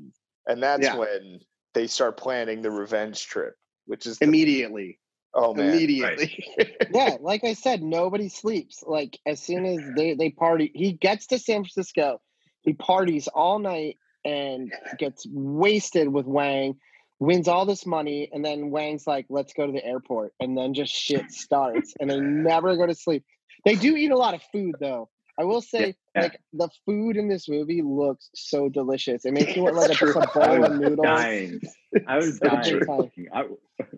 And 0.46 0.62
that's 0.62 0.84
Yeah. 0.84 0.96
when 0.96 1.40
they 1.72 1.86
start 1.86 2.16
planning 2.16 2.60
the 2.62 2.70
revenge 2.70 3.26
trip, 3.26 3.54
which 3.86 4.04
is 4.06 4.18
the, 4.18 4.24
Immediately. 4.26 4.98
Oh 5.34 5.54
man. 5.54 5.70
Immediately. 5.70 6.44
yeah, 6.92 7.16
like 7.20 7.44
I 7.44 7.54
said, 7.54 7.82
nobody 7.82 8.28
sleeps. 8.28 8.82
Like 8.86 9.18
as 9.26 9.40
soon 9.40 9.64
as 9.66 9.80
they 9.96 10.14
they 10.14 10.30
party, 10.30 10.70
he 10.74 10.92
gets 10.92 11.28
to 11.28 11.38
San 11.38 11.62
Francisco. 11.62 12.20
He 12.62 12.74
parties 12.74 13.28
all 13.28 13.58
night 13.58 13.96
and 14.24 14.72
gets 14.98 15.26
wasted 15.30 16.08
with 16.08 16.26
Wang. 16.26 16.76
Wins 17.18 17.48
all 17.48 17.66
this 17.66 17.84
money, 17.84 18.30
and 18.32 18.42
then 18.42 18.70
Wang's 18.70 19.06
like, 19.06 19.26
"Let's 19.28 19.52
go 19.52 19.66
to 19.66 19.72
the 19.72 19.84
airport," 19.84 20.32
and 20.40 20.56
then 20.56 20.72
just 20.72 20.92
shit 20.92 21.30
starts, 21.30 21.92
and 22.00 22.10
they 22.10 22.18
never 22.18 22.76
go 22.76 22.86
to 22.86 22.94
sleep. 22.94 23.24
They 23.64 23.74
do 23.74 23.94
eat 23.94 24.10
a 24.10 24.16
lot 24.16 24.32
of 24.32 24.42
food, 24.50 24.76
though. 24.80 25.10
I 25.40 25.44
will 25.44 25.62
say, 25.62 25.94
Yeah. 26.14 26.22
like 26.22 26.40
the 26.52 26.68
food 26.84 27.16
in 27.16 27.28
this 27.28 27.48
movie 27.48 27.80
looks 27.82 28.28
so 28.34 28.68
delicious. 28.68 29.24
It 29.24 29.32
makes 29.32 29.56
you 29.56 29.62
want 29.62 29.74
like 29.82 29.90
a, 29.90 29.94
True. 29.94 30.12
just 30.12 30.26
a 30.36 30.40
I 30.40 30.48
bowl 30.48 30.64
of 30.64 30.70
was 30.72 30.80
noodles. 30.80 31.06
dying. 31.06 31.60
I 32.06 32.16
was 32.16 32.38
So 32.42 32.46
dying. 32.48 33.28
I, 33.34 33.44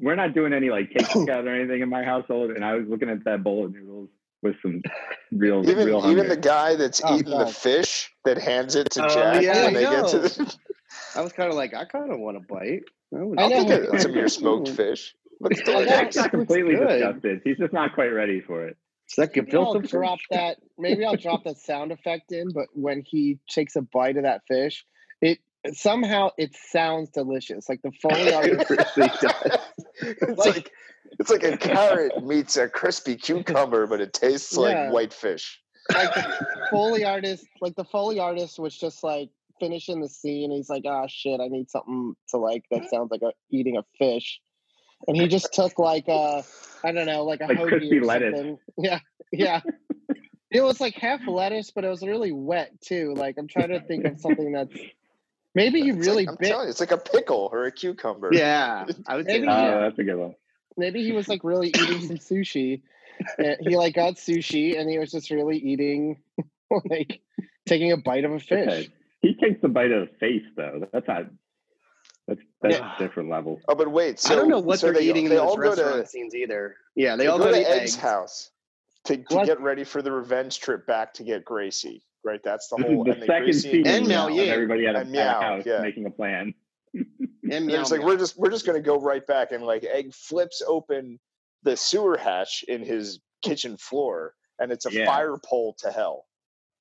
we're 0.01 0.15
not 0.15 0.35
doing 0.35 0.53
any 0.53 0.71
like 0.71 0.91
takeout 0.91 1.45
or 1.47 1.55
anything 1.55 1.81
in 1.83 1.89
my 1.89 2.05
household, 2.05 2.53
and 2.53 2.65
I 2.65 2.75
was 2.75 2.87
looking 2.89 3.09
at 3.11 3.25
that 3.25 3.43
bowl 3.43 3.65
of 3.65 3.73
noodles 3.73 4.09
with 4.43 4.55
some 4.63 4.83
real, 5.33 5.69
Even 5.69 5.87
real 5.87 6.09
even 6.11 6.29
the 6.29 6.37
guy 6.37 6.77
that's 6.77 7.01
Oh, 7.05 7.19
eating 7.19 7.37
the 7.37 7.47
fish 7.47 8.11
that 8.25 8.39
hands 8.39 8.77
it 8.77 8.91
to 8.93 9.05
Oh, 9.05 9.09
Jack 9.09 9.43
yeah, 9.43 9.65
when 9.65 9.65
I 9.65 9.73
they 9.75 9.83
get 9.83 10.09
to 10.09 10.17
know. 10.19 10.23
the 10.29 10.57
I 11.17 11.21
was 11.23 11.33
kind 11.33 11.49
of 11.49 11.57
like, 11.57 11.75
I 11.75 11.85
kind 11.85 12.13
of 12.13 12.19
want 12.21 12.37
to 12.39 12.47
bite. 12.53 12.83
I 13.15 13.19
I'll 13.19 13.27
know. 13.35 13.49
take 13.49 14.01
some 14.01 14.11
of 14.11 14.17
your 14.17 14.29
smoked 14.29 14.69
fish. 14.69 15.15
Looks 15.41 15.61
I 15.67 15.85
Jack's 15.85 16.17
not 16.17 16.31
completely 16.31 16.77
disgusted. 16.77 17.41
He's 17.43 17.57
just 17.59 17.73
not 17.73 17.95
quite 17.95 18.09
ready 18.13 18.41
for 18.41 18.65
it. 18.67 18.77
Second, 19.15 19.45
Maybe 19.47 19.57
I'll 19.59 19.79
drop 19.81 20.19
that. 20.31 20.57
Maybe 20.79 21.05
I'll 21.05 21.17
drop 21.17 21.45
that 21.45 21.59
sound 21.59 21.93
effect 21.93 22.33
in. 22.33 22.51
But 22.53 22.69
when 22.73 23.03
he 23.07 23.39
takes 23.49 23.77
a 23.77 23.83
bite 23.83 24.17
of 24.17 24.23
that 24.23 24.41
fish, 24.49 24.87
it 25.21 25.39
somehow 25.75 26.31
it 26.39 26.57
sounds 26.71 27.11
delicious. 27.11 27.69
Like 27.69 27.83
the 27.83 27.93
Foley 28.01 28.33
artist. 28.35 28.71
it's 30.01 30.39
like 30.47 30.71
it's 31.19 31.31
like 31.31 31.43
a 31.45 31.57
carrot 31.59 32.25
meets 32.25 32.57
a 32.57 32.69
crispy 32.69 33.17
cucumber, 33.17 33.87
but 33.87 34.01
it 34.01 34.13
tastes 34.15 34.55
Yeah. 34.57 34.61
like 34.61 34.93
white 34.93 35.13
fish. 35.13 35.61
like 35.95 36.15
the 36.15 36.47
Foley 36.71 37.05
artist, 37.05 37.45
like 37.61 37.75
the 37.77 37.85
Foley 37.85 38.19
artist 38.19 38.59
was 38.59 38.77
just 38.77 39.03
like 39.05 39.29
finishing 39.61 40.01
the 40.01 40.09
scene. 40.09 40.51
He's 40.51 40.71
like, 40.71 40.85
"Ah, 40.87 41.07
shit, 41.07 41.39
I 41.41 41.49
need 41.49 41.69
something 41.71 42.15
to 42.31 42.39
like 42.39 42.65
that 42.71 42.89
sounds 42.89 43.11
like 43.11 43.23
a, 43.23 43.33
eating 43.51 43.77
a 43.77 43.85
fish," 43.99 44.41
and 45.07 45.17
he 45.17 45.29
just 45.29 45.53
took 45.53 45.79
like 45.79 46.09
a, 46.09 46.45
I 46.85 46.93
don't 46.93 47.07
know, 47.07 47.25
like 47.25 47.41
a 47.41 47.47
Like 47.47 47.59
hoagie 47.59 47.69
crispy 47.69 47.99
or 47.99 48.05
lettuce. 48.05 48.35
something. 48.37 48.59
Yeah, 48.79 49.01
yeah. 49.33 49.61
It 50.51 50.61
was 50.63 50.81
like 50.81 50.95
half 50.95 51.27
lettuce, 51.27 51.71
but 51.71 51.85
it 51.85 51.89
was 51.89 52.03
really 52.03 52.33
wet 52.33 52.81
too. 52.83 53.15
Like 53.17 53.37
I'm 53.39 53.49
trying 53.49 53.69
to 53.71 53.81
think 53.81 54.05
of 54.05 54.21
something 54.21 54.53
that's 54.53 54.75
maybe 55.55 55.81
he 55.83 55.91
It's 55.91 56.07
really 56.07 56.27
like, 56.27 56.29
I'm 56.31 56.37
bit. 56.39 56.49
You, 56.51 56.61
it's 56.69 56.81
like 56.81 56.93
a 56.93 56.99
pickle 56.99 57.49
or 57.53 57.65
a 57.65 57.73
cucumber. 57.73 58.31
Yeah, 58.33 58.85
I 59.07 59.17
would 59.17 59.27
say 59.27 59.35
Maybe 59.41 59.47
that. 59.47 59.59
Oh, 59.59 59.65
Yeah. 59.71 59.81
that's 59.81 59.99
a 59.99 60.05
good 60.05 60.17
one. 60.17 60.35
maybe 60.77 61.05
he 61.05 61.13
was 61.13 61.29
like 61.29 61.43
really 61.45 61.69
eating 61.69 62.01
some 62.07 62.19
sushi. 62.19 62.83
Eh, 63.39 63.57
he 63.61 63.77
like 63.77 63.95
got 63.95 64.15
sushi 64.17 64.79
and 64.79 64.91
he 64.91 64.99
was 64.99 65.11
just 65.11 65.31
really 65.31 65.57
eating 65.59 66.23
like 66.91 67.21
taking 67.67 67.93
a 67.93 67.97
bite 67.97 68.25
of 68.25 68.33
a 68.33 68.41
fish. 68.41 68.69
Okay. 68.69 68.89
He 69.21 69.35
takes 69.35 69.61
the 69.63 69.69
bite 69.69 69.93
of 69.93 70.09
the 70.09 70.15
face 70.19 70.43
though. 70.57 70.89
That's 70.93 71.07
not. 71.09 71.27
That's 72.63 72.79
that's 72.79 73.01
Yeah. 73.01 73.07
different 73.07 73.29
level. 73.31 73.61
Oh, 73.69 73.75
but 73.75 73.91
wait. 73.91 74.21
So 74.21 74.33
I 74.33 74.37
don't 74.37 74.49
know 74.49 74.61
what 74.61 74.79
so 74.81 74.87
they're 74.87 74.95
they, 74.95 75.09
eating 75.09 75.25
They 75.29 75.37
in 75.37 75.37
those 75.37 75.41
all 75.51 75.57
go 75.57 75.63
restaurant 75.71 76.03
to 76.05 76.07
scenes 76.07 76.35
either. 76.35 76.77
Yeah, 76.95 77.17
they, 77.17 77.25
they 77.25 77.29
all 77.29 77.39
go 77.39 77.45
go, 77.47 77.51
to 77.53 77.57
to 77.59 77.69
Egg's 77.71 77.95
eggs. 77.95 77.97
house 77.97 78.51
to, 79.05 79.17
to 79.17 79.45
get 79.45 79.61
ready 79.61 79.85
for 79.85 80.01
the 80.03 80.13
revenge 80.13 80.61
trip 80.61 80.87
back 80.87 81.13
to 81.15 81.25
get 81.25 81.45
Gracie. 81.45 82.05
Right. 82.25 82.41
That's 82.45 82.69
the 82.69 82.77
This 82.77 82.87
whole. 82.87 83.01
is 83.01 83.05
the 83.07 83.11
and 83.13 83.21
then 83.23 83.27
second 83.27 83.45
Gracie 83.45 83.61
scene 83.73 83.87
And 83.87 84.03
of 84.05 84.09
Miao 84.09 84.29
Yin. 84.29 84.49
everybody 84.49 84.87
at 84.87 84.95
a, 84.95 85.01
And 85.01 85.09
at 85.09 85.09
a 85.09 85.11
Meow, 85.11 85.41
house 85.41 85.63
yeah. 85.67 85.81
making 85.83 86.07
a 86.07 86.11
plan. 86.11 86.55
And 86.95 87.53
And 87.55 87.67
meow, 87.67 87.81
it's 87.81 87.91
like 87.91 88.01
meow. 88.01 88.07
we're 88.07 88.17
just 88.17 88.39
we're 88.39 88.51
just 88.51 88.65
gonna 88.65 88.81
go 88.81 88.99
right 89.01 89.27
back 89.27 89.51
and 89.53 89.65
like 89.65 89.83
Egg 89.85 90.15
flips 90.15 90.63
open 90.67 91.19
the 91.65 91.77
sewer 91.77 92.17
hatch 92.17 92.65
in 92.69 92.83
his 92.85 93.19
kitchen 93.43 93.77
floor 93.77 94.35
and 94.61 94.71
it's 94.71 94.87
a 94.87 94.93
Yeah. 94.93 95.05
fire 95.07 95.37
pole 95.45 95.75
to 95.81 95.91
hell. 95.91 96.27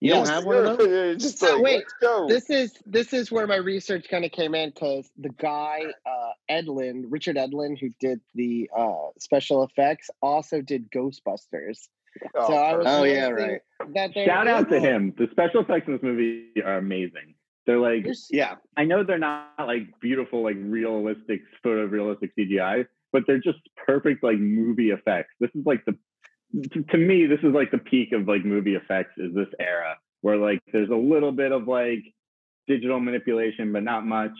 You 0.01 0.13
don't 0.13 0.21
Just- 0.25 0.31
have 0.31 0.45
one 0.45 0.65
of 0.65 0.77
those? 0.79 1.17
Just 1.21 1.37
So 1.37 1.53
like, 1.55 1.63
wait, 1.63 1.83
let's. 2.01 2.47
This 2.47 2.49
is 2.49 2.77
this 2.87 3.13
is 3.13 3.31
where 3.31 3.45
my 3.45 3.57
research 3.57 4.07
kind 4.09 4.25
of 4.25 4.31
came 4.31 4.55
in 4.55 4.71
because 4.71 5.09
the 5.17 5.29
guy 5.29 5.81
uh, 6.05 6.31
Edlund, 6.49 7.05
Richard 7.09 7.37
Edlund, 7.37 7.79
who 7.79 7.89
did 7.99 8.19
the 8.33 8.69
uh, 8.75 9.09
special 9.19 9.63
effects, 9.63 10.09
also 10.21 10.59
did 10.61 10.89
Ghostbusters. 10.91 11.87
Oh, 12.35 12.47
so 12.47 12.53
I 12.55 12.75
was 12.75 12.87
Oh, 12.89 13.03
yeah, 13.03 13.29
right. 13.29 13.61
That 13.93 14.13
Shout 14.13 14.47
out 14.47 14.69
to 14.69 14.79
him. 14.79 15.13
The 15.17 15.27
special 15.31 15.61
effects 15.61 15.87
in 15.87 15.93
this 15.93 16.03
movie 16.03 16.51
are 16.65 16.77
amazing. 16.77 17.35
They're 17.67 17.79
like 17.79 18.03
there's- 18.03 18.27
Yeah, 18.31 18.55
I 18.75 18.85
know 18.85 19.03
they're 19.03 19.19
not 19.19 19.51
like 19.59 19.99
beautiful, 20.01 20.43
like 20.43 20.57
realistic, 20.59 21.41
photorealistic 21.63 22.31
CGI, 22.37 22.87
but 23.13 23.23
they're 23.27 23.39
just 23.39 23.59
perfect 23.85 24.23
like 24.23 24.39
movie 24.39 24.89
effects. 24.89 25.29
This 25.39 25.51
is 25.53 25.65
like 25.65 25.85
the 25.85 25.95
to, 26.73 26.83
to 26.83 26.97
me, 26.97 27.25
this 27.25 27.39
is 27.43 27.53
like 27.53 27.71
the 27.71 27.77
peak 27.77 28.11
of 28.13 28.27
like 28.27 28.43
movie 28.45 28.75
effects 28.75 29.11
is 29.17 29.33
this 29.33 29.47
era 29.59 29.95
where 30.21 30.37
like 30.37 30.59
there's 30.71 30.89
a 30.89 30.95
little 30.95 31.31
bit 31.31 31.51
of 31.51 31.67
like 31.67 31.99
digital 32.67 32.99
manipulation, 32.99 33.71
but 33.73 33.83
not 33.83 34.05
much. 34.05 34.31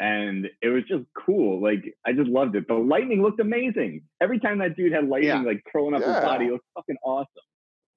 And 0.00 0.46
it 0.62 0.68
was 0.68 0.84
just 0.88 1.04
cool. 1.26 1.60
Like 1.62 1.94
I 2.06 2.12
just 2.12 2.28
loved 2.28 2.54
it. 2.56 2.68
The 2.68 2.74
lightning 2.74 3.20
looked 3.22 3.40
amazing. 3.40 4.02
Every 4.20 4.38
time 4.38 4.58
that 4.58 4.76
dude 4.76 4.92
had 4.92 5.08
lightning 5.08 5.28
Yeah. 5.30 5.40
like 5.42 5.62
curling 5.72 5.94
up 5.94 6.00
Yeah. 6.02 6.14
his 6.14 6.24
body, 6.24 6.44
it 6.46 6.52
looked 6.52 6.64
fucking 6.74 6.96
awesome. 7.04 7.26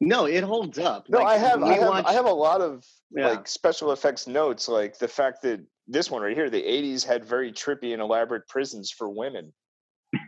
no, 0.03 0.25
it 0.25 0.43
holds 0.43 0.79
up. 0.79 1.07
No, 1.09 1.19
Like, 1.19 1.27
I 1.27 1.37
have 1.37 1.61
I 1.61 1.73
have 1.73 1.87
watched- 1.87 2.07
I 2.07 2.13
have 2.13 2.25
a 2.25 2.33
lot 2.33 2.59
of 2.61 2.83
Yeah. 3.11 3.29
like 3.29 3.47
special 3.47 3.91
effects 3.91 4.25
notes, 4.27 4.67
like 4.67 4.97
the 4.97 5.07
fact 5.07 5.43
that 5.43 5.61
this 5.87 6.09
one 6.09 6.23
right 6.23 6.35
here, 6.35 6.49
the 6.49 6.63
'80s 6.63 7.03
had 7.05 7.23
very 7.23 7.51
trippy 7.51 7.93
and 7.93 8.01
elaborate 8.01 8.47
prisons 8.47 8.89
for 8.91 9.07
women. 9.09 9.53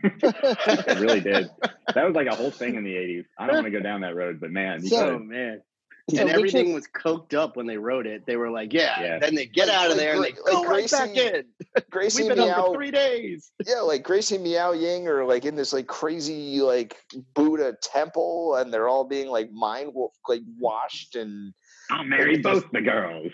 It 0.22 0.98
really 1.00 1.20
did. 1.20 1.48
That 1.94 2.04
was 2.06 2.14
like 2.14 2.26
a 2.26 2.34
whole 2.34 2.50
thing 2.50 2.74
in 2.76 2.84
the 2.84 2.94
'80s. 2.94 3.24
I 3.38 3.46
don't 3.46 3.56
want 3.56 3.66
to 3.66 3.70
go 3.70 3.80
down 3.80 4.00
that 4.02 4.14
road, 4.14 4.40
but 4.40 4.50
man, 4.50 4.82
you 4.82 4.88
So- 4.90 5.06
Oh 5.14 5.18
could. 5.18 5.26
man, 5.28 5.62
So 6.10 6.20
and 6.20 6.28
everything 6.30 6.68
is- 6.68 6.74
was 6.74 6.88
coked 6.94 7.32
up 7.34 7.56
when 7.56 7.66
they 7.66 7.78
wrote 7.78 8.06
it. 8.06 8.26
They 8.26 8.36
were 8.36 8.50
like, 8.50 8.72
"Yeah." 8.74 9.00
Yeah. 9.00 9.18
Then 9.20 9.34
they 9.34 9.46
get 9.46 9.68
Like- 9.68 9.76
out 9.76 9.84
of 9.86 9.90
like 9.92 9.98
there 9.98 10.14
and 10.16 10.24
they 10.24 10.32
Gra- 10.32 10.52
go 10.52 10.60
like 10.60 10.68
right 10.68 10.90
back 10.90 11.16
in. 11.16 11.44
Gracie 11.90 12.24
We've 12.24 12.34
been 12.36 12.46
Meow, 12.46 12.60
up 12.60 12.66
for 12.66 12.74
three 12.74 12.90
days. 12.90 13.50
yeah, 13.66 13.80
like 13.80 14.02
Gracie 14.02 14.36
Miao 14.38 14.72
Yin 14.72 15.08
are 15.08 15.24
like 15.24 15.44
in 15.46 15.54
this 15.56 15.72
like 15.72 15.86
crazy 15.86 16.60
like 16.60 16.96
Buddha 17.34 17.76
temple, 17.80 18.56
and 18.56 18.72
they're 18.72 18.88
all 18.88 19.04
being 19.04 19.28
like 19.28 19.50
mind 19.52 19.92
wa- 19.94 20.08
like 20.28 20.42
washed 20.58 21.16
and 21.16 21.54
I'll 21.90 22.04
marry 22.04 22.38
both 22.38 22.70
the 22.72 22.80
girls. 22.82 23.32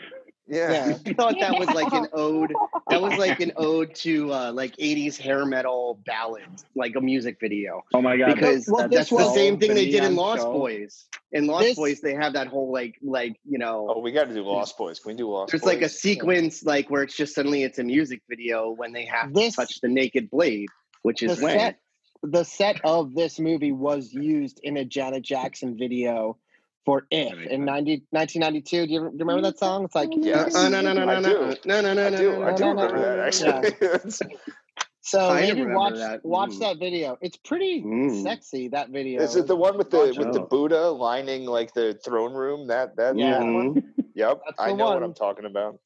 Yeah. 0.51 0.97
I 1.07 1.13
thought 1.15 1.37
that 1.41 1.59
was 1.59 1.69
like 1.69 1.93
an 1.93 2.09
ode. 2.13 2.53
That 2.89 3.01
was 3.01 3.17
like 3.19 3.41
an 3.41 3.53
ode 3.57 3.95
to 3.97 4.33
uh, 4.33 4.53
like 4.53 4.77
'80s 4.77 5.17
hair 5.17 5.47
metal 5.47 6.01
ballads, 6.05 6.65
like 6.75 6.97
a 6.97 7.01
music 7.01 7.39
video. 7.41 7.83
Oh 7.95 8.03
my 8.03 8.17
god! 8.17 8.35
Because 8.35 8.67
Well, 8.69 8.85
uh, 8.85 8.89
this 8.89 8.97
that's 8.99 9.09
the 9.11 9.15
was- 9.17 9.35
same 9.35 9.59
thing 9.59 9.75
they 9.75 9.91
did 9.91 10.05
in 10.05 10.17
Lost 10.17 10.43
Show. 10.43 10.53
Boys. 10.53 11.07
In 11.33 11.47
Lost 11.47 11.65
This- 11.65 11.77
Boys, 11.77 12.01
they 12.01 12.15
have 12.15 12.33
that 12.33 12.49
whole 12.49 12.73
like 12.73 12.97
like 13.03 13.39
you 13.49 13.59
know. 13.59 13.87
Oh, 13.89 14.01
we 14.01 14.13
got 14.13 14.25
to 14.29 14.35
do 14.35 14.43
Lost 14.43 14.77
Boys. 14.77 14.99
Can 14.99 15.13
we 15.13 15.17
do 15.17 15.29
Lost 15.31 15.53
There's 15.53 15.63
Boys? 15.63 15.75
like 15.75 15.83
a 15.83 15.89
sequence 15.89 16.65
like 16.65 16.91
where 16.91 17.03
it's 17.05 17.17
just 17.17 17.35
suddenly 17.35 17.63
it's 17.63 17.79
a 17.79 17.85
music 17.85 18.23
video 18.29 18.71
when 18.71 18.93
they 18.93 19.05
have 19.07 19.33
This- 19.33 19.55
to 19.55 19.61
touch 19.63 19.81
the 19.81 19.89
naked 19.89 20.31
blade, 20.31 20.69
which 21.03 21.21
the 21.21 21.27
is 21.31 21.41
when. 21.41 21.59
set 21.59 21.79
the 22.23 22.45
set 22.45 22.81
of 22.85 23.15
this 23.15 23.39
movie 23.41 23.73
was 23.73 24.13
used 24.13 24.61
in 24.63 24.77
a 24.77 24.85
Janet 24.85 25.23
Jackson 25.23 25.79
video 25.79 26.37
for 26.85 27.07
If 27.11 27.33
in 27.51 27.65
90, 27.65 28.05
1992. 28.11 28.87
Do 28.87 28.93
you, 28.93 29.01
do 29.01 29.05
you 29.05 29.11
remember 29.19 29.43
that 29.43 29.59
song? 29.59 29.85
It's 29.85 29.95
like 29.95 30.11
Yes. 30.17 30.55
Uh, 30.55 30.69
no, 30.69 30.81
no, 30.81 30.93
no, 30.93 31.05
no, 31.05 31.13
I 31.13 31.21
no, 31.21 31.29
do. 31.55 31.57
no, 31.65 31.81
no, 31.81 31.95
no, 31.95 32.07
I 32.07 32.11
no, 32.11 32.17
do. 32.19 32.33
no, 32.33 32.43
I 32.45 32.53
do 32.55 32.65
no, 32.65 32.73
no, 32.73 32.83
remember 32.83 32.97
no, 32.97 33.17
that 33.17 33.41
no, 33.41 33.51
no, 33.51 34.01
actually. 34.01 34.31
so 35.03 35.31
I 35.31 35.41
maybe 35.41 35.61
remember 35.63 35.79
watch 35.79 35.95
that. 35.95 36.25
watch 36.25 36.51
Mm. 36.51 36.61
that 36.61 36.79
video. 36.79 37.19
It's 37.21 37.37
pretty 37.37 37.83
Mm. 37.83 38.23
sexy 38.23 38.69
that 38.69 38.91
video. 38.91 39.23
Is 39.23 39.37
it 39.37 39.47
the 39.47 39.57
one 39.57 39.77
with 39.77 39.91
the 39.91 39.99
Watch 39.99 40.19
with 40.19 40.33
the 40.33 40.41
it. 40.41 40.51
Buddha 40.51 40.91
lining 40.91 41.45
like 41.47 41.75
the 41.75 41.95
throne 41.95 42.33
room? 42.35 42.69
That 42.69 42.97
that 42.97 43.17
Yeah. 43.17 43.41
Mhm. 43.43 43.83
Yep, 44.15 44.41
That's 44.45 44.61
I 44.61 44.71
the 44.71 44.77
know 44.77 44.87
what 44.87 44.95
one. 44.95 45.03
I'm 45.05 45.15
talking 45.15 45.45
about. 45.45 45.79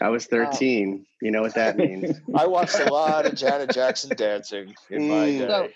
I 0.00 0.08
was 0.10 0.26
13. 0.26 1.06
You 1.22 1.30
know 1.30 1.42
what 1.42 1.54
that 1.54 1.76
means. 1.76 2.20
I 2.34 2.46
watched 2.46 2.78
a 2.78 2.84
lot 2.84 3.24
of 3.26 3.34
Janet 3.34 3.70
Jackson 3.70 4.14
dancing 4.16 4.74
in 4.90 5.08
my 5.08 5.28
Mm. 5.28 5.38
day. 5.38 5.48
So, 5.48 5.68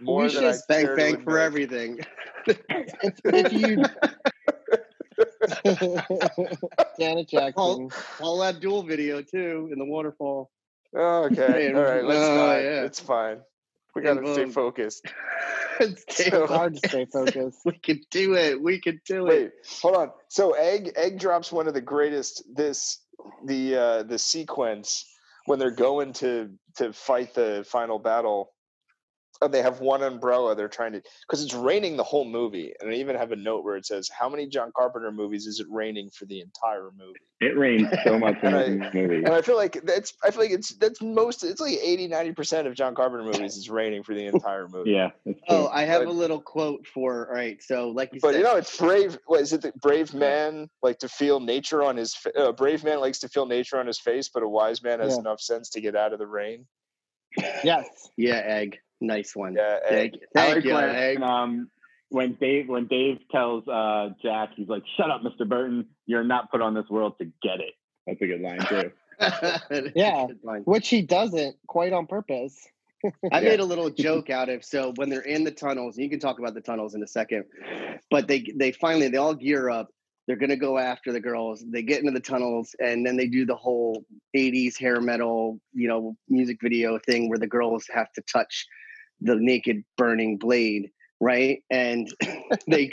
More 0.00 0.22
we 0.22 0.28
than 0.28 0.30
should 0.30 0.44
I 0.44 0.52
Thank, 0.68 0.98
thank 0.98 1.24
for 1.24 1.38
everything. 1.38 2.00
if, 2.46 2.58
if 3.24 3.52
you 3.52 3.82
Janet 6.98 7.28
Jackson. 7.28 7.52
Paul, 7.54 7.90
Paula 8.18 8.48
Abdul 8.50 8.82
video 8.82 9.22
too 9.22 9.68
in 9.72 9.78
the 9.78 9.84
waterfall. 9.84 10.50
Oh, 10.94 11.24
okay, 11.24 11.68
Man, 11.72 11.76
all 11.76 11.82
right, 11.82 12.04
let's 12.04 12.20
oh, 12.20 12.36
not. 12.36 12.56
yeah. 12.56 12.82
It's 12.84 13.00
fine. 13.00 13.38
We 13.94 14.02
gotta 14.02 14.20
And, 14.20 14.28
stay 14.34 14.42
um, 14.44 14.50
focused. 14.50 15.06
It's 15.80 16.04
So- 16.30 16.46
hard 16.46 16.74
to 16.80 16.88
stay 16.88 17.04
focused. 17.06 17.60
we 17.64 17.72
can 17.72 18.00
do 18.10 18.34
it. 18.34 18.60
We 18.62 18.80
can 18.80 19.00
do 19.06 19.24
Wait, 19.24 19.42
it. 19.48 19.52
hold 19.82 19.96
on. 19.96 20.10
So 20.28 20.52
egg 20.52 20.92
egg 20.96 21.18
drops 21.18 21.50
one 21.52 21.68
of 21.68 21.74
the 21.74 21.80
greatest 21.80 22.42
this 22.54 22.98
the 23.44 23.76
uh 23.76 24.02
the 24.04 24.18
sequence 24.18 25.04
when 25.46 25.58
they're 25.58 25.70
going 25.70 26.12
to 26.14 26.50
to 26.76 26.92
fight 26.92 27.34
the 27.34 27.64
final 27.68 27.98
battle. 27.98 28.52
And 29.42 29.52
they 29.52 29.60
have 29.62 29.80
one 29.80 30.02
umbrella. 30.02 30.54
They're 30.54 30.66
trying 30.68 30.92
to 30.92 31.02
because 31.28 31.44
it's 31.44 31.52
raining 31.52 31.96
the 31.96 32.02
whole 32.02 32.24
movie, 32.24 32.72
and 32.80 32.90
I 32.90 32.94
even 32.94 33.16
have 33.16 33.32
a 33.32 33.36
note 33.36 33.64
where 33.64 33.76
it 33.76 33.84
says, 33.84 34.08
"How 34.08 34.28
many 34.30 34.46
John 34.46 34.72
Carpenter 34.74 35.12
movies 35.12 35.46
is 35.46 35.60
it 35.60 35.66
raining 35.70 36.10
for 36.10 36.24
the 36.24 36.40
entire 36.40 36.90
movie?" 36.96 37.18
It 37.40 37.56
rains 37.58 37.88
so 38.02 38.18
much 38.18 38.36
in 38.42 38.54
And 38.54 38.82
this 38.82 38.94
movie. 38.94 39.16
And 39.16 39.28
I 39.28 39.42
feel 39.42 39.56
like 39.56 39.82
that's 39.84 40.14
I 40.24 40.30
feel 40.30 40.40
like 40.40 40.52
it's 40.52 40.70
that's 40.76 41.02
most 41.02 41.44
it's 41.44 41.60
like 41.60 41.74
80 41.82 42.08
90 42.08 42.32
percent 42.32 42.66
of 42.66 42.74
John 42.74 42.94
Carpenter 42.94 43.24
movies 43.24 43.56
is 43.58 43.68
raining 43.68 44.02
for 44.02 44.14
the 44.14 44.26
entire 44.34 44.68
movie. 44.68 44.92
Yeah. 44.92 45.10
Oh. 45.48 45.68
I 45.68 45.82
have 45.84 46.02
But- 46.04 46.08
a 46.08 46.12
little 46.12 46.40
quote 46.40 46.86
for. 46.86 47.28
All 47.28 47.34
right, 47.34 47.62
so 47.62 47.90
like 47.90 48.14
you 48.14 48.20
said, 48.20 48.26
But 48.28 48.32
said, 48.32 48.38
you 48.38 48.44
know, 48.44 48.56
it's 48.56 48.76
brave. 48.78 49.18
What 49.26 49.42
is 49.42 49.52
it? 49.52 49.60
The 49.60 49.72
brave 49.82 50.14
man 50.14 50.70
like 50.82 50.98
to 51.00 51.08
feel 51.10 51.40
nature 51.40 51.82
on 51.82 51.98
his. 51.98 52.14
fa- 52.14 52.32
A 52.36 52.52
brave 52.54 52.84
man 52.84 53.00
likes 53.00 53.18
to 53.18 53.28
feel 53.28 53.44
nature 53.44 53.78
on 53.78 53.86
his 53.86 53.98
face, 54.00 54.30
but 54.32 54.42
a 54.42 54.48
wise 54.48 54.82
man 54.82 55.00
has 55.00 55.12
Yeah. 55.14 55.20
enough 55.20 55.40
sense 55.42 55.68
to 55.70 55.80
get 55.82 55.94
out 55.94 56.14
of 56.14 56.18
the 56.18 56.26
rain. 56.26 56.66
Yes. 57.62 57.86
yeah, 58.16 58.36
egg, 58.44 58.78
nice 59.00 59.34
one. 59.36 59.54
Yeah, 59.54 59.78
Thank, 59.88 60.14
egg. 60.14 60.20
Thank 60.34 60.64
you, 60.64 60.74
when, 60.74 60.88
egg. 60.90 61.20
um, 61.22 61.70
when 62.10 62.34
Dave 62.34 62.68
when 62.68 62.86
Dave 62.86 63.18
tells 63.30 63.66
uh, 63.68 64.10
Jack, 64.22 64.50
he's 64.56 64.68
like, 64.68 64.82
"Shut 64.96 65.10
up, 65.10 65.22
Mr. 65.22 65.48
Burton. 65.48 65.86
You're 66.06 66.24
not 66.24 66.50
put 66.50 66.60
on 66.62 66.74
this 66.74 66.88
world 66.88 67.14
to 67.18 67.24
get 67.42 67.60
it." 67.60 67.74
That's 68.06 68.20
a 68.22 68.26
good 68.26 68.40
line 68.40 68.60
too. 68.68 68.90
Yeah. 69.94 70.26
Line. 70.42 70.62
Which 70.64 70.88
he 70.88 71.02
doesn't 71.02 71.56
quite 71.66 71.92
on 71.92 72.06
purpose. 72.06 72.66
I 73.32 73.40
Yeah. 73.40 73.48
made 73.50 73.60
a 73.60 73.64
little 73.64 73.90
joke 73.90 74.30
out 74.30 74.48
of 74.48 74.64
so 74.64 74.92
when 74.96 75.08
they're 75.08 75.20
in 75.22 75.42
the 75.44 75.50
tunnels, 75.50 75.96
and 75.96 76.04
you 76.04 76.10
can 76.10 76.20
talk 76.20 76.38
about 76.38 76.54
the 76.54 76.60
tunnels 76.60 76.94
in 76.94 77.02
a 77.02 77.06
second, 77.06 77.44
but 78.10 78.28
they 78.28 78.46
they 78.56 78.72
finally 78.72 79.08
they 79.08 79.16
all 79.18 79.34
gear 79.34 79.70
up. 79.70 79.88
They're 80.26 80.36
gonna 80.36 80.56
go 80.56 80.76
after 80.76 81.12
the 81.12 81.20
girls. 81.20 81.64
They 81.66 81.82
get 81.82 82.00
into 82.00 82.12
the 82.12 82.20
tunnels, 82.20 82.74
and 82.78 83.06
then 83.06 83.16
they 83.16 83.26
do 83.26 83.46
the 83.46 83.54
whole 83.56 84.04
'80s 84.36 84.78
hair 84.78 85.00
metal, 85.00 85.60
you 85.72 85.88
know, 85.88 86.16
music 86.28 86.58
video 86.60 86.98
thing 86.98 87.28
where 87.28 87.38
the 87.38 87.46
girls 87.46 87.86
have 87.94 88.12
to 88.14 88.22
touch 88.22 88.66
the 89.20 89.36
naked 89.36 89.84
burning 89.96 90.38
blade, 90.38 90.90
right? 91.20 91.62
And 91.70 92.08
they 92.66 92.92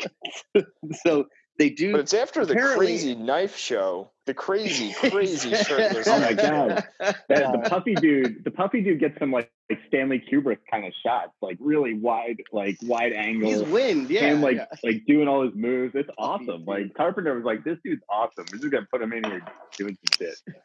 so 1.06 1.28
they 1.60 1.70
do. 1.70 1.92
But 1.92 2.02
it's 2.02 2.14
after 2.14 2.46
the 2.46 2.56
crazy 2.56 3.16
knife 3.16 3.58
show. 3.58 4.12
The 4.26 4.34
crazy, 4.34 4.94
crazy 5.10 5.54
shirtless. 5.54 6.08
Oh 6.08 6.20
my 6.20 6.34
god, 6.34 6.86
show. 7.02 7.14
that, 7.28 7.52
the 7.52 7.70
puffy 7.70 7.94
dude, 7.94 8.44
the 8.44 8.52
puffy 8.52 8.82
dude 8.82 9.00
gets 9.00 9.20
some 9.20 9.32
like, 9.32 9.52
like 9.70 9.80
Stanley 9.88 10.24
Kubrick 10.32 10.60
kind 10.72 10.86
of 10.86 10.94
shots, 11.06 11.34
like 11.42 11.58
really 11.60 11.94
wide, 11.94 12.38
like 12.52 12.78
wide 12.84 13.12
angle. 13.12 13.50
He's 13.50 13.62
wind, 13.64 14.10
yeah. 14.10 14.22
him 14.22 14.42
like 14.42 14.56
yeah. 14.56 14.66
like 14.82 15.04
doing 15.06 15.28
all 15.28 15.44
his 15.44 15.54
moves. 15.56 15.94
It's 15.94 16.10
awesome. 16.18 16.64
Like 16.66 16.94
Carpenter 16.96 17.36
was 17.36 17.44
like, 17.44 17.64
"This 17.64 17.78
dude's 17.84 18.02
awesome. 18.10 18.46
We're 18.52 18.60
just 18.60 18.72
gonna 18.72 18.88
put 18.90 19.02
him 19.02 19.12
in 19.14 19.24
here 19.26 19.42
doing 19.78 19.98
some 19.98 20.28
shit." 20.28 20.56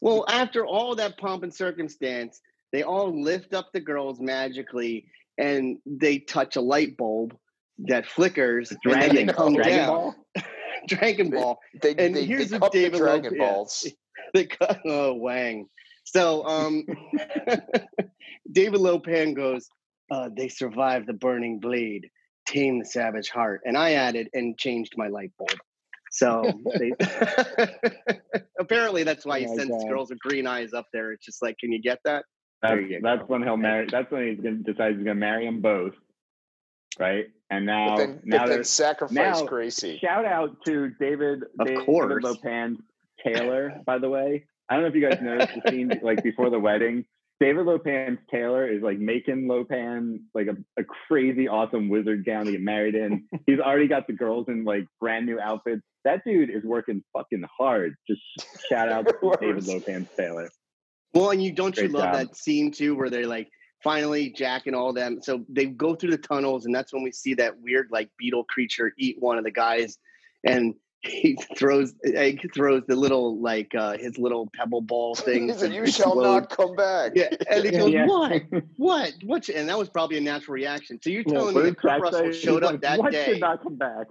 Well, 0.00 0.24
after 0.28 0.64
all 0.64 0.94
that 0.96 1.18
pomp 1.18 1.42
and 1.42 1.52
circumstance, 1.52 2.40
they 2.72 2.82
all 2.82 3.22
lift 3.22 3.54
up 3.54 3.68
the 3.72 3.80
girls 3.80 4.20
magically 4.20 5.06
and 5.38 5.78
they 5.86 6.18
touch 6.18 6.56
a 6.56 6.60
light 6.60 6.96
bulb 6.96 7.36
that 7.78 8.06
flickers 8.06 8.72
Dragon, 8.82 9.26
they 9.26 9.32
come 9.32 9.54
Dragon 9.54 9.76
down. 9.78 9.86
Ball. 9.88 10.14
Dragon 10.88 11.30
Ball. 11.30 11.58
They, 11.82 11.94
And 11.96 12.14
they, 12.14 12.24
here's 12.24 12.50
they 12.50 12.56
what 12.58 12.62
cup 12.66 12.72
the 12.72 12.82
David 12.82 12.98
Dragon 12.98 13.24
Lopez- 13.24 13.38
balls. 13.38 13.86
They 14.34 14.46
cut 14.46 14.80
oh 14.86 15.14
Wang. 15.14 15.66
So 16.04 16.44
um 16.46 16.84
David 18.52 18.80
Lopan 18.80 19.34
goes, 19.34 19.68
uh, 20.10 20.28
they 20.36 20.48
survived 20.48 21.06
the 21.06 21.12
burning 21.12 21.60
blade, 21.60 22.08
tame 22.46 22.78
the 22.78 22.84
savage 22.84 23.28
heart. 23.30 23.60
And 23.64 23.76
I 23.76 23.92
added 23.92 24.28
and 24.32 24.56
changed 24.58 24.94
my 24.96 25.08
light 25.08 25.32
bulb. 25.38 25.58
So 26.10 26.42
they 26.78 26.92
apparently 28.58 29.02
that's 29.04 29.24
why 29.24 29.40
he 29.40 29.46
Oh 29.46 29.56
sends 29.56 29.70
God. 29.70 29.88
girls 29.88 30.10
with 30.10 30.18
green 30.20 30.46
eyes 30.46 30.72
up 30.72 30.86
there. 30.92 31.12
It's 31.12 31.24
just 31.24 31.42
like, 31.42 31.56
can 31.58 31.72
you 31.72 31.80
get 31.80 31.98
that? 32.04 32.24
That's, 32.62 32.80
that's 33.02 33.18
go. 33.20 33.24
when 33.26 33.42
he'll 33.42 33.56
marry. 33.56 33.86
That's 33.90 34.10
when 34.10 34.28
he's 34.28 34.40
gonna 34.40 34.56
decide 34.56 34.94
he's 34.94 34.98
gonna 35.04 35.14
marry 35.14 35.44
them 35.44 35.60
both, 35.60 35.92
right? 36.98 37.26
And 37.50 37.66
now, 37.66 37.88
But 37.90 37.96
then, 37.98 38.20
now 38.24 38.38
but 38.38 38.46
they're 38.46 38.56
then 38.58 38.64
sacrifice 38.64 39.40
now- 39.40 39.44
Gracie. 39.46 39.98
shout 39.98 40.24
out 40.24 40.56
to 40.66 40.90
David, 41.00 41.42
Of 41.58 41.66
David 41.66 41.84
course. 41.84 42.24
Lopan 42.24 42.76
Taylor, 43.24 43.80
by 43.86 43.98
the 43.98 44.08
way. 44.08 44.46
I 44.68 44.74
don't 44.74 44.82
know 44.84 44.88
if 44.88 44.94
you 44.94 45.06
guys 45.06 45.20
noticed 45.20 45.52
the 45.62 45.70
scene 45.70 45.92
like 46.02 46.22
before 46.22 46.48
the 46.50 46.58
wedding. 46.58 47.04
David 47.40 47.66
Lopan's 47.66 48.20
Taylor 48.30 48.66
is 48.68 48.82
like 48.82 48.98
making 48.98 49.46
Lopan 49.48 50.20
like 50.32 50.46
a, 50.46 50.56
a 50.80 50.84
crazy 51.08 51.48
awesome 51.48 51.88
wizard 51.88 52.24
gown 52.24 52.46
to 52.46 52.52
get 52.52 52.60
married 52.60 52.94
in. 52.94 53.24
He's 53.46 53.58
already 53.58 53.88
got 53.88 54.06
the 54.06 54.12
girls 54.12 54.46
in 54.48 54.64
like 54.64 54.86
brand 55.00 55.26
new 55.26 55.40
outfits. 55.40 55.82
That 56.04 56.22
dude 56.24 56.50
is 56.50 56.62
working 56.64 57.02
fucking 57.12 57.42
hard. 57.58 57.96
Just 58.08 58.22
shout 58.70 58.88
out 58.88 59.08
to 59.08 59.36
David 59.40 59.64
Lopan's 59.66 60.08
Taylor. 60.16 60.48
Well, 61.14 61.30
and 61.30 61.42
you 61.42 61.52
don't 61.52 61.76
you 61.76 61.88
love 61.88 62.04
job. 62.04 62.14
that 62.14 62.36
scene 62.36 62.70
too, 62.70 62.94
where 62.94 63.10
they're 63.10 63.26
like 63.26 63.50
finally 63.82 64.30
Jack 64.30 64.66
and 64.66 64.76
all 64.76 64.92
them. 64.92 65.20
So 65.22 65.44
they 65.48 65.66
go 65.66 65.94
through 65.94 66.12
the 66.12 66.18
tunnels, 66.18 66.64
and 66.64 66.74
that's 66.74 66.92
when 66.92 67.02
we 67.02 67.12
see 67.12 67.34
that 67.34 67.60
weird 67.60 67.88
like 67.90 68.10
beetle 68.18 68.44
creature 68.44 68.92
eat 68.98 69.16
one 69.18 69.38
of 69.38 69.44
the 69.44 69.50
guys, 69.50 69.98
and 70.44 70.74
he 71.02 71.36
throws 71.56 71.92
Egg 72.04 72.48
throws 72.54 72.82
the 72.86 72.94
little 72.94 73.40
like 73.40 73.74
uh 73.76 73.98
his 73.98 74.16
little 74.18 74.48
pebble 74.56 74.80
ball 74.80 75.14
thing. 75.16 75.48
He 75.48 75.54
said, 75.54 75.74
"You 75.74 75.86
shall 75.86 76.20
not 76.20 76.48
come 76.48 76.74
back." 76.76 77.12
Yeah, 77.14 77.28
and 77.50 77.64
he 77.64 77.70
goes, 77.76 77.90
Yeah. 77.90 78.06
"What? 78.06 78.42
What? 78.76 79.12
What?" 79.24 79.48
And 79.48 79.68
that 79.68 79.78
was 79.78 79.88
probably 79.88 80.18
a 80.18 80.20
natural 80.20 80.54
reaction. 80.54 81.00
So 81.02 81.10
you're 81.10 81.24
telling 81.24 81.54
What 81.54 81.64
me 81.64 81.70
that 81.70 81.78
Kurt 81.78 82.00
Russell 82.00 82.32
showed 82.32 82.62
up 82.62 82.72
like, 82.72 82.80
that 82.82 82.98
what 82.98 83.12
day? 83.12 83.24
should 83.26 83.40
not 83.40 83.62
come 83.62 83.76
back? 83.76 84.06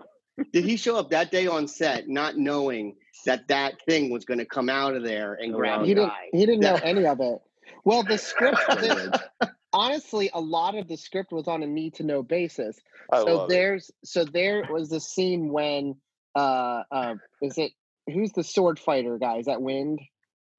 Did 0.53 0.65
he 0.65 0.75
show 0.75 0.97
up 0.97 1.11
that 1.11 1.29
day 1.31 1.47
on 1.47 1.67
set, 1.67 2.07
not 2.07 2.37
knowing 2.37 2.95
that 3.25 3.47
that 3.49 3.81
thing 3.85 4.09
was 4.09 4.25
going 4.25 4.39
to 4.39 4.45
come 4.45 4.69
out 4.69 4.95
of 4.95 5.03
there 5.03 5.33
and 5.33 5.53
grab 5.53 5.79
wow. 5.79 5.83
a 5.83 5.87
he 5.87 5.93
didn't 5.93 6.09
guy? 6.09 6.29
he 6.31 6.45
didn't 6.45 6.61
know 6.61 6.75
any 6.75 7.05
of 7.05 7.19
it. 7.19 7.39
Well, 7.83 8.03
the 8.03 8.17
script 8.17 8.57
Really 8.69 8.87
this, 8.87 9.21
honestly, 9.73 10.29
a 10.33 10.39
lot 10.39 10.75
of 10.75 10.87
the 10.87 10.97
script 10.97 11.31
was 11.31 11.47
on 11.47 11.63
a 11.63 11.67
need 11.67 11.95
to 11.95 12.03
know 12.03 12.23
basis. 12.23 12.77
I 13.11 13.19
so 13.19 13.25
love 13.25 13.49
it. 13.49 13.53
there's 13.53 13.91
so 14.03 14.23
there 14.23 14.67
was 14.69 14.91
a 14.91 14.99
scene 14.99 15.49
when 15.49 15.95
uh 16.35 16.83
uh 16.91 17.15
is 17.41 17.57
it 17.57 17.71
who's 18.11 18.31
the 18.31 18.43
sword 18.43 18.79
fighter 18.79 19.17
guy? 19.17 19.37
Is 19.37 19.45
that 19.45 19.61
Wind? 19.61 19.99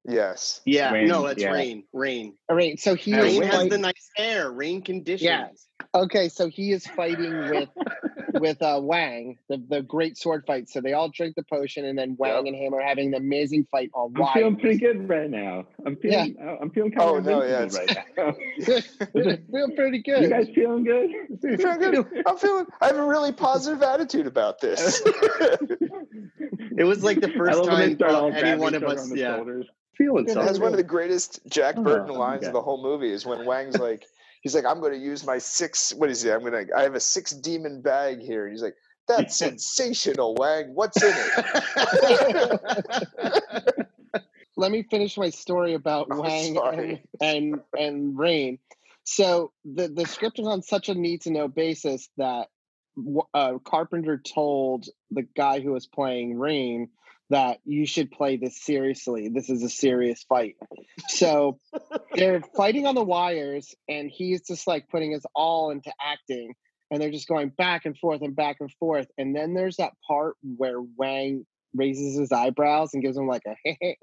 Yes. 0.05 0.61
Yeah, 0.65 0.93
Rain, 0.93 1.07
no, 1.07 1.27
that's 1.27 1.41
yeah. 1.41 1.53
Rain. 1.53 1.85
Rain. 1.93 2.35
All 2.49 2.57
right, 2.57 2.79
so 2.79 2.95
he 2.95 3.15
Rain 3.15 3.43
has 3.43 3.55
fight- 3.55 3.71
the 3.71 3.79
nice 3.79 4.11
hair. 4.17 4.51
Rain 4.51 4.83
conditions. 4.83 5.23
Yeah. 5.23 5.47
Okay, 5.95 6.29
so 6.29 6.49
he 6.49 6.73
is 6.73 6.87
fighting 6.87 7.49
with 7.51 7.69
with 8.35 8.63
uh, 8.63 8.81
Wang, 8.83 9.39
the, 9.49 9.63
the 9.69 9.83
great 9.83 10.17
sword 10.17 10.45
fight. 10.47 10.69
So 10.71 10.81
they 10.81 10.95
all 10.95 11.09
drink 11.11 11.37
the 11.37 11.43
potion, 11.43 11.85
and 11.85 11.99
then 11.99 12.17
Wang 12.19 12.49
and 12.49 12.57
him 12.57 12.75
are 12.75 12.81
having 12.81 13.09
an 13.09 13.15
amazing 13.15 13.67
fight 13.71 13.91
on 13.95 14.13
I'm 14.17 14.21
wires. 14.23 14.35
feeling 14.35 14.57
pretty 14.57 14.79
good 14.79 15.09
right 15.09 15.29
now. 15.31 15.65
I'm 15.87 15.97
feeling. 15.97 16.37
I'm 16.61 16.71
feeling 16.71 16.93
kind 16.93 17.09
Oh, 17.11 17.17
of 17.17 17.25
no, 17.25 17.43
yeah, 17.45 17.63
invincible 17.65 17.95
right 17.95 18.07
now. 18.17 19.37
feel 19.67 19.77
pretty 19.77 20.03
good. 20.03 20.23
You 20.23 20.29
guys 20.31 20.49
feeling 20.55 20.85
good? 20.85 21.11
I'm 21.45 21.59
feeling 21.59 21.79
good. 21.79 22.25
I'm 22.27 22.39
feeling. 22.39 22.67
I 22.81 22.87
have 22.87 22.97
a 22.97 23.05
really 23.07 23.33
positive 23.33 23.83
attitude 23.83 24.27
about 24.27 24.61
this. 24.61 25.03
It 26.79 26.85
was 26.85 27.03
like 27.05 27.21
the 27.21 27.29
first 27.29 27.59
love 27.59 27.67
when 27.69 27.79
they 27.79 27.87
time 27.89 27.97
start 27.97 28.13
uh, 28.13 28.27
any 28.29 28.59
one 28.59 28.75
of 28.75 28.83
us, 28.85 29.11
on 29.11 29.17
yeah, 29.17 29.37
shoulders. 29.37 29.67
feeling 29.97 30.25
It 30.29 30.37
has 30.37 30.47
something. 30.47 30.63
one 30.63 30.73
of 30.73 30.77
the 30.79 30.83
greatest 30.85 31.41
Jack 31.49 31.75
Oh, 31.79 31.83
Burton 31.83 32.15
lines 32.15 32.39
okay. 32.41 32.47
of 32.49 32.53
the 32.55 32.63
whole 32.63 32.83
movie 32.83 33.11
is 33.13 33.27
when 33.27 33.45
Wang's 33.45 33.79
like, 33.79 34.07
he's 34.43 34.55
like, 34.55 34.67
I'm 34.67 34.81
going 34.81 34.93
to 34.93 34.99
use 34.99 35.25
my 35.25 35.39
six. 35.39 35.95
What 35.95 36.11
is 36.11 36.23
it? 36.25 36.33
I'm 36.33 36.41
going 36.41 36.67
to. 36.67 36.77
I 36.77 36.83
have 36.83 36.95
a 36.95 37.01
six 37.01 37.31
demon 37.31 37.81
bag 37.81 38.21
here. 38.21 38.45
And 38.45 38.53
he's 38.53 38.63
like, 38.63 38.77
that's 39.09 39.37
sensational, 39.39 40.35
Wang. 40.35 40.75
What's 40.75 41.03
in 41.03 41.15
it? 41.15 41.47
Let 44.57 44.71
me 44.71 44.83
finish 44.83 45.17
my 45.17 45.31
story 45.31 45.73
about 45.75 46.09
Oh, 46.11 46.21
Wang 46.21 46.59
and, 46.59 47.01
and 47.21 47.61
and 47.77 48.19
Rain. 48.19 48.59
So 49.05 49.53
the 49.65 49.89
the 49.89 50.05
script 50.07 50.39
was 50.39 50.47
on 50.47 50.63
such 50.63 50.89
a 50.89 50.95
need 50.95 51.23
to 51.23 51.31
know 51.31 51.49
basis 51.49 52.09
that 52.19 52.49
uh, 53.33 53.55
Carpenter 53.65 54.19
told 54.19 54.87
the 55.11 55.23
guy 55.23 55.61
who 55.61 55.73
was 55.73 55.87
playing 55.87 56.39
Rain 56.39 56.91
that 57.33 57.59
you 57.65 57.87
should 57.87 58.11
play 58.11 58.37
this 58.37 58.63
seriously. 58.63 59.31
This 59.31 59.49
is 59.49 59.63
a 59.63 59.71
serious 59.71 60.23
fight. 60.29 60.57
So 61.09 61.59
they're 62.15 62.43
fighting 62.55 62.87
on 62.87 62.95
the 62.95 63.03
wires, 63.03 63.75
and 63.89 64.11
he's 64.11 64.43
just 64.43 64.67
like 64.67 64.89
putting 64.91 65.13
his 65.13 65.25
all 65.35 65.71
into 65.71 65.91
acting, 65.99 66.53
and 66.91 67.01
they're 67.01 67.11
just 67.11 67.29
going 67.29 67.49
back 67.49 67.87
and 67.87 67.97
forth 67.97 68.21
and 68.21 68.37
back 68.37 68.57
and 68.61 68.71
forth. 68.79 69.07
And 69.17 69.35
then 69.35 69.55
there's 69.55 69.77
that 69.77 69.95
part 70.07 70.37
where 70.43 70.77
Wang 70.81 71.47
raises 71.75 72.19
his 72.19 72.33
eyebrows 72.33 72.93
and 72.93 73.03
gives 73.03 73.17
him 73.17 73.27
like 73.27 73.45
a 73.47 73.57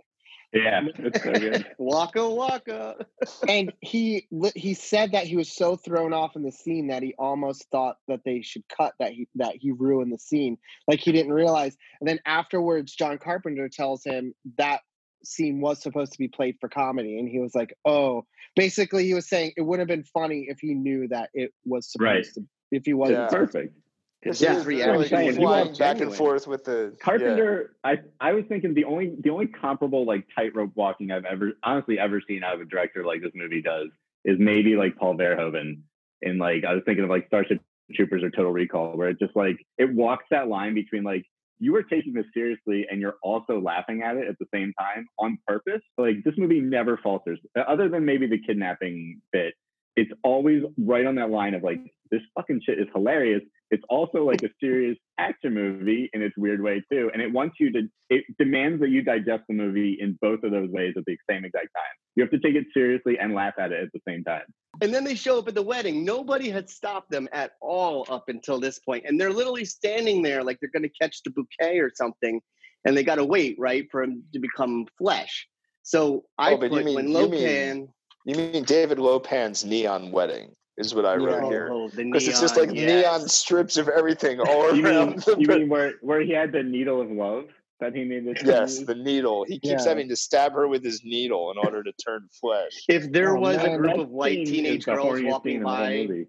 Yeah, 0.52 0.82
it's 0.98 1.24
so 1.24 1.32
good. 1.32 1.66
Waka 1.78 2.28
waka. 2.28 3.06
and 3.48 3.72
he 3.82 4.28
he 4.56 4.74
said 4.74 5.12
that 5.12 5.26
he 5.28 5.36
was 5.36 5.52
so 5.52 5.76
thrown 5.76 6.12
off 6.12 6.36
in 6.36 6.42
the 6.42 6.52
scene 6.52 6.88
that 6.88 7.04
he 7.04 7.14
almost 7.20 7.68
thought 7.72 7.98
that 8.08 8.22
they 8.26 8.42
should 8.42 8.64
cut 8.68 8.94
that 9.00 9.12
he 9.12 9.28
that 9.36 9.56
he 9.56 9.72
ruined 9.72 10.12
the 10.12 10.18
scene 10.18 10.58
like 10.88 11.00
he 11.02 11.12
didn't 11.12 11.34
realize 11.34 11.78
and 12.02 12.10
then 12.10 12.20
afterwards 12.26 12.96
john 12.96 13.18
carpenter 13.20 13.70
tells 13.70 14.04
him 14.04 14.34
that 14.58 14.82
scene 15.24 15.62
was 15.62 15.82
supposed 15.82 16.14
to 16.14 16.18
be 16.18 16.28
played 16.28 16.56
for 16.60 16.68
comedy 16.70 17.20
and 17.20 17.30
he 17.30 17.40
was 17.40 17.54
like 17.54 17.74
oh 17.86 18.26
basically 18.56 19.06
he 19.06 19.14
was 19.14 19.28
saying 19.30 19.52
it 19.56 19.62
would 19.62 19.78
have 19.80 19.88
been 19.88 20.04
funny 20.04 20.46
if 20.50 20.60
he 20.60 20.74
knew 20.74 21.08
that 21.10 21.30
it 21.34 21.52
was 21.66 21.92
supposed 21.92 22.06
Right. 22.06 22.26
to 22.36 22.44
if 22.72 22.86
he 22.86 22.94
wasn't 22.94 23.20
Yeah. 23.20 23.28
Perfect. 23.28 23.76
Because 24.22 24.42
Yeah, 24.42 24.50
he 24.50 24.56
was 24.56 24.64
three 24.64 24.84
really 24.84 24.98
hours. 24.98 25.10
Saying, 25.10 25.32
he 25.32 25.36
flying 25.38 25.70
was 25.70 25.78
back 25.78 26.00
and 26.02 26.14
forth 26.14 26.48
with 26.48 26.66
the 26.66 26.92
yeah. 26.92 27.04
Carpenter, 27.04 27.76
I 27.84 28.00
I 28.20 28.34
was 28.34 28.44
thinking 28.50 28.74
the 28.74 28.86
only 28.86 29.16
the 29.20 29.30
only 29.30 29.48
comparable 29.48 30.06
like 30.06 30.26
tightrope 30.36 30.72
walking 30.76 31.12
I've 31.12 31.26
ever 31.26 31.54
honestly 31.64 31.98
ever 32.00 32.22
seen 32.28 32.44
out 32.44 32.56
of 32.56 32.62
a 32.62 32.66
director 32.66 33.06
like 33.06 33.22
this 33.22 33.32
movie 33.34 33.62
does 33.62 33.88
is 34.26 34.38
maybe 34.40 34.76
like 34.76 34.98
Paul 34.98 35.18
Verhoeven 35.18 35.82
in 36.22 36.38
like 36.38 36.66
I 36.66 36.74
was 36.74 36.84
thinking 36.86 37.06
of 37.06 37.10
like 37.10 37.28
Starship 37.28 37.62
Troopers 37.94 38.24
or 38.24 38.30
Total 38.30 38.52
Recall 38.52 38.98
where 38.98 39.10
it 39.10 39.20
just 39.20 39.36
like 39.36 39.58
it 39.78 39.94
walks 39.94 40.26
that 40.32 40.50
line 40.50 40.74
between 40.74 41.04
like 41.04 41.26
you 41.60 41.76
are 41.76 41.84
taking 41.84 42.14
this 42.14 42.26
seriously 42.34 42.88
and 42.90 43.02
you're 43.02 43.18
also 43.22 43.60
laughing 43.60 44.02
at 44.02 44.16
it 44.16 44.28
at 44.28 44.40
the 44.40 44.46
same 44.54 44.74
time 44.80 45.06
on 45.18 45.38
purpose. 45.46 45.82
Like 45.98 46.24
this 46.24 46.34
movie 46.38 46.62
never 46.62 46.98
falters, 46.98 47.40
Uh, 47.58 47.62
other 47.62 47.90
than 47.90 48.06
maybe 48.06 48.28
the 48.28 48.40
kidnapping 48.40 49.22
bit. 49.32 49.54
It's 49.96 50.12
always 50.24 50.64
right 50.78 51.06
on 51.06 51.16
that 51.16 51.30
line 51.30 51.54
of 51.56 51.64
like 51.64 51.82
this 52.12 52.22
fucking 52.36 52.62
shit 52.66 52.80
is 52.80 52.88
hilarious. 52.94 53.42
It's 53.72 53.84
also 53.90 54.24
like 54.26 54.42
a 54.44 54.50
serious 54.60 54.98
action 55.20 55.54
movie 55.54 56.10
in 56.14 56.22
its 56.24 56.36
weird 56.38 56.62
way 56.62 56.82
too, 56.92 57.12
and 57.14 57.22
it 57.22 57.32
wants 57.32 57.58
you 57.60 57.72
to. 57.74 57.82
It 58.10 58.24
demands 58.40 58.82
that 58.82 58.90
you 58.90 59.04
digest 59.04 59.44
the 59.48 59.54
movie 59.54 59.98
in 60.00 60.18
both 60.22 60.44
of 60.44 60.52
those 60.52 60.70
ways 60.72 60.94
at 60.98 61.04
the 61.06 61.16
same 61.30 61.46
exact 61.46 61.68
time. 61.76 61.96
You 62.16 62.24
have 62.24 62.32
to 62.32 62.40
take 62.40 62.56
it 62.56 62.66
seriously 62.74 63.20
and 63.20 63.36
laugh 63.36 63.54
at 63.60 63.72
it 63.72 63.84
at 63.84 63.90
the 63.94 64.00
same 64.08 64.24
time. 64.24 64.42
And 64.82 64.94
then 64.94 65.04
they 65.04 65.14
show 65.16 65.38
up 65.40 65.48
at 65.48 65.54
the 65.56 65.62
wedding. 65.62 66.04
Nobody 66.04 66.50
had 66.50 66.70
stopped 66.70 67.12
them 67.12 67.30
at 67.32 67.52
all 67.62 68.06
up 68.10 68.26
until 68.28 68.60
this. 68.60 68.80
And 68.88 69.20
they're 69.22 69.32
literally 69.32 69.66
standing 69.66 70.22
there 70.24 70.44
like 70.44 70.58
they're 70.60 70.72
going 70.72 70.84
to 70.84 70.90
catch 71.02 71.22
the 71.24 71.30
bouquet 71.30 71.78
or 71.80 71.92
something. 71.94 72.42
And 72.86 72.98
they 72.98 73.04
got 73.04 73.16
to 73.16 73.26
wait, 73.26 73.56
right, 73.60 73.86
for 73.92 74.02
him 74.02 74.24
to 74.34 74.40
become 74.40 74.86
flesh. 74.98 75.48
So 75.84 76.26
I 76.38 76.54
Oh, 76.54 76.58
but 76.58 76.72
you 76.72 76.78
put 76.78 76.86
mean- 76.86 76.96
when 76.96 77.08
you 77.10 77.16
Lopan. 77.16 77.30
mean- 77.76 77.94
You 78.26 78.36
mean 78.36 78.64
David 78.64 78.98
Lopan's 79.00 79.64
neon 79.64 80.12
wedding 80.12 80.56
is 80.80 80.96
what 80.96 81.06
I 81.06 81.16
wrote 81.16 81.44
Oh, 81.44 81.50
here. 81.50 81.70
Because 81.96 82.28
it's 82.28 82.40
just 82.42 82.58
like 82.58 82.74
yes. 82.74 83.04
neon 83.04 83.28
strips 83.28 83.78
of 83.78 83.90
everything 83.90 84.40
all 84.48 84.74
You 84.76 84.84
mean 84.84 84.86
around 84.96 85.20
the 85.24 85.36
you 85.38 85.48
mean 85.48 85.70
where 85.70 85.94
where 86.02 86.22
he 86.22 86.32
had 86.32 86.52
the 86.52 86.64
needle 86.64 87.02
of 87.02 87.12
love 87.12 87.46
that 87.80 87.94
he 87.96 88.04
needed? 88.06 88.38
to 88.38 88.46
Yes, 88.46 88.78
use? 88.80 88.88
the 88.88 88.96
needle. 88.96 89.46
He 89.48 89.60
keeps 89.60 89.84
Yeah. 89.84 89.90
having 89.90 90.08
to 90.10 90.16
stab 90.16 90.54
her 90.54 90.68
with 90.68 90.84
his 90.84 91.04
needle 91.04 91.52
in 91.52 91.58
order 91.58 91.84
to 91.84 91.92
turn 91.94 92.28
flesh. 92.42 92.72
If 92.88 93.12
there 93.12 93.38
Oh, 93.38 93.42
was 93.42 93.58
a 93.58 93.78
group 93.78 93.98
of 94.00 94.10
white 94.10 94.46
teenage 94.48 94.86
girls 94.86 95.22
walking 95.22 95.56
in 95.58 95.64
the 95.64 95.70
whole 95.70 95.78
by, 96.08 96.26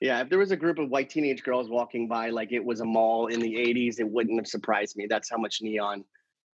yeah, 0.00 0.20
if 0.20 0.28
there 0.28 0.38
was 0.38 0.50
a 0.52 0.56
group 0.56 0.78
of 0.78 0.90
white 0.90 1.10
teenage 1.10 1.42
girls 1.42 1.68
walking 1.68 2.08
by 2.08 2.30
like 2.30 2.52
it 2.52 2.64
was 2.64 2.80
a 2.80 2.84
mall 2.84 3.26
in 3.26 3.40
the 3.40 3.54
80s, 3.56 3.98
it 4.00 4.08
wouldn't 4.08 4.38
have 4.38 4.46
surprised 4.46 4.96
me. 4.96 5.06
That's 5.08 5.28
how 5.30 5.38
much 5.38 5.60
neon 5.62 6.04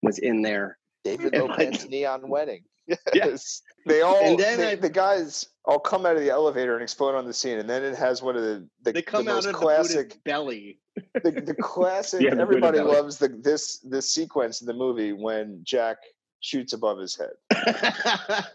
was 0.01 0.19
in 0.19 0.41
there. 0.41 0.77
David 1.03 1.33
And 1.35 1.47
like- 1.47 1.89
neon 1.89 2.27
wedding. 2.27 2.63
Yeah. 2.89 2.95
Yes. 3.13 3.61
They 3.85 4.01
all 4.01 4.17
And 4.21 4.37
then 4.37 4.59
they- 4.59 4.71
I- 4.71 4.75
the 4.75 4.89
guys 4.89 5.47
all 5.65 5.79
come 5.79 6.05
out 6.05 6.15
of 6.15 6.21
the 6.21 6.29
elevator 6.29 6.73
and 6.73 6.83
explode 6.83 7.15
on 7.15 7.25
the 7.25 7.33
scene, 7.33 7.57
and 7.59 7.69
then 7.69 7.81
it 7.83 7.95
has 7.95 8.21
one 8.21 8.35
of 8.35 8.41
the 8.43 8.67
the, 8.83 8.91
They 8.91 9.01
come 9.01 9.25
the 9.25 9.31
out 9.31 9.35
most 9.35 9.45
of 9.47 9.53
classic 9.55 10.09
the 10.13 10.19
belly. 10.25 10.79
the, 11.23 11.31
the 11.31 11.55
classic 11.55 12.21
Yeah, 12.23 12.31
the 12.31 12.35
Buddha 12.35 12.41
everybody 12.41 12.77
belly. 12.79 12.91
loves 12.95 13.17
the 13.17 13.29
this 13.29 13.79
this 13.79 14.11
sequence 14.13 14.59
in 14.61 14.67
the 14.67 14.73
movie 14.73 15.13
when 15.13 15.61
Jack 15.63 15.97
shoots 16.41 16.73
above 16.73 16.99
his 16.99 17.17
head. 17.17 17.33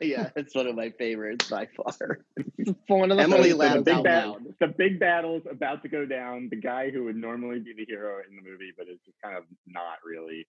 yeah, 0.01 0.31
it's 0.37 0.55
one 0.55 0.67
of 0.67 0.75
my 0.77 0.91
favorites 0.91 1.49
by 1.49 1.67
far. 1.77 2.21
one 2.89 3.11
of 3.11 3.17
the 3.17 3.23
Emily 3.23 3.51
first- 3.51 3.57
laughed 3.59 3.75
the 3.77 3.83
big 3.83 3.95
out 3.97 4.05
bat- 4.05 4.27
loud. 4.29 4.43
the 4.61 4.69
big 4.69 5.01
battle's 5.01 5.43
about 5.51 5.83
to 5.83 5.89
go 5.89 6.05
down. 6.07 6.49
The 6.51 6.57
guy 6.57 6.91
who 6.91 7.05
would 7.05 7.17
normally 7.17 7.59
be 7.61 7.73
the 7.77 7.85
hero 7.87 8.19
in 8.29 8.37
the 8.37 8.43
movie, 8.43 8.73
but 8.77 8.89
is 8.89 8.99
just 9.05 9.21
kind 9.23 9.37
of 9.37 9.45
not 9.67 9.99
really, 10.05 10.47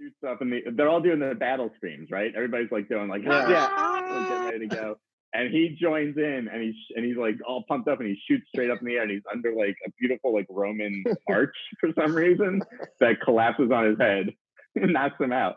shoots 0.00 0.16
up 0.26 0.40
and 0.40 0.52
the, 0.52 0.62
they're 0.74 0.88
all 0.88 1.00
doing 1.00 1.18
the 1.18 1.34
battle 1.34 1.70
screams, 1.76 2.10
right? 2.10 2.32
Everybody's 2.34 2.70
like 2.70 2.88
doing 2.88 3.08
like 3.08 3.22
Yeah. 3.24 3.48
Yeah. 3.48 4.28
getting 4.28 4.44
ready 4.44 4.68
to 4.68 4.76
go. 4.76 4.94
Ah! 4.98 5.02
And 5.34 5.52
he 5.52 5.76
joins 5.80 6.16
in 6.16 6.48
and 6.50 6.62
he's 6.62 6.74
and 6.96 7.04
he's 7.04 7.16
like 7.16 7.36
all 7.46 7.64
pumped 7.68 7.88
up 7.88 8.00
and 8.00 8.08
he 8.08 8.18
shoots 8.28 8.46
straight 8.48 8.70
up 8.70 8.80
in 8.80 8.86
the 8.86 8.94
air 8.94 9.02
and 9.02 9.10
he's 9.10 9.22
under 9.30 9.52
like 9.54 9.76
a 9.86 9.90
beautiful 10.00 10.32
like 10.32 10.46
Roman 10.48 11.04
arch 11.28 11.54
for 11.80 11.90
some 11.98 12.14
reason 12.14 12.62
that 13.00 13.20
collapses 13.20 13.70
on 13.70 13.84
his 13.84 13.98
head 13.98 14.30
and 14.74 14.92
knocks 14.92 15.20
him 15.20 15.32
out. 15.32 15.56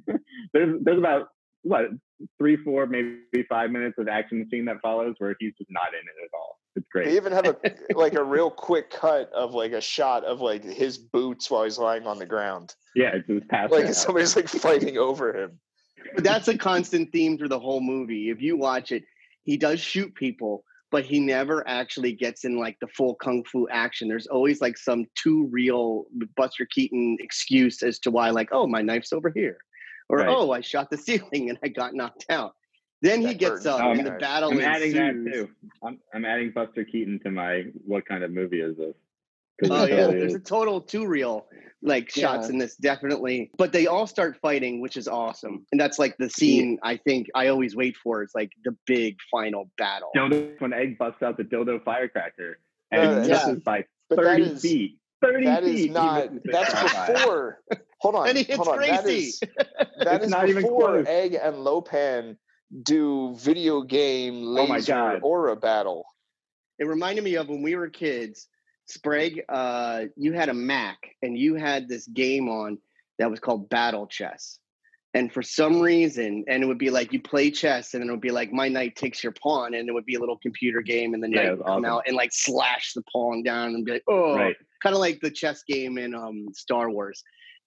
there's 0.52 0.82
there's 0.82 0.98
about 0.98 1.28
what 1.62 1.86
three, 2.38 2.56
four, 2.56 2.86
maybe 2.86 3.20
five 3.48 3.70
minutes 3.70 3.96
of 3.98 4.08
action 4.08 4.46
scene 4.50 4.64
that 4.66 4.76
follows 4.82 5.14
where 5.18 5.34
he's 5.38 5.52
just 5.58 5.70
not 5.70 5.88
in 5.88 6.00
it 6.00 6.24
at 6.24 6.30
all. 6.36 6.58
It's 6.76 6.86
great. 6.90 7.06
They 7.06 7.16
even 7.16 7.32
have 7.32 7.46
a 7.46 7.56
like 7.94 8.14
a 8.14 8.24
real 8.24 8.50
quick 8.50 8.90
cut 8.90 9.30
of 9.32 9.54
like 9.54 9.72
a 9.72 9.80
shot 9.80 10.24
of 10.24 10.40
like 10.40 10.64
his 10.64 10.98
boots 10.98 11.50
while 11.50 11.64
he's 11.64 11.78
lying 11.78 12.06
on 12.06 12.18
the 12.18 12.26
ground. 12.26 12.74
Yeah, 12.96 13.10
it's 13.14 13.26
just 13.26 13.48
past 13.48 13.72
Like 13.72 13.86
out. 13.86 13.94
somebody's 13.94 14.34
like 14.36 14.48
fighting 14.48 14.98
over 14.98 15.36
him. 15.36 15.58
But 16.14 16.24
that's 16.24 16.48
a 16.48 16.58
constant 16.58 17.12
theme 17.12 17.38
through 17.38 17.48
the 17.48 17.58
whole 17.60 17.80
movie. 17.80 18.30
If 18.30 18.40
you 18.42 18.56
watch 18.56 18.92
it, 18.92 19.04
he 19.44 19.56
does 19.56 19.80
shoot 19.80 20.14
people, 20.14 20.64
but 20.90 21.04
he 21.04 21.18
never 21.18 21.66
actually 21.68 22.12
gets 22.12 22.44
in 22.44 22.58
like 22.58 22.76
the 22.80 22.86
full 22.88 23.14
kung 23.16 23.42
fu 23.44 23.68
action. 23.70 24.08
There's 24.08 24.26
always 24.26 24.60
like 24.60 24.76
some 24.76 25.06
too 25.16 25.48
real 25.50 26.04
Buster 26.36 26.66
Keaton 26.70 27.16
excuse 27.20 27.82
as 27.82 27.98
to 28.00 28.10
why, 28.10 28.30
like, 28.30 28.48
oh, 28.52 28.66
my 28.66 28.82
knife's 28.82 29.12
over 29.12 29.30
here, 29.34 29.58
or 30.08 30.18
Right. 30.18 30.28
oh, 30.28 30.50
I 30.52 30.60
shot 30.60 30.90
the 30.90 30.98
ceiling 31.06 31.50
and 31.50 31.58
I 31.64 31.68
got 31.68 31.94
knocked 31.94 32.26
out. 32.28 32.54
Then 33.04 33.20
he 33.20 33.34
gets 33.34 33.64
Burton. 33.64 33.68
up 33.72 33.80
Um, 33.80 33.98
and 33.98 34.06
the 34.06 34.12
battle 34.12 34.50
I'm 34.50 34.60
adding 34.60 34.92
that 34.94 35.32
too. 35.32 35.48
I'm, 35.82 35.98
I'm 36.14 36.24
adding 36.24 36.50
Buster 36.52 36.84
Keaton 36.84 37.20
to 37.24 37.30
my 37.30 37.64
what 37.86 38.06
kind 38.06 38.24
of 38.24 38.30
movie 38.32 38.60
is 38.60 38.76
this? 38.76 38.94
Oh 39.70 39.84
yeah, 39.84 39.96
totally 39.96 40.18
there's 40.20 40.32
is. 40.32 40.40
a 40.40 40.44
total 40.44 40.80
two 40.80 41.06
real 41.06 41.46
like 41.82 42.10
shots 42.10 42.48
in 42.48 42.58
this 42.58 42.76
definitely. 42.76 43.50
But 43.58 43.72
they 43.72 43.86
all 43.86 44.06
start 44.06 44.38
fighting, 44.40 44.80
which 44.80 44.96
is 44.96 45.06
awesome, 45.06 45.66
and 45.70 45.80
that's 45.80 45.98
like 45.98 46.16
the 46.18 46.30
scene 46.30 46.78
I 46.82 46.96
think 46.96 47.28
I 47.34 47.48
always 47.48 47.76
wait 47.76 47.96
for. 48.02 48.22
It's 48.22 48.34
like 48.34 48.50
the 48.64 48.74
big 48.86 49.18
final 49.30 49.70
battle. 49.78 50.08
dildo 50.16 50.60
when 50.60 50.72
Egg 50.72 50.96
busts 50.98 51.22
out 51.22 51.36
the 51.36 51.44
dildo 51.44 51.84
firecracker 51.84 52.58
and 52.90 53.00
Uh, 53.00 53.04
it 53.20 53.28
yeah. 53.28 53.34
misses 53.46 53.60
by 53.62 53.84
30 54.14 54.42
is- 54.42 54.62
feet. 54.62 54.98
30 55.22 55.44
That 55.46 55.62
feet. 55.64 55.74
is 55.74 55.90
not. 55.90 56.28
That's 56.44 56.72
before. 57.16 57.60
Hold 58.00 58.14
on. 58.16 58.28
And 58.28 58.36
he 58.36 58.44
hits 58.44 58.56
hold 58.56 58.68
on. 58.68 58.80
That 58.80 59.04
Gracie. 59.04 59.18
is 59.28 59.40
that 59.40 60.16
It's 60.16 60.24
is 60.26 60.30
not 60.30 60.48
even 60.50 60.62
before 60.62 60.88
close. 61.02 61.06
Egg 61.06 61.38
and 61.40 61.54
Lopan 61.56 62.36
do 62.82 63.34
video 63.36 63.82
game 63.82 64.42
Oh 64.56 64.66
my 64.66 64.76
laser 64.76 64.92
God. 64.92 65.20
aura 65.22 65.56
battle. 65.56 66.04
It 66.78 66.86
reminded 66.86 67.22
me 67.24 67.36
of 67.36 67.48
when 67.48 67.62
we 67.62 67.76
were 67.76 67.88
kids. 67.88 68.48
Sprague, 68.86 69.42
uh, 69.48 70.04
you 70.16 70.32
had 70.32 70.48
a 70.48 70.54
Mac 70.54 70.98
and 71.22 71.38
you 71.38 71.54
had 71.54 71.88
this 71.88 72.06
game 72.08 72.48
on 72.48 72.78
that 73.18 73.30
was 73.30 73.40
called 73.40 73.68
Battle 73.70 74.06
Chess. 74.06 74.58
And 75.14 75.32
for 75.32 75.42
some 75.42 75.80
reason, 75.80 76.44
and 76.48 76.62
it 76.62 76.66
would 76.66 76.76
be 76.78 76.90
like 76.90 77.12
you 77.12 77.22
play 77.22 77.48
chess, 77.48 77.94
and 77.94 78.02
then 78.02 78.08
it 78.08 78.12
would 78.12 78.20
be 78.20 78.32
like 78.32 78.52
my 78.52 78.68
knight 78.68 78.96
takes 78.96 79.22
your 79.22 79.32
pawn, 79.40 79.72
and 79.74 79.88
it 79.88 79.92
would 79.92 80.04
be 80.04 80.16
a 80.16 80.18
little 80.20 80.38
computer 80.38 80.82
game, 80.82 81.14
and 81.14 81.22
the 81.22 81.28
Yeah, 81.28 81.36
knight 81.36 81.46
it 81.46 81.50
would 81.50 81.58
was 81.60 81.66
come 81.66 81.84
awesome. 81.84 81.84
out 81.84 82.02
and 82.08 82.16
like 82.16 82.30
slash 82.32 82.92
the 82.94 83.02
pawn 83.12 83.44
down 83.44 83.76
and 83.76 83.84
be 83.84 83.92
like, 83.92 84.02
oh, 84.08 84.34
Right. 84.34 84.56
kind 84.82 84.92
of 84.92 84.98
like 85.00 85.20
the 85.20 85.30
chess 85.30 85.62
game 85.68 85.98
in 85.98 86.16
um 86.16 86.48
Star 86.52 86.90
Wars. 86.90 87.22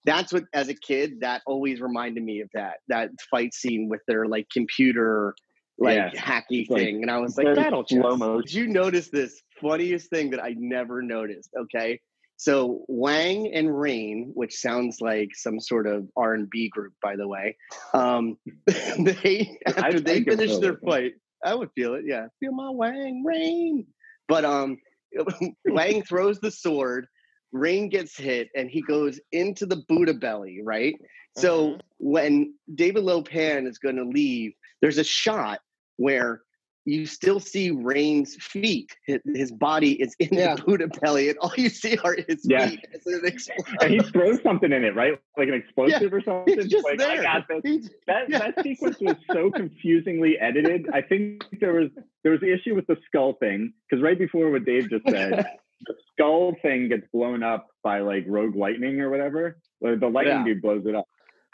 That's 0.08 0.32
what, 0.32 0.44
as 0.54 0.68
a 0.68 0.74
kid, 0.74 1.20
that 1.20 1.42
always 1.46 1.80
reminded 1.80 2.22
me 2.24 2.40
of 2.40 2.48
that 2.54 2.78
that 2.88 3.10
fight 3.30 3.52
scene 3.54 3.88
with 3.88 4.00
their 4.08 4.26
like 4.26 4.46
computer 4.50 5.34
like 5.78 5.96
Yeah. 5.96 6.10
hacky 6.10 6.62
It's 6.62 6.70
like 6.70 6.80
thing, 6.82 7.02
and 7.02 7.10
I 7.10 7.18
was 7.18 7.36
like, 7.36 7.54
that'll 7.54 7.86
slow 7.86 8.16
motion. 8.16 8.40
Did 8.40 8.52
you 8.54 8.66
notice 8.68 9.10
this 9.10 9.40
funniest 9.60 10.10
thing 10.10 10.30
that 10.30 10.42
I 10.42 10.54
never 10.58 11.02
noticed? 11.02 11.50
Okay, 11.56 12.00
so 12.36 12.84
Wang 12.88 13.52
and 13.52 13.78
Rain, 13.78 14.30
which 14.34 14.54
sounds 14.56 15.00
like 15.00 15.30
some 15.34 15.60
sort 15.60 15.86
of 15.86 16.08
R 16.16 16.34
and 16.34 16.48
B 16.48 16.68
group, 16.68 16.94
by 17.02 17.16
the 17.16 17.28
way, 17.28 17.56
um, 17.92 18.38
they 18.66 19.58
after 19.66 20.00
they 20.00 20.22
finish 20.22 20.56
their 20.58 20.74
it. 20.74 20.80
fight, 20.84 21.12
I 21.44 21.54
would 21.54 21.70
feel 21.74 21.94
it. 21.94 22.04
Yeah, 22.06 22.28
feel 22.40 22.52
my 22.52 22.70
Wang 22.70 23.24
Rain. 23.24 23.86
But 24.28 24.44
um, 24.44 24.78
Wang 25.66 26.02
throws 26.02 26.38
the 26.40 26.50
sword. 26.50 27.06
Rain 27.52 27.88
gets 27.88 28.16
hit, 28.16 28.48
and 28.54 28.70
he 28.70 28.82
goes 28.82 29.20
into 29.32 29.66
the 29.66 29.82
Buddha 29.88 30.14
belly. 30.14 30.60
Right. 30.62 30.96
So 31.36 31.68
mm-hmm. 31.68 31.80
when 31.98 32.54
David 32.74 33.04
Lopan 33.04 33.66
is 33.66 33.78
going 33.78 33.96
to 33.96 34.04
leave, 34.04 34.52
there's 34.80 34.98
a 34.98 35.04
shot 35.04 35.60
where 35.96 36.42
you 36.88 37.04
still 37.04 37.38
see 37.38 37.70
Rain's 37.70 38.34
feet. 38.36 38.96
His, 39.06 39.52
body 39.52 39.92
is 40.00 40.16
in 40.18 40.28
Yeah. 40.32 40.54
the 40.54 40.62
Buddha 40.62 40.88
belly, 40.88 41.28
and 41.28 41.38
all 41.38 41.52
you 41.56 41.68
see 41.68 41.98
are 41.98 42.16
his 42.26 42.46
Yeah. 42.48 42.68
feet. 42.68 42.86
as 42.94 43.06
it 43.06 43.24
explodes. 43.24 43.70
And 43.82 43.92
he 43.92 44.00
throws 44.00 44.42
something 44.42 44.72
in 44.72 44.84
it, 44.84 44.94
right? 44.94 45.18
Like 45.36 45.48
an 45.48 45.54
explosive 45.54 46.12
or 46.14 46.22
something. 46.22 46.58
It's 46.58 46.68
just 46.68 46.84
like, 46.84 46.98
there. 46.98 47.20
I 47.20 47.22
got 47.22 47.48
this. 47.48 47.60
He's- 47.62 47.90
That 48.06 48.30
yeah. 48.30 48.38
that 48.38 48.62
sequence 48.62 48.98
was 49.00 49.16
so 49.30 49.50
confusingly 49.50 50.38
edited. 50.38 50.88
I 50.92 51.02
think 51.02 51.44
there 51.60 51.74
was 51.74 51.90
there 52.22 52.32
was 52.32 52.40
the 52.40 52.52
issue 52.52 52.74
with 52.74 52.86
the 52.86 52.96
skull 53.06 53.34
thing 53.34 53.74
because 53.88 54.02
right 54.02 54.18
before 54.18 54.50
what 54.50 54.64
Dave 54.64 54.88
just 54.88 55.06
said, 55.08 55.46
the 55.86 55.94
skull 56.12 56.54
thing 56.62 56.88
gets 56.88 57.06
blown 57.12 57.42
up 57.42 57.68
by 57.82 58.00
like 58.00 58.24
rogue 58.26 58.56
lightning 58.56 59.00
or 59.00 59.10
whatever. 59.10 59.58
The 59.80 59.96
lightning 59.96 60.38
Yeah. 60.38 60.44
dude 60.44 60.62
blows 60.62 60.84
it 60.86 60.94
up, 60.94 61.06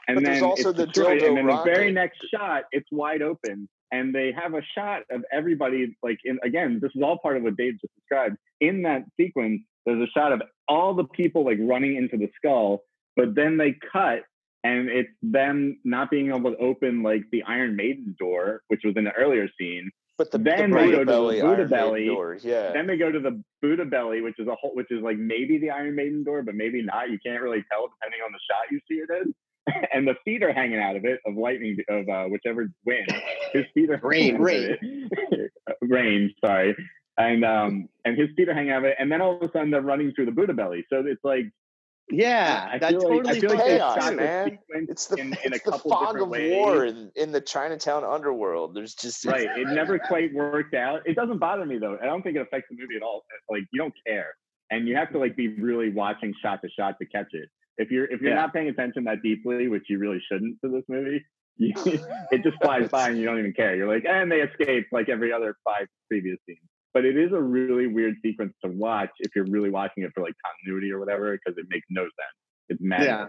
and 0.09 0.17
But 0.17 0.25
then 0.25 0.33
there's 0.33 0.43
also 0.43 0.73
the 0.73 0.87
destroyed, 0.87 1.21
dildo 1.21 1.29
and 1.29 1.37
then 1.37 1.47
the 1.47 1.63
very 1.65 1.93
next 1.93 2.19
shot, 2.33 2.65
it's 2.73 2.91
wide 2.91 3.23
open, 3.23 3.69
and 3.93 4.15
they 4.15 4.33
have 4.33 4.55
a 4.55 4.63
shot 4.75 5.03
of 5.11 5.25
everybody 5.33 5.95
like 6.03 6.19
in 6.25 6.39
again. 6.43 6.79
This 6.81 6.93
is 6.95 7.03
all 7.03 7.19
part 7.19 7.37
of 7.37 7.43
what 7.43 7.57
Dave 7.57 7.75
just 7.81 7.95
described. 7.95 8.37
In 8.61 8.83
that 8.83 9.05
sequence, 9.19 9.63
there's 9.85 10.03
a 10.03 10.11
shot 10.19 10.33
of 10.33 10.43
all 10.69 10.95
the 10.95 11.05
people 11.05 11.45
like 11.45 11.59
running 11.61 11.97
into 11.97 12.17
the 12.17 12.31
skull, 12.37 12.85
but 13.17 13.35
then 13.35 13.59
they 13.59 13.77
cut 13.93 14.23
and 14.65 14.89
it's 14.89 15.11
them 15.23 15.79
not 15.85 16.11
being 16.11 16.29
able 16.29 16.51
to 16.51 16.57
open 16.57 17.03
like 17.03 17.23
the 17.31 17.43
Iron 17.43 17.77
Maiden 17.77 18.17
door, 18.19 18.63
which 18.69 18.81
was 18.83 18.97
in 18.97 19.05
the 19.05 19.13
earlier 19.13 19.47
scene. 19.61 19.91
But 20.17 20.31
the, 20.31 20.39
then 20.39 20.71
the 20.71 20.77
they 20.77 20.85
Buddha 20.85 20.97
go 20.97 20.99
to 21.01 21.07
belly, 21.07 21.41
the 21.41 21.47
Buddha 21.47 21.67
belly. 21.67 22.07
door, 22.07 22.39
yeah. 22.41 22.73
Then 22.73 22.87
they 22.87 22.97
go 22.97 23.11
to 23.11 23.19
the 23.19 23.43
Buddha 23.61 23.85
belly, 23.85 24.21
which 24.21 24.39
is 24.39 24.47
a 24.47 24.55
whole, 24.55 24.75
which 24.75 24.91
is 24.91 25.03
like 25.03 25.19
maybe 25.19 25.59
the 25.59 25.71
Iron 25.71 25.97
Maiden 25.97 26.23
door, 26.23 26.43
but 26.43 26.55
maybe 26.55 26.83
not. 26.83 27.11
You 27.11 27.19
can't 27.25 27.43
really 27.43 27.65
tell 27.71 27.89
depending 27.89 28.21
on 28.25 28.33
the 28.33 28.39
shot 28.49 28.71
you 28.71 28.81
see 28.89 29.03
it 29.03 29.11
in. 29.11 29.35
and 29.93 30.07
the 30.07 30.15
feet 30.25 30.43
are 30.43 30.53
hanging 30.53 30.79
out 30.79 30.97
of 30.97 31.05
it 31.05 31.21
of 31.27 31.35
lightning 31.37 31.79
of 31.89 32.09
uh, 32.09 32.25
whichever 32.27 32.69
wind. 32.85 33.07
His 33.53 33.65
feet 33.75 33.91
are 33.91 34.01
Rain, 34.03 34.37
hanging 34.37 35.09
out 35.17 35.33
of 35.33 35.39
it. 35.41 35.53
rain. 35.83 36.35
Sorry. 36.45 36.77
And 37.17 37.45
um 37.45 37.89
and 38.05 38.19
his 38.19 38.29
feet 38.37 38.49
are 38.49 38.55
hanging 38.55 38.73
out 38.73 38.79
of 38.79 38.85
it, 38.85 38.97
and 38.99 39.11
then 39.11 39.21
all 39.21 39.37
of 39.37 39.43
a 39.43 39.51
sudden 39.53 39.71
they're 39.71 39.81
running 39.81 40.13
through 40.13 40.27
the 40.27 40.33
Buddha 40.33 40.53
belly. 40.53 40.85
So 40.91 41.03
it's 41.07 41.25
like 41.25 41.47
Yeah, 42.11 42.69
I 42.73 42.79
that 42.79 42.91
feel 42.91 43.01
like- 43.01 43.09
I 43.11 43.39
totally 43.39 43.41
feel 43.41 43.51
like 43.51 43.65
chaos, 43.67 44.05
shot 44.05 44.15
man. 44.17 44.59
It's 44.71 45.07
the 45.07 45.17
in, 45.17 45.27
in 45.45 45.53
a 45.53 45.57
it's 45.57 45.65
the 45.65 45.71
couple 45.73 45.91
fog 45.91 46.21
of 46.21 46.29
ways. 46.29 46.53
war 46.53 46.85
in, 46.85 47.11
in 47.17 47.33
the 47.33 47.41
Chinatown 47.41 48.05
underworld. 48.05 48.75
There's 48.75 48.95
just 48.95 49.25
right. 49.25 49.49
It 49.57 49.69
never 49.69 49.99
quite 49.99 50.33
worked 50.35 50.75
out. 50.75 51.01
It 51.07 51.17
doesn't 51.17 51.39
bother 51.39 51.65
me 51.65 51.79
though. 51.79 51.99
I 52.01 52.05
don't 52.07 52.23
think 52.23 52.37
it 52.37 52.41
affects 52.43 52.69
the 52.71 52.77
movie 52.79 52.97
at 52.97 53.03
all. 53.03 53.25
Like 53.51 53.63
you 53.73 53.81
don't 53.81 53.95
care, 54.07 54.35
and 54.71 54.87
you 54.87 54.97
have 54.97 55.11
to 55.13 55.19
like 55.19 55.35
be 55.35 55.49
really 55.49 55.91
watching 55.91 56.35
shot 56.43 56.61
to 56.63 56.69
shot 56.79 56.97
to 57.01 57.07
catch 57.07 57.29
it. 57.33 57.49
If 57.79 57.91
you're 57.91 58.05
if 58.05 58.21
you're 58.21 58.31
Yeah. 58.31 58.37
not 58.37 58.53
paying 58.53 58.69
attention 58.69 59.05
that 59.05 59.23
deeply, 59.23 59.69
which 59.69 59.85
you 59.89 59.99
really 59.99 60.21
shouldn't 60.31 60.59
to 60.63 60.71
this 60.71 60.85
movie, 60.89 61.25
you, 61.57 61.73
it 62.31 62.43
just 62.43 62.59
flies 62.63 62.89
by 62.91 63.09
and 63.09 63.19
you 63.19 63.25
don't 63.25 63.39
even 63.39 63.55
care. 63.55 63.75
You're 63.75 63.89
like, 63.93 64.05
eh, 64.05 64.13
and 64.13 64.31
they 64.31 64.43
escaped 64.43 64.93
like 64.93 65.09
every 65.09 65.33
other 65.33 65.57
five 65.65 65.87
previous 66.09 66.37
scenes. 66.47 66.59
But 66.95 67.05
it 67.05 67.17
is 67.19 67.33
a 67.33 67.41
really 67.41 67.89
weird 67.89 68.15
sequence 68.23 68.55
to 68.65 68.71
watch 68.71 69.11
if 69.19 69.35
you're 69.35 69.47
really 69.47 69.71
watching 69.71 70.05
it 70.05 70.13
for 70.15 70.23
like 70.23 70.35
continuity 70.47 70.91
or 70.93 70.99
whatever, 71.01 71.33
because 71.33 71.59
it 71.59 71.67
makes 71.69 71.87
no 71.91 72.03
sense. 72.03 72.37
It's 72.71 72.81
mad. 72.81 73.03
Yeah. 73.03 73.27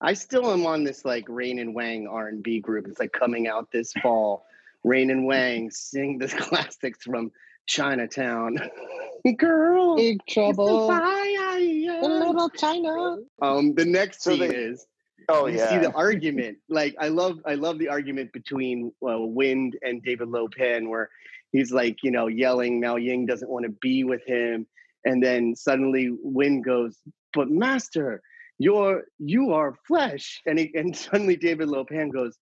I 0.00 0.14
still 0.14 0.50
am 0.52 0.64
on 0.64 0.84
this 0.84 1.04
like 1.04 1.24
Rain 1.28 1.58
and 1.58 1.74
Wang 1.74 2.06
R 2.08 2.28
and 2.28 2.42
B 2.42 2.60
group. 2.60 2.86
It's 2.88 2.98
like 2.98 3.12
coming 3.12 3.46
out 3.48 3.68
this 3.72 3.92
fall. 4.02 4.44
Rain 4.84 5.10
and 5.10 5.26
Wang 5.26 5.70
sing 5.70 6.18
the 6.18 6.28
classics 6.38 7.04
from 7.04 7.30
Chinatown. 7.66 8.58
Girl, 9.36 9.96
Big 9.96 10.24
trouble. 10.26 10.88
fire. 10.88 11.60
little 12.00 12.48
China. 12.50 13.16
Um, 13.42 13.74
the 13.74 13.84
next 13.84 14.22
So 14.22 14.30
scene 14.32 14.52
is 14.52 14.86
oh 15.28 15.46
you 15.46 15.58
yeah. 15.58 15.68
see 15.68 15.78
the 15.78 15.92
argument. 15.92 16.58
Like 16.68 16.94
I 17.00 17.08
love, 17.08 17.40
I 17.44 17.54
love 17.54 17.78
the 17.78 17.88
argument 17.88 18.32
between 18.32 18.92
uh, 19.06 19.18
Wind 19.18 19.76
and 19.82 20.02
David 20.02 20.28
Lopan, 20.28 20.88
where 20.88 21.10
he's 21.52 21.72
like, 21.72 21.98
you 22.02 22.10
know, 22.10 22.26
yelling. 22.26 22.80
Miao 22.80 22.96
Yin 22.96 23.26
doesn't 23.26 23.50
want 23.50 23.64
to 23.64 23.72
be 23.80 24.04
with 24.04 24.22
him, 24.26 24.66
and 25.04 25.22
then 25.22 25.54
suddenly 25.56 26.10
Wind 26.22 26.64
goes, 26.64 26.98
"But 27.34 27.50
Master, 27.50 28.22
you're 28.58 29.04
you 29.18 29.52
are 29.52 29.74
flesh," 29.86 30.40
and 30.46 30.58
he, 30.58 30.70
and 30.74 30.96
suddenly 31.06 31.36
David 31.36 31.68
Lopan 31.68 32.12
goes, 32.12 32.36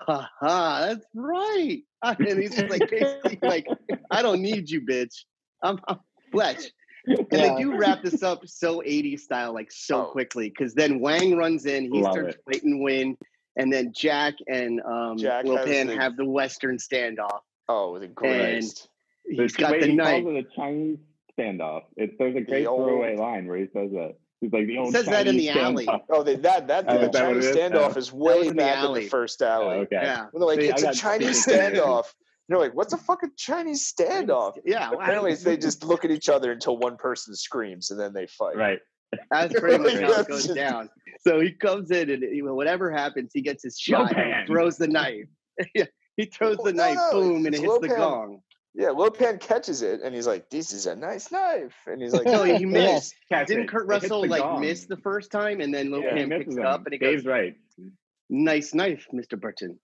"Ha 0.00 0.28
ha, 0.40 0.86
that's 0.88 1.06
right," 1.14 1.82
and 2.02 2.38
he's 2.40 2.54
just 2.56 2.70
like 2.70 2.88
basically 2.90 3.38
like, 3.42 3.66
"I 4.10 4.22
don't 4.22 4.42
need 4.42 4.68
you, 4.70 4.80
bitch. 4.82 5.24
I'm, 5.62 5.78
I'm 5.88 5.98
flesh." 6.32 6.64
And 7.06 7.26
Yeah. 7.32 7.54
they 7.56 7.62
do 7.62 7.76
wrap 7.78 8.02
this 8.02 8.22
up 8.22 8.46
so 8.46 8.82
80s 8.82 9.20
style, 9.20 9.54
like 9.54 9.72
so 9.72 10.02
Oh. 10.02 10.10
quickly, 10.10 10.50
because 10.50 10.74
then 10.74 11.00
Wang 11.00 11.34
runs 11.34 11.64
in, 11.64 11.84
he 11.84 12.02
Love 12.02 12.12
starts 12.12 12.34
it. 12.36 12.42
fighting 12.44 12.82
Win, 12.82 13.16
and 13.56 13.72
then 13.72 13.92
Jack 13.96 14.34
and 14.48 14.82
um, 14.82 15.16
Jack 15.16 15.44
Will 15.46 15.56
Pan 15.64 15.86
the- 15.86 15.96
have 15.96 16.16
the 16.18 16.26
Western 16.26 16.76
standoff. 16.76 17.40
Oh, 17.70 17.98
the 17.98 18.08
greatest. 18.08 18.88
He's 19.28 19.52
The- 19.52 19.58
got 19.60 19.72
wait, 19.72 19.80
the 19.82 19.86
he 19.88 19.94
knife. 19.94 20.24
calls 20.24 20.36
it 20.36 20.46
a 20.46 20.56
Chinese 20.56 20.98
standoff. 21.38 21.82
It's 21.96 22.14
there's 22.18 22.36
a 22.36 22.40
great 22.40 22.66
old- 22.66 22.86
throwaway 22.88 23.16
line 23.16 23.46
where 23.46 23.58
he 23.58 23.66
says 23.72 23.90
that. 23.92 24.14
He's 24.40 24.52
like 24.52 24.66
the 24.66 24.78
old 24.78 24.92
says 24.92 25.04
that 25.06 25.26
in 25.26 25.34
Chinese 25.34 25.52
the 25.54 25.60
alley. 25.60 25.86
standoff. 25.86 26.00
Oh, 26.10 26.22
they, 26.22 26.36
that 26.36 26.62
uh, 26.62 26.66
that 26.66 26.84
Oh, 26.88 26.94
the 26.98 27.08
that 27.10 27.12
Chinese 27.14 27.44
is? 27.46 27.56
standoff 27.56 27.94
Oh. 27.94 27.98
is 27.98 28.12
way 28.12 28.38
was 28.38 28.48
in 28.48 28.56
the 28.56 28.62
back 28.62 28.84
in 28.86 28.94
the 28.94 29.08
first 29.08 29.42
Oh, 29.42 29.46
alley. 29.46 29.76
okay. 29.80 29.96
Yeah. 30.02 30.26
When 30.30 30.40
they're 30.40 30.48
like, 30.48 30.60
See, 30.60 30.68
it's 30.68 30.82
a 30.82 30.94
Chinese 30.94 31.46
standoff. 31.46 32.04
And 32.08 32.56
they're 32.56 32.58
like, 32.58 32.74
what's 32.74 32.92
a 32.94 32.96
fucking 32.98 33.32
Chinese 33.36 33.92
standoff? 33.92 34.54
Yeah. 34.64 34.90
Apparently, 34.92 35.34
they 35.34 35.56
just 35.68 35.84
look 35.84 36.04
at 36.06 36.10
each 36.10 36.28
other 36.30 36.50
until 36.52 36.78
one 36.78 36.96
person 36.96 37.34
screams 37.36 37.90
and 37.90 38.00
then 38.00 38.12
they 38.14 38.26
fight. 38.26 38.56
Right. 38.56 38.78
That's 39.30 39.58
pretty 39.60 39.78
much 39.78 40.00
how 40.00 40.20
it 40.22 40.28
goes 40.28 40.46
down. 40.46 40.88
So 41.20 41.38
he 41.40 41.52
comes 41.52 41.90
in, 41.90 42.08
and 42.10 42.22
you 42.22 42.44
know, 42.44 42.54
whatever 42.54 42.90
happens, 42.90 43.32
he 43.34 43.42
gets 43.42 43.62
his 43.62 43.78
shot, 43.78 44.16
and 44.16 44.40
he 44.40 44.46
throws 44.46 44.78
the 44.78 44.88
knife. 44.88 45.26
Yeah, 46.20 46.24
he 46.24 46.30
throws 46.30 46.56
the 46.58 46.72
No, 46.72 46.82
knife, 46.84 46.96
no, 46.96 47.10
boom, 47.12 47.36
and 47.46 47.46
it 47.46 47.54
it's 47.54 47.60
hits 47.60 47.78
the 47.80 47.88
gong. 47.88 48.42
Yeah, 48.74 48.88
Lopan 48.88 49.40
catches 49.40 49.82
it 49.82 50.00
and 50.02 50.14
he's 50.14 50.26
like, 50.28 50.48
"This 50.48 50.72
is 50.72 50.86
a 50.86 50.94
nice 50.94 51.32
knife," 51.32 51.74
and 51.86 52.00
he's 52.00 52.12
like, 52.12 52.26
No, 52.26 52.44
he 52.44 52.64
missed. 52.64 53.14
Catch 53.28 53.48
Didn't. 53.48 53.66
Kurt 53.68 53.86
Russell 53.88 54.26
like 54.28 54.42
gong. 54.42 54.60
miss 54.60 54.86
the 54.86 54.96
first 54.98 55.30
time, 55.32 55.60
and 55.60 55.74
then 55.74 55.90
Yeah, 55.90 55.96
he 55.96 56.02
Lopan 56.22 56.28
misses 56.28 56.44
picks 56.44 56.54
him. 56.56 56.62
it 56.62 56.66
up, 56.66 56.84
and 56.86 56.92
he 56.92 56.98
Dave's 56.98 57.22
goes, 57.22 57.30
right. 57.30 57.54
Nice 58.28 58.72
knife, 58.74 59.06
Mr. 59.12 59.38
Burton. 59.40 59.78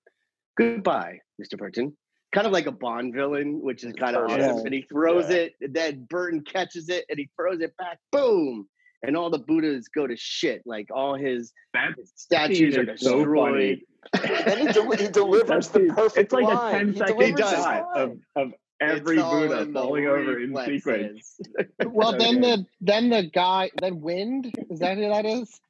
Goodbye, 0.57 1.19
Mr. 1.43 1.59
Burton. 1.59 1.97
Kind 2.33 2.47
of 2.47 2.53
like 2.53 2.67
a 2.67 2.73
Bond 2.73 3.13
villain, 3.15 3.61
which 3.61 3.83
is 3.83 3.93
kind 3.95 4.15
of 4.17 4.29
Perfect. 4.29 4.51
awesome. 4.51 4.67
And 4.67 4.75
he 4.75 4.83
throws 4.83 5.31
Yeah. 5.31 5.37
it, 5.37 5.55
and 5.61 5.75
then 5.75 6.05
Burton 6.09 6.43
catches 6.43 6.89
it, 6.89 7.05
and 7.09 7.19
he 7.19 7.29
throws 7.37 7.61
it 7.61 7.77
back. 7.77 7.99
Boom! 8.13 8.69
And 9.03 9.17
all 9.17 9.31
the 9.31 9.39
Buddhas 9.39 9.89
go 9.89 10.07
to 10.07 10.17
shit. 10.17 10.63
Like 10.67 10.89
all 10.93 11.15
his 11.15 11.53
That 11.75 11.91
statues 12.15 12.77
are 12.77 12.85
scene 12.85 12.95
is 12.95 13.01
so 13.01 13.19
destroyed. 13.19 13.81
and 14.15 14.61
he, 14.61 14.73
del- 14.73 14.91
he 14.93 15.09
delivers 15.09 15.69
the 15.69 15.81
That's- 15.81 15.95
perfect 15.97 16.19
It's 16.19 16.33
like 16.33 16.45
line. 16.45 16.75
a 16.75 16.79
10 16.79 16.93
He 16.93 16.99
second 16.99 17.39
shot 17.39 17.87
of, 17.97 18.19
of 18.35 18.53
every 18.81 19.17
Buddha 19.17 19.67
falling 19.73 20.07
over 20.07 20.41
in 20.41 20.49
sequence. 20.55 20.69
reflexes. 20.87 21.41
Well, 21.87 22.17
then 22.19 22.41
the 22.41 22.67
then 22.81 23.11
the 23.11 23.25
guy, 23.25 23.71
then 23.81 24.01
Wind, 24.01 24.53
is 24.71 24.81
that 24.81 24.97
who 24.97 25.09
that 25.09 25.25
is? 25.27 25.61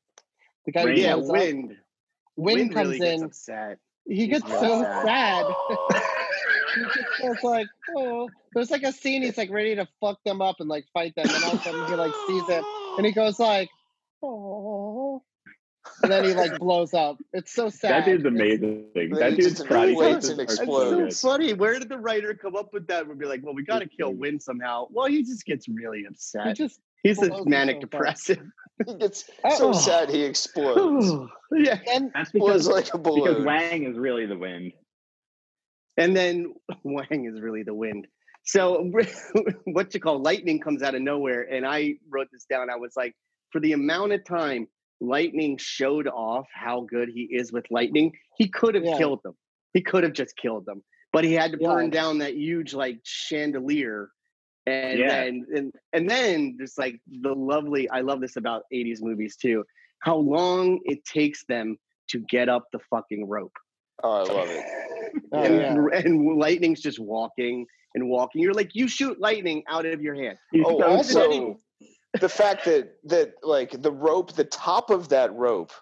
The 0.66 0.73
guy 0.73 0.85
Rain. 0.85 0.97
Yeah, 0.98 1.15
shows 1.15 1.28
up? 1.28 1.32
wind. 1.36 1.77
Wind 2.36 2.74
comes 2.74 2.89
really 2.89 2.98
gets 2.98 3.20
in. 3.20 3.24
upset. 3.27 3.78
He 4.09 4.27
gets 4.28 4.44
real 4.48 4.61
so 4.61 4.82
sad. 4.82 5.05
sad. 5.07 5.47
he 6.77 6.82
just 6.94 7.23
goes 7.23 7.43
like, 7.43 7.66
oh. 7.97 8.28
There's 8.55 8.70
like 8.70 8.82
a 8.85 8.93
scene 8.93 9.23
he's 9.23 9.36
like 9.36 9.51
ready 9.51 9.74
to 9.77 9.86
fuck 10.01 10.19
them 10.24 10.40
up 10.40 10.57
and 10.61 10.69
like 10.69 10.86
fight 10.94 11.15
them, 11.15 11.27
and 11.28 11.44
all 11.44 11.53
of 11.55 11.61
a 11.61 11.62
sudden 11.62 11.86
he 11.89 11.94
like 11.94 12.12
sees 12.27 12.48
it, 12.48 12.65
and 12.97 13.06
he 13.06 13.12
goes 13.12 13.39
like, 13.39 13.68
oh. 14.23 15.23
And 16.02 16.10
then 16.10 16.24
he 16.24 16.35
like 16.35 16.59
blows 16.59 16.93
up. 16.94 17.16
It's 17.32 17.52
so 17.55 17.68
sad. 17.68 17.90
That 17.93 18.05
dude's 18.06 18.24
amazing. 18.24 18.86
Then 18.94 19.10
That 19.10 19.31
dude's 19.36 19.59
just 19.59 19.64
karate 19.66 19.90
inflates 19.90 20.28
choices 20.28 20.31
and 20.31 20.40
are 20.40 20.44
That's 20.47 20.56
so 20.56 20.62
explodes. 20.62 21.20
so 21.20 21.28
good. 21.28 21.39
funny. 21.39 21.52
Where 21.55 21.78
did 21.78 21.89
the 21.89 21.98
writer 21.98 22.35
come 22.35 22.56
up 22.56 22.73
with 22.73 22.86
that? 22.89 23.06
We'd 23.06 23.18
be 23.18 23.27
like, 23.27 23.40
well, 23.44 23.55
we 23.55 23.62
got 23.64 23.78
to 23.81 23.86
kill 23.89 24.10
mm-hmm. 24.10 24.20
Win 24.20 24.40
somehow. 24.40 24.86
Well, 24.90 25.06
he 25.06 25.23
just 25.23 25.44
gets 25.47 25.68
really 25.68 26.01
He 26.01 26.06
upset. 26.06 26.56
just 26.56 26.81
He's 27.02 27.18
blows 27.20 27.47
a 27.47 27.48
manic 27.48 27.77
up. 27.77 27.82
depressive. 27.82 28.40
He 28.86 28.94
gets 28.97 29.31
oh. 29.43 29.56
so 29.56 29.68
Oh. 29.70 29.73
sad 29.73 30.10
he 30.10 30.23
explodes. 30.23 31.06
yeah, 31.52 31.78
and 31.94 32.10
That's 32.12 32.31
because, 32.31 32.68
like 32.68 32.93
a 32.93 32.98
balloon. 32.98 33.24
because. 33.32 33.44
Wang 33.44 33.85
is 33.85 33.97
really 33.97 34.27
the 34.27 34.36
wind. 34.36 34.73
and 35.97 36.14
then 36.14 36.52
Wang 36.82 37.24
is 37.24 37.40
really 37.40 37.62
the 37.62 37.73
wind. 37.73 38.06
So 38.47 38.90
what 39.64 39.93
you 39.93 40.01
call 40.01 40.20
lightning 40.23 40.60
comes 40.60 40.82
out 40.82 40.94
of 40.94 41.02
nowhere, 41.02 41.43
and 41.43 41.66
I 41.66 41.94
wrote 42.09 42.28
this 42.32 42.47
down. 42.48 42.70
I 42.70 42.77
was 42.77 42.93
like, 42.97 43.14
for 43.51 43.60
the 43.60 43.73
amount 43.73 44.12
of 44.12 44.24
time 44.24 44.68
lightning 45.01 45.59
showed 45.59 46.06
off 46.06 46.47
how 46.52 46.81
good 46.82 47.09
he 47.09 47.23
is 47.31 47.52
with 47.52 47.66
lightning, 47.70 48.12
he 48.36 48.48
could 48.48 48.74
have 48.74 48.85
Yeah. 48.85 48.97
killed 48.97 49.20
them. 49.24 49.35
He 49.74 49.82
could 49.82 50.05
have 50.05 50.14
just 50.14 50.36
killed 50.36 50.64
them, 50.64 50.82
but 51.12 51.24
he 51.24 51.35
had 51.35 51.52
to 51.52 51.59
burn 51.59 51.90
down 51.90 52.18
that 52.18 52.35
huge 52.35 52.73
like 52.73 53.01
chandelier. 53.05 54.10
And 54.66 55.01
Yeah. 55.01 55.09
then 55.09 55.47
and, 55.55 55.73
and 55.93 56.09
then 56.10 56.56
just 56.59 56.78
like 56.78 57.01
the 57.06 57.35
lovely 57.35 57.89
I 57.90 58.01
love 58.01 58.20
this 58.20 58.36
about 58.36 58.62
80s 58.73 59.02
movies 59.02 59.36
too, 59.36 59.64
how 60.01 60.16
long 60.16 60.81
it 60.85 61.05
takes 61.05 61.44
them 61.47 61.77
to 62.09 62.20
get 62.20 62.48
up 62.48 62.64
the 62.73 62.78
fucking 62.90 63.28
rope. 63.28 63.56
Oh, 64.02 64.10
I 64.10 64.32
love 64.32 64.48
it. 64.51 64.64
Oh, 65.32 65.43
and, 65.43 65.56
yeah. 65.56 65.98
and 65.98 66.39
lightning's 66.39 66.81
just 66.81 66.98
walking 66.98 67.66
and 67.94 68.09
walking. 68.09 68.43
You're 68.43 68.55
like, 68.55 68.74
you 68.74 68.86
shoot 68.86 69.18
lightning 69.20 69.64
out 69.68 69.86
of 69.86 70.01
your 70.01 70.14
hand. 70.14 70.39
He's 70.52 70.64
Oh, 70.66 70.78
so 70.78 70.86
also 70.86 71.56
the 72.20 72.28
fact 72.28 72.64
that 72.66 72.97
that 73.05 73.35
like 73.43 73.82
the 73.82 73.90
rope, 73.90 74.35
the 74.35 74.44
top 74.44 74.90
of 74.90 75.09
that 75.09 75.32
rope, 75.35 75.73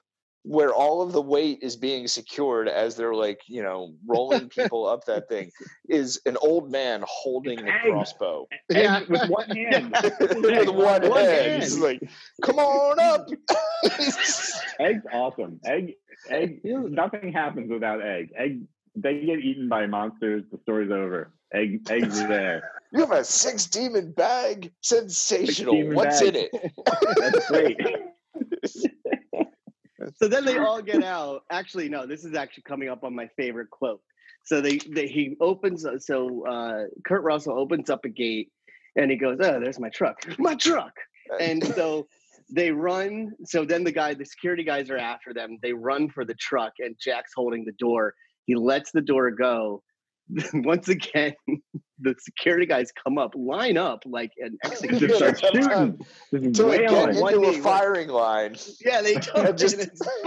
where 0.46 0.74
all 0.74 1.00
of 1.00 1.12
the 1.12 1.22
weight 1.22 1.58
is 1.62 1.74
being 1.74 2.06
secured 2.06 2.68
as 2.68 2.96
they're 2.96 3.14
like 3.14 3.40
you 3.48 3.62
know 3.62 3.94
rolling 4.06 4.48
people 4.48 4.86
up 4.86 5.04
that 5.06 5.26
thing, 5.28 5.50
is 5.88 6.20
an 6.26 6.36
old 6.42 6.70
man 6.70 7.02
holding 7.06 7.64
the 7.64 7.72
crossbow 7.82 8.46
Yeah. 8.68 9.00
With 9.08 9.28
one 9.30 9.48
hand. 9.50 9.96
with 10.20 10.68
one 10.68 11.08
One 11.08 11.24
hand. 11.24 11.50
hand. 11.50 11.62
He's 11.62 11.78
like, 11.78 12.00
"Come 12.42 12.58
on 12.58 12.98
up." 13.00 13.28
Egg's 14.80 15.06
awesome. 15.12 15.60
Egg, 15.64 15.94
egg. 16.28 16.60
Nothing 16.64 17.32
happens 17.32 17.70
without 17.70 18.02
egg. 18.02 18.32
Egg. 18.36 18.62
They 18.96 19.20
get 19.24 19.40
eaten 19.40 19.68
by 19.68 19.86
monsters. 19.86 20.44
The 20.52 20.58
story's 20.62 20.90
over. 20.90 21.32
Egg. 21.52 21.88
Eggs 21.90 22.20
are 22.20 22.28
there. 22.28 22.70
you 22.92 23.00
have 23.00 23.10
a 23.12 23.24
six 23.24 23.66
demon 23.66 24.12
bag. 24.12 24.72
Sensational. 24.82 25.74
demon 25.74 25.94
What's 25.96 26.20
bag. 26.20 26.36
in 26.36 26.48
it? 26.52 26.72
That's 27.16 27.48
great. 27.48 27.80
So 30.16 30.28
then 30.28 30.44
they 30.44 30.58
all 30.58 30.82
get 30.82 31.02
out. 31.02 31.42
Actually, 31.50 31.88
no, 31.88 32.06
this 32.06 32.24
is 32.24 32.34
actually 32.34 32.64
coming 32.64 32.88
up 32.88 33.04
on 33.04 33.14
my 33.14 33.28
favorite 33.36 33.70
quote. 33.70 34.00
So 34.44 34.60
they, 34.60 34.78
they 34.78 35.06
he 35.06 35.36
opens 35.40 35.86
so 36.00 36.46
uh 36.46 36.84
Kurt 37.06 37.22
Russell 37.22 37.58
opens 37.58 37.90
up 37.90 38.04
a 38.04 38.08
gate 38.08 38.50
and 38.96 39.10
he 39.10 39.16
goes, 39.16 39.38
Oh, 39.40 39.60
there's 39.60 39.80
my 39.80 39.88
truck. 39.90 40.18
My 40.38 40.54
truck. 40.54 40.92
And 41.40 41.64
so 41.74 42.06
they 42.50 42.70
run. 42.70 43.32
So 43.44 43.64
then 43.64 43.84
the 43.84 43.92
guy, 43.92 44.14
the 44.14 44.26
security 44.26 44.64
guys 44.64 44.90
are 44.90 44.98
after 44.98 45.32
them. 45.32 45.58
They 45.62 45.72
run 45.72 46.10
for 46.10 46.24
the 46.24 46.34
truck 46.34 46.74
and 46.78 46.96
Jack's 47.00 47.32
holding 47.34 47.64
the 47.64 47.72
door. 47.72 48.14
He 48.46 48.54
lets 48.54 48.92
the 48.92 49.00
door 49.00 49.30
go. 49.30 49.82
Once 50.54 50.88
again, 50.88 51.34
the 52.04 52.14
security 52.18 52.66
guys 52.66 52.92
come 52.92 53.18
up, 53.18 53.32
line 53.34 53.76
up 53.76 54.02
like 54.06 54.30
an 54.38 54.56
Just 54.64 54.84
execution. 54.84 55.16
start 55.16 55.40
shooting. 55.40 55.98
Just 56.32 56.54
To 56.54 56.66
like, 56.66 56.80
get 56.88 57.08
into 57.08 57.24
a 57.26 57.32
knee, 57.32 57.46
one- 57.46 57.62
firing 57.62 58.08
line. 58.08 58.54
Yeah, 58.84 59.02
they 59.02 59.14
just- 59.56 59.78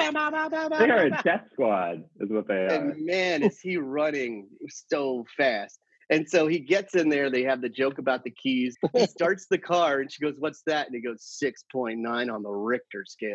bah, 0.06 0.70
They 0.80 0.90
are 0.90 1.06
a 1.06 1.22
death 1.24 1.48
squad, 1.54 2.04
is 2.20 2.30
what 2.30 2.48
they 2.48 2.56
are. 2.56 2.68
and 2.68 3.06
man, 3.06 3.44
is 3.44 3.60
he 3.60 3.78
running 3.78 4.48
so 4.90 5.26
fast. 5.38 5.80
And 6.10 6.26
so 6.30 6.48
he 6.48 6.60
gets 6.60 6.96
in 6.96 7.10
there. 7.10 7.30
They 7.30 7.44
have 7.44 7.60
the 7.62 7.68
joke 7.68 7.98
about 7.98 8.24
the 8.24 8.30
keys. 8.32 8.78
He 8.96 9.06
starts 9.18 9.48
the 9.50 9.58
car, 9.58 10.00
and 10.00 10.10
she 10.10 10.22
goes, 10.24 10.36
"What's 10.40 10.62
that?" 10.66 10.88
And 10.88 10.96
he 10.96 11.02
goes, 11.02 11.38
6.9 11.44 12.34
on 12.34 12.44
the 12.44 12.50
Richter 12.50 13.04
scale." 13.06 13.34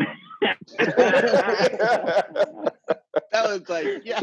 That 3.33 3.45
was 3.49 3.69
like, 3.69 4.03
yeah, 4.05 4.21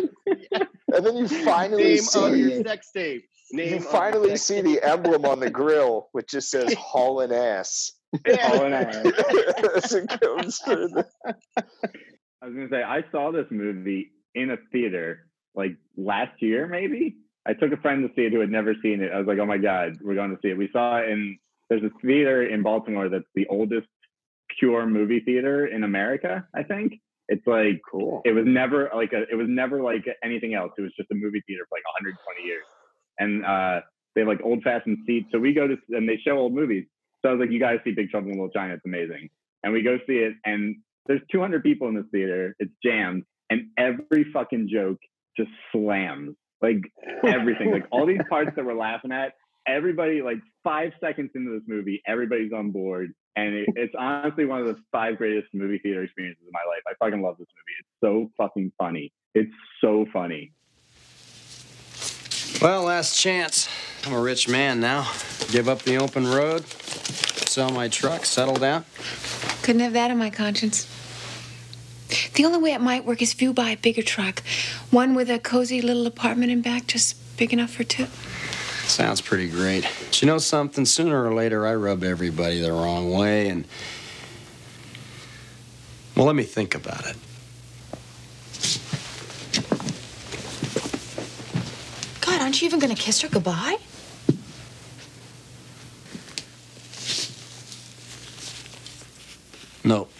and 0.94 1.06
then 1.06 1.18
you 1.18 1.28
finally 1.28 1.84
name 1.84 1.98
see 2.00 2.26
of 2.26 2.36
your 2.38 2.64
sex 2.64 2.92
tape. 2.92 3.26
Name 3.52 3.74
you 3.76 3.80
finally 3.82 4.30
sex 4.30 4.44
see 4.44 4.62
the 4.62 4.82
emblem 4.84 5.26
on 5.26 5.40
the 5.40 5.50
grill, 5.62 6.10
which 6.12 6.28
just 6.30 6.50
says 6.50 6.74
"haulin' 6.76 7.32
ass." 7.32 7.92
All 8.44 8.66
in 8.66 8.74
all. 8.74 8.84
As 9.76 9.94
it 9.94 10.20
goes 10.20 10.58
through 10.58 10.88
the- 10.90 11.08
I 12.42 12.46
was 12.46 12.54
gonna 12.56 12.70
say 12.70 12.84
I 12.84 13.04
saw 13.12 13.32
this 13.32 13.46
movie 13.52 14.12
in 14.36 14.52
a 14.52 14.58
theater 14.72 15.28
like 15.56 15.76
last 15.98 16.42
year, 16.42 16.68
maybe. 16.68 17.18
I 17.46 17.54
took 17.54 17.72
a 17.72 17.78
friend 17.78 18.08
to 18.08 18.14
see 18.16 18.24
it 18.26 18.34
who 18.34 18.40
had 18.40 18.50
never 18.52 18.76
seen 18.84 19.02
it. 19.02 19.12
I 19.12 19.18
was 19.18 19.28
like, 19.28 19.40
"Oh 19.40 19.46
my 19.46 19.58
god, 19.58 19.98
we're 20.02 20.16
going 20.16 20.32
to 20.32 20.38
see 20.42 20.50
it." 20.50 20.58
We 20.58 20.70
saw 20.72 20.98
it 20.98 21.10
in 21.10 21.38
there's 21.70 21.84
a 21.84 21.90
theater 22.06 22.44
in 22.48 22.64
Baltimore 22.64 23.10
that's 23.10 23.26
the 23.36 23.46
oldest 23.48 23.88
pure 24.60 24.86
movie 24.88 25.20
theater 25.20 25.68
in 25.68 25.84
America. 25.84 26.48
I 26.56 26.64
think 26.64 26.94
it's 27.28 27.46
like 27.46 27.80
Cool. 27.90 28.22
it 28.26 28.32
was 28.32 28.46
never 28.48 28.90
like 28.96 29.14
a, 29.14 29.24
it 29.32 29.36
was 29.36 29.48
never 29.48 29.82
like 29.84 30.04
anything 30.24 30.54
else. 30.56 30.72
It 30.78 30.82
was 30.82 30.92
just 30.98 31.12
a 31.12 31.16
movie 31.16 31.42
theater 31.46 31.64
for 31.70 31.78
like 31.78 31.86
120 32.02 32.48
years, 32.48 32.64
and 33.20 33.46
uh, 33.46 33.82
they 34.16 34.22
have 34.22 34.28
like 34.28 34.42
old 34.44 34.64
fashioned 34.64 35.00
seats. 35.06 35.28
So 35.32 35.40
we 35.40 35.54
go 35.54 35.68
to 35.68 35.76
and 35.90 36.08
they 36.08 36.18
show 36.26 36.38
old 36.38 36.54
movies. 36.54 36.86
So 37.22 37.30
I 37.30 37.34
was 37.34 37.40
like, 37.42 37.52
"You 37.52 37.60
guys 37.60 37.80
see 37.84 37.92
Big 37.92 38.10
Trouble 38.10 38.28
in 38.28 38.34
Little 38.34 38.50
China? 38.50 38.74
It's 38.74 38.86
amazing." 38.86 39.30
And 39.64 39.74
we 39.74 39.84
go 39.84 39.98
see 40.08 40.14
it, 40.14 40.34
and 40.46 40.78
there's 41.06 41.22
200 41.32 41.64
people 41.64 41.90
in 41.90 41.96
this 41.96 42.06
theater. 42.12 42.56
It's 42.60 42.72
jammed, 42.84 43.24
and 43.50 43.68
every 43.78 44.26
fucking 44.32 44.70
joke 44.72 45.00
just 45.38 45.50
slams. 45.72 46.36
Like 46.62 46.82
everything, 47.26 47.72
like 47.72 47.86
all 47.92 48.06
these 48.06 48.20
parts 48.30 48.52
that 48.56 48.66
we're 48.66 48.74
laughing 48.74 49.12
at. 49.12 49.34
Everybody, 49.68 50.22
like 50.22 50.40
five 50.64 50.92
seconds 51.00 51.32
into 51.36 51.52
this 51.52 51.64
movie, 51.68 52.02
everybody's 52.08 52.52
on 52.52 52.72
board, 52.72 53.14
and 53.36 53.54
it, 53.54 53.70
it's 53.76 53.94
honestly 53.98 54.46
one 54.46 54.62
of 54.62 54.68
the 54.68 54.76
five 54.92 55.18
greatest 55.18 55.48
movie 55.54 55.80
theater 55.80 56.04
experiences 56.04 56.44
of 56.48 56.54
my 56.54 56.60
life. 56.68 56.82
I 56.88 57.06
fucking 57.06 57.22
love 57.22 57.38
this 57.38 57.48
movie. 57.56 57.78
It's 57.80 57.90
so 58.02 58.32
fucking 58.38 58.72
funny. 58.78 59.12
It's 59.36 59.54
so 59.82 60.06
funny. 60.12 60.54
Well, 62.62 62.84
last 62.84 63.18
chance. 63.18 63.70
I'm 64.06 64.14
a 64.14 64.20
rich 64.20 64.50
man 64.50 64.82
now. 64.82 65.10
Give 65.52 65.70
up 65.70 65.84
the 65.84 65.98
open 65.98 66.28
road, 66.28 66.68
sell 66.68 67.70
my 67.70 67.88
truck, 67.88 68.26
settle 68.26 68.56
down. 68.56 68.86
Couldn't 69.64 69.82
have 69.82 69.94
that 69.94 70.12
on 70.12 70.18
my 70.18 70.30
conscience. 70.30 70.86
The 72.34 72.44
only 72.46 72.60
way 72.60 72.74
it 72.74 72.82
might 72.82 73.06
work 73.06 73.22
is 73.22 73.34
if 73.34 73.42
you 73.42 73.54
buy 73.54 73.70
a 73.72 73.78
bigger 73.78 74.02
truck. 74.02 74.44
One 74.92 75.16
with 75.16 75.30
a 75.30 75.40
cozy 75.40 75.82
little 75.82 76.06
apartment 76.06 76.52
in 76.52 76.62
back, 76.62 76.88
just 76.88 77.16
big 77.38 77.54
enough 77.54 77.72
for 77.72 77.84
two. 77.84 78.08
Sounds 78.86 79.22
pretty 79.22 79.48
great. 79.48 79.88
But 80.08 80.22
you 80.22 80.26
know 80.26 80.38
something? 80.38 80.86
Sooner 80.86 81.26
or 81.26 81.34
later, 81.34 81.66
I 81.66 81.76
rub 81.76 82.04
everybody 82.04 82.60
the 82.60 82.72
wrong 82.72 83.12
way, 83.12 83.48
and. 83.48 83.66
Well, 86.16 86.26
let 86.26 86.36
me 86.36 86.44
think 86.44 86.76
about 86.76 87.06
it. 87.06 87.16
God, 92.20 92.38
aren't 92.50 92.64
you 92.64 92.66
even 92.66 92.80
going 92.80 92.96
to 92.96 93.00
kiss 93.00 93.22
her 93.22 93.28
goodbye? 93.28 93.78
Nope. 99.84 100.12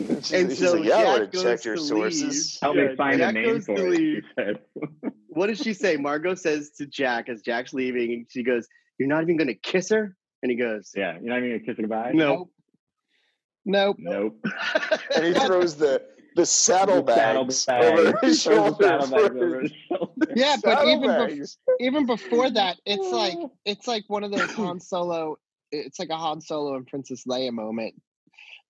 And 0.00 0.50
He's 0.50 0.58
so 0.58 0.72
like, 0.74 0.84
yeah, 0.86 0.96
I 0.96 1.02
Jack 1.04 1.12
would 1.12 1.20
have 1.22 1.30
goes 1.30 1.42
checked 1.44 1.64
your 1.64 1.76
to 1.76 1.80
sources. 1.80 2.58
Help 2.60 2.74
Yeah, 2.74 2.88
me 2.88 2.96
find 2.96 3.18
Jack 3.18 3.30
a 3.30 3.32
name 3.32 3.60
for 3.60 3.74
it. 3.78 3.90
leave. 3.90 4.22
She 4.24 4.32
said. 4.34 4.58
What 5.28 5.48
does 5.48 5.58
she 5.58 5.74
say? 5.74 5.98
Margo 5.98 6.34
says 6.34 6.70
to 6.78 6.86
Jack 6.86 7.28
as 7.28 7.42
Jack's 7.42 7.74
leaving, 7.74 8.10
and 8.10 8.26
she 8.30 8.42
goes, 8.42 8.66
"You're 8.98 9.08
not 9.08 9.22
even 9.22 9.36
going 9.36 9.48
to 9.48 9.54
kiss 9.54 9.90
her." 9.90 10.16
And 10.42 10.50
he 10.50 10.56
goes, 10.56 10.92
yeah, 10.96 11.12
you're 11.20 11.28
not 11.28 11.38
even 11.40 11.50
gonna 11.50 11.60
kiss 11.60 11.76
her 11.76 11.82
goodbye. 11.82 12.12
"No." 12.14 12.48
Nope. 13.66 13.96
Nope. 14.00 14.42
and 15.14 15.26
he 15.26 15.34
throws 15.46 15.76
the 15.76 16.00
the 16.36 16.46
saddlebags 16.46 17.58
saddlebag. 17.58 18.14
over 18.14 18.18
his 18.26 18.42
Throws 18.44 18.76
the 18.78 18.84
shoulder. 18.84 18.84
saddlebags 18.84 19.36
over 19.42 19.60
his 19.62 19.72
shoulder. 19.88 20.32
Yeah, 20.36 20.56
but 20.62 20.86
even 20.86 21.10
bef- 21.10 21.56
even 21.80 22.06
before 22.06 22.50
that, 22.50 22.76
it's 22.86 23.10
like 23.12 23.36
it's 23.64 23.86
like 23.88 24.04
one 24.08 24.24
of 24.24 24.30
those 24.30 24.50
Han 24.52 24.80
Solo. 24.80 25.38
It's 25.72 25.98
like 25.98 26.10
a 26.10 26.16
Han 26.16 26.40
Solo 26.40 26.76
and 26.76 26.86
Princess 26.86 27.24
Leia 27.28 27.52
moment, 27.52 27.94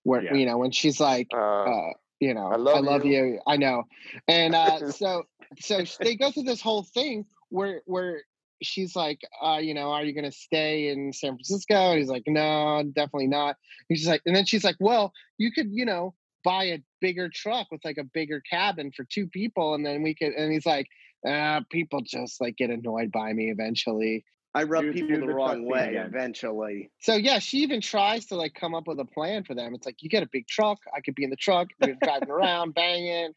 where 0.05 0.23
Yeah. 0.25 0.35
you 0.35 0.47
know 0.47 0.59
when 0.59 0.71
she's 0.71 0.99
like, 1.01 1.29
Uh, 1.35 1.65
uh, 1.65 1.91
you 2.21 2.33
know, 2.35 2.47
I 2.53 2.57
love 2.57 3.05
you." 3.05 3.25
you. 3.25 3.41
I 3.47 3.57
know, 3.59 3.85
and 4.29 4.55
uh, 4.55 4.91
so 4.93 5.25
so 5.59 5.83
they 6.01 6.17
go 6.17 6.31
through 6.31 6.45
this 6.45 6.61
whole 6.63 6.83
thing 6.85 7.27
where 7.51 7.83
where 7.87 8.23
she's 8.63 8.97
like, 8.97 9.21
uh, 9.43 9.59
you 9.59 9.75
know, 9.75 9.91
are 9.93 10.03
you 10.03 10.15
gonna 10.15 10.33
stay 10.33 10.89
in 10.89 11.13
San 11.13 11.33
Francisco? 11.33 11.75
And 11.91 11.99
he's 11.99 12.09
like, 12.09 12.23
no, 12.27 12.83
definitely 12.95 13.27
not. 13.27 13.57
And 13.91 13.99
she's 13.99 14.09
like, 14.09 14.23
and 14.25 14.35
then 14.35 14.47
she's 14.47 14.65
like, 14.65 14.77
well, 14.81 15.13
you 15.37 15.53
could, 15.53 15.69
you 15.71 15.85
know, 15.85 16.15
buy 16.47 16.65
a 16.67 16.79
bigger 17.01 17.29
truck 17.29 17.67
with 17.73 17.85
like 17.85 17.99
a 17.99 18.05
bigger 18.05 18.41
cabin 18.49 18.93
for 18.97 19.05
two 19.05 19.27
people, 19.27 19.75
and 19.75 19.85
then 19.85 20.03
we 20.03 20.15
could. 20.15 20.33
And 20.33 20.53
he's 20.53 20.65
like, 20.65 20.87
uh, 21.29 21.61
people 21.71 22.01
just 22.07 22.41
like 22.41 22.57
get 22.57 22.71
annoyed 22.71 23.11
by 23.11 23.33
me 23.33 23.51
eventually. 23.51 24.25
I 24.55 24.63
rub 24.63 24.85
Do- 24.85 24.93
people 24.93 25.09
do 25.09 25.21
the 25.21 25.27
the 25.27 25.35
wrong 25.35 25.67
way 25.67 25.89
again. 25.91 26.07
eventually. 26.07 26.91
So 27.01 27.15
yeah, 27.17 27.41
she 27.41 27.59
even 27.59 27.81
tries 27.83 28.27
to 28.27 28.37
like 28.37 28.55
come 28.55 28.75
up 28.75 28.87
with 28.87 28.99
a 29.01 29.05
plan 29.05 29.45
for 29.45 29.55
them. 29.55 29.75
It's 29.75 29.85
like 29.85 30.03
you 30.03 30.09
get 30.09 30.23
a 30.23 30.29
big 30.33 30.47
truck, 30.47 30.79
I 30.97 31.01
could 31.03 31.15
be 31.17 31.25
in 31.25 31.31
the 31.31 31.37
truck, 31.37 31.69
we're 31.81 31.99
driving 32.03 32.31
around, 32.39 32.75
banging, 32.75 33.33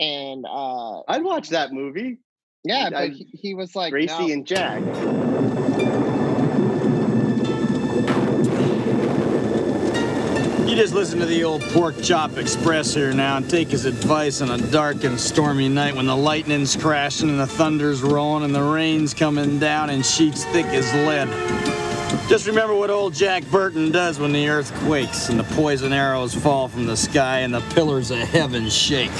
and 0.00 0.44
uh 0.46 1.02
I'd 1.06 1.22
watch 1.22 1.50
that 1.50 1.72
movie. 1.72 2.18
yeah, 2.64 2.86
I- 2.86 2.90
but 2.90 3.10
he, 3.10 3.24
he 3.42 3.54
was 3.54 3.76
like, 3.76 3.92
Gracie 3.92 4.26
no. 4.28 4.32
and 4.32 4.46
Jack. 4.46 6.13
You 10.74 10.80
just 10.80 10.92
listen 10.92 11.20
to 11.20 11.26
the 11.26 11.44
old 11.44 11.62
Pork 11.62 11.94
Chop 12.02 12.36
Express 12.36 12.94
here 12.94 13.12
now 13.12 13.36
and 13.36 13.48
take 13.48 13.68
his 13.68 13.84
advice 13.84 14.40
on 14.40 14.50
a 14.50 14.58
dark 14.72 15.04
and 15.04 15.20
stormy 15.20 15.68
night 15.68 15.94
when 15.94 16.06
the 16.06 16.16
lightning's 16.16 16.74
crashing 16.74 17.28
and 17.28 17.38
the 17.38 17.46
thunder's 17.46 18.02
rolling 18.02 18.42
and 18.42 18.52
the 18.52 18.60
rain's 18.60 19.14
coming 19.14 19.60
down 19.60 19.88
in 19.88 20.02
sheets 20.02 20.44
thick 20.46 20.66
as 20.66 20.92
lead. 20.92 21.28
Just 22.28 22.48
remember 22.48 22.74
what 22.74 22.90
old 22.90 23.14
Jack 23.14 23.48
Burton 23.52 23.92
does 23.92 24.18
when 24.18 24.32
the 24.32 24.48
earth 24.48 24.74
quakes 24.80 25.28
and 25.28 25.38
the 25.38 25.44
poison 25.54 25.92
arrows 25.92 26.34
fall 26.34 26.66
from 26.66 26.86
the 26.86 26.96
sky 26.96 27.38
and 27.38 27.54
the 27.54 27.62
pillars 27.72 28.10
of 28.10 28.18
heaven 28.18 28.68
shake. 28.68 29.12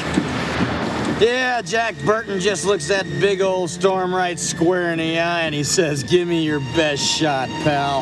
Yeah, 1.20 1.62
Jack 1.62 1.94
Burton 2.04 2.40
just 2.40 2.66
looks 2.66 2.88
that 2.88 3.04
big 3.20 3.40
old 3.40 3.70
storm 3.70 4.12
right 4.12 4.40
square 4.40 4.90
in 4.90 4.98
the 4.98 5.20
eye 5.20 5.42
and 5.42 5.54
he 5.54 5.62
says, 5.62 6.02
Give 6.02 6.26
me 6.26 6.42
your 6.42 6.58
best 6.74 7.04
shot, 7.04 7.48
pal. 7.62 8.00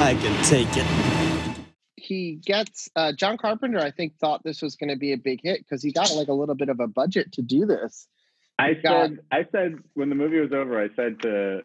I 0.00 0.18
can 0.20 0.44
take 0.44 0.76
it. 0.76 1.15
He 2.06 2.40
gets 2.44 2.88
uh, 2.96 3.12
John 3.12 3.36
Carpenter. 3.36 3.78
I 3.78 3.90
think 3.90 4.16
thought 4.18 4.42
this 4.44 4.62
was 4.62 4.76
going 4.76 4.90
to 4.90 4.96
be 4.96 5.12
a 5.12 5.18
big 5.18 5.40
hit 5.42 5.60
because 5.60 5.82
he 5.82 5.92
got 5.92 6.14
like 6.14 6.28
a 6.28 6.32
little 6.32 6.54
bit 6.54 6.68
of 6.68 6.80
a 6.80 6.86
budget 6.86 7.32
to 7.32 7.42
do 7.42 7.66
this. 7.66 8.08
I 8.58 8.78
said, 8.82 9.18
I 9.30 9.46
said 9.52 9.78
when 9.94 10.08
the 10.08 10.14
movie 10.14 10.40
was 10.40 10.52
over, 10.52 10.82
I 10.82 10.88
said 10.96 11.20
to 11.22 11.62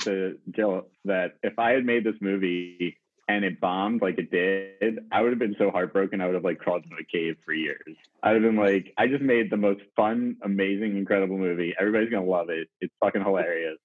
to 0.00 0.38
Jill 0.50 0.86
that 1.04 1.34
if 1.42 1.58
I 1.58 1.72
had 1.72 1.84
made 1.84 2.04
this 2.04 2.14
movie 2.20 2.98
and 3.28 3.44
it 3.44 3.60
bombed 3.60 4.00
like 4.00 4.18
it 4.18 4.30
did, 4.30 5.00
I 5.10 5.20
would 5.20 5.32
have 5.32 5.38
been 5.38 5.56
so 5.58 5.70
heartbroken. 5.70 6.20
I 6.20 6.26
would 6.26 6.34
have 6.34 6.44
like 6.44 6.58
crawled 6.58 6.84
into 6.84 6.96
a 6.96 7.04
cave 7.04 7.36
for 7.44 7.52
years. 7.52 7.96
I 8.22 8.32
would 8.32 8.42
have 8.42 8.52
been 8.52 8.60
like, 8.60 8.94
I 8.96 9.06
just 9.08 9.22
made 9.22 9.50
the 9.50 9.56
most 9.56 9.80
fun, 9.96 10.36
amazing, 10.42 10.96
incredible 10.96 11.36
movie. 11.36 11.74
Everybody's 11.78 12.10
gonna 12.10 12.24
love 12.24 12.50
it. 12.50 12.68
It's 12.80 12.94
fucking 13.00 13.22
hilarious. 13.22 13.78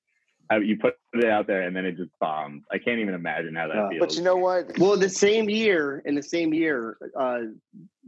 Uh, 0.51 0.57
you 0.57 0.77
put 0.77 0.95
it 1.13 1.25
out 1.25 1.47
there 1.47 1.61
and 1.61 1.75
then 1.75 1.85
it 1.85 1.95
just 1.95 2.11
bombed. 2.19 2.63
I 2.71 2.77
can't 2.77 2.99
even 2.99 3.13
imagine 3.13 3.55
how 3.55 3.67
that 3.67 3.77
Uh, 3.77 3.89
feels. 3.89 3.99
But 3.99 4.15
you 4.17 4.23
know 4.23 4.35
what? 4.35 4.77
Well, 4.77 4.97
the 4.97 5.07
same 5.09 5.49
year, 5.49 6.01
in 6.05 6.15
the 6.15 6.21
same 6.21 6.53
year, 6.53 6.97
uh, 7.17 7.39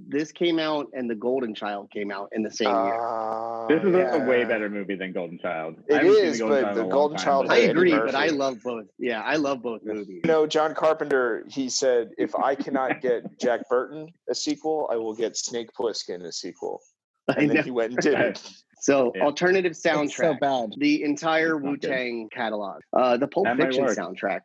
this 0.08 0.32
came 0.34 0.60
out 0.60 0.88
and 0.94 1.10
The 1.10 1.16
Golden 1.16 1.56
Child 1.56 1.90
came 1.92 2.12
out 2.12 2.30
in 2.34 2.44
the 2.44 2.52
same 2.52 2.68
year. 2.68 3.00
Uh, 3.02 3.68
this 3.68 3.82
is 3.84 3.96
a- 3.96 4.22
a 4.22 4.28
way 4.28 4.44
better 4.44 4.70
movie 4.70 4.96
than 4.96 5.14
Golden 5.14 5.40
Child. 5.40 5.78
It 5.88 5.94
I 5.96 6.02
is, 6.04 6.40
The 6.40 6.46
Golden 6.46 6.50
but 6.50 6.62
Child 6.66 6.76
The 6.78 6.82
in 6.82 6.88
a 6.88 6.90
Golden 6.92 7.18
time, 7.18 7.26
Child 7.26 7.48
but- 7.48 7.54
I 7.54 7.60
agree, 7.62 7.92
but 7.92 8.16
I 8.16 8.28
love 8.28 8.58
both. 8.64 8.86
Yeah, 9.00 9.22
I 9.22 9.38
love 9.38 9.62
both 9.62 9.84
movies. 9.86 10.22
You 10.24 10.28
know, 10.28 10.46
John 10.46 10.76
Carpenter, 10.76 11.46
he 11.50 11.70
said, 11.70 12.12
if 12.18 12.36
I 12.36 12.54
cannot 12.56 13.02
get 13.02 13.40
Jack 13.40 13.62
Burton 13.70 14.10
a 14.30 14.36
sequel, 14.36 14.90
I 14.92 14.98
will 14.98 15.16
get 15.16 15.38
Snake 15.38 15.70
Plissken 15.80 16.26
a 16.26 16.32
sequel. 16.34 16.82
I 17.30 17.36
And 17.40 17.50
then 17.50 17.56
know. 17.58 17.64
he 17.64 17.72
went 17.72 17.94
and 17.94 18.02
did 18.02 18.14
it. 18.20 18.52
So 18.86 19.12
Yeah. 19.16 19.24
alternative 19.24 19.72
It's 19.72 19.82
so 19.82 20.36
bad. 20.40 20.76
the 20.78 21.02
entire 21.04 21.58
Wu 21.58 21.76
Tang 21.76 22.30
catalog, 22.32 22.82
uh, 22.94 23.18
the 23.18 23.28
Pulp 23.28 23.46
That 23.48 23.58
Fiction 23.58 23.84
soundtrack. 23.86 24.42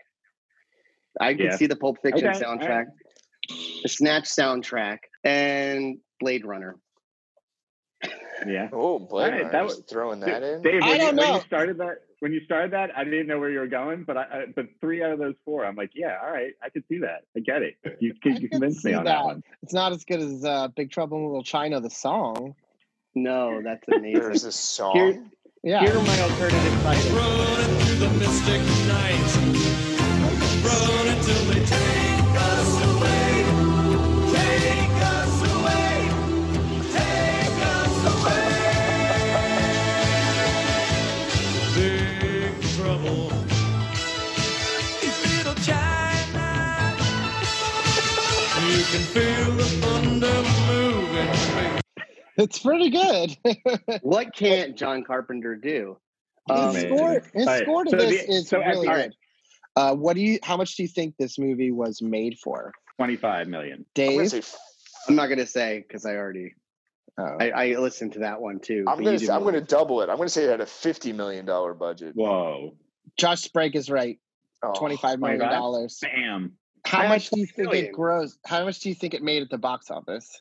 I 1.21 1.35
could 1.35 1.45
Yeah. 1.45 1.57
see 1.57 1.67
the 1.67 1.77
Pulp 1.77 1.99
Fiction 2.01 2.27
Okay, 2.27 2.43
all 2.43 2.57
soundtrack, 2.57 2.87
the 3.83 3.89
Snatch 3.91 4.25
soundtrack, 4.25 5.01
and 5.25 5.99
Blade 6.21 6.47
Runner. 6.47 6.77
Yeah. 8.47 8.71
Oh, 8.73 8.99
Blade 8.99 9.25
All 9.25 9.31
right, 9.31 9.39
Runner, 9.43 9.53
that 9.53 9.65
was- 9.65 9.81
throwing 9.81 10.21
that 10.21 10.43
in. 10.43 10.63
Dave, 10.63 10.83
I 10.83 10.89
when, 10.89 10.99
don't 11.01 11.01
you, 11.01 11.07
when 11.07 11.17
know. 11.17 11.35
you 11.35 11.41
started 11.43 11.77
that, 11.77 11.99
when 12.21 12.33
you 12.33 12.41
started 12.47 12.71
that, 12.71 12.97
I 12.97 13.05
didn't 13.05 13.27
know 13.27 13.39
where 13.39 13.51
you 13.51 13.59
were 13.59 13.67
going, 13.67 14.05
but 14.05 14.17
I, 14.17 14.23
I 14.23 14.47
but 14.57 14.69
three 14.81 15.03
out 15.03 15.11
of 15.13 15.19
those 15.19 15.35
four, 15.45 15.67
I'm 15.67 15.77
like, 15.77 15.91
yeah, 15.95 16.17
all 16.25 16.33
right, 16.33 16.55
I 16.63 16.71
could 16.71 16.85
see 16.89 17.01
that. 17.01 17.25
I 17.37 17.41
get 17.41 17.61
it. 17.61 17.75
You, 18.01 18.15
I 18.25 18.29
you 18.31 18.41
could 18.41 18.51
convinced 18.53 18.87
me 18.87 18.95
on 18.95 19.05
that, 19.05 19.17
that. 19.17 19.25
one. 19.27 19.43
It's 19.63 19.75
not 19.75 19.93
as 19.93 20.05
good 20.05 20.21
as 20.21 20.43
uh, 20.47 20.69
Big 20.69 20.91
Trouble 20.91 21.19
in 21.19 21.27
Little 21.27 21.43
China, 21.45 21.79
the 21.83 21.91
song. 21.91 22.55
No, 23.15 23.61
that's 23.63 23.83
There's 23.87 23.99
amazing. 24.01 24.33
this 24.49 24.57
song. 24.57 24.95
Here, 24.95 25.23
Yeah. 25.63 25.81
here 25.81 25.97
are 25.97 26.03
my 26.03 26.21
alternative 26.23 26.83
titles. 26.83 27.11
Running 27.11 27.77
through 27.81 27.97
the 27.97 28.11
mystic 28.19 28.63
night. 28.89 29.31
Running 30.65 31.21
till 31.25 31.45
they 31.51 31.61
take 31.67 32.37
us 32.51 32.73
away. 32.91 33.45
Take 34.33 35.03
us 35.19 35.35
away. 35.55 35.93
Take 36.93 37.59
us 37.77 37.97
away. 38.15 38.47
Big 41.75 42.53
trouble. 42.77 43.33
in 45.03 45.15
Little 45.37 45.55
China. 45.57 46.49
You 48.71 48.83
can 48.93 49.05
feel 49.15 49.25
the 49.25 49.25
thunder 49.25 49.39
moving. 49.39 49.40
It's 52.37 52.59
pretty 52.61 52.91
good. 52.91 53.37
What 54.03 54.35
can't 54.35 54.77
John 54.77 55.05
Carpenter 55.05 55.57
do? 55.57 55.99
his 56.49 56.59
Um, 56.59 56.71
Amazing. 56.71 56.97
score, 56.97 57.23
his 57.35 57.47
All 57.47 57.53
right, 57.55 57.63
score 57.63 57.85
to 57.85 57.91
so 57.91 57.97
this 57.97 58.27
the- 58.27 58.33
is 58.33 58.49
so, 58.49 58.59
really 58.59 58.89
all 58.89 58.95
right. 58.95 59.11
good. 59.11 59.17
Uh, 59.77 59.95
what 59.95 60.15
do 60.17 60.23
you? 60.23 60.39
How 60.43 60.57
much 60.57 60.75
do 60.77 60.83
you 60.83 60.89
think 60.89 61.17
this 61.19 61.39
movie 61.39 61.71
was 61.71 62.03
made 62.03 62.39
for, 62.43 62.73
25 62.99 63.49
million. 63.49 63.85
I'm 63.97 64.05
gonna 64.07 64.19
Dave? 64.19 64.31
say, 64.31 64.39
f- 64.39 64.57
I'm 65.09 65.15
not 65.17 65.29
gonna 65.29 65.47
say 65.47 65.85
because 65.87 66.05
I 66.07 66.17
already 66.17 66.55
Oh. 67.19 67.37
I, 67.39 67.51
I 67.51 67.67
listened 67.79 68.15
to 68.15 68.21
that 68.21 68.41
one 68.41 68.61
too. 68.61 68.85
I'm 68.89 69.03
gonna 69.05 69.19
say, 69.19 69.33
I'm 69.33 69.45
gonna 69.45 69.61
double 69.61 70.01
it. 70.01 70.09
I'm 70.09 70.17
gonna 70.17 70.29
say 70.29 70.45
it 70.45 70.51
had 70.51 70.61
a 70.61 70.67
fifty 70.67 71.13
million 71.13 71.45
dollar 71.45 71.75
budget. 71.75 72.15
Whoa. 72.15 72.77
Josh 73.19 73.43
Sprague 73.43 73.77
is 73.77 73.91
right. 73.91 74.19
Oh, 74.63 74.73
Twenty-five 74.75 75.19
million 75.21 75.39
25? 75.41 75.59
dollars. 75.61 75.99
Bam. 76.03 76.53
How 76.87 77.01
I 77.01 77.09
much 77.09 77.29
do 77.31 77.39
you 77.41 77.47
think 77.47 77.69
it 77.69 77.73
million. 77.73 77.93
grows? 77.93 78.39
How 78.47 78.65
much 78.65 78.81
do 78.81 78.89
you 78.89 78.95
think 78.95 79.15
it 79.15 79.23
made 79.23 79.43
at 79.43 79.51
the 79.51 79.59
box 79.59 79.91
office? 79.91 80.41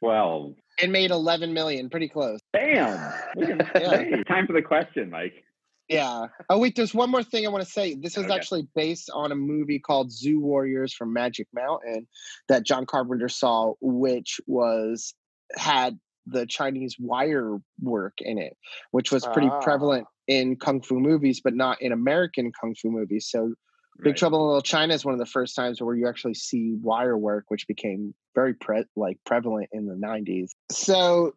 12. 0.00 0.54
It 0.82 0.90
made 0.90 1.10
eleven 1.10 1.52
million. 1.52 1.90
Pretty 1.90 2.08
close. 2.08 2.40
Bam. 2.52 3.12
Yeah. 3.36 4.22
time 4.28 4.46
for 4.46 4.52
the 4.52 4.62
question, 4.62 5.10
Mike. 5.10 5.44
Yeah. 5.88 6.26
Oh 6.50 6.58
wait, 6.58 6.76
there's 6.76 6.94
one 6.94 7.10
more 7.10 7.22
thing 7.22 7.46
I 7.46 7.50
want 7.50 7.64
to 7.64 7.70
say. 7.70 7.94
This 7.94 8.16
was 8.16 8.26
Okay. 8.26 8.34
actually 8.34 8.68
based 8.74 9.10
on 9.12 9.32
a 9.32 9.34
movie 9.34 9.78
called 9.78 10.12
Zu 10.12 10.38
Warriors 10.40 10.92
from 10.92 11.12
Magic 11.12 11.48
Mountain 11.54 12.06
that 12.48 12.64
John 12.64 12.84
Carpenter 12.86 13.28
saw, 13.28 13.72
which 13.80 14.40
was 14.46 15.14
had 15.56 15.98
the 16.26 16.44
Chinese 16.46 16.96
wire 16.98 17.56
work 17.80 18.14
in 18.20 18.36
it, 18.38 18.54
which 18.90 19.10
was 19.10 19.24
pretty 19.32 19.48
Ah. 19.48 19.60
prevalent 19.60 20.06
in 20.26 20.56
kung 20.56 20.82
fu 20.82 21.00
movies, 21.00 21.40
but 21.42 21.54
not 21.54 21.80
in 21.80 21.90
American 21.90 22.52
kung 22.60 22.74
fu 22.74 22.90
movies. 22.90 23.26
So 23.30 23.54
Big 24.00 24.12
Right. 24.12 24.16
Trouble 24.16 24.40
in 24.40 24.46
Little 24.46 24.62
China 24.62 24.94
is 24.94 25.04
one 25.04 25.14
of 25.14 25.18
the 25.18 25.26
first 25.26 25.56
times 25.56 25.80
where 25.80 25.94
you 25.94 26.08
actually 26.08 26.34
see 26.34 26.74
wire 26.80 27.16
work, 27.16 27.46
which 27.48 27.66
became 27.66 28.14
very 28.34 28.54
pre- 28.54 28.84
like 28.96 29.18
prevalent 29.26 29.68
in 29.72 29.86
the 29.86 29.94
'90s. 29.94 30.50
So, 30.70 31.32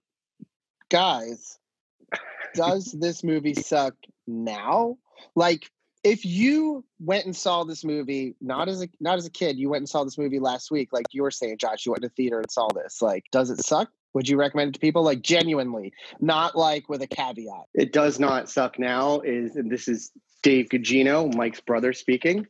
guys, 0.89 1.57
does 2.53 2.85
this 2.99 3.23
movie 3.23 3.55
suck 3.55 3.95
now? 4.27 4.97
Like, 5.35 5.69
if 6.03 6.25
you 6.25 6.83
went 6.99 7.25
and 7.25 7.35
saw 7.35 7.63
this 7.63 7.83
movie, 7.83 8.35
not 8.41 8.69
as 8.69 8.83
a 8.83 8.89
not 8.99 9.17
as 9.17 9.25
a 9.25 9.31
kid, 9.31 9.57
you 9.57 9.69
went 9.69 9.81
and 9.81 9.89
saw 9.89 10.03
this 10.03 10.17
movie 10.17 10.39
last 10.39 10.69
week, 10.71 10.89
like 10.91 11.07
you 11.11 11.23
were 11.23 11.31
saying, 11.31 11.57
Josh, 11.57 11.85
you 11.85 11.91
went 11.91 12.03
to 12.03 12.09
theater 12.09 12.39
and 12.39 12.51
saw 12.51 12.67
this. 12.69 13.01
Like, 13.01 13.25
does 13.31 13.49
it 13.49 13.65
suck? 13.65 13.89
Would 14.13 14.27
you 14.27 14.37
recommend 14.37 14.69
it 14.69 14.73
to 14.73 14.79
people? 14.79 15.03
Like, 15.03 15.21
genuinely, 15.21 15.93
not 16.19 16.55
like 16.55 16.89
with 16.89 17.01
a 17.01 17.07
caveat. 17.07 17.65
It 17.73 17.93
does 17.93 18.19
not 18.19 18.49
suck 18.49 18.77
now. 18.77 19.21
Is 19.21 19.55
and 19.55 19.71
this 19.71 19.87
is 19.87 20.11
Dave 20.43 20.67
Gugino, 20.69 21.33
Mike's 21.33 21.61
brother 21.61 21.93
speaking. 21.93 22.47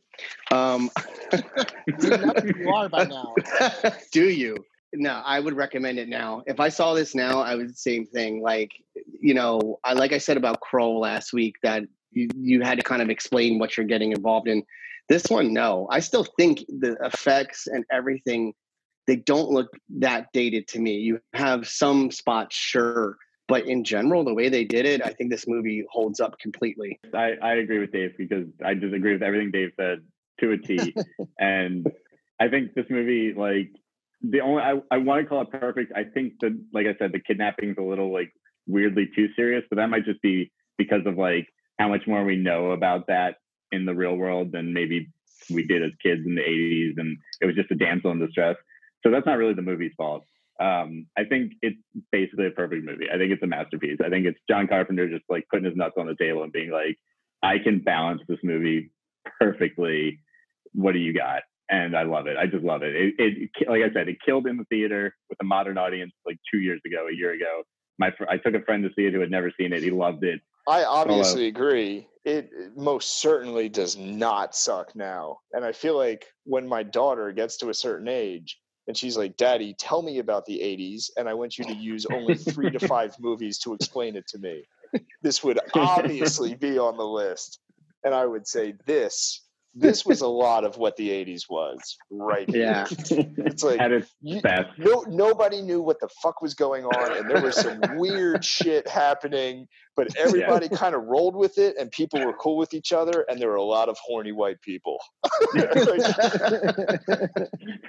Um, 0.50 0.90
You 1.32 2.10
know 2.10 2.32
who 2.40 2.58
you 2.58 2.70
are 2.70 2.88
by 2.88 3.04
now. 3.04 3.34
do 4.12 4.28
you? 4.28 4.56
No, 4.94 5.22
I 5.24 5.40
would 5.40 5.54
recommend 5.54 5.98
it 5.98 6.08
now. 6.08 6.42
If 6.46 6.60
I 6.60 6.68
saw 6.68 6.92
this 6.94 7.14
now, 7.14 7.40
I 7.40 7.54
would 7.54 7.70
the 7.70 7.74
same 7.74 8.06
thing. 8.06 8.42
Like, 8.42 8.72
you 9.20 9.34
know, 9.34 9.78
I 9.84 9.94
like 9.94 10.12
I 10.12 10.18
said 10.18 10.36
about 10.36 10.60
Crow 10.60 10.98
last 10.98 11.32
week 11.32 11.56
that 11.62 11.84
you, 12.10 12.28
you 12.36 12.60
had 12.60 12.78
to 12.78 12.84
kind 12.84 13.00
of 13.00 13.08
explain 13.08 13.58
what 13.58 13.76
you're 13.76 13.86
getting 13.86 14.12
involved 14.12 14.48
in. 14.48 14.64
This 15.08 15.24
one, 15.28 15.52
no. 15.52 15.88
I 15.90 16.00
still 16.00 16.26
think 16.38 16.64
the 16.68 16.96
effects 17.02 17.66
and 17.66 17.84
everything 17.90 18.54
they 19.06 19.16
don't 19.16 19.50
look 19.50 19.68
that 19.98 20.28
dated 20.32 20.68
to 20.68 20.78
me. 20.78 20.98
You 20.98 21.20
have 21.32 21.66
some 21.66 22.10
spots, 22.10 22.54
sure, 22.54 23.16
but 23.52 23.66
in 23.66 23.84
general, 23.84 24.24
the 24.24 24.32
way 24.32 24.48
they 24.48 24.64
did 24.64 24.86
it, 24.86 25.04
I 25.04 25.10
think 25.10 25.30
this 25.30 25.46
movie 25.46 25.84
holds 25.92 26.20
up 26.20 26.38
completely. 26.38 26.98
I, 27.12 27.32
I 27.42 27.52
agree 27.56 27.80
with 27.80 27.92
Dave 27.92 28.16
because 28.16 28.46
I 28.64 28.72
disagree 28.72 29.12
with 29.12 29.22
everything 29.22 29.50
Dave 29.50 29.72
said 29.78 29.98
to 30.40 30.52
a 30.52 30.56
T. 30.56 30.94
and 31.38 31.86
I 32.40 32.48
think 32.48 32.72
this 32.72 32.86
movie, 32.88 33.34
like, 33.36 33.70
the 34.22 34.40
only, 34.40 34.62
I, 34.62 34.80
I 34.90 34.96
want 34.96 35.20
to 35.22 35.28
call 35.28 35.42
it 35.42 35.50
perfect. 35.50 35.92
I 35.94 36.04
think 36.04 36.32
that, 36.40 36.58
like 36.72 36.86
I 36.86 36.96
said, 36.98 37.12
the 37.12 37.20
kidnapping's 37.20 37.76
a 37.76 37.82
little, 37.82 38.10
like, 38.10 38.32
weirdly 38.66 39.10
too 39.14 39.28
serious, 39.36 39.64
but 39.68 39.76
that 39.76 39.90
might 39.90 40.06
just 40.06 40.22
be 40.22 40.50
because 40.78 41.02
of, 41.04 41.18
like, 41.18 41.46
how 41.78 41.90
much 41.90 42.06
more 42.06 42.24
we 42.24 42.36
know 42.36 42.70
about 42.70 43.08
that 43.08 43.34
in 43.70 43.84
the 43.84 43.94
real 43.94 44.16
world 44.16 44.52
than 44.52 44.72
maybe 44.72 45.10
we 45.50 45.66
did 45.66 45.82
as 45.82 45.92
kids 46.02 46.22
in 46.24 46.36
the 46.36 46.40
80s. 46.40 46.94
And 46.96 47.18
it 47.42 47.44
was 47.44 47.54
just 47.54 47.70
a 47.70 47.74
damsel 47.74 48.12
in 48.12 48.18
distress. 48.18 48.56
So 49.02 49.10
that's 49.10 49.26
not 49.26 49.36
really 49.36 49.52
the 49.52 49.60
movie's 49.60 49.92
fault. 49.98 50.24
Um, 50.62 51.06
I 51.18 51.24
think 51.24 51.54
it's 51.60 51.76
basically 52.12 52.46
a 52.46 52.50
perfect 52.50 52.84
movie. 52.84 53.06
I 53.12 53.18
think 53.18 53.32
it's 53.32 53.42
a 53.42 53.48
masterpiece. 53.48 53.98
I 54.04 54.08
think 54.08 54.26
it's 54.26 54.38
John 54.48 54.68
Carpenter 54.68 55.08
just 55.08 55.24
like 55.28 55.44
putting 55.50 55.64
his 55.64 55.74
nuts 55.76 55.94
on 55.98 56.06
the 56.06 56.14
table 56.14 56.44
and 56.44 56.52
being 56.52 56.70
like, 56.70 56.96
I 57.42 57.58
can 57.58 57.80
balance 57.80 58.22
this 58.28 58.38
movie 58.44 58.92
perfectly. 59.40 60.20
What 60.72 60.92
do 60.92 61.00
you 61.00 61.12
got? 61.12 61.42
And 61.68 61.96
I 61.96 62.04
love 62.04 62.28
it. 62.28 62.36
I 62.36 62.46
just 62.46 62.62
love 62.62 62.82
it. 62.82 62.94
It, 62.94 63.14
it 63.18 63.50
like 63.68 63.82
I 63.82 63.92
said, 63.92 64.08
it 64.08 64.18
killed 64.24 64.46
in 64.46 64.56
the 64.56 64.64
theater 64.64 65.16
with 65.28 65.38
a 65.40 65.44
modern 65.44 65.78
audience 65.78 66.12
like 66.24 66.38
two 66.52 66.60
years 66.60 66.80
ago, 66.86 67.08
a 67.10 67.14
year 67.14 67.32
ago. 67.32 67.62
My 67.98 68.12
fr- 68.16 68.28
I 68.28 68.36
took 68.36 68.54
a 68.54 68.62
friend 68.62 68.84
to 68.84 68.90
see 68.94 69.06
it 69.06 69.14
who 69.14 69.20
had 69.20 69.30
never 69.30 69.50
seen 69.58 69.72
it. 69.72 69.82
He 69.82 69.90
loved 69.90 70.22
it. 70.22 70.40
I 70.68 70.84
obviously 70.84 71.48
agree. 71.48 72.06
It 72.24 72.50
it 72.52 72.76
most 72.76 73.20
certainly 73.20 73.68
does 73.68 73.96
not 73.96 74.54
suck 74.54 74.94
now. 74.94 75.38
And 75.52 75.64
I 75.64 75.72
feel 75.72 75.96
like 75.96 76.26
when 76.44 76.68
my 76.68 76.84
daughter 76.84 77.32
gets 77.32 77.56
to 77.58 77.70
a 77.70 77.74
certain 77.74 78.06
age, 78.06 78.58
And 78.88 78.96
she's 78.96 79.16
like, 79.16 79.36
Daddy, 79.36 79.74
tell 79.78 80.02
me 80.02 80.18
about 80.18 80.44
the 80.44 80.58
80s. 80.58 81.10
And 81.16 81.28
I 81.28 81.34
want 81.34 81.58
you 81.58 81.64
to 81.64 81.74
use 81.74 82.06
only 82.06 82.34
three 82.34 82.70
to 82.70 82.80
five 82.80 83.14
movies 83.20 83.58
to 83.60 83.74
explain 83.74 84.16
it 84.16 84.26
to 84.28 84.38
me. 84.38 84.64
This 85.22 85.44
would 85.44 85.58
obviously 85.74 86.54
be 86.54 86.78
on 86.78 86.96
the 86.96 87.06
list. 87.06 87.60
And 88.04 88.14
I 88.14 88.26
would 88.26 88.46
say, 88.46 88.74
This, 88.84 89.42
this 89.74 90.04
was 90.04 90.20
a 90.20 90.26
lot 90.44 90.64
of 90.64 90.76
what 90.76 90.96
the 90.96 91.08
80s 91.10 91.42
was 91.48 91.96
right. 92.10 92.48
Yeah. 92.48 92.86
It's 93.10 93.62
like, 93.62 93.80
At 93.80 93.92
its 93.92 94.10
you- 94.20 94.40
no, 94.78 95.04
nobody 95.08 95.60
knew 95.62 95.80
what 95.82 95.98
the 96.00 96.08
fuck 96.22 96.40
was 96.42 96.54
going 96.54 96.84
on, 96.84 97.16
and 97.16 97.28
there 97.30 97.42
was 97.42 97.56
some 97.56 97.80
weird 97.96 98.44
shit 98.44 98.86
happening. 98.88 99.66
But 99.94 100.16
everybody 100.16 100.70
kind 100.70 100.94
of 100.94 101.02
rolled 101.04 101.36
with 101.36 101.58
it, 101.58 101.76
and 101.78 101.90
people 101.90 102.24
were 102.24 102.32
cool 102.32 102.56
with 102.56 102.72
each 102.72 102.92
other, 102.94 103.26
and 103.28 103.38
there 103.38 103.48
were 103.50 103.56
a 103.56 103.62
lot 103.62 103.90
of 103.90 103.98
horny 104.02 104.32
white 104.32 104.58
people. 104.62 104.96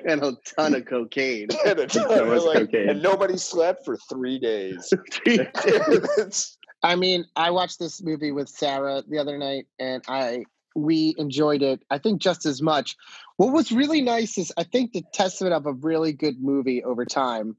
and 0.05 0.21
a 0.23 0.33
ton 0.57 0.75
of 0.75 0.85
cocaine. 0.85 1.47
and, 1.65 1.79
a 1.79 1.87
ton 1.87 2.09
So 2.09 2.31
of, 2.31 2.43
like, 2.43 2.57
cocaine. 2.57 2.89
and 2.89 3.01
nobody 3.01 3.37
slept 3.37 3.85
for 3.85 3.97
three 4.09 4.37
days. 4.39 4.91
It's- 5.25 6.57
I 6.85 6.95
mean, 6.97 7.23
I 7.37 7.49
watched 7.51 7.79
this 7.79 8.01
movie 8.03 8.33
with 8.33 8.49
Sarah 8.49 9.01
the 9.07 9.17
other 9.17 9.37
night, 9.37 9.67
and 9.79 10.03
I 10.09 10.43
we 10.75 11.15
enjoyed 11.17 11.61
it. 11.61 11.83
I 11.89 11.97
think 11.97 12.21
just 12.21 12.45
as 12.45 12.61
much. 12.61 12.95
What 13.37 13.53
was 13.53 13.71
really 13.71 14.01
nice 14.01 14.37
is 14.37 14.51
I 14.57 14.63
think 14.63 14.91
the 14.93 15.03
testament 15.13 15.53
of 15.53 15.65
a 15.65 15.73
really 15.73 16.13
good 16.13 16.41
movie 16.41 16.83
over 16.83 17.05
time 17.05 17.57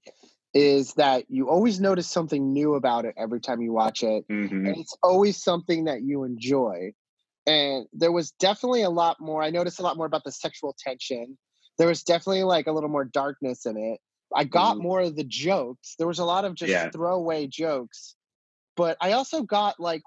is 0.53 0.95
that 0.95 1.25
you 1.29 1.49
always 1.49 1.81
notice 1.81 2.07
something 2.09 2.53
new 2.53 2.75
about 2.75 3.05
it 3.05 3.15
every 3.17 3.41
time 3.41 3.61
you 3.61 3.73
watch 3.73 4.03
it, 4.03 4.27
Mhm. 4.29 4.69
and 4.69 4.77
it's 4.77 4.97
always 5.03 5.43
something 5.43 5.85
that 5.85 6.03
you 6.03 6.25
enjoy. 6.25 6.93
And 7.47 7.87
there 7.93 8.13
was 8.13 8.31
definitely 8.33 8.83
a 8.83 8.91
lot 8.91 9.21
more. 9.21 9.43
I 9.43 9.51
noticed 9.51 9.81
a 9.81 9.83
lot 9.83 9.97
more 9.97 10.07
about 10.07 10.25
the 10.25 10.33
sexual 10.33 10.75
tension. 10.79 11.37
There 11.79 11.89
was 11.89 12.05
definitely 12.05 12.45
like 12.45 12.67
a 12.69 12.73
little 12.73 12.89
more 12.89 13.05
darkness 13.05 13.67
in 13.67 13.77
it. 13.77 14.01
I 14.35 14.45
got 14.45 14.77
Mhm. 14.77 14.83
more 14.83 15.01
of 15.01 15.17
the 15.17 15.25
jokes. 15.25 15.97
There 15.99 16.07
was 16.07 16.21
a 16.21 16.25
lot 16.25 16.45
of 16.45 16.55
just 16.55 16.71
Yeah. 16.71 16.91
throwaway 16.91 17.47
jokes 17.49 18.15
but 18.77 18.97
I 19.01 19.13
also 19.13 19.43
got 19.43 19.79
like 19.81 20.03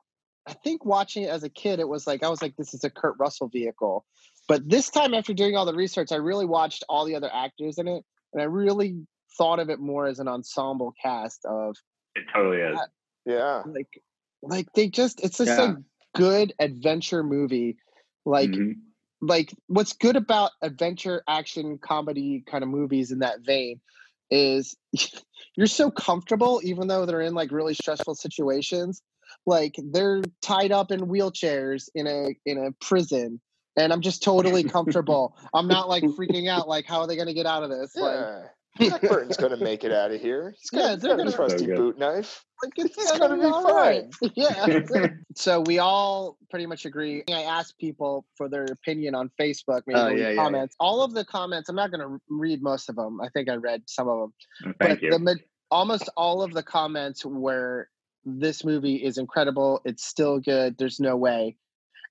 I 0.48 0.53
think 0.53 0.86
watching 0.86 1.24
it 1.24 1.30
as 1.30 1.44
a 1.44 1.49
kid, 1.49 1.80
it 1.80 1.88
was 1.90 2.07
like 2.07 2.24
I 2.24 2.30
was 2.30 2.41
like, 2.41 2.56
this 2.56 2.74
is 2.74 2.84
a 2.84 2.90
Kurt 2.90 3.15
Russell 3.19 3.49
vehicle. 3.49 4.06
But 4.48 4.68
this 4.69 4.90
time, 4.90 5.14
after 5.14 5.34
doing 5.34 5.57
all 5.57 5.65
the 5.65 5.76
research, 5.76 6.11
I 6.14 6.15
really 6.15 6.45
watched 6.45 6.86
all 6.88 7.03
the 7.06 7.15
other 7.15 7.30
actors 7.34 7.78
in 7.78 7.88
it, 7.88 8.06
and 8.34 8.41
I 8.41 8.45
really 8.45 9.06
thought 9.38 9.60
of 9.60 9.69
it 9.69 9.80
more 9.80 10.07
as 10.07 10.19
an 10.19 10.28
ensemble 10.30 10.94
cast 11.03 11.44
of 11.45 11.76
It 12.15 12.24
totally 12.34 12.60
is. 12.60 12.80
yeah. 13.26 13.64
like 13.65 14.02
like 14.41 14.68
they 14.74 14.88
just 14.88 15.22
it's 15.24 15.38
just 15.38 15.60
Yeah. 15.60 15.74
a 15.74 15.76
good 16.18 16.53
adventure 16.60 17.24
movie. 17.24 17.78
Like 18.26 18.52
Mhm. 18.52 18.76
like 19.22 19.53
what's 19.68 19.94
good 19.94 20.15
about 20.15 20.52
adventure 20.61 21.24
action 21.28 21.78
comedy 21.78 22.44
kind 22.49 22.64
of 22.64 22.69
movies 22.69 23.11
in 23.11 23.19
that 23.19 23.41
vein 23.41 23.82
is 24.30 24.76
you're 25.56 25.68
so 25.68 25.90
comfortable 25.91 26.61
even 26.64 26.88
though 26.88 27.06
they're 27.06 27.22
in 27.22 27.34
like 27.34 27.52
really 27.52 27.74
stressful 27.74 28.14
situations 28.15 29.02
like 29.45 29.76
they're 29.91 30.22
tied 30.41 30.72
up 30.72 30.91
in 30.91 31.02
wheelchairs 31.02 31.90
in 31.95 32.08
a 32.08 32.30
in 32.45 32.58
a 32.58 32.72
prison 32.86 33.40
and 33.78 33.91
i'm 33.94 34.02
just 34.02 34.24
totally 34.24 34.64
comfortable 34.64 35.38
i'm 35.54 35.68
not 35.68 35.88
like 35.90 36.04
freaking 36.04 36.48
out 36.49 36.68
like 36.68 36.86
how 36.86 36.99
are 37.02 37.08
they 37.08 37.16
going 37.16 37.28
to 37.28 37.34
get 37.34 37.45
out 37.45 37.64
of 37.64 37.70
this 37.70 37.95
like 37.95 38.16
Yeah. 38.16 38.44
Jack 38.80 39.02
Burton's 39.02 39.38
gonna 39.38 39.58
make 39.58 39.84
it 39.84 39.91
out 39.91 40.12
of 40.12 40.22
here. 40.22 40.54
He's 40.60 40.70
got, 40.70 40.78
Yeah, 40.78 40.95
they're 40.98 41.10
got 41.18 41.18
gonna- 41.18 41.32
trusty 41.32 41.58
So 41.62 41.66
good. 41.66 41.78
boot 41.78 41.98
knife. 41.98 42.45
like 42.64 42.74
it's, 42.78 42.95
It's 42.95 43.12
gonna, 43.12 43.30
gonna 43.30 43.36
be 43.38 43.48
be 43.48 43.52
all 43.52 43.74
right. 43.74 44.04
fine. 44.22 44.32
Yeah. 44.36 45.08
so 45.36 45.62
we 45.62 45.80
all 45.80 46.38
pretty 46.52 46.68
much 46.68 46.86
agree. 46.86 47.24
I 47.28 47.41
asked 47.41 47.80
people 47.80 48.26
for 48.36 48.48
their 48.49 48.66
opinion 48.66 49.16
on 49.16 49.32
Facebook, 49.41 49.82
maybe 49.88 49.99
Oh, 49.99 50.08
leave 50.10 50.20
yeah, 50.20 50.24
yeah, 50.26 50.30
yeah. 50.30 50.36
comments. 50.36 50.76
All 50.80 51.02
of 51.02 51.16
the 51.16 51.26
comments, 51.26 51.70
I'm 51.70 51.76
not 51.76 51.90
going 51.90 52.02
to 52.08 52.20
read 52.30 52.62
most 52.62 52.88
of 52.88 52.95
them. 52.95 53.20
I 53.20 53.30
think 53.30 53.49
I 53.49 53.56
read 53.56 53.82
some 53.88 54.08
of 54.08 54.20
them. 54.20 54.34
Mm, 54.64 54.76
thank 54.80 55.02
but 55.02 55.02
you. 55.02 55.10
the 55.26 55.38
almost 55.72 56.08
all 56.16 56.44
of 56.44 56.54
the 56.54 56.62
comments 56.62 57.26
were 57.26 57.90
this 58.28 58.66
movie 58.66 58.98
is 58.98 59.18
incredible. 59.18 59.82
It's 59.86 60.06
still 60.06 60.40
good. 60.40 60.78
There's 60.78 60.99
no 60.99 61.16
way. 61.16 61.56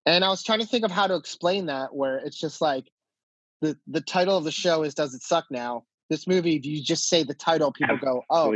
And 0.06 0.24
I 0.24 0.28
was 0.30 0.42
trying 0.42 0.60
to 0.60 0.66
think 0.66 0.84
of 0.84 0.90
how 0.90 1.06
to 1.06 1.14
explain 1.14 1.66
that 1.66 1.94
where 1.94 2.18
it's 2.18 2.38
just 2.38 2.60
like 2.60 2.84
the 3.60 3.76
the 3.86 4.00
title 4.00 4.36
of 4.36 4.44
the 4.44 4.50
show 4.50 4.82
is 4.82 4.94
Does 4.94 5.14
It 5.14 5.22
Suck 5.22 5.44
Now? 5.50 5.84
This 6.08 6.26
movie, 6.26 6.56
if 6.56 6.64
you 6.64 6.82
just 6.82 7.08
say 7.08 7.22
the 7.24 7.34
title, 7.34 7.72
people 7.72 7.98
go, 7.98 8.22
Oh, 8.30 8.52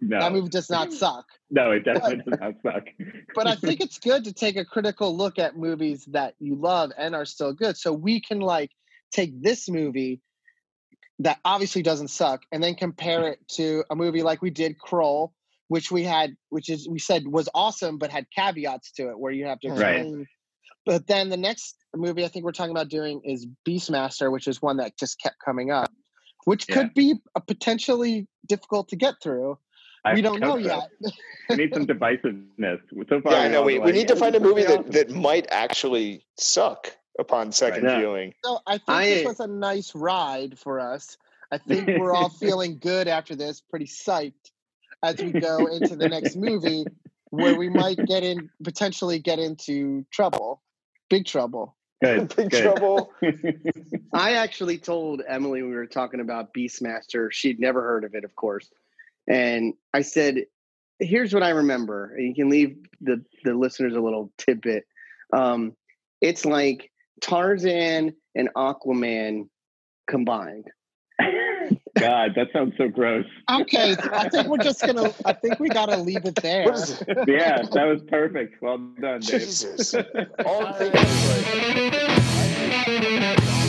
no. 0.00 0.20
that 0.20 0.32
movie 0.32 0.48
does 0.48 0.70
not 0.70 0.92
suck. 1.02 1.26
no, 1.50 1.72
it 1.72 1.84
definitely 1.84 2.22
does 2.30 2.40
not 2.40 2.54
suck. 2.62 2.84
but 3.34 3.46
I 3.46 3.56
think 3.56 3.80
it's 3.80 3.98
good 3.98 4.24
to 4.24 4.32
take 4.32 4.56
a 4.56 4.64
critical 4.64 5.14
look 5.16 5.38
at 5.38 5.56
movies 5.56 6.04
that 6.06 6.34
you 6.38 6.54
love 6.54 6.92
and 6.96 7.14
are 7.14 7.24
still 7.24 7.52
good. 7.52 7.76
So 7.76 7.92
we 7.92 8.20
can 8.20 8.40
like 8.40 8.70
take 9.12 9.42
this 9.42 9.68
movie 9.68 10.20
that 11.18 11.38
obviously 11.44 11.82
doesn't 11.82 12.08
suck 12.08 12.42
and 12.52 12.62
then 12.62 12.74
compare 12.76 13.28
it 13.28 13.38
to 13.48 13.84
a 13.90 13.96
movie 13.96 14.22
like 14.22 14.40
we 14.42 14.50
did 14.50 14.76
Krull, 14.78 15.32
which 15.68 15.90
we 15.90 16.02
had, 16.04 16.34
which 16.50 16.68
is 16.68 16.88
we 16.88 16.98
said 16.98 17.26
was 17.26 17.48
awesome, 17.54 17.98
but 17.98 18.10
had 18.10 18.26
caveats 18.36 18.92
to 18.92 19.08
it 19.10 19.18
where 19.18 19.32
you 19.32 19.46
have 19.46 19.60
to 19.60 19.68
Right. 19.70 19.96
explain. 19.96 20.26
But 20.86 21.06
then 21.06 21.30
the 21.30 21.36
next 21.38 21.76
movie 21.96 22.24
I 22.24 22.28
think 22.28 22.44
we're 22.44 22.52
talking 22.52 22.70
about 22.72 22.88
doing 22.88 23.22
is 23.24 23.46
Beastmaster, 23.66 24.30
which 24.30 24.46
is 24.46 24.60
one 24.60 24.76
that 24.76 24.98
just 24.98 25.18
kept 25.20 25.36
coming 25.42 25.70
up, 25.70 25.90
which 26.44 26.66
Yeah. 26.68 26.74
could 26.74 26.94
be 26.94 27.14
a 27.34 27.40
potentially 27.40 28.26
difficult 28.46 28.88
to 28.90 28.96
get 28.96 29.14
through. 29.22 29.58
I 30.04 30.12
we 30.12 30.20
don't 30.20 30.40
know 30.40 30.58
hope 30.58 30.62
so. 30.62 30.66
yet. 31.00 31.12
We 31.48 31.56
need 31.56 31.72
some 31.72 31.86
divisiveness. 31.86 32.80
So 33.08 33.22
far, 33.22 33.32
Yeah, 33.32 33.38
I 33.38 33.48
know. 33.48 33.62
We, 33.62 33.78
we 33.78 33.86
like, 33.86 33.94
need 33.94 34.08
to 34.08 34.16
find 34.16 34.34
a 34.34 34.40
movie 34.40 34.64
that, 34.64 34.92
that 34.92 35.10
might 35.10 35.46
actually 35.50 36.26
suck 36.38 36.94
upon 37.18 37.52
second 37.52 37.84
Yeah. 37.84 37.98
viewing. 38.00 38.34
So 38.44 38.58
I 38.66 38.72
think 38.76 38.88
I- 38.90 39.06
this 39.06 39.24
was 39.26 39.40
a 39.40 39.46
nice 39.46 39.94
ride 39.94 40.58
for 40.58 40.78
us. 40.80 41.16
I 41.50 41.56
think 41.56 41.86
we're 41.98 42.12
all 42.12 42.28
feeling 42.40 42.78
good 42.78 43.08
after 43.08 43.34
this, 43.34 43.62
pretty 43.62 43.86
psyched 43.86 44.50
as 45.04 45.20
we 45.22 45.32
go 45.32 45.66
into 45.66 45.94
the 45.96 46.08
next 46.08 46.34
movie 46.34 46.86
where 47.28 47.56
we 47.56 47.68
might 47.68 47.98
get 48.06 48.22
in 48.22 48.48
potentially 48.62 49.18
get 49.18 49.38
into 49.38 50.04
trouble. 50.10 50.62
Big 51.10 51.26
trouble. 51.26 51.76
Good. 52.02 52.34
Big 52.36 52.50
good. 52.50 52.62
Trouble. 52.62 53.12
I 54.12 54.32
actually 54.32 54.78
told 54.78 55.22
Emily 55.26 55.62
when 55.62 55.70
we 55.70 55.76
were 55.76 55.86
talking 55.86 56.20
about 56.20 56.52
Beastmaster, 56.52 57.32
she'd 57.32 57.58
never 57.58 57.80
heard 57.80 58.04
of 58.04 58.14
it, 58.14 58.24
of 58.24 58.36
course. 58.36 58.68
And 59.26 59.72
I 59.94 60.02
said, 60.02 60.44
here's 60.98 61.32
what 61.32 61.42
I 61.42 61.50
remember. 61.50 62.14
And 62.14 62.28
you 62.28 62.34
can 62.34 62.50
leave 62.50 62.76
the, 63.00 63.24
the 63.44 63.54
listeners 63.54 63.94
a 63.94 64.00
little 64.00 64.32
tidbit. 64.36 64.84
Um, 65.32 65.74
it's 66.20 66.44
like 66.44 66.90
Tarzan 67.22 68.14
and 68.34 68.50
Aquaman 68.54 69.48
combined. 70.06 70.66
God, 71.94 72.34
that 72.34 72.48
sounds 72.52 72.74
so 72.76 72.88
gross. 72.88 73.26
Okay, 73.50 73.94
I 74.12 74.28
think 74.28 74.48
we're 74.48 74.58
just 74.58 74.80
gonna 74.84 75.12
I 75.24 75.32
think 75.32 75.60
we 75.60 75.68
gotta 75.68 75.96
leave 75.96 76.24
it 76.24 76.36
there. 76.36 76.64
What 76.64 76.74
is 76.74 77.00
it? 77.00 77.08
Yeah, 77.28 77.62
that 77.62 77.84
was 77.84 78.02
perfect. 78.08 78.60
Well 78.60 78.78
done, 78.78 79.20
Dave. 79.20 79.40
Jesus. 79.40 79.94
All 80.44 80.66
I'm 80.66 80.74
thinking 80.74 81.00
is 81.02 81.28
like, 83.48 83.63